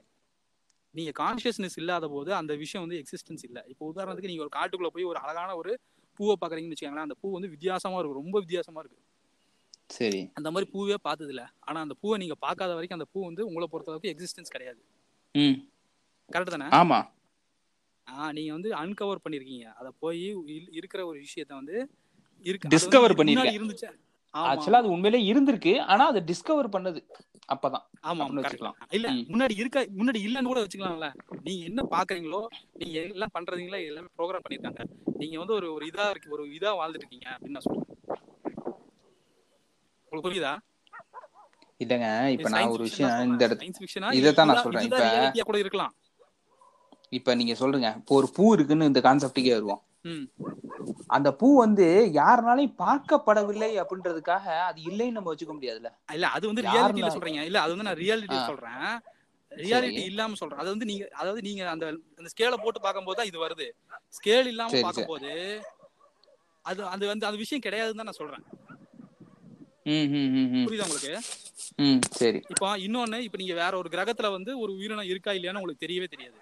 நீங்க 0.96 1.12
கான்சியஸ்னஸ் 1.22 1.78
இல்லாத 1.82 2.08
போது 2.08 2.34
அந்த 2.34 2.54
விஷயம் 2.56 2.84
வந்து 2.86 2.98
எக்ஸிஸ்டன்ஸ் 3.02 3.44
இல்ல. 3.44 3.60
இப்போ 3.68 3.84
உதாரணத்துக்கு 3.94 4.32
நீங்க 4.32 4.44
ஒரு 4.46 4.54
காட்டுக்குள்ள 4.58 4.88
போய் 4.88 5.04
ஒரு 5.04 5.20
அழகான 5.20 5.56
ஒரு 5.56 5.72
பூவை 6.20 6.36
பாக்குறீங்கன்னு 6.42 6.76
வச்சுக்கோங்களேன் 6.76 7.08
அந்த 7.08 7.18
பூ 7.22 7.34
வந்து 7.34 7.50
வித்தியாசமா 7.50 7.98
இருக்கும். 8.00 8.22
ரொம்ப 8.24 8.40
வித்தியாசமா 8.40 8.80
இருக்கு. 8.80 9.00
சரி. 9.90 10.20
அந்த 10.34 10.50
மாதிரி 10.52 10.68
பூவே 10.74 10.96
பார்த்தது 11.02 11.30
இல்ல 11.30 11.44
ஆனா 11.60 11.80
அந்த 11.82 11.96
பூவை 12.02 12.18
நீங்க 12.18 12.36
பார்க்காத 12.36 12.72
வரைக்கும் 12.74 13.00
அந்த 13.00 13.08
பூ 13.14 13.26
வந்து 13.26 13.46
உங்களை 13.46 13.68
பொறுத்த 13.72 13.92
அளவுக்கு 13.92 14.14
எக்ஸிஸ்டன்ஸ் 14.14 14.54
கிடையாது. 14.56 14.82
கரெக்ட் 16.32 16.54
தானே? 16.56 16.70
ஆமா. 16.82 17.00
ஆ 18.08 18.32
நீங்க 18.32 18.52
வந்து 18.52 18.70
அன்கவர் 18.76 19.24
பண்ணிருக்கீங்க. 19.26 19.66
அத 19.74 19.88
போய் 20.00 20.22
இருக்கிற 20.72 21.02
ஒரு 21.06 21.18
விஷயத்த 21.20 21.54
வந்து 21.54 21.76
இருக்கு. 22.46 22.70
பண்ணிருக்கேன். 23.20 23.34
முன்னாடி 23.34 23.60
இருந்துச்சு. 23.60 23.90
ஆக்சுவலா 24.34 24.82
அது 24.84 24.90
உண்மையிலே 24.90 25.20
இருந்திருக்கு. 25.32 25.74
ஆனா 25.82 26.04
அதை 26.06 26.22
டிஸ்கவர் 26.22 26.74
பண்ணது. 26.76 27.02
அப்பதான் 27.50 27.84
ஆமா. 28.04 28.26
வச்சுக்கலாம். 28.36 28.76
இல்ல. 28.92 29.08
முன்னாடி 29.32 29.56
இருக்க 29.58 29.80
முன்னாடி 29.98 30.20
இல்லன்னு 30.24 30.52
கூட 30.52 30.62
வச்சுக்கலாம்ல 30.62 31.08
நீங்க 31.44 31.64
என்ன 31.66 31.82
பாக்குறீங்களோ 31.92 32.42
நீங்க 32.80 32.96
எல்லாம் 33.08 33.34
பண்றீங்களா 33.36 33.80
எல்லாமே 33.86 34.10
ப்ரோக்ராம் 34.18 34.44
பண்ணிருக்காங்க 34.46 34.84
நீங்க 35.18 35.36
வந்து 35.40 35.56
ஒரு 35.56 35.68
ஒரு 35.74 35.86
இதா 35.90 36.06
இருக்கு 36.10 36.36
ஒரு 36.36 36.46
இதா 36.56 36.72
வாழ்ந்துட்டு 36.80 37.04
இருக்கீங்க 37.04 37.28
அப்படின்னு 37.34 37.58
நான் 37.58 37.66
சொல்றேன் 37.68 37.90
உங்களுக்கு 40.08 40.28
புரியுதா 40.28 40.54
இல்லங்க 41.82 42.08
இப்ப 42.34 42.50
நான் 42.52 42.74
ஒரு 42.74 42.84
விஷயம் 42.88 43.14
இந்த 43.28 43.44
இடத்துல 43.48 43.76
ஃபிக்ஷனா 43.78 44.10
இதைத்தான் 44.18 44.50
நான் 44.50 44.64
சொல்றேன். 44.64 44.86
இப்ப- 44.88 45.48
கூட 45.50 45.60
இருக்கலாம் 45.60 45.94
இப்ப 47.12 47.36
நீங்க 47.40 47.54
சொல்றீங்க 47.58 47.90
இப்போ 48.00 48.14
ஒரு 48.20 48.28
பூ 48.36 48.46
இருக்குன்னு 48.56 48.90
இந்த 48.92 49.02
கான்செப்டுக்கே 49.04 49.56
வருவோம் 49.56 49.82
அந்த 51.16 51.30
பூ 51.40 51.48
வந்து 51.62 51.88
யாருனாலையும் 52.20 52.76
பார்க்கப்படவில்லை 52.82 53.72
அப்படின்றதுக்காக 53.84 54.46
அது 54.68 54.80
இல்லைன்னு 54.90 55.18
நம்ம 55.18 55.32
வச்சுக்க 55.34 55.54
முடியாதுல்ல? 55.54 55.92
இல்ல 56.14 56.28
அது 56.38 56.46
வந்து 56.52 56.66
ரியாலிட்டியில 56.68 57.12
சொல்றீங்க. 57.16 57.44
இல்ல 57.50 57.60
அது 57.62 57.74
வந்து 57.74 57.88
நான் 57.90 58.02
ரியாலிட்டி. 58.02 58.40
சொல்றேன். 58.52 58.86
ரியாலிட்டி 59.52 60.04
இல்லாம 60.12 60.38
சொல்றேன். 60.42 60.62
அது 60.64 60.70
வந்து 60.74 60.88
நீங்க 60.92 61.06
அதாவது 61.22 61.42
நீங்க 61.42 61.64
அந்த 61.70 61.86
அந்த 62.20 62.30
ஸ்கேலை 62.34 62.60
போட்டு 62.64 62.80
பார்க்கும்போது 62.80 63.20
தான் 63.20 63.30
இது 63.32 63.40
வருது. 63.46 63.68
ஸ்கேல் 64.18 64.50
இல்லாம 64.54 64.82
பார்க்கும்போது 64.86 65.32
அது 66.66 66.82
அது 66.88 67.04
வந்து 67.08 67.28
அந்த 67.30 67.38
விஷயம் 67.38 67.66
கிடையாதுன்னு 67.66 68.02
தான் 68.02 68.10
நான் 68.12 68.22
சொல்றேன். 68.22 68.46
புரியுதா 70.66 70.86
உங்களுக்கு? 70.88 71.14
சரி. 72.22 72.40
இப்போ 72.54 72.68
இன்னொன்னு 72.86 73.18
இப்போ 73.26 73.38
நீங்க 73.38 73.56
வேற 73.62 73.74
ஒரு 73.82 73.90
கிரகத்துல 73.96 74.30
வந்து 74.36 74.52
ஒரு 74.64 74.72
உயிரினம் 74.78 75.10
இருக்கா 75.12 75.32
இல்லையான்னு 75.38 75.62
உங்களுக்கு 75.62 75.86
தெரியவே 75.86 76.08
தெரியாது. 76.14 76.38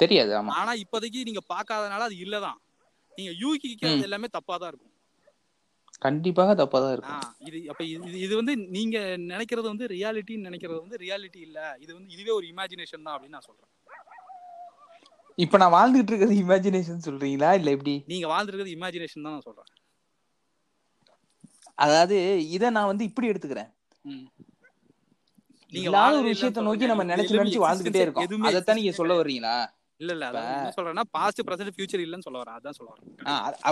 தெரியாது 0.00 0.32
ஆனா 0.58 0.72
இப்போதைக்கு 0.84 1.20
நீங்க 1.24 1.42
பார்க்காதனால 1.52 2.06
அது 2.08 2.16
இல்லதான். 2.24 2.58
நீங்க 3.18 3.32
யூகிக்கிறது 3.42 3.98
ம். 3.98 4.06
எல்லாமே 4.06 4.28
தப்பா 4.36 4.54
தான் 4.56 4.70
இருக்கும். 4.72 4.92
கண்டிப்பாக 6.02 6.54
தப்பா 6.54 6.78
தான் 6.80 6.94
இருக்கும். 6.94 7.22
இது 7.46 7.58
அப்ப 7.72 7.82
இது 7.86 8.18
இது 8.24 8.34
வந்து 8.40 8.54
நீங்க 8.74 8.96
நினைக்கிறது 9.30 9.66
வந்து 9.72 9.86
ரியாலிட்டின்னு 9.94 10.48
நினைக்கிறது 10.48 10.78
வந்து 10.82 10.98
ரியாலிட்டி 11.04 11.40
இல்ல. 11.46 11.58
இது 11.84 11.90
வந்து 11.96 12.10
இதுவே 12.14 12.32
ஒரு 12.38 12.46
இமேஜினேஷன் 12.52 13.04
தான் 13.06 13.14
அப்படின்னு 13.14 13.36
நான் 13.38 13.48
சொல்றேன். 13.48 13.72
இப்ப 15.38 15.58
நான் 15.58 15.74
வாழ்ந்துகிட்டு 15.74 16.12
இருக்கிறது 16.12 16.36
இமேஜினேஷன் 16.42 17.06
சொல்றீங்களா? 17.06 17.50
இல்ல 17.58 17.70
எப்படி? 17.76 17.94
நீங்க 18.12 18.26
வாழ்ந்துருக்கிறது 18.32 18.76
இமேஜினேஷன் 18.76 19.26
தான் 19.26 19.34
நான் 19.36 19.46
சொல்றேன். 19.48 19.70
அதாவது 21.78 22.16
இத 22.56 22.70
நான் 22.70 22.90
வந்து 22.90 23.04
இப்படி 23.04 23.30
எடுத்துக்கிறேன். 23.32 23.70
நீங்க 25.72 25.88
ஒரு 26.14 26.28
விஷயத்த 26.28 26.62
நோக்கி 26.66 26.86
நம்ம 26.86 27.04
நினைச்சு 27.10 27.38
நினைச்சு 27.38 27.64
வாழ்ந்துகிட்டே 27.64 28.04
இருக்கோம். 28.04 28.28
அதைத்தான் 28.48 28.78
நீங்க 28.80 28.92
சொல்ல 29.00 29.14
வர்றீங்களா? 29.20 29.56
இல்ல 30.00 30.12
இல்ல. 30.12 30.26
என்ன 30.30 30.72
சொல்றேன்னா 30.76 31.02
பாஸ்ட் 31.10 31.40
பிரசன்ட் 31.46 31.74
ஃபியூச்சர் 31.76 32.02
இல்லைன்னு 32.02 32.20
சொல்ல 32.20 32.42
வரேன். 32.42 32.56
அதான் 32.56 32.70
சொல்ல 32.70 32.90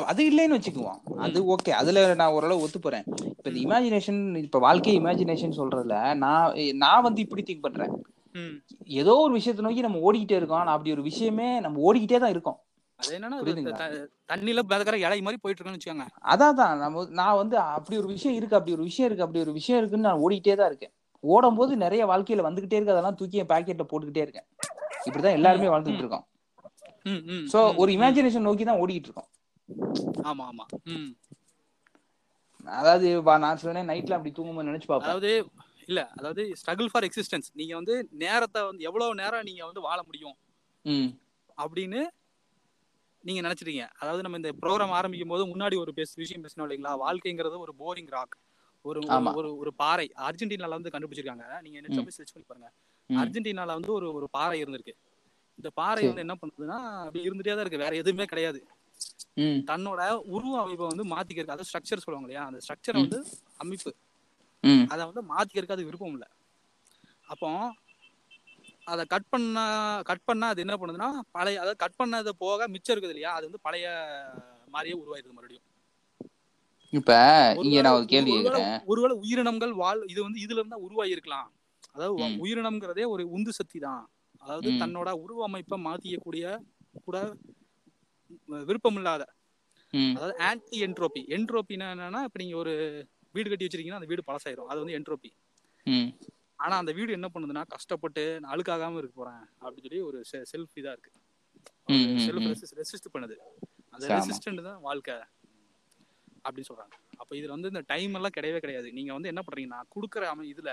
அது- 0.05 0.29
இல்லைன்னு 0.29 0.57
வச்சுக்குவோம். 0.57 0.99
அது 1.17 1.39
ஓகே 1.47 1.71
அதுல 1.73 2.15
நான் 2.15 2.33
ஓரளவு 2.33 2.61
ஒத்து 2.61 2.81
போறேன் 2.81 3.05
இப்ப 3.31 3.51
இந்த 3.51 3.61
இமேஜினேஷன் 3.65 4.21
இப்ப 4.39 4.59
வாழ்க்கை 4.59 5.01
இமேஜினேஷன் 5.01 5.57
சொல்றதுல 5.57 5.97
நான் 6.17 6.55
நான் 6.77 7.03
வந்து 7.03 7.21
இப்படி 7.21 7.43
திங்க் 7.43 7.61
பண்றேன். 7.61 7.93
ஏதோ 8.95 9.17
ஒரு 9.17 9.33
விஷயத்தை 9.33 9.65
நோக்கி 9.65 9.81
நம்ம 9.81 10.01
ஓடிக்கிட்டே 10.03 10.33
இருக்கோம். 10.33 10.59
ஆனா 10.59 10.73
அப்படி 10.73 10.93
ஒரு 10.93 11.03
விஷயமே 11.03 11.61
நம்ம 11.61 11.83
ஓடிக்கிட்டே 11.85 12.19
தான் 12.19 12.31
இருக்கோம். 12.31 12.59
அது 12.99 13.19
என்னன்னா 13.19 13.39
தண்ணியில 14.29 14.61
மிதக்கிற 14.65 14.97
இலை 14.99 15.21
மாதிரி 15.21 15.39
போயிட்டு 15.41 15.61
இருக்கோம்னு 15.61 15.79
வச்சுக்கோங்க. 15.79 16.07
அதான் 16.25 16.55
தான் 16.55 16.79
நம்ம 16.79 17.05
நான் 17.13 17.37
வந்து 17.37 17.57
அப்படி 17.77 17.99
ஒரு 17.99 18.07
விஷயம் 18.09 18.37
இருக்கு 18.37 18.57
அப்படி 18.57 18.75
ஒரு 18.75 18.83
விஷயம் 18.83 19.09
இருக்கு 19.09 19.25
அப்படி 19.25 19.45
ஒரு 19.45 19.53
விஷயம் 19.53 19.81
இருக்குன்னு 19.81 20.09
நான் 20.09 20.21
ஓடிக்கிட்டே 20.21 20.57
தான் 20.57 20.67
இருக்கேன். 20.67 20.95
ஓடும் 21.25 21.55
போது 21.55 21.77
நிறைய 21.77 22.07
வாழ்க்கையில 22.07 22.47
வந்துகிட்டே 22.49 22.79
இருக்கு. 22.79 22.91
அதெல்லாம் 22.91 23.15
தூக்கி 23.15 23.37
என் 23.37 23.47
பாக்கெட்ல 23.47 23.87
போட்டுக்கிட்டே 23.91 24.25
இருக்கேன். 24.27 24.47
இப்படிதான் 25.05 25.37
எல்லாருமே 25.39 25.67
ம். 25.67 25.73
வாழ்ந்துகிட்டு 25.73 26.05
இருக்கோம் 26.05 26.27
சோ 27.49 27.61
ஒரு 27.83 27.91
இமேஜினேஷன் 27.97 28.47
நோக்கி 28.49 28.65
தான் 28.65 28.81
ஓடிக்கிட்டு 28.83 29.09
இருக்கோம் 29.11 29.31
ஆமா. 30.25 30.45
ஆமா 30.47 30.65
அதாவது 32.77 33.07
நான் 33.45 33.61
சொன்னேன் 33.63 33.91
நைட்ல 33.91 34.17
அப்படி 34.17 34.33
தூங்கும்போது 34.33 34.69
நினைச்சு 34.71 34.89
பார்ப்பேன். 34.89 35.09
அதாவது 35.09 35.31
இல்ல 35.89 36.01
அதாவது 36.15 36.43
ஸ்ட்ரகிள் 36.61 36.91
ஃபார் 36.93 37.07
எக்ஸிஸ்டன்ஸ் 37.09 37.49
நீங்க 37.53 37.73
வந்து 37.75 37.95
நேரத்தை 38.23 38.61
வந்து 38.63 38.85
எவ்வளவு 38.85 39.19
நேரம் 39.21 39.47
நீங்க 39.49 39.63
வந்து 39.65 39.81
வாழ 39.81 39.99
முடியும்? 40.03 40.37
அப்படின்னு 41.59 42.01
நீங்க 43.25 43.41
நினைச்சிட்டீங்க. 43.43 43.85
அதாவது 44.01 44.23
நம்ம 44.23 44.37
இந்த 44.37 44.51
ப்ரோக்ராம் 44.63 44.97
ஆரம்பிக்கும் 44.97 45.33
போது 45.35 45.45
முன்னாடி 45.53 45.77
ஒரு 45.79 45.93
பேச 45.95 46.11
விஷயம் 46.17 46.45
பேசணும் 46.45 46.65
இல்லைங்களா? 46.67 46.95
வாழ்க்கைங்கிறது 47.05 47.65
ஒரு 47.67 47.75
போரிங் 47.79 48.11
ராக் 48.11 48.37
ஒரு 48.85 49.01
ஒரு 49.39 49.51
ஒரு 49.59 49.71
பாறை. 49.75 50.07
அர்ஜென்டினால 50.29 50.77
வந்து 50.79 50.93
கண்டுபிடிச்சிருக்காங்க. 50.95 51.45
நீங்க 51.63 51.79
நெட்ல 51.81 52.01
ம். 52.01 52.07
போய் 52.09 52.19
சர்ச் 52.19 52.35
பண்ணி 52.35 52.47
பாருங்க. 52.49 52.69
அர்ஜென்டினால 53.11 53.75
வந்து 53.79 53.93
ஒரு 53.99 54.07
ஒரு 54.19 54.27
பாறை 54.37 54.59
இருந்திருக்கு. 54.63 54.95
இந்த 55.59 55.69
பாறை 55.81 56.03
வந்து 56.09 56.25
என்ன 56.27 56.35
பண்ணுதுன்னா 56.41 56.79
அப்படி 57.05 57.27
இருந்துட்டே 57.29 57.55
தான் 57.55 57.65
இருக்கு. 57.65 57.85
வேற 57.85 57.95
எதுவுமே 58.03 58.27
கிடையாது. 58.33 58.61
தன்னோட 59.71 60.01
உருவ 60.35 60.55
அமைப்பை 60.63 60.87
வந்து 60.91 61.05
மாத்திக்கிறதுக்கு 61.13 61.55
அதாவது 61.55 61.69
ஸ்ட்ரக்சர் 61.71 62.05
சொல்லுவாங்க 62.05 62.29
இல்லையா? 62.29 62.45
அந்த 62.51 62.59
ஸ்ட்ரக்சரை 62.65 62.99
வந்து 63.05 63.19
அமைப்பு. 63.65 63.93
அதை 64.93 65.03
வந்து 65.11 65.23
மாத்திக்கிறதுக்கு 65.33 65.77
அது 65.79 65.89
விருப்பம் 65.89 66.15
இல்லை. 66.17 66.29
அப்போ 67.33 67.49
அதை 68.93 69.03
கட் 69.13 69.31
பண்ண 69.33 69.59
கட் 70.09 70.27
பண்ணா 70.29 70.47
அது 70.53 70.63
என்ன 70.65 70.75
பண்ணுதுன்னா 70.81 71.09
பழைய 71.37 71.61
அதாவது 71.63 71.83
கட் 71.83 71.99
பண்ணது 72.01 72.31
போக 72.45 72.67
மிச்சம் 72.75 72.95
இருக்குது 72.95 73.15
இல்லையா? 73.15 73.31
அது 73.37 73.47
வந்து 73.49 73.65
பழைய 73.67 73.87
மாதிரியே 74.75 74.97
உருவாயிருது 75.03 75.37
மறுபடியும். 75.37 75.67
இப்ப 76.93 77.13
இங்க 77.65 77.83
நான் 77.85 77.97
ஒரு 77.99 78.07
கேள்வி 78.13 78.33
ஒருவேளை 78.33 78.51
கேக்குறேன் 78.51 78.83
ஒருவேளை 78.93 79.15
உயிரினங்கள் 79.23 79.73
வாழ் 79.83 80.03
இது 80.13 80.21
வந்து 80.27 80.43
இதுல 80.45 80.61
இருந்தா 80.63 80.79
உருவாகி 80.87 81.15
இருக்கலாம் 81.17 81.49
அதாவது 81.95 82.15
உயிரினம்ங்கிறதே 82.45 83.05
ஒரு 83.15 83.25
உந்து 83.37 83.53
சக்தி 83.59 83.79
தான். 83.87 84.03
அதாவது 84.45 84.69
தன்னோட 84.83 85.11
உருவ 85.25 85.43
அமைப்பை 85.49 85.77
மாத்திக்கக்கூடிய 85.89 86.45
கூட 87.07 87.19
விருப்பம் 88.69 88.99
இல்லாத 89.01 89.23
அதாவது 90.17 90.35
ஆன்டி 90.49 90.77
என்ட்ரோபி 90.87 91.21
என்ட்ரோபினா 91.37 91.89
என்னன்னா 91.95 92.21
இப்ப 92.29 92.39
நீங்க 92.43 92.57
ஒரு 92.63 92.73
வீடு 93.35 93.49
கட்டி 93.51 93.65
வச்சிருக்கீங்கன்னா 93.67 94.01
அந்த 94.01 94.11
வீடு 94.13 94.23
பழசாயிரும். 94.29 94.71
அது 94.71 94.81
வந்து 94.83 94.97
என்ட்ரோபி 94.99 95.31
ஆனா 96.65 96.75
அந்த 96.83 96.93
வீடு 96.99 97.17
என்ன 97.19 97.29
பண்ணுதுன்னா 97.35 97.63
கஷ்டப்பட்டு 97.75 98.23
நான் 98.41 98.53
அழுக்காகாம 98.55 98.99
இருக்க 99.01 99.15
போறேன் 99.21 99.45
அப்படின்னு 99.63 99.87
சொல்லி 99.87 100.03
ஒரு 100.09 100.19
செல்ஃப் 100.53 100.77
இதா 100.81 100.93
இருக்கு. 100.97 101.13
செல்ஃப் 102.27 102.77
ரெசிஸ்ட் 102.81 103.09
பண்ணுது. 103.15 103.37
அந்த 103.95 104.05
ரெசிஸ்டன்ட் 104.15 104.63
தான் 104.69 104.81
வாழ்க்கை 104.89 105.17
அப்படின்னு 106.45 106.69
சொல்றாங்க. 106.71 106.95
அப்ப 107.21 107.31
இதுல 107.39 107.55
வந்து 107.57 107.71
இந்த 107.73 107.83
டைம் 107.93 108.15
எல்லாம் 108.19 108.37
கிடையவே 108.39 108.61
கிடையாது. 108.65 108.89
நீங்க 108.99 109.13
வந்து 109.17 109.31
என்ன 109.33 109.43
பண்றீங்கன்னா 109.47 109.81
கொடுக்குற 109.95 110.25
அமை 110.33 110.47
இதுல 110.55 110.73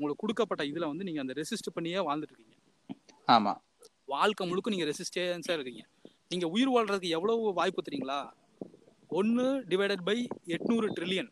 உங்களுக்கு 0.00 0.22
கொடுக்கப்பட்ட 0.22 0.62
இதுல 0.64 0.86
வந்து 0.88 1.04
நீங்க 1.04 1.20
அந்த 1.20 1.34
ரெசிஸ்ட் 1.38 1.74
பண்ணியே 1.74 2.00
வாழ்ந்துட்டு 2.06 2.34
இருக்கீங்க 2.34 2.56
ஆமா. 3.28 3.52
வாழ்க்கை 4.08 4.44
முழுக்க 4.46 4.70
நீங்க 4.70 4.86
ரெசிஸ்டன்ஸா 4.88 5.54
இருக்கீங்க. 5.56 5.82
நீங்க 6.30 6.46
உயிர் 6.48 6.72
வாழ்றதுக்கு 6.74 7.14
எவ்வளவு 7.16 7.52
வாய்ப்பு 7.58 7.84
தெரியுங்களா? 7.86 8.18
ஒன்னு 9.10 9.44
டிவைடட் 9.70 10.04
பை 10.08 10.16
எட்நூறு 10.56 10.88
ட்ரில்லியன் 10.96 11.30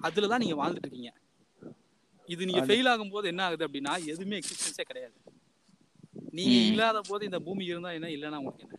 அதுல 0.00 0.28
தான் 0.30 0.42
நீங்க 0.42 0.56
வாழ்ந்துட்டு 0.60 0.86
இருக்கீங்க 0.86 1.12
இது 2.28 2.46
நீங்க 2.48 2.62
ஃபெயில் 2.66 2.90
ஆகும்போது 2.90 3.26
என்ன 3.32 3.42
ஆகுது 3.44 3.66
அப்படின்னா 3.66 3.92
எதுவுமே 4.10 4.38
எக்ஸிஸ்டன்ஸே 4.40 4.84
கிடையாது. 4.84 5.16
நீங்க 6.32 6.56
இல்லாத 6.70 6.98
போது 7.08 7.22
இந்த 7.28 7.38
பூமி 7.46 7.64
இருந்தா 7.70 7.90
என்ன 7.98 8.10
இல்லைன்னா 8.16 8.40
உங்களுக்கு 8.40 8.66
என்ன? 8.66 8.76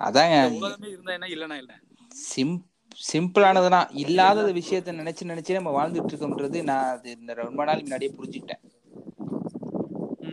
அதாங்க. 0.00 0.36
உலகமே 0.58 0.88
இருந்தா 0.94 1.12
என்ன 1.18 1.28
இல்லைன்னா 1.34 1.58
என்ன 1.62 1.74
சிம் 2.26 2.56
சிம்பிளானதுதான் 3.00 3.88
இது 3.92 4.10
இல்லாத 4.10 4.42
விஷயத்த 4.52 4.92
நினைச்சு 5.00 5.30
நினைச்சு 5.32 5.58
நம்ம 5.58 5.72
வாழ்ந்துட்டு 5.78 6.10
இருக்கோம்ன்றது 6.12 6.62
நான் 6.62 6.90
அது 6.94 7.10
இந்த 7.10 7.34
ரொம்ப 7.34 7.64
நாள் 7.64 7.82
முன்னாடியே 7.82 8.12
புரிஞ்சுக்கிட்டேன். 8.18 8.62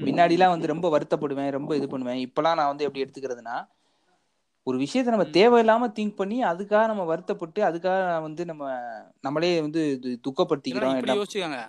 முன்னாடிலாம் 0.06 0.54
வந்து 0.54 0.68
ரொம்ப 0.68 0.88
வருத்தப்படுவேன் 0.94 1.50
ரொம்ப 1.50 1.76
இது 1.76 1.88
பண்ணுவேன். 1.88 2.22
இப்பெல்லாம் 2.28 2.58
நான் 2.60 2.72
வந்து 2.72 2.86
எப்படி 2.88 3.04
எடுத்துக்கிறதுனா 3.04 3.56
ஒரு 4.68 4.78
விஷயத்த 4.78 5.14
நம்ம 5.16 5.28
தேவையில்லாம 5.38 5.88
திங்க் 5.98 6.20
பண்ணி 6.20 6.38
அதுக்காக 6.44 6.84
நம்ம 6.88 7.04
வருத்தப்பட்டு 7.04 7.62
அதுக்காக 7.62 8.22
வந்து 8.22 8.44
நம்ம 8.46 8.64
நம்மளே 9.20 9.54
வந்து 9.62 9.82
துக்கப்படுத்திக்கிறோம் 10.28 10.94
யோசிச்சுக்கோங்க. 11.14 11.62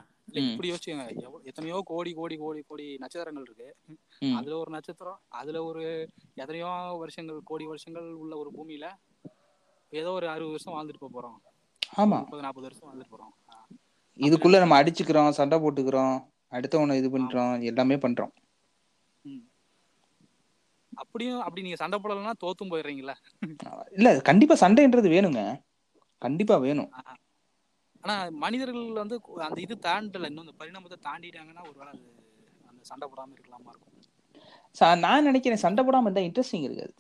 இப்படி 0.43 0.69
யோசிச்சுக்கோங்க. 0.71 1.07
எத்தனையோ 1.45 1.79
கோடி 1.85 2.11
கோடி 2.13 2.37
கோடி 2.37 2.61
கோடி 2.69 2.87
நட்சத்திரங்கள் 2.99 3.47
இருக்கு. 3.47 3.69
அதுல 4.35 4.57
ஒரு 4.57 4.71
நட்சத்திரம் 4.71 5.19
அதுல 5.29 5.65
ஒரு 5.65 5.83
எத்தனையோ 6.35 6.71
வருஷங்கள் 7.03 7.41
கோடி 7.45 7.67
வருஷங்கள் 7.67 8.09
உள்ள 8.23 8.37
ஒரு 8.37 8.53
பூமியில 8.57 8.87
ஏதோ 10.01 10.11
ஒரு 10.19 10.27
அறுபது 10.35 10.55
வருஷம் 10.55 10.75
வாழ்ந்துட்டு 10.75 11.03
போக 11.03 11.13
போறோம். 11.17 11.37
ஆமா. 12.03 12.19
முப்பது 12.23 12.45
நாற்பது 12.45 12.67
வருஷம் 12.69 12.87
வாழ்ந்துட்டு 12.89 13.15
போறோம். 13.15 13.33
இதுக்குள்ள 14.19 14.57
நம்ம 14.63 14.77
அடிச்சுக்கிறோம் 14.81 15.37
சண்டை 15.39 15.57
போட்டுக்கிறோம் 15.63 16.17
அடுத்தவனை 16.53 16.97
இது 17.01 17.09
பண்றோம் 17.15 17.53
எல்லாமே 17.71 17.97
பண்றோம். 18.05 18.33
அப்படியும் 21.03 21.41
அப்படி 21.45 21.65
நீங்க 21.65 21.79
சண்டை 21.81 21.97
போடலைன்னா 22.01 22.35
தோத்தும் 22.43 22.73
போயிடுறீங்களா 22.73 23.15
இல்ல 23.97 24.09
கண்டிப்பா 24.29 24.55
சண்டைன்றது 24.61 25.09
வேணுங்க. 25.15 25.43
கண்டிப்பா 26.23 26.57
வேணும். 26.67 26.91
ஆனா 28.03 28.15
மனிதர்கள் 28.45 29.01
வந்து 29.01 29.17
அந்த 29.47 29.59
இது 29.67 29.75
தாண்டல. 29.89 30.29
இன்னும் 30.31 30.45
அந்த 30.47 30.55
பரிணாமத்தை 30.61 30.99
தாண்டிட்டாங்கன்னா 31.09 31.63
ஒருவேளை 31.71 31.91
அது 31.95 32.05
அந்த 32.71 32.81
சண்டை 32.91 33.07
போடாம 33.11 33.35
இருக்கலாமா 33.37 33.71
இருக்கும். 33.73 33.93
நான் 35.05 35.27
நினைக்கிறேன் 35.29 35.65
சண்டை 35.65 35.83
போடாம 35.85 36.07
இருந்தா 36.07 36.27
இன்ட்ரெஸ்டிங் 36.29 36.67
இருக்காது 36.69 36.95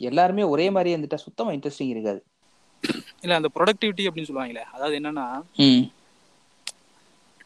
எல்லாருமே 0.00 0.42
ஒரே 0.52 0.66
மாதிரி 0.70 0.90
இருந்துட்டா 0.94 1.18
சுத்தமா 1.26 1.50
இன்ட்ரெஸ்டிங் 1.50 1.92
இருக்காது. 1.94 2.20
இல்ல 3.22 3.38
அந்த 3.38 3.48
ப்ரொடக்டிவிட்டி 3.54 4.06
அப்படின்னு 4.08 4.28
சொல்லுவாங்களே 4.30 4.64
அதாவது 4.74 4.94
என்னன்னா 5.00 5.26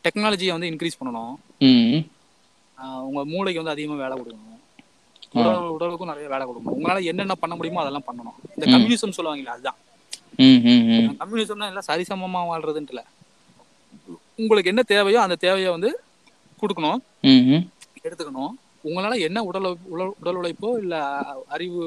டெக்னாலஜியை 0.04 0.52
வந்து 0.54 0.70
இன்க்ரீஸ் 0.72 0.98
பண்ணணும். 1.00 1.34
உங்க 3.08 3.22
மூளைக்கு 3.32 3.60
வந்து 3.62 3.74
அதிகமா 3.74 3.96
வேலை 4.02 4.14
கொடுக்கணும். 4.18 4.46
உடல் 5.40 5.74
உடலுக்கும் 5.76 6.10
நிறைய 6.10 6.28
வேலை 6.32 6.44
கொடுக்கணும். 6.46 6.76
உங்களால 6.78 7.02
என்னென்ன 7.10 7.34
பண்ண 7.42 7.54
முடியுமோ 7.56 7.82
அதெல்லாம் 7.82 8.06
பண்ணணும். 8.08 8.38
இந்த. 8.54 8.64
கம்யூனிசம் 8.74 9.16
சொல்லுவாங்களே 9.18 9.52
அதுதான். 9.54 9.78
கம்யூனிசம்னா 11.22 11.68
எல்லாம் 11.72 11.88
சரிசமமா 11.90 12.40
வாழ்றதுன்ட்டு 12.50 12.94
இல்ல. 12.94 13.02
உங்களுக்கு 14.42 14.72
என்ன 14.72 14.82
தேவையோ 14.94 15.20
அந்த 15.26 15.36
தேவையை 15.46 15.70
வந்து 15.76 15.90
கொடுக்கணும். 16.62 17.00
எடுத்துக்கணும். 18.06 18.52
உங்களால 18.88 19.14
என்ன 19.28 19.38
உடல் 19.48 19.68
உடல் 19.94 20.12
உடல் 20.20 20.38
உழைப்போ 20.40 20.68
இல்ல 20.82 20.96
அறிவு 21.56 21.82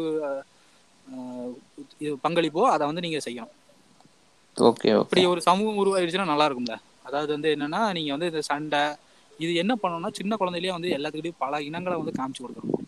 பங்களிப்போ 2.25 2.61
அதை 2.73 2.83
வந்து 2.89 3.05
நீங்க 3.05 3.19
செய்யணும். 3.27 3.53
ஓகே 4.57 4.89
இப்படி 5.03 5.21
ஒரு 5.33 5.41
சமூகம் 5.49 5.79
உருவாயிடுச்சுன்னா 5.83 6.31
நல்லா 6.33 6.47
இருக்கும்ல. 6.49 6.75
அதாவது 7.07 7.31
வந்து 7.35 7.49
என்னன்னா 7.55 7.81
நீங்க 7.97 8.11
வந்து 8.15 8.29
இந்த 8.31 8.41
சண்டை 8.51 8.83
இது 9.43 9.51
என்ன 9.61 9.73
பண்ணணும்னா 9.81 10.11
சின்ன 10.19 10.35
குழந்தையிலேயே 10.41 10.73
வந்து 10.75 10.89
எல்லாத்துக்கிட்டையும் 10.97 11.43
பல 11.43 11.61
இனங்களை 11.69 11.95
வந்து 12.01 12.17
காமிச்சு 12.19 12.43
கொடுக்கணும். 12.43 12.79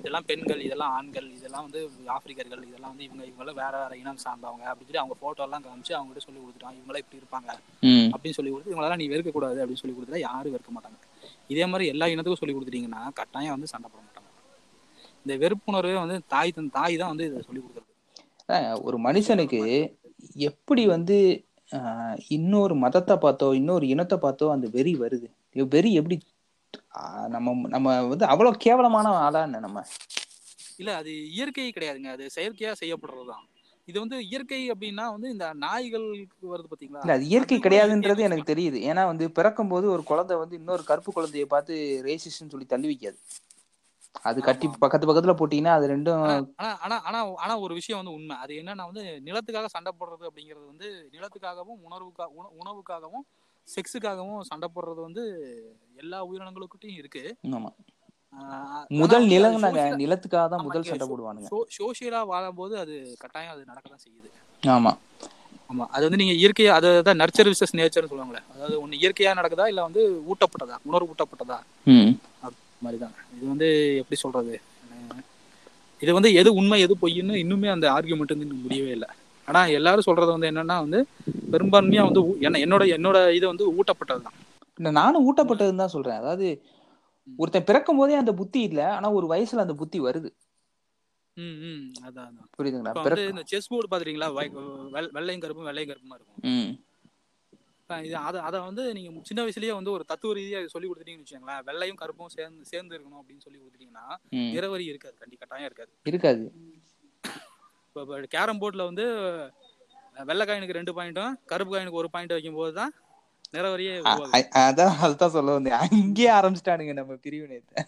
இதெல்லாம் 0.00 0.26
பெண்கள் 0.30 0.62
இதெல்லாம் 0.66 0.92
ஆண்கள் 0.98 1.26
இதெல்லாம் 1.36 1.64
வந்து 1.66 1.80
ஆப்பிரிக்கர்கள் 2.14 2.62
இதெல்லாம் 2.68 2.92
வந்து 2.92 3.04
இவங்க 3.08 3.22
இவங்களாம் 3.28 3.58
வேற 3.60 3.74
வேற 3.82 3.92
இனம் 4.00 4.20
சார்ந்தவங்க 4.24 4.64
அப்படின்னு 4.70 4.88
சொல்லி 4.88 5.02
அவங்க 5.02 5.16
போட்டோ 5.22 5.44
எல்லாம் 5.46 5.64
காமிச்சு 5.66 5.92
அவங்க 5.98 6.10
கிட்ட 6.12 6.24
சொல்லி 6.26 6.40
கொடுத்துட்டான். 6.40 6.76
இவங்களாம் 6.78 7.02
இப்படி 7.04 7.20
இருப்பாங்க 7.20 7.50
அப்படின்னு 8.14 8.38
சொல்லி 8.38 8.52
கொடுத்து 8.54 8.72
இவங்களெல்லாம் 8.72 9.02
நீ 9.02 9.06
வெறுக்க 9.12 9.32
கூடாது 9.36 9.60
அப்படின்னு 9.62 9.82
சொல்லி 9.82 9.96
கொடுத்தா 9.98 10.24
யாரும் 10.28 10.54
வெறுக்க 10.56 10.72
மாட்டாங்க. 10.76 10.98
இதே 11.54 11.66
மாதிரி 11.72 11.86
எல்லா 11.94 12.08
இனத்துக்கும் 12.14 12.42
சொல்லி 12.42 12.56
கொடுத்துட்டீங்கன்னா 12.56 13.02
கட்டாயம் 13.20 13.54
வந்து 13.56 13.70
சண்டை 13.74 13.88
போட 13.92 14.00
மாட்டாங்க 14.02 14.11
இந்த 15.24 15.34
வெறுப்புணர்வே 15.42 15.96
வந்து 16.02 16.18
தாய் 16.34 16.54
தன் 16.56 16.74
தாய் 16.78 17.00
தான் 17.00 17.12
வந்து 17.12 17.26
இதை 17.30 17.42
சொல்லி 17.48 17.62
கொடுக்குறது. 17.62 17.88
ஒரு 18.86 18.96
மனுஷனுக்கு 19.06 19.60
எப்படி 20.48 20.82
வந்து 20.94 21.16
இன்னொரு 22.36 22.74
மதத்தை 22.84 23.14
பார்த்தோ 23.24 23.46
இன்னொரு 23.60 23.84
இனத்தை 23.94 24.16
பார்த்தோ 24.24 24.48
அந்த 24.54 24.66
வெறி 24.76 24.92
வருது. 25.04 25.28
வெறி 25.74 25.90
எப்படி 26.00 26.16
நம்ம 27.34 27.54
நம்ம 27.74 27.88
வந்து 28.12 28.26
அவ்வளவு 28.32 28.62
கேவலமான 28.64 29.12
ஆளா 29.26 29.40
என்ன 29.46 29.60
நம்ம? 29.66 29.80
இல்ல 30.80 30.90
அது 31.00 31.12
இயற்கை 31.36 31.66
கிடையாதுங்க. 31.76 32.10
அது 32.16 32.24
செயற்கையா 32.36 32.72
செய்யப்படுறது 32.80 33.24
தான். 33.32 33.44
இது 33.88 33.96
வந்து 34.02 34.18
இயற்கை 34.30 34.60
அப்படின்னா 34.72 35.04
வந்து 35.14 35.28
இந்த 35.34 35.46
நாய்களுக்கு 35.64 36.52
வருது 36.54 36.68
பாத்தீங்களா? 36.72 37.02
இல்ல 37.04 37.16
அது 37.18 37.24
இயற்கை 37.32 37.58
கிடையாதுன்றது 37.66 38.26
எனக்கு 38.28 38.50
தெரியுது. 38.52 38.78
ஏன்னா 38.90 39.04
வந்து 39.12 39.26
பிறக்கும் 39.38 39.72
போது 39.72 39.86
ஒரு 39.94 40.04
குழந்தை 40.10 40.36
வந்து 40.42 40.58
இன்னொரு 40.60 40.84
கருப்பு 40.90 41.12
குழந்தைய 41.16 41.46
பார்த்து 41.54 41.74
ரேசிஸ்ட்னு 42.08 42.52
சொல்லி 42.54 42.68
தள்ளி 42.74 42.88
வைக்காது. 42.92 43.18
அது 44.20 44.38
கட்டி. 44.42 44.66
பக்கத்து 44.80 45.08
பக்கத்துல 45.08 45.32
போட்டீங்கன்னா 45.32 45.74
அது 45.74 45.86
ரெண்டும் 45.88 46.22
ஆனா 46.58 46.70
ஆனா 46.80 46.96
ஆனா 47.02 47.20
ஆனா 47.36 47.54
ஒரு 47.58 47.74
விஷயம் 47.74 48.00
வந்து 48.00 48.14
உண்மை. 48.14 48.36
அது 48.36 48.52
என்னன்னா 48.54 48.84
வந்து 48.90 49.04
நிலத்துக்காக 49.26 49.66
சண்டை 49.66 49.92
போடுறது 49.92 50.24
அப்படிங்கிறது 50.28 50.66
வந்து 50.66 50.88
நிலத்துக்காகவும் 51.12 51.80
உணர்வுக்கா 51.86 52.26
உண- 52.36 52.52
உணவுக்காகவும் 52.60 53.24
செக்ஸுக்காகவும் 53.68 54.40
சண்டை 54.42 54.68
போடுறது 54.68 55.00
வந்து 55.00 55.22
எல்லா 55.96 56.18
உயிரினங்களுக்கிட்டையும் 56.24 56.98
இருக்கு. 56.98 57.22
முதல் 58.96 59.24
அது 59.24 59.32
social- 59.64 60.00
நிலத்துக்காக 60.02 60.44
தான் 60.48 60.64
முதல் 60.64 60.86
சண்டை 60.90 61.06
போடுவானுங்க. 61.08 61.48
சோசியலா 61.76 62.20
வாழும்போது 62.26 62.78
அது 62.78 62.94
கட்டாயம் 63.18 63.52
அது 63.52 63.64
நடக்க 63.64 63.86
தான் 63.88 64.02
செய்யுது. 64.04 64.28
ஆமா. 64.62 64.92
ஆமா. 65.70 65.84
அது 65.90 66.02
வந்து 66.02 66.16
நீங்க 66.16 66.34
இயற்கையா 66.38 66.72
அதான் 66.78 67.20
நர்ச்சர் 67.20 67.50
விசஸ் 67.50 67.76
நேச்சர்னு 67.78 68.10
சொல்லுவாங்களே. 68.10 68.42
அதாவது 68.54 68.74
ஒண்ணு 68.82 69.00
இயற்கையா 69.00 69.32
நடக்குதா 69.34 69.66
இல்ல 69.68 69.82
வந்து 69.82 70.02
ஊட்டப்பட்டதா? 70.26 70.78
உணர்வு 70.84 71.10
ஊட்டப்பட்டதா? 71.12 71.58
ம் 72.82 72.86
மாதிரிதான். 72.86 73.16
இது 73.36 73.46
வந்து 73.52 73.68
எப்படி 74.00 74.18
சொல்றது? 74.24 74.54
இது 76.00 76.12
வந்து 76.16 76.30
எது 76.40 76.50
உண்மை 76.54 76.78
எது 76.80 76.94
பொய்ன்னு 77.02 77.34
இன்னுமே 77.42 77.68
அந்த 77.72 77.86
ஆர்கியூமெண்ட் 77.96 78.34
வந்து 78.34 78.46
இன்னும் 78.46 78.62
முடியவே 78.62 78.90
இல்லை. 78.90 79.08
ஆனா 79.48 79.60
எல்லாரும் 79.78 80.06
சொல்றது 80.08 80.30
வந்து 80.34 80.50
என்னன்னா 80.50 80.76
வந்து 80.86 81.00
பெரும்பான்மையா 81.52 82.02
வந்து 82.08 82.22
என்ன 82.46 82.60
என்னோட 82.64 82.84
என்னோட 82.96 83.18
இது 83.38 83.46
வந்து 83.52 83.64
ஊட்டப்பட்டதுதான். 83.78 84.36
இல்ல 84.78 84.90
நானும் 85.00 85.26
ஊட்டப்பட்டதுன்னு 85.28 85.82
தான் 85.84 85.94
சொல்றேன். 85.96 86.20
அதாவது 86.20 86.46
ஒருத்தன் 87.38 87.68
பிறக்கும் 87.68 87.98
போதே 88.00 88.14
அந்த 88.20 88.32
புத்தி 88.40 88.60
இல்ல 88.68 88.80
ஆனா 88.96 89.08
ஒரு 89.18 89.26
வயசுல 89.32 89.64
அந்த 89.64 89.74
புத்தி 89.82 89.98
வருது. 90.00 90.30
புரியுதுங்களா? 92.56 92.94
இந்த 93.28 93.42
செஸ் 93.52 93.70
போர்டு 93.72 93.90
பாத்துறீங்களா 93.92 94.28
வெள்ளையும் 95.18 95.44
கருப்பும் 95.44 95.68
வெள்ளையும் 95.70 95.90
கருப்புமா 95.92 96.16
இருக்கும்? 96.18 96.42
இது 97.90 98.16
அதை 98.28 98.38
அதை 98.48 98.58
வந்து 98.66 98.82
நீங்க 98.96 99.10
சின்ன 99.28 99.40
வயசுலயே 99.44 99.72
வந்து 99.78 99.92
ஒரு 99.96 100.04
தத்துவ 100.10 100.34
ரீதியா 100.38 100.58
சொல்லி 100.74 100.88
கொடுத்துட்டீங்கன்னு 100.88 101.24
வச்சுக்கோங்களேன். 101.24 101.62
வெள்ளையும் 101.68 102.00
கருப்பும் 102.02 102.32
சேர்ந்து 102.36 102.70
சேர்ந்து 102.72 102.94
இருக்கணும் 102.96 103.20
அப்படின்னு 103.20 103.44
சொல்லி 103.46 103.58
கொடுத்துட்டீங்கன்னா 103.60 104.06
நிறவரி 104.54 104.84
இருக்காது 104.92 105.16
கண்டி 105.22 105.36
கட்டாயம் 105.36 105.68
இருக்காது. 105.68 105.92
இருக்காது. 106.10 106.44
இப்போ 107.88 108.20
கேரம் 108.34 108.60
போர்டில் 108.62 108.88
வந்து 108.90 109.06
வெள்ளை 110.28 110.44
காயினுக்கு 110.48 110.78
ரெண்டு 110.78 110.92
பாயிண்ட்டும் 110.96 111.34
கருப்பு 111.50 111.72
காயினுக்கு 111.74 112.00
ஒரு 112.02 112.10
பாயிண்ட் 112.14 112.36
வைக்கும்போது 112.36 112.72
தான் 112.80 112.92
நிறவரியே 113.54 113.94
அதான் 114.66 114.98
அதுதான் 115.04 115.34
சொல்ல 115.36 115.56
வந்தேன். 115.56 115.82
இங்கேயே 116.02 116.30
ஆரம்பிச்சிட்டானுங்க 116.38 116.94
நம்ம 117.00 117.16
பிரிவினையத்தை. 117.26 117.82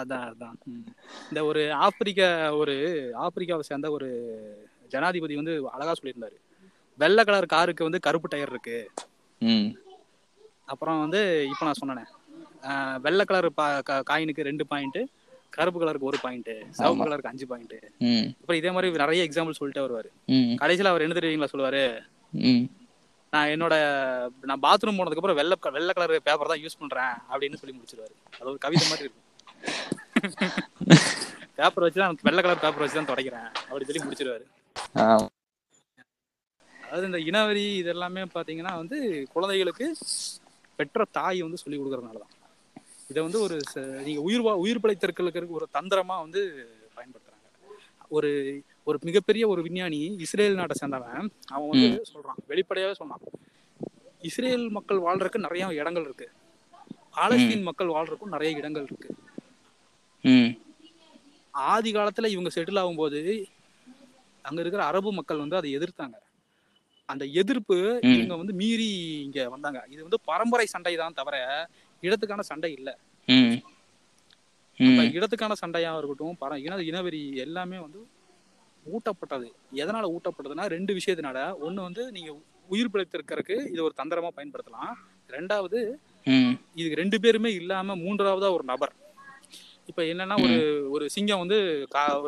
அதான் 0.00 0.24
அதான். 0.30 0.56
இந்த 1.30 1.40
ஒரு 1.50 1.62
ஆப்பிரிக்க 1.86 2.22
ஒரு 2.60 2.74
ஆப்பிரிக்காவை 3.24 3.64
சேர்ந்த 3.70 3.90
ஒரு 3.96 4.08
ஜனாதிபதி 4.94 5.34
வந்து 5.40 5.54
அழகா 5.74 5.94
சொல்லியிருந்தாரு. 5.98 6.36
வெள்ளை 7.02 7.22
கலர் 7.28 7.52
காருக்கு 7.54 7.86
வந்து 7.88 8.00
கருப்பு 8.06 8.28
டயர் 8.32 8.52
இருக்கு. 8.54 8.78
அப்புறம் 10.72 11.00
வந்து 11.04 11.20
இப்போ 11.52 11.64
நான் 11.68 11.80
சொன்னேனே. 11.80 12.04
வெள்ளை 13.06 13.24
கலர் 13.30 13.48
காயினுக்கு 14.10 14.48
ரெண்டு 14.50 14.64
பாயிண்ட் 14.72 15.00
கருப்பு 15.56 15.80
கலருக்கு 15.80 16.08
ஒரு 16.10 16.18
பாயிண்ட் 16.22 16.48
சிவப்பு. 16.76 17.04
கலருக்கு 17.06 17.32
அஞ்சு 17.32 17.46
பாயிண்ட் 17.50 17.74
அப்புறம் 18.38 18.60
இதே 18.60 18.70
மாதிரி 18.76 19.02
நிறைய 19.04 19.26
எக்ஸாம்பிள் 19.28 19.58
சொல்லிட்டே 19.58 19.84
வருவாரு. 19.86 20.08
கடைசியில் 20.62 20.92
அவர் 20.92 21.04
என்ன 21.06 21.16
தெரியுங்களா 21.18 21.52
சொல்லுவாரு? 21.52 21.84
நான் 23.32 23.52
என்னோட 23.54 23.74
நான் 24.50 24.64
பாத்ரூம் 24.64 24.98
போனதுக்கு 24.98 25.22
அப்புறம் 25.22 25.38
வெள்ளை 25.40 25.56
வெள்ளை 25.76 25.92
கலர் 25.96 26.16
பேப்பர் 26.28 26.52
தான் 26.52 26.62
யூஸ் 26.64 26.80
பண்றேன் 26.82 27.14
அப்படின்னு 27.30 27.60
சொல்லி 27.60 27.76
முடிச்சிருவாரு. 27.76 28.14
அது 28.38 28.50
ஒரு 28.52 28.60
கவிதை 28.66 28.86
மாதிரி 28.90 29.06
இருக்கும். 29.06 29.22
பேப்பர் 31.58 31.84
வச்சு 31.86 32.00
தான் 32.02 32.18
வெள்ளை 32.28 32.40
கலர் 32.44 32.64
பேப்பர் 32.64 32.84
வச்சு 32.84 32.98
தான் 32.98 33.10
துடைக்கிறேன் 33.10 33.48
அப்படி 33.68 33.86
சொல்லி 33.88 34.04
முடிச்சிருவாரு. 34.06 34.44
அதாவது 36.94 37.06
இந்த 37.06 37.30
இனவரி 37.30 37.82
இதெல்லாமே 37.82 38.26
பாத்தீங்கன்னா 38.34 38.76
வந்து 38.76 39.26
குழந்தைகளுக்கு 39.32 39.96
பெற்ற 40.76 41.04
தாய் 41.10 41.42
வந்து 41.42 41.56
சொல்லி 41.56 41.80
கொடுக்கறதுனால 41.80 42.18
தான் 42.18 42.32
இதை 43.08 43.22
வந்து 43.22 43.40
ஒரு 43.40 43.60
ச- 43.74 44.02
நீங்க 44.02 44.20
உயிர் 44.20 44.42
வா- 44.42 44.52
உயிர் 44.52 44.80
பிழைத்திருக்கிறதுக்கு 44.80 45.48
ஒரு 45.48 45.68
தந்திரமா 45.74 46.20
வந்து 46.20 46.40
பயன்படுத்துறாங்க. 46.96 47.48
ஒரு 48.08 48.30
ஒரு 48.84 48.98
மிகப்பெரிய 49.02 49.48
ஒரு 49.48 49.62
விஞ்ஞானி 49.62 50.16
இஸ்ரேல் 50.18 50.54
நாட்டை 50.54 50.76
சேர்ந்தவன் 50.80 51.28
அவன் 51.46 51.68
வந்து 51.68 52.04
சொல்றான் 52.14 52.40
வெளிப்படையாவே 52.48 52.92
சொன்னான். 52.92 53.20
இஸ்ரேல் 54.20 54.68
மக்கள் 54.68 54.98
வாழ்றதுக்கு 54.98 55.36
நிறைய 55.36 55.74
இடங்கள் 55.74 56.02
இருக்கு. 56.02 56.30
பாலஸ்தீன் 57.16 57.62
மக்கள் 57.62 57.86
வாழ்றதுக்கும் 57.86 58.28
நிறைய 58.28 58.56
இடங்கள் 58.56 58.82
இருக்கு. 58.82 59.14
ஆதி 61.50 61.92
காலத்துல 61.92 62.26
இவங்க 62.26 62.50
செட்டில் 62.54 62.78
ஆகும்போது 62.78 63.44
அங்க 64.42 64.60
இருக்கிற 64.60 64.84
அரபு 64.84 65.12
மக்கள் 65.12 65.38
வந்து 65.38 65.56
அதை 65.56 65.78
எதிர்த்தாங்க. 65.78 66.14
அந்த 67.12 67.24
எதிர்ப்பு. 67.40 67.76
இவங்க 68.14 68.34
வந்து 68.42 68.54
மீறி 68.60 68.88
இங்க 69.26 69.40
வந்தாங்க. 69.54 69.80
இது 69.94 70.00
வந்து 70.06 70.20
பரம்பரை 70.30 70.66
சண்டை 70.74 70.94
தான் 71.02 71.18
தவிர 71.20 71.36
இடத்துக்கான 72.02 72.44
சண்டை 72.50 72.70
இல்ல. 72.78 72.90
இடத்துக்கான 75.18 75.54
சண்டையா 75.62 75.90
இருக்கட்டும் 75.98 76.38
பர 76.42 76.56
இன 76.66 76.78
இனவெறி 76.90 77.20
எல்லாமே 77.44 77.78
வந்து 77.86 78.00
ஊட்டப்பட்டது. 78.86 79.48
எதனால 79.82 80.08
ஊட்டப்பட்டதுன்னா 80.14 80.64
ரெண்டு 80.76 80.92
விஷயத்தினால. 80.98 81.38
ஒண்ணு 81.66 81.80
வந்து 81.88 82.02
நீங்க 82.16 82.30
உயிர் 82.74 82.90
பிழைத்திருக்கிறதுக்கு 82.92 83.56
இது 83.72 83.80
ஒரு 83.86 83.94
தந்திரமா 84.00 84.30
பயன்படுத்தலாம். 84.38 84.92
ரெண்டாவது 85.36 85.78
இதுக்கு 86.78 87.00
ரெண்டு 87.02 87.16
பேருமே 87.24 87.50
இல்லாம 87.60 87.96
மூன்றாவதா 88.02 88.50
ஒரு 88.56 88.64
நபர். 88.72 88.92
இப்ப 89.90 90.02
என்னன்னா 90.10 90.36
ஒரு 90.44 90.58
ஒரு 90.94 91.04
சிங்கம் 91.14 91.42
வந்து 91.44 91.58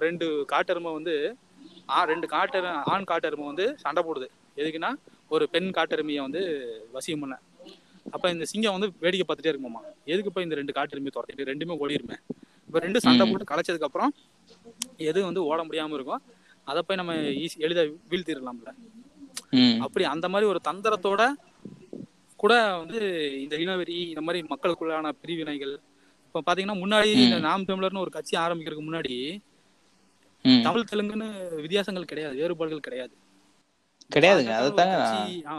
ரெண்டு 0.07 0.27
காட்டெருமை 0.53 0.91
வந்து 0.99 1.15
ஆ 1.95 1.99
ரெண்டு 2.11 2.27
காட்டெரு 2.35 2.71
ஆண் 2.93 3.09
காட்டெருமை 3.11 3.47
வந்து 3.53 3.67
சண்டை 3.85 4.03
போடுது. 4.09 4.29
எதுக்குன்னா 4.57 4.91
ஒரு 5.35 5.45
பெண் 5.55 5.71
காட்டெருமையை 5.77 6.21
வந்து 6.27 6.43
வசியம் 6.95 7.23
பண்ண 7.25 7.37
அப்ப 8.15 8.31
இந்த 8.31 8.45
சிங்கம் 8.45 8.75
வந்து 8.77 8.89
வேடிக்கை 9.03 9.25
பார்த்துட்டே 9.29 9.51
இருக்குமாமா. 9.53 9.81
எதுக்கு 10.05 10.31
இப்ப 10.31 10.43
இந்த 10.47 10.55
ரெண்டு 10.59 10.73
காட்டெருமையை 10.77 11.13
துரத்திட்டு? 11.15 11.47
ரெண்டுமே 11.51 11.75
ஓடிருமே. 11.83 12.17
இப்ப 12.69 12.79
ரெண்டு 12.79 13.01
சண்டை. 13.01 13.25
போட்டு 13.31 13.49
கலைச்சதுக்கு 13.53 13.89
அப்புறம் 13.89 14.13
எது 15.09 15.19
வந்து 15.29 15.43
ஓட 15.51 15.61
முடியாம 15.65 15.97
இருக்கும் 15.99 16.23
அதை 16.65 16.81
போய் 16.87 17.01
நம்ம 17.01 17.15
ஈஸி 17.43 17.57
எளிதா 17.67 17.83
வீழ்த்திடலாம்ல. 18.11 18.71
அப்படி 19.85 20.05
அந்த 20.13 20.29
மாதிரி 20.29 20.51
ஒரு 20.53 20.61
தந்திரத்தோட 20.69 21.23
கூட 22.37 22.55
வந்து 22.77 22.99
இந்த 23.43 23.55
இனவெறி 23.57 23.99
இந்த 24.13 24.21
மாதிரி 24.21 24.41
மக்களுக்குள்ளான 24.53 25.13
பிரிவினைகள் 25.23 25.75
இப்ப 26.27 26.43
பாத்தீங்கன்னா 26.49 26.79
முன்னாடி 26.85 27.11
இந்த 27.27 27.39
நாம் 27.49 27.69
தமிழர்னு 27.69 28.05
ஒரு 28.07 28.11
கட்சி 28.11 28.35
ஆரம்பிக்கிறதுக்கு 28.37 28.89
முன்னாடி 28.89 29.15
தமிழ் 30.67 30.91
தெலுங்குன்னு 30.91 31.29
வித்தியாசங்கள் 31.63 32.11
கிடையாது 32.11 32.37
வேறுபாடுகள் 32.41 32.87
கிடையாது. 32.89 33.15
கிடையாதுங்க. 34.11 34.53
ஆ, 35.47 35.55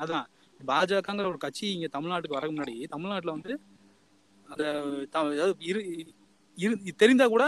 அதான். 0.00 0.26
பாஜகங்கிற 0.60 1.26
ஒரு 1.26 1.38
கட்சி 1.38 1.72
இங்க 1.72 1.88
தமிழ்நாட்டுக்கு 1.88 2.36
வரக்கு 2.36 2.54
முன்னாடி 2.54 2.88
தமிழ்நாட்டுல 2.88 3.30
வந்து 3.30 3.52
தெரிந்தா 6.98 7.26
கூட 7.26 7.44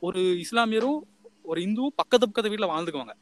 ஒரு 0.00 0.20
இஸ்லாமியரும் 0.44 1.00
ஒரு 1.44 1.60
இந்துவும் 1.60 1.96
பக்கத்து 1.96 2.26
பக்கத்து 2.26 2.50
வீட்டுல 2.50 2.68
வாழ்ந்துக்குவாங்க. 2.68 3.14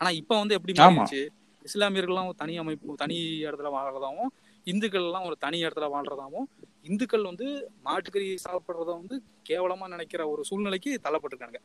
ஆனா 0.00 0.10
இப்ப 0.10 0.38
வந்து 0.38 0.54
எப்படி. 0.54 0.72
மாறிடுச்சு? 0.78 1.20
இஸ்லாமியர்கள்லாம் 1.64 2.26
ஒரு 2.26 2.36
தனி 2.36 2.58
அமைப்பு 2.58 2.94
தனி 2.96 3.16
இடத்துல 3.42 3.70
வாழ்றதாவும் 3.70 4.30
இந்துக்கள் 4.66 5.02
எல்லாம் 5.02 5.24
ஒரு 5.24 5.36
தனி 5.38 5.64
இடத்துல 5.64 5.86
வாழ்றதாவும் 5.90 6.46
இந்துக்கள் 6.82 7.22
வந்து 7.22 7.46
மாட்டுக்கறி 7.84 8.36
சாப்பிடுறத 8.44 8.90
வந்து 8.92 9.16
கேவலமா 9.48 9.88
நினைக்கிற 9.88 10.28
ஒரு 10.28 10.44
சூழ்நிலைக்கு 10.44 11.00
தள்ளப்பட்டிருக்காங்க 11.04 11.58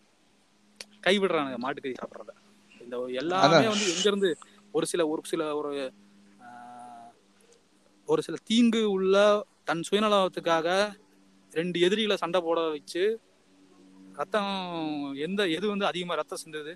கைவிடுறாங்க 1.04 1.56
மாட்டுக்கறி 1.58 1.94
சாப்பிடுறத. 1.94 2.32
இந்த 2.86 2.98
எல்லாமே. 3.22 3.60
வந்து 3.68 3.88
எங்க 3.94 4.06
இருந்து 4.06 4.30
ஒரு 4.74 4.86
சில 4.92 5.02
ஒரு 5.12 5.22
சில 5.32 5.44
ஒரு 5.60 5.72
ஒரு 8.08 8.22
சில 8.26 8.36
தீங்கு 8.50 8.82
உள்ள 8.96 9.16
தன் 9.66 9.86
சுயநலத்துக்காக 9.88 10.68
ரெண்டு 11.52 11.78
எதிரிகளை 11.86 12.16
சண்டை 12.18 12.40
போட 12.42 12.60
வச்சு 12.68 13.04
ரத்தம் 14.16 14.52
எந்த 15.24 15.42
எது 15.56 15.66
வந்து 15.72 15.88
அதிகமா 15.88 16.18
ரத்தம் 16.20 16.42
சிந்துது 16.44 16.74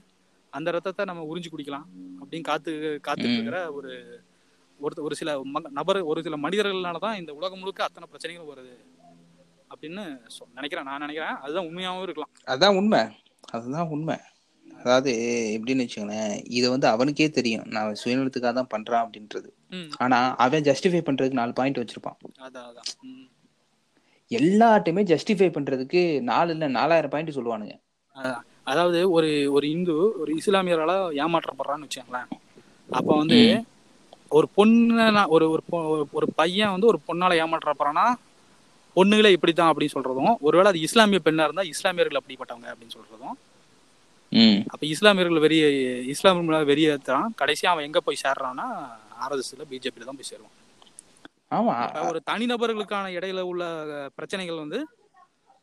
அந்த 0.53 0.69
ரத்தத்தை 0.75 1.03
நம்ம 1.05 1.25
உறிஞ்சு 1.29 1.49
குடிக்கலாம் 1.49 1.85
அப்படின்னு 2.19 2.47
காத்து 2.47 2.71
காத்துட்டு. 2.99 3.35
இருக்கிற 3.35 3.59
ஒரு 3.77 3.91
ஒரு 4.79 5.03
ஒரு 5.05 5.15
சில 5.15 5.29
நபர் 5.77 5.99
ஒரு 6.09 6.19
சில 6.25 6.35
மனிதர்களால 6.43 6.99
தான் 6.99 7.19
இந்த 7.19 7.31
உலகம் 7.37 7.61
முழுக்க 7.61 7.81
அத்தனை 7.85 8.07
பிரச்சனைகளும் 8.07 8.51
வருது 8.51 8.75
அப்படின்னு 9.71 10.03
நினைக்கிறேன் 10.57 10.87
நான் 10.89 11.03
நினைக்கிறேன் 11.05 11.35
அதுதான் 11.43 11.67
உண்மையாகவும் 11.69 12.05
இருக்கலாம் 12.05 12.33
அதான் 12.47 12.77
உண்மை 12.79 13.01
அதுதான் 13.53 13.89
உண்மை 13.95 14.17
அதாவது 14.79 15.13
எப்படின்னு 15.59 15.87
வச்சுக்கோங்களேன் 15.87 16.41
இதை 16.49 16.69
வந்து 16.69 16.87
அவனுக்கே 16.87 17.29
தெரியும். 17.29 17.63
நான் 17.65 17.95
சுயநலத்துக்காக 18.05 18.63
தான் 18.63 18.67
பண்றான் 18.77 19.09
அப்படின்றது. 19.09 19.47
ஆனா 19.97 20.35
அவன் 20.35 20.61
ஜஸ்டிஃபை 20.61 21.01
பண்றதுக்கு 21.01 21.31
நாலு 21.31 21.53
பாயிண்ட் 21.53 21.77
வச்சிருப்பான். 21.77 22.43
எல்லாட்டையுமே 24.29 25.03
ஜஸ்டிஃபை 25.03 25.49
பண்றதுக்கு 25.49 26.21
நாலு 26.21 26.51
இல்ல 26.51 26.67
நாலாயிரம் 26.67 27.09
பாயிண்ட் 27.09 27.29
சொல்லுவானுங்க. 27.29 27.79
அதாவது 28.63 29.11
ஒரு 29.11 29.51
ஒரு 29.51 29.69
இந்து 29.69 30.19
ஒரு 30.19 30.37
இஸ்லாமியரால 30.45 31.11
ஏமாற்றப்படுறான்னு 31.11 31.83
வச்சுக்கோங்களேன். 31.83 32.25
அப்போ 32.89 33.17
வந்து. 33.17 33.63
ஒரு 34.29 34.49
பொண்ணு 34.49 35.25
ஒரு 35.27 35.49
ஒரு 35.49 36.07
ஒரு- 36.13 36.27
பையன் 36.35 36.71
வந்து 36.71 36.87
ஒரு 36.87 36.99
பொண்ணால 37.07 37.37
ஏமாற்றப்படுறான்னா 37.37 38.13
பொண்ணுங்களே 38.95 39.31
இப்படித்தான் 39.31 39.73
அப்படின்னு 39.73 39.87
சொல்றதும் 39.93 40.35
ஒருவேளை 40.39 40.71
அது 40.71 40.81
இஸ்லாமிய 40.81 41.19
பெண்ணா 41.25 41.43
இருந்தா 41.43 41.61
இஸ்லாமியர்கள் 41.61 42.21
அப்படிப்பட்டவங்க 42.25 42.65
அப்படின்னு 42.65 42.93
சொல்றதும் 42.93 43.48
அப்ப 44.67 44.85
இஸ்லாமியர்கள் 44.85 45.39
வெறிய 45.39 45.63
இஸ்லாமிய 46.05 46.59
வெறியேற்றான் 46.63 47.29
கடைசி 47.35 47.67
அவன் 47.67 47.83
எங்க 47.83 47.99
போய் 47.99 48.23
சேர்றான்னா 48.23 48.65
ஆர்எஸ்எஸ்ல 49.21 49.65
பிஜேபியில 49.71 50.05
தான் 50.05 50.19
போய் 50.19 50.29
சேருவான். 50.31 50.55
ஆமா. 51.51 51.73
ஒரு 52.09 52.19
தனிநபர்களுக்கான 52.25 53.05
இடையில 53.09 53.39
உள்ள 53.41 53.63
பிரச்சனைகள் 54.15 54.55
வந்து 54.55 54.79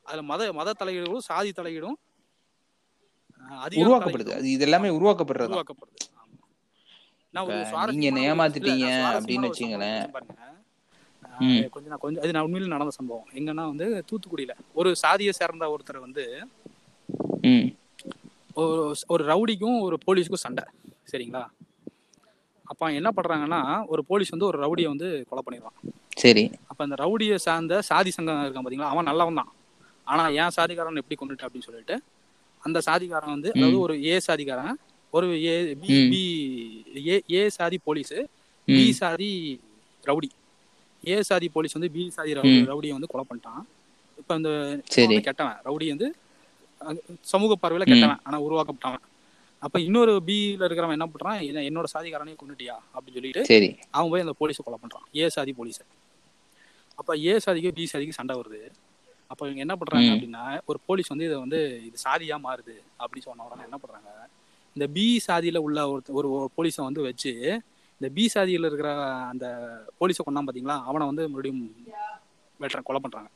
அதுல 0.06 0.22
மத 0.22 0.52
மத 0.52 0.74
தலையீடும் 0.80 1.26
சாதி 1.28 1.52
தலையீடும் 1.52 1.96
உருவாக்கப்படுது. 3.82 4.30
அது 4.30 4.48
இது 4.50 4.64
எல்லாமே 4.64 4.88
உருவாக்கப்படுறது? 4.88 5.50
உருவாக்கப்படுது. 5.50 5.94
நீங்க 7.94 8.20
ஏமாத்திட்டீங்க 8.26 8.86
அப்படின்னு 9.16 9.48
வச்சுங்களேன். 9.48 10.04
கொஞ்சம் 11.74 11.90
நான் 11.90 11.98
கொஞ்சம் 11.98 12.22
அது 12.22 12.32
நான் 12.32 12.46
உண்மையில 12.46 12.66
நடந்த 12.66 12.90
சம்பவம். 12.90 13.28
எங்கன்னா 13.34 13.64
வந்து 13.72 13.86
தூத்துக்குடியில 14.10 14.52
ஒரு 14.74 14.90
சாதியை 14.96 15.32
சேர்ந்த 15.32 15.66
ஒருத்தர் 15.74 16.04
வந்து 16.06 16.24
ஒரு 18.60 18.94
ஒரு 19.14 19.22
ரவுடிக்கும் 19.30 19.78
ஒரு 19.86 19.96
போலீஸுக்கும் 20.06 20.44
சண்டை. 20.46 20.64
சரிங்களா? 21.12 21.42
அப்ப 22.70 22.88
என்ன 22.98 23.08
பண்றாங்கன்னா 23.16 23.60
ஒரு 23.92 24.02
போலீஸ் 24.10 24.32
வந்து 24.34 24.48
ஒரு 24.50 24.58
ரவுடியை 24.64 24.88
வந்து 24.92 25.08
கொலை 25.28 25.42
பண்ணிடுவான். 25.46 25.76
சரி. 26.22 26.44
அப்ப 26.70 26.80
அந்த 26.86 26.96
ரவுடியை 27.02 27.36
சார்ந்த 27.46 27.74
சாதி 27.88 28.10
சங்கம் 28.16 28.42
இருக்கான் 28.44 28.66
பாத்தீங்களா? 28.66 28.92
அவன் 28.94 29.08
நல்லவன் 29.10 29.40
தான். 29.40 29.50
ஆனா 30.06 30.24
ஏன் 30.40 30.54
சாதிக்காரன் 30.56 31.00
எப்படி 31.02 31.18
கொண்டுட்டு 31.20 31.46
அப்படின்னு 31.46 31.68
சொல்லிட்டு 31.68 31.96
அந்த 32.62 32.78
சாதிக்காரன் 32.88 33.34
வந்து 33.36 33.50
அதாவது 33.56 33.78
ஒரு 33.86 33.94
ஏ 34.10 34.14
சாதிக்காரன் 34.28 34.76
ஒரு 35.12 35.26
ஏ 35.44 35.54
பி. 35.82 35.94
பி 36.12 36.22
ஏ 37.12 37.16
ஏ 37.36 37.42
சாதி 37.58 37.78
போலீஸ் 37.86 38.14
பி 38.68 38.84
சாதி 39.00 39.30
ரவுடி. 40.04 40.30
ஏ 41.12 41.16
சாதி 41.28 41.48
போலீஸ் 41.56 41.76
வந்து 41.78 41.90
பி 41.96 42.04
சாதி. 42.16 42.32
ரவுடியை 42.70 42.94
வந்து 42.98 43.10
கொலை 43.12 43.24
பண்ணிட்டான். 43.30 43.62
இப்ப 44.20 44.30
அந்த 44.38 44.50
கெட்டவன். 45.28 45.58
ரவுடி 45.68 45.88
வந்து 45.94 46.08
சமூக 47.20 47.54
பார்வையில. 47.54 47.82
கெட்டவன் 47.84 48.18
ஆனா 48.22 48.42
உருவாக்கப்பட்டவன். 48.42 49.08
அப்ப 49.58 49.80
இன்னொரு 49.80 50.22
பில 50.26 50.30
இருக்கிறவன் 50.30 50.90
என்ன 50.90 51.06
பண்றான்? 51.06 51.46
என்ன- 51.46 51.60
என்னோட 51.60 51.84
சாதிக்காரனையும் 51.94 52.36
கொண்டுட்டியா 52.46 52.74
அப்படின்னு 52.94 53.12
சொல்லிட்டு 53.12 53.44
அவன் 53.90 54.10
போய் 54.10 54.20
அந்த 54.20 54.32
போலீஸை 54.32 54.64
கொலை 54.64 54.78
பண்றான். 54.82 55.16
ஏ 55.16 55.28
சாதி 55.28 55.54
போலீஸை 55.58 55.86
அப்ப 56.94 57.18
ஏ 57.18 57.38
சாதிக்கு 57.38 57.72
பி 57.72 57.86
சாதிக்கு 57.86 58.14
சண்டை 58.14 58.36
வருது. 58.36 58.70
அப்ப 59.26 59.48
இவங்க 59.48 59.60
என்ன 59.60 59.76
பண்றாங்க. 59.76 60.16
அப்படின்னா 60.16 60.60
ஒரு 60.66 60.80
போலீஸ் 60.86 61.06
வந்து 61.06 61.24
இதை 61.24 61.36
வந்து 61.36 61.82
இது 61.86 61.98
சாதியா 62.04 62.38
மாறுது 62.38 62.82
அப்படின்னு 62.98 63.20
சொன்ன 63.20 63.44
உடனே 63.44 63.62
என்ன 63.62 63.76
பண்றாங்க 63.76 64.28
இந்த 64.74 64.92
பி 64.92 65.20
சாதியில 65.28 65.56
உள்ள 65.56 65.88
ஒரு 65.88 66.02
ஒரு 66.08 66.50
போலீஸை 66.56 66.82
வந்து 66.82 67.02
வச்சு 67.02 67.60
இந்த 68.00 68.14
பி 68.14 68.30
சாதியில 68.34 68.66
இருக்கிற 68.66 69.04
அந்த 69.14 69.56
போலீஸை 70.00 70.22
கொண்டான் 70.24 70.46
பாத்தீங்களா? 70.46 70.82
அவனை 70.84 71.06
வந்து 71.06 71.28
மறுபடியும் 71.28 71.76
வெட்டுற 72.60 72.82
கொலை 72.82 73.00
பண்றாங்க. 73.00 73.28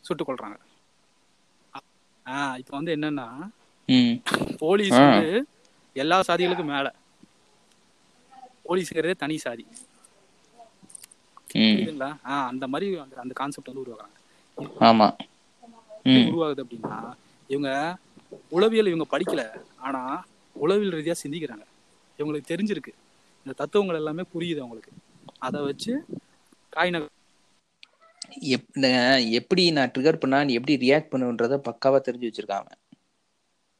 சுட்டு 0.00 0.24
கொல்றாங்க. 0.24 0.56
ஆஹ் 2.26 2.58
இப்ப 2.58 2.76
வந்து 2.76 2.96
என்னன்னா 2.96 3.26
போலீஸ். 4.58 4.98
வந்து 5.04 5.26
எல்லா 5.96 6.20
சாதிகளுக்கும் 6.28 6.72
மேல. 6.72 6.88
போலீஸுங்கிறதே 8.64 9.14
தனி 9.14 9.36
சாதி. 9.36 9.64
புரியுதுங்களா? 11.68 12.08
ஆஹ் 12.24 12.46
அந்த 12.46 12.66
மாதிரி 12.66 12.86
அந்த 13.16 13.32
கான்செப்ட் 13.32 13.66
வந்து 13.66 13.84
உருவாக்குறாங்க. 13.84 14.18
ஆமா. 14.82 15.08
உருவாகுது 16.24 16.62
அப்படின்னா 16.64 16.96
இவங்க 17.50 17.70
உளவியல் 18.50 18.86
இவங்க 18.86 19.06
படிக்கல 19.10 19.42
ஆனா 19.78 20.02
உளவியல் 20.56 20.92
ரீதியா 20.92 21.14
சிந்திக்கிறாங்க. 21.22 21.64
இவங்களுக்கு 22.18 22.50
தெரிஞ்சிருக்கு. 22.50 22.92
இந்த 23.46 23.52
தத்துவங்கள் 23.56 23.96
எல்லாமே 23.96 24.24
புரியுது 24.34 24.58
அவங்களுக்கு. 24.58 24.92
அதை 25.38 25.60
வச்சு 25.60 25.92
காய் 26.72 26.90
நகர் 26.90 27.13
எப்- 28.50 28.76
நான் 28.76 29.26
எப்படி 29.30 29.70
நான் 29.70 29.92
ட்ரிகர் 29.94 30.16
பண்ணா 30.16 30.44
நீ 30.44 30.52
எப்படி 30.54 30.76
ரியாக்ட் 30.76 31.12
பண்ணுன்றத 31.12 31.58
பக்காவா 31.64 32.00
தெரிஞ்சு 32.00 32.28
வச்சுருக்காங்க. 32.28 32.70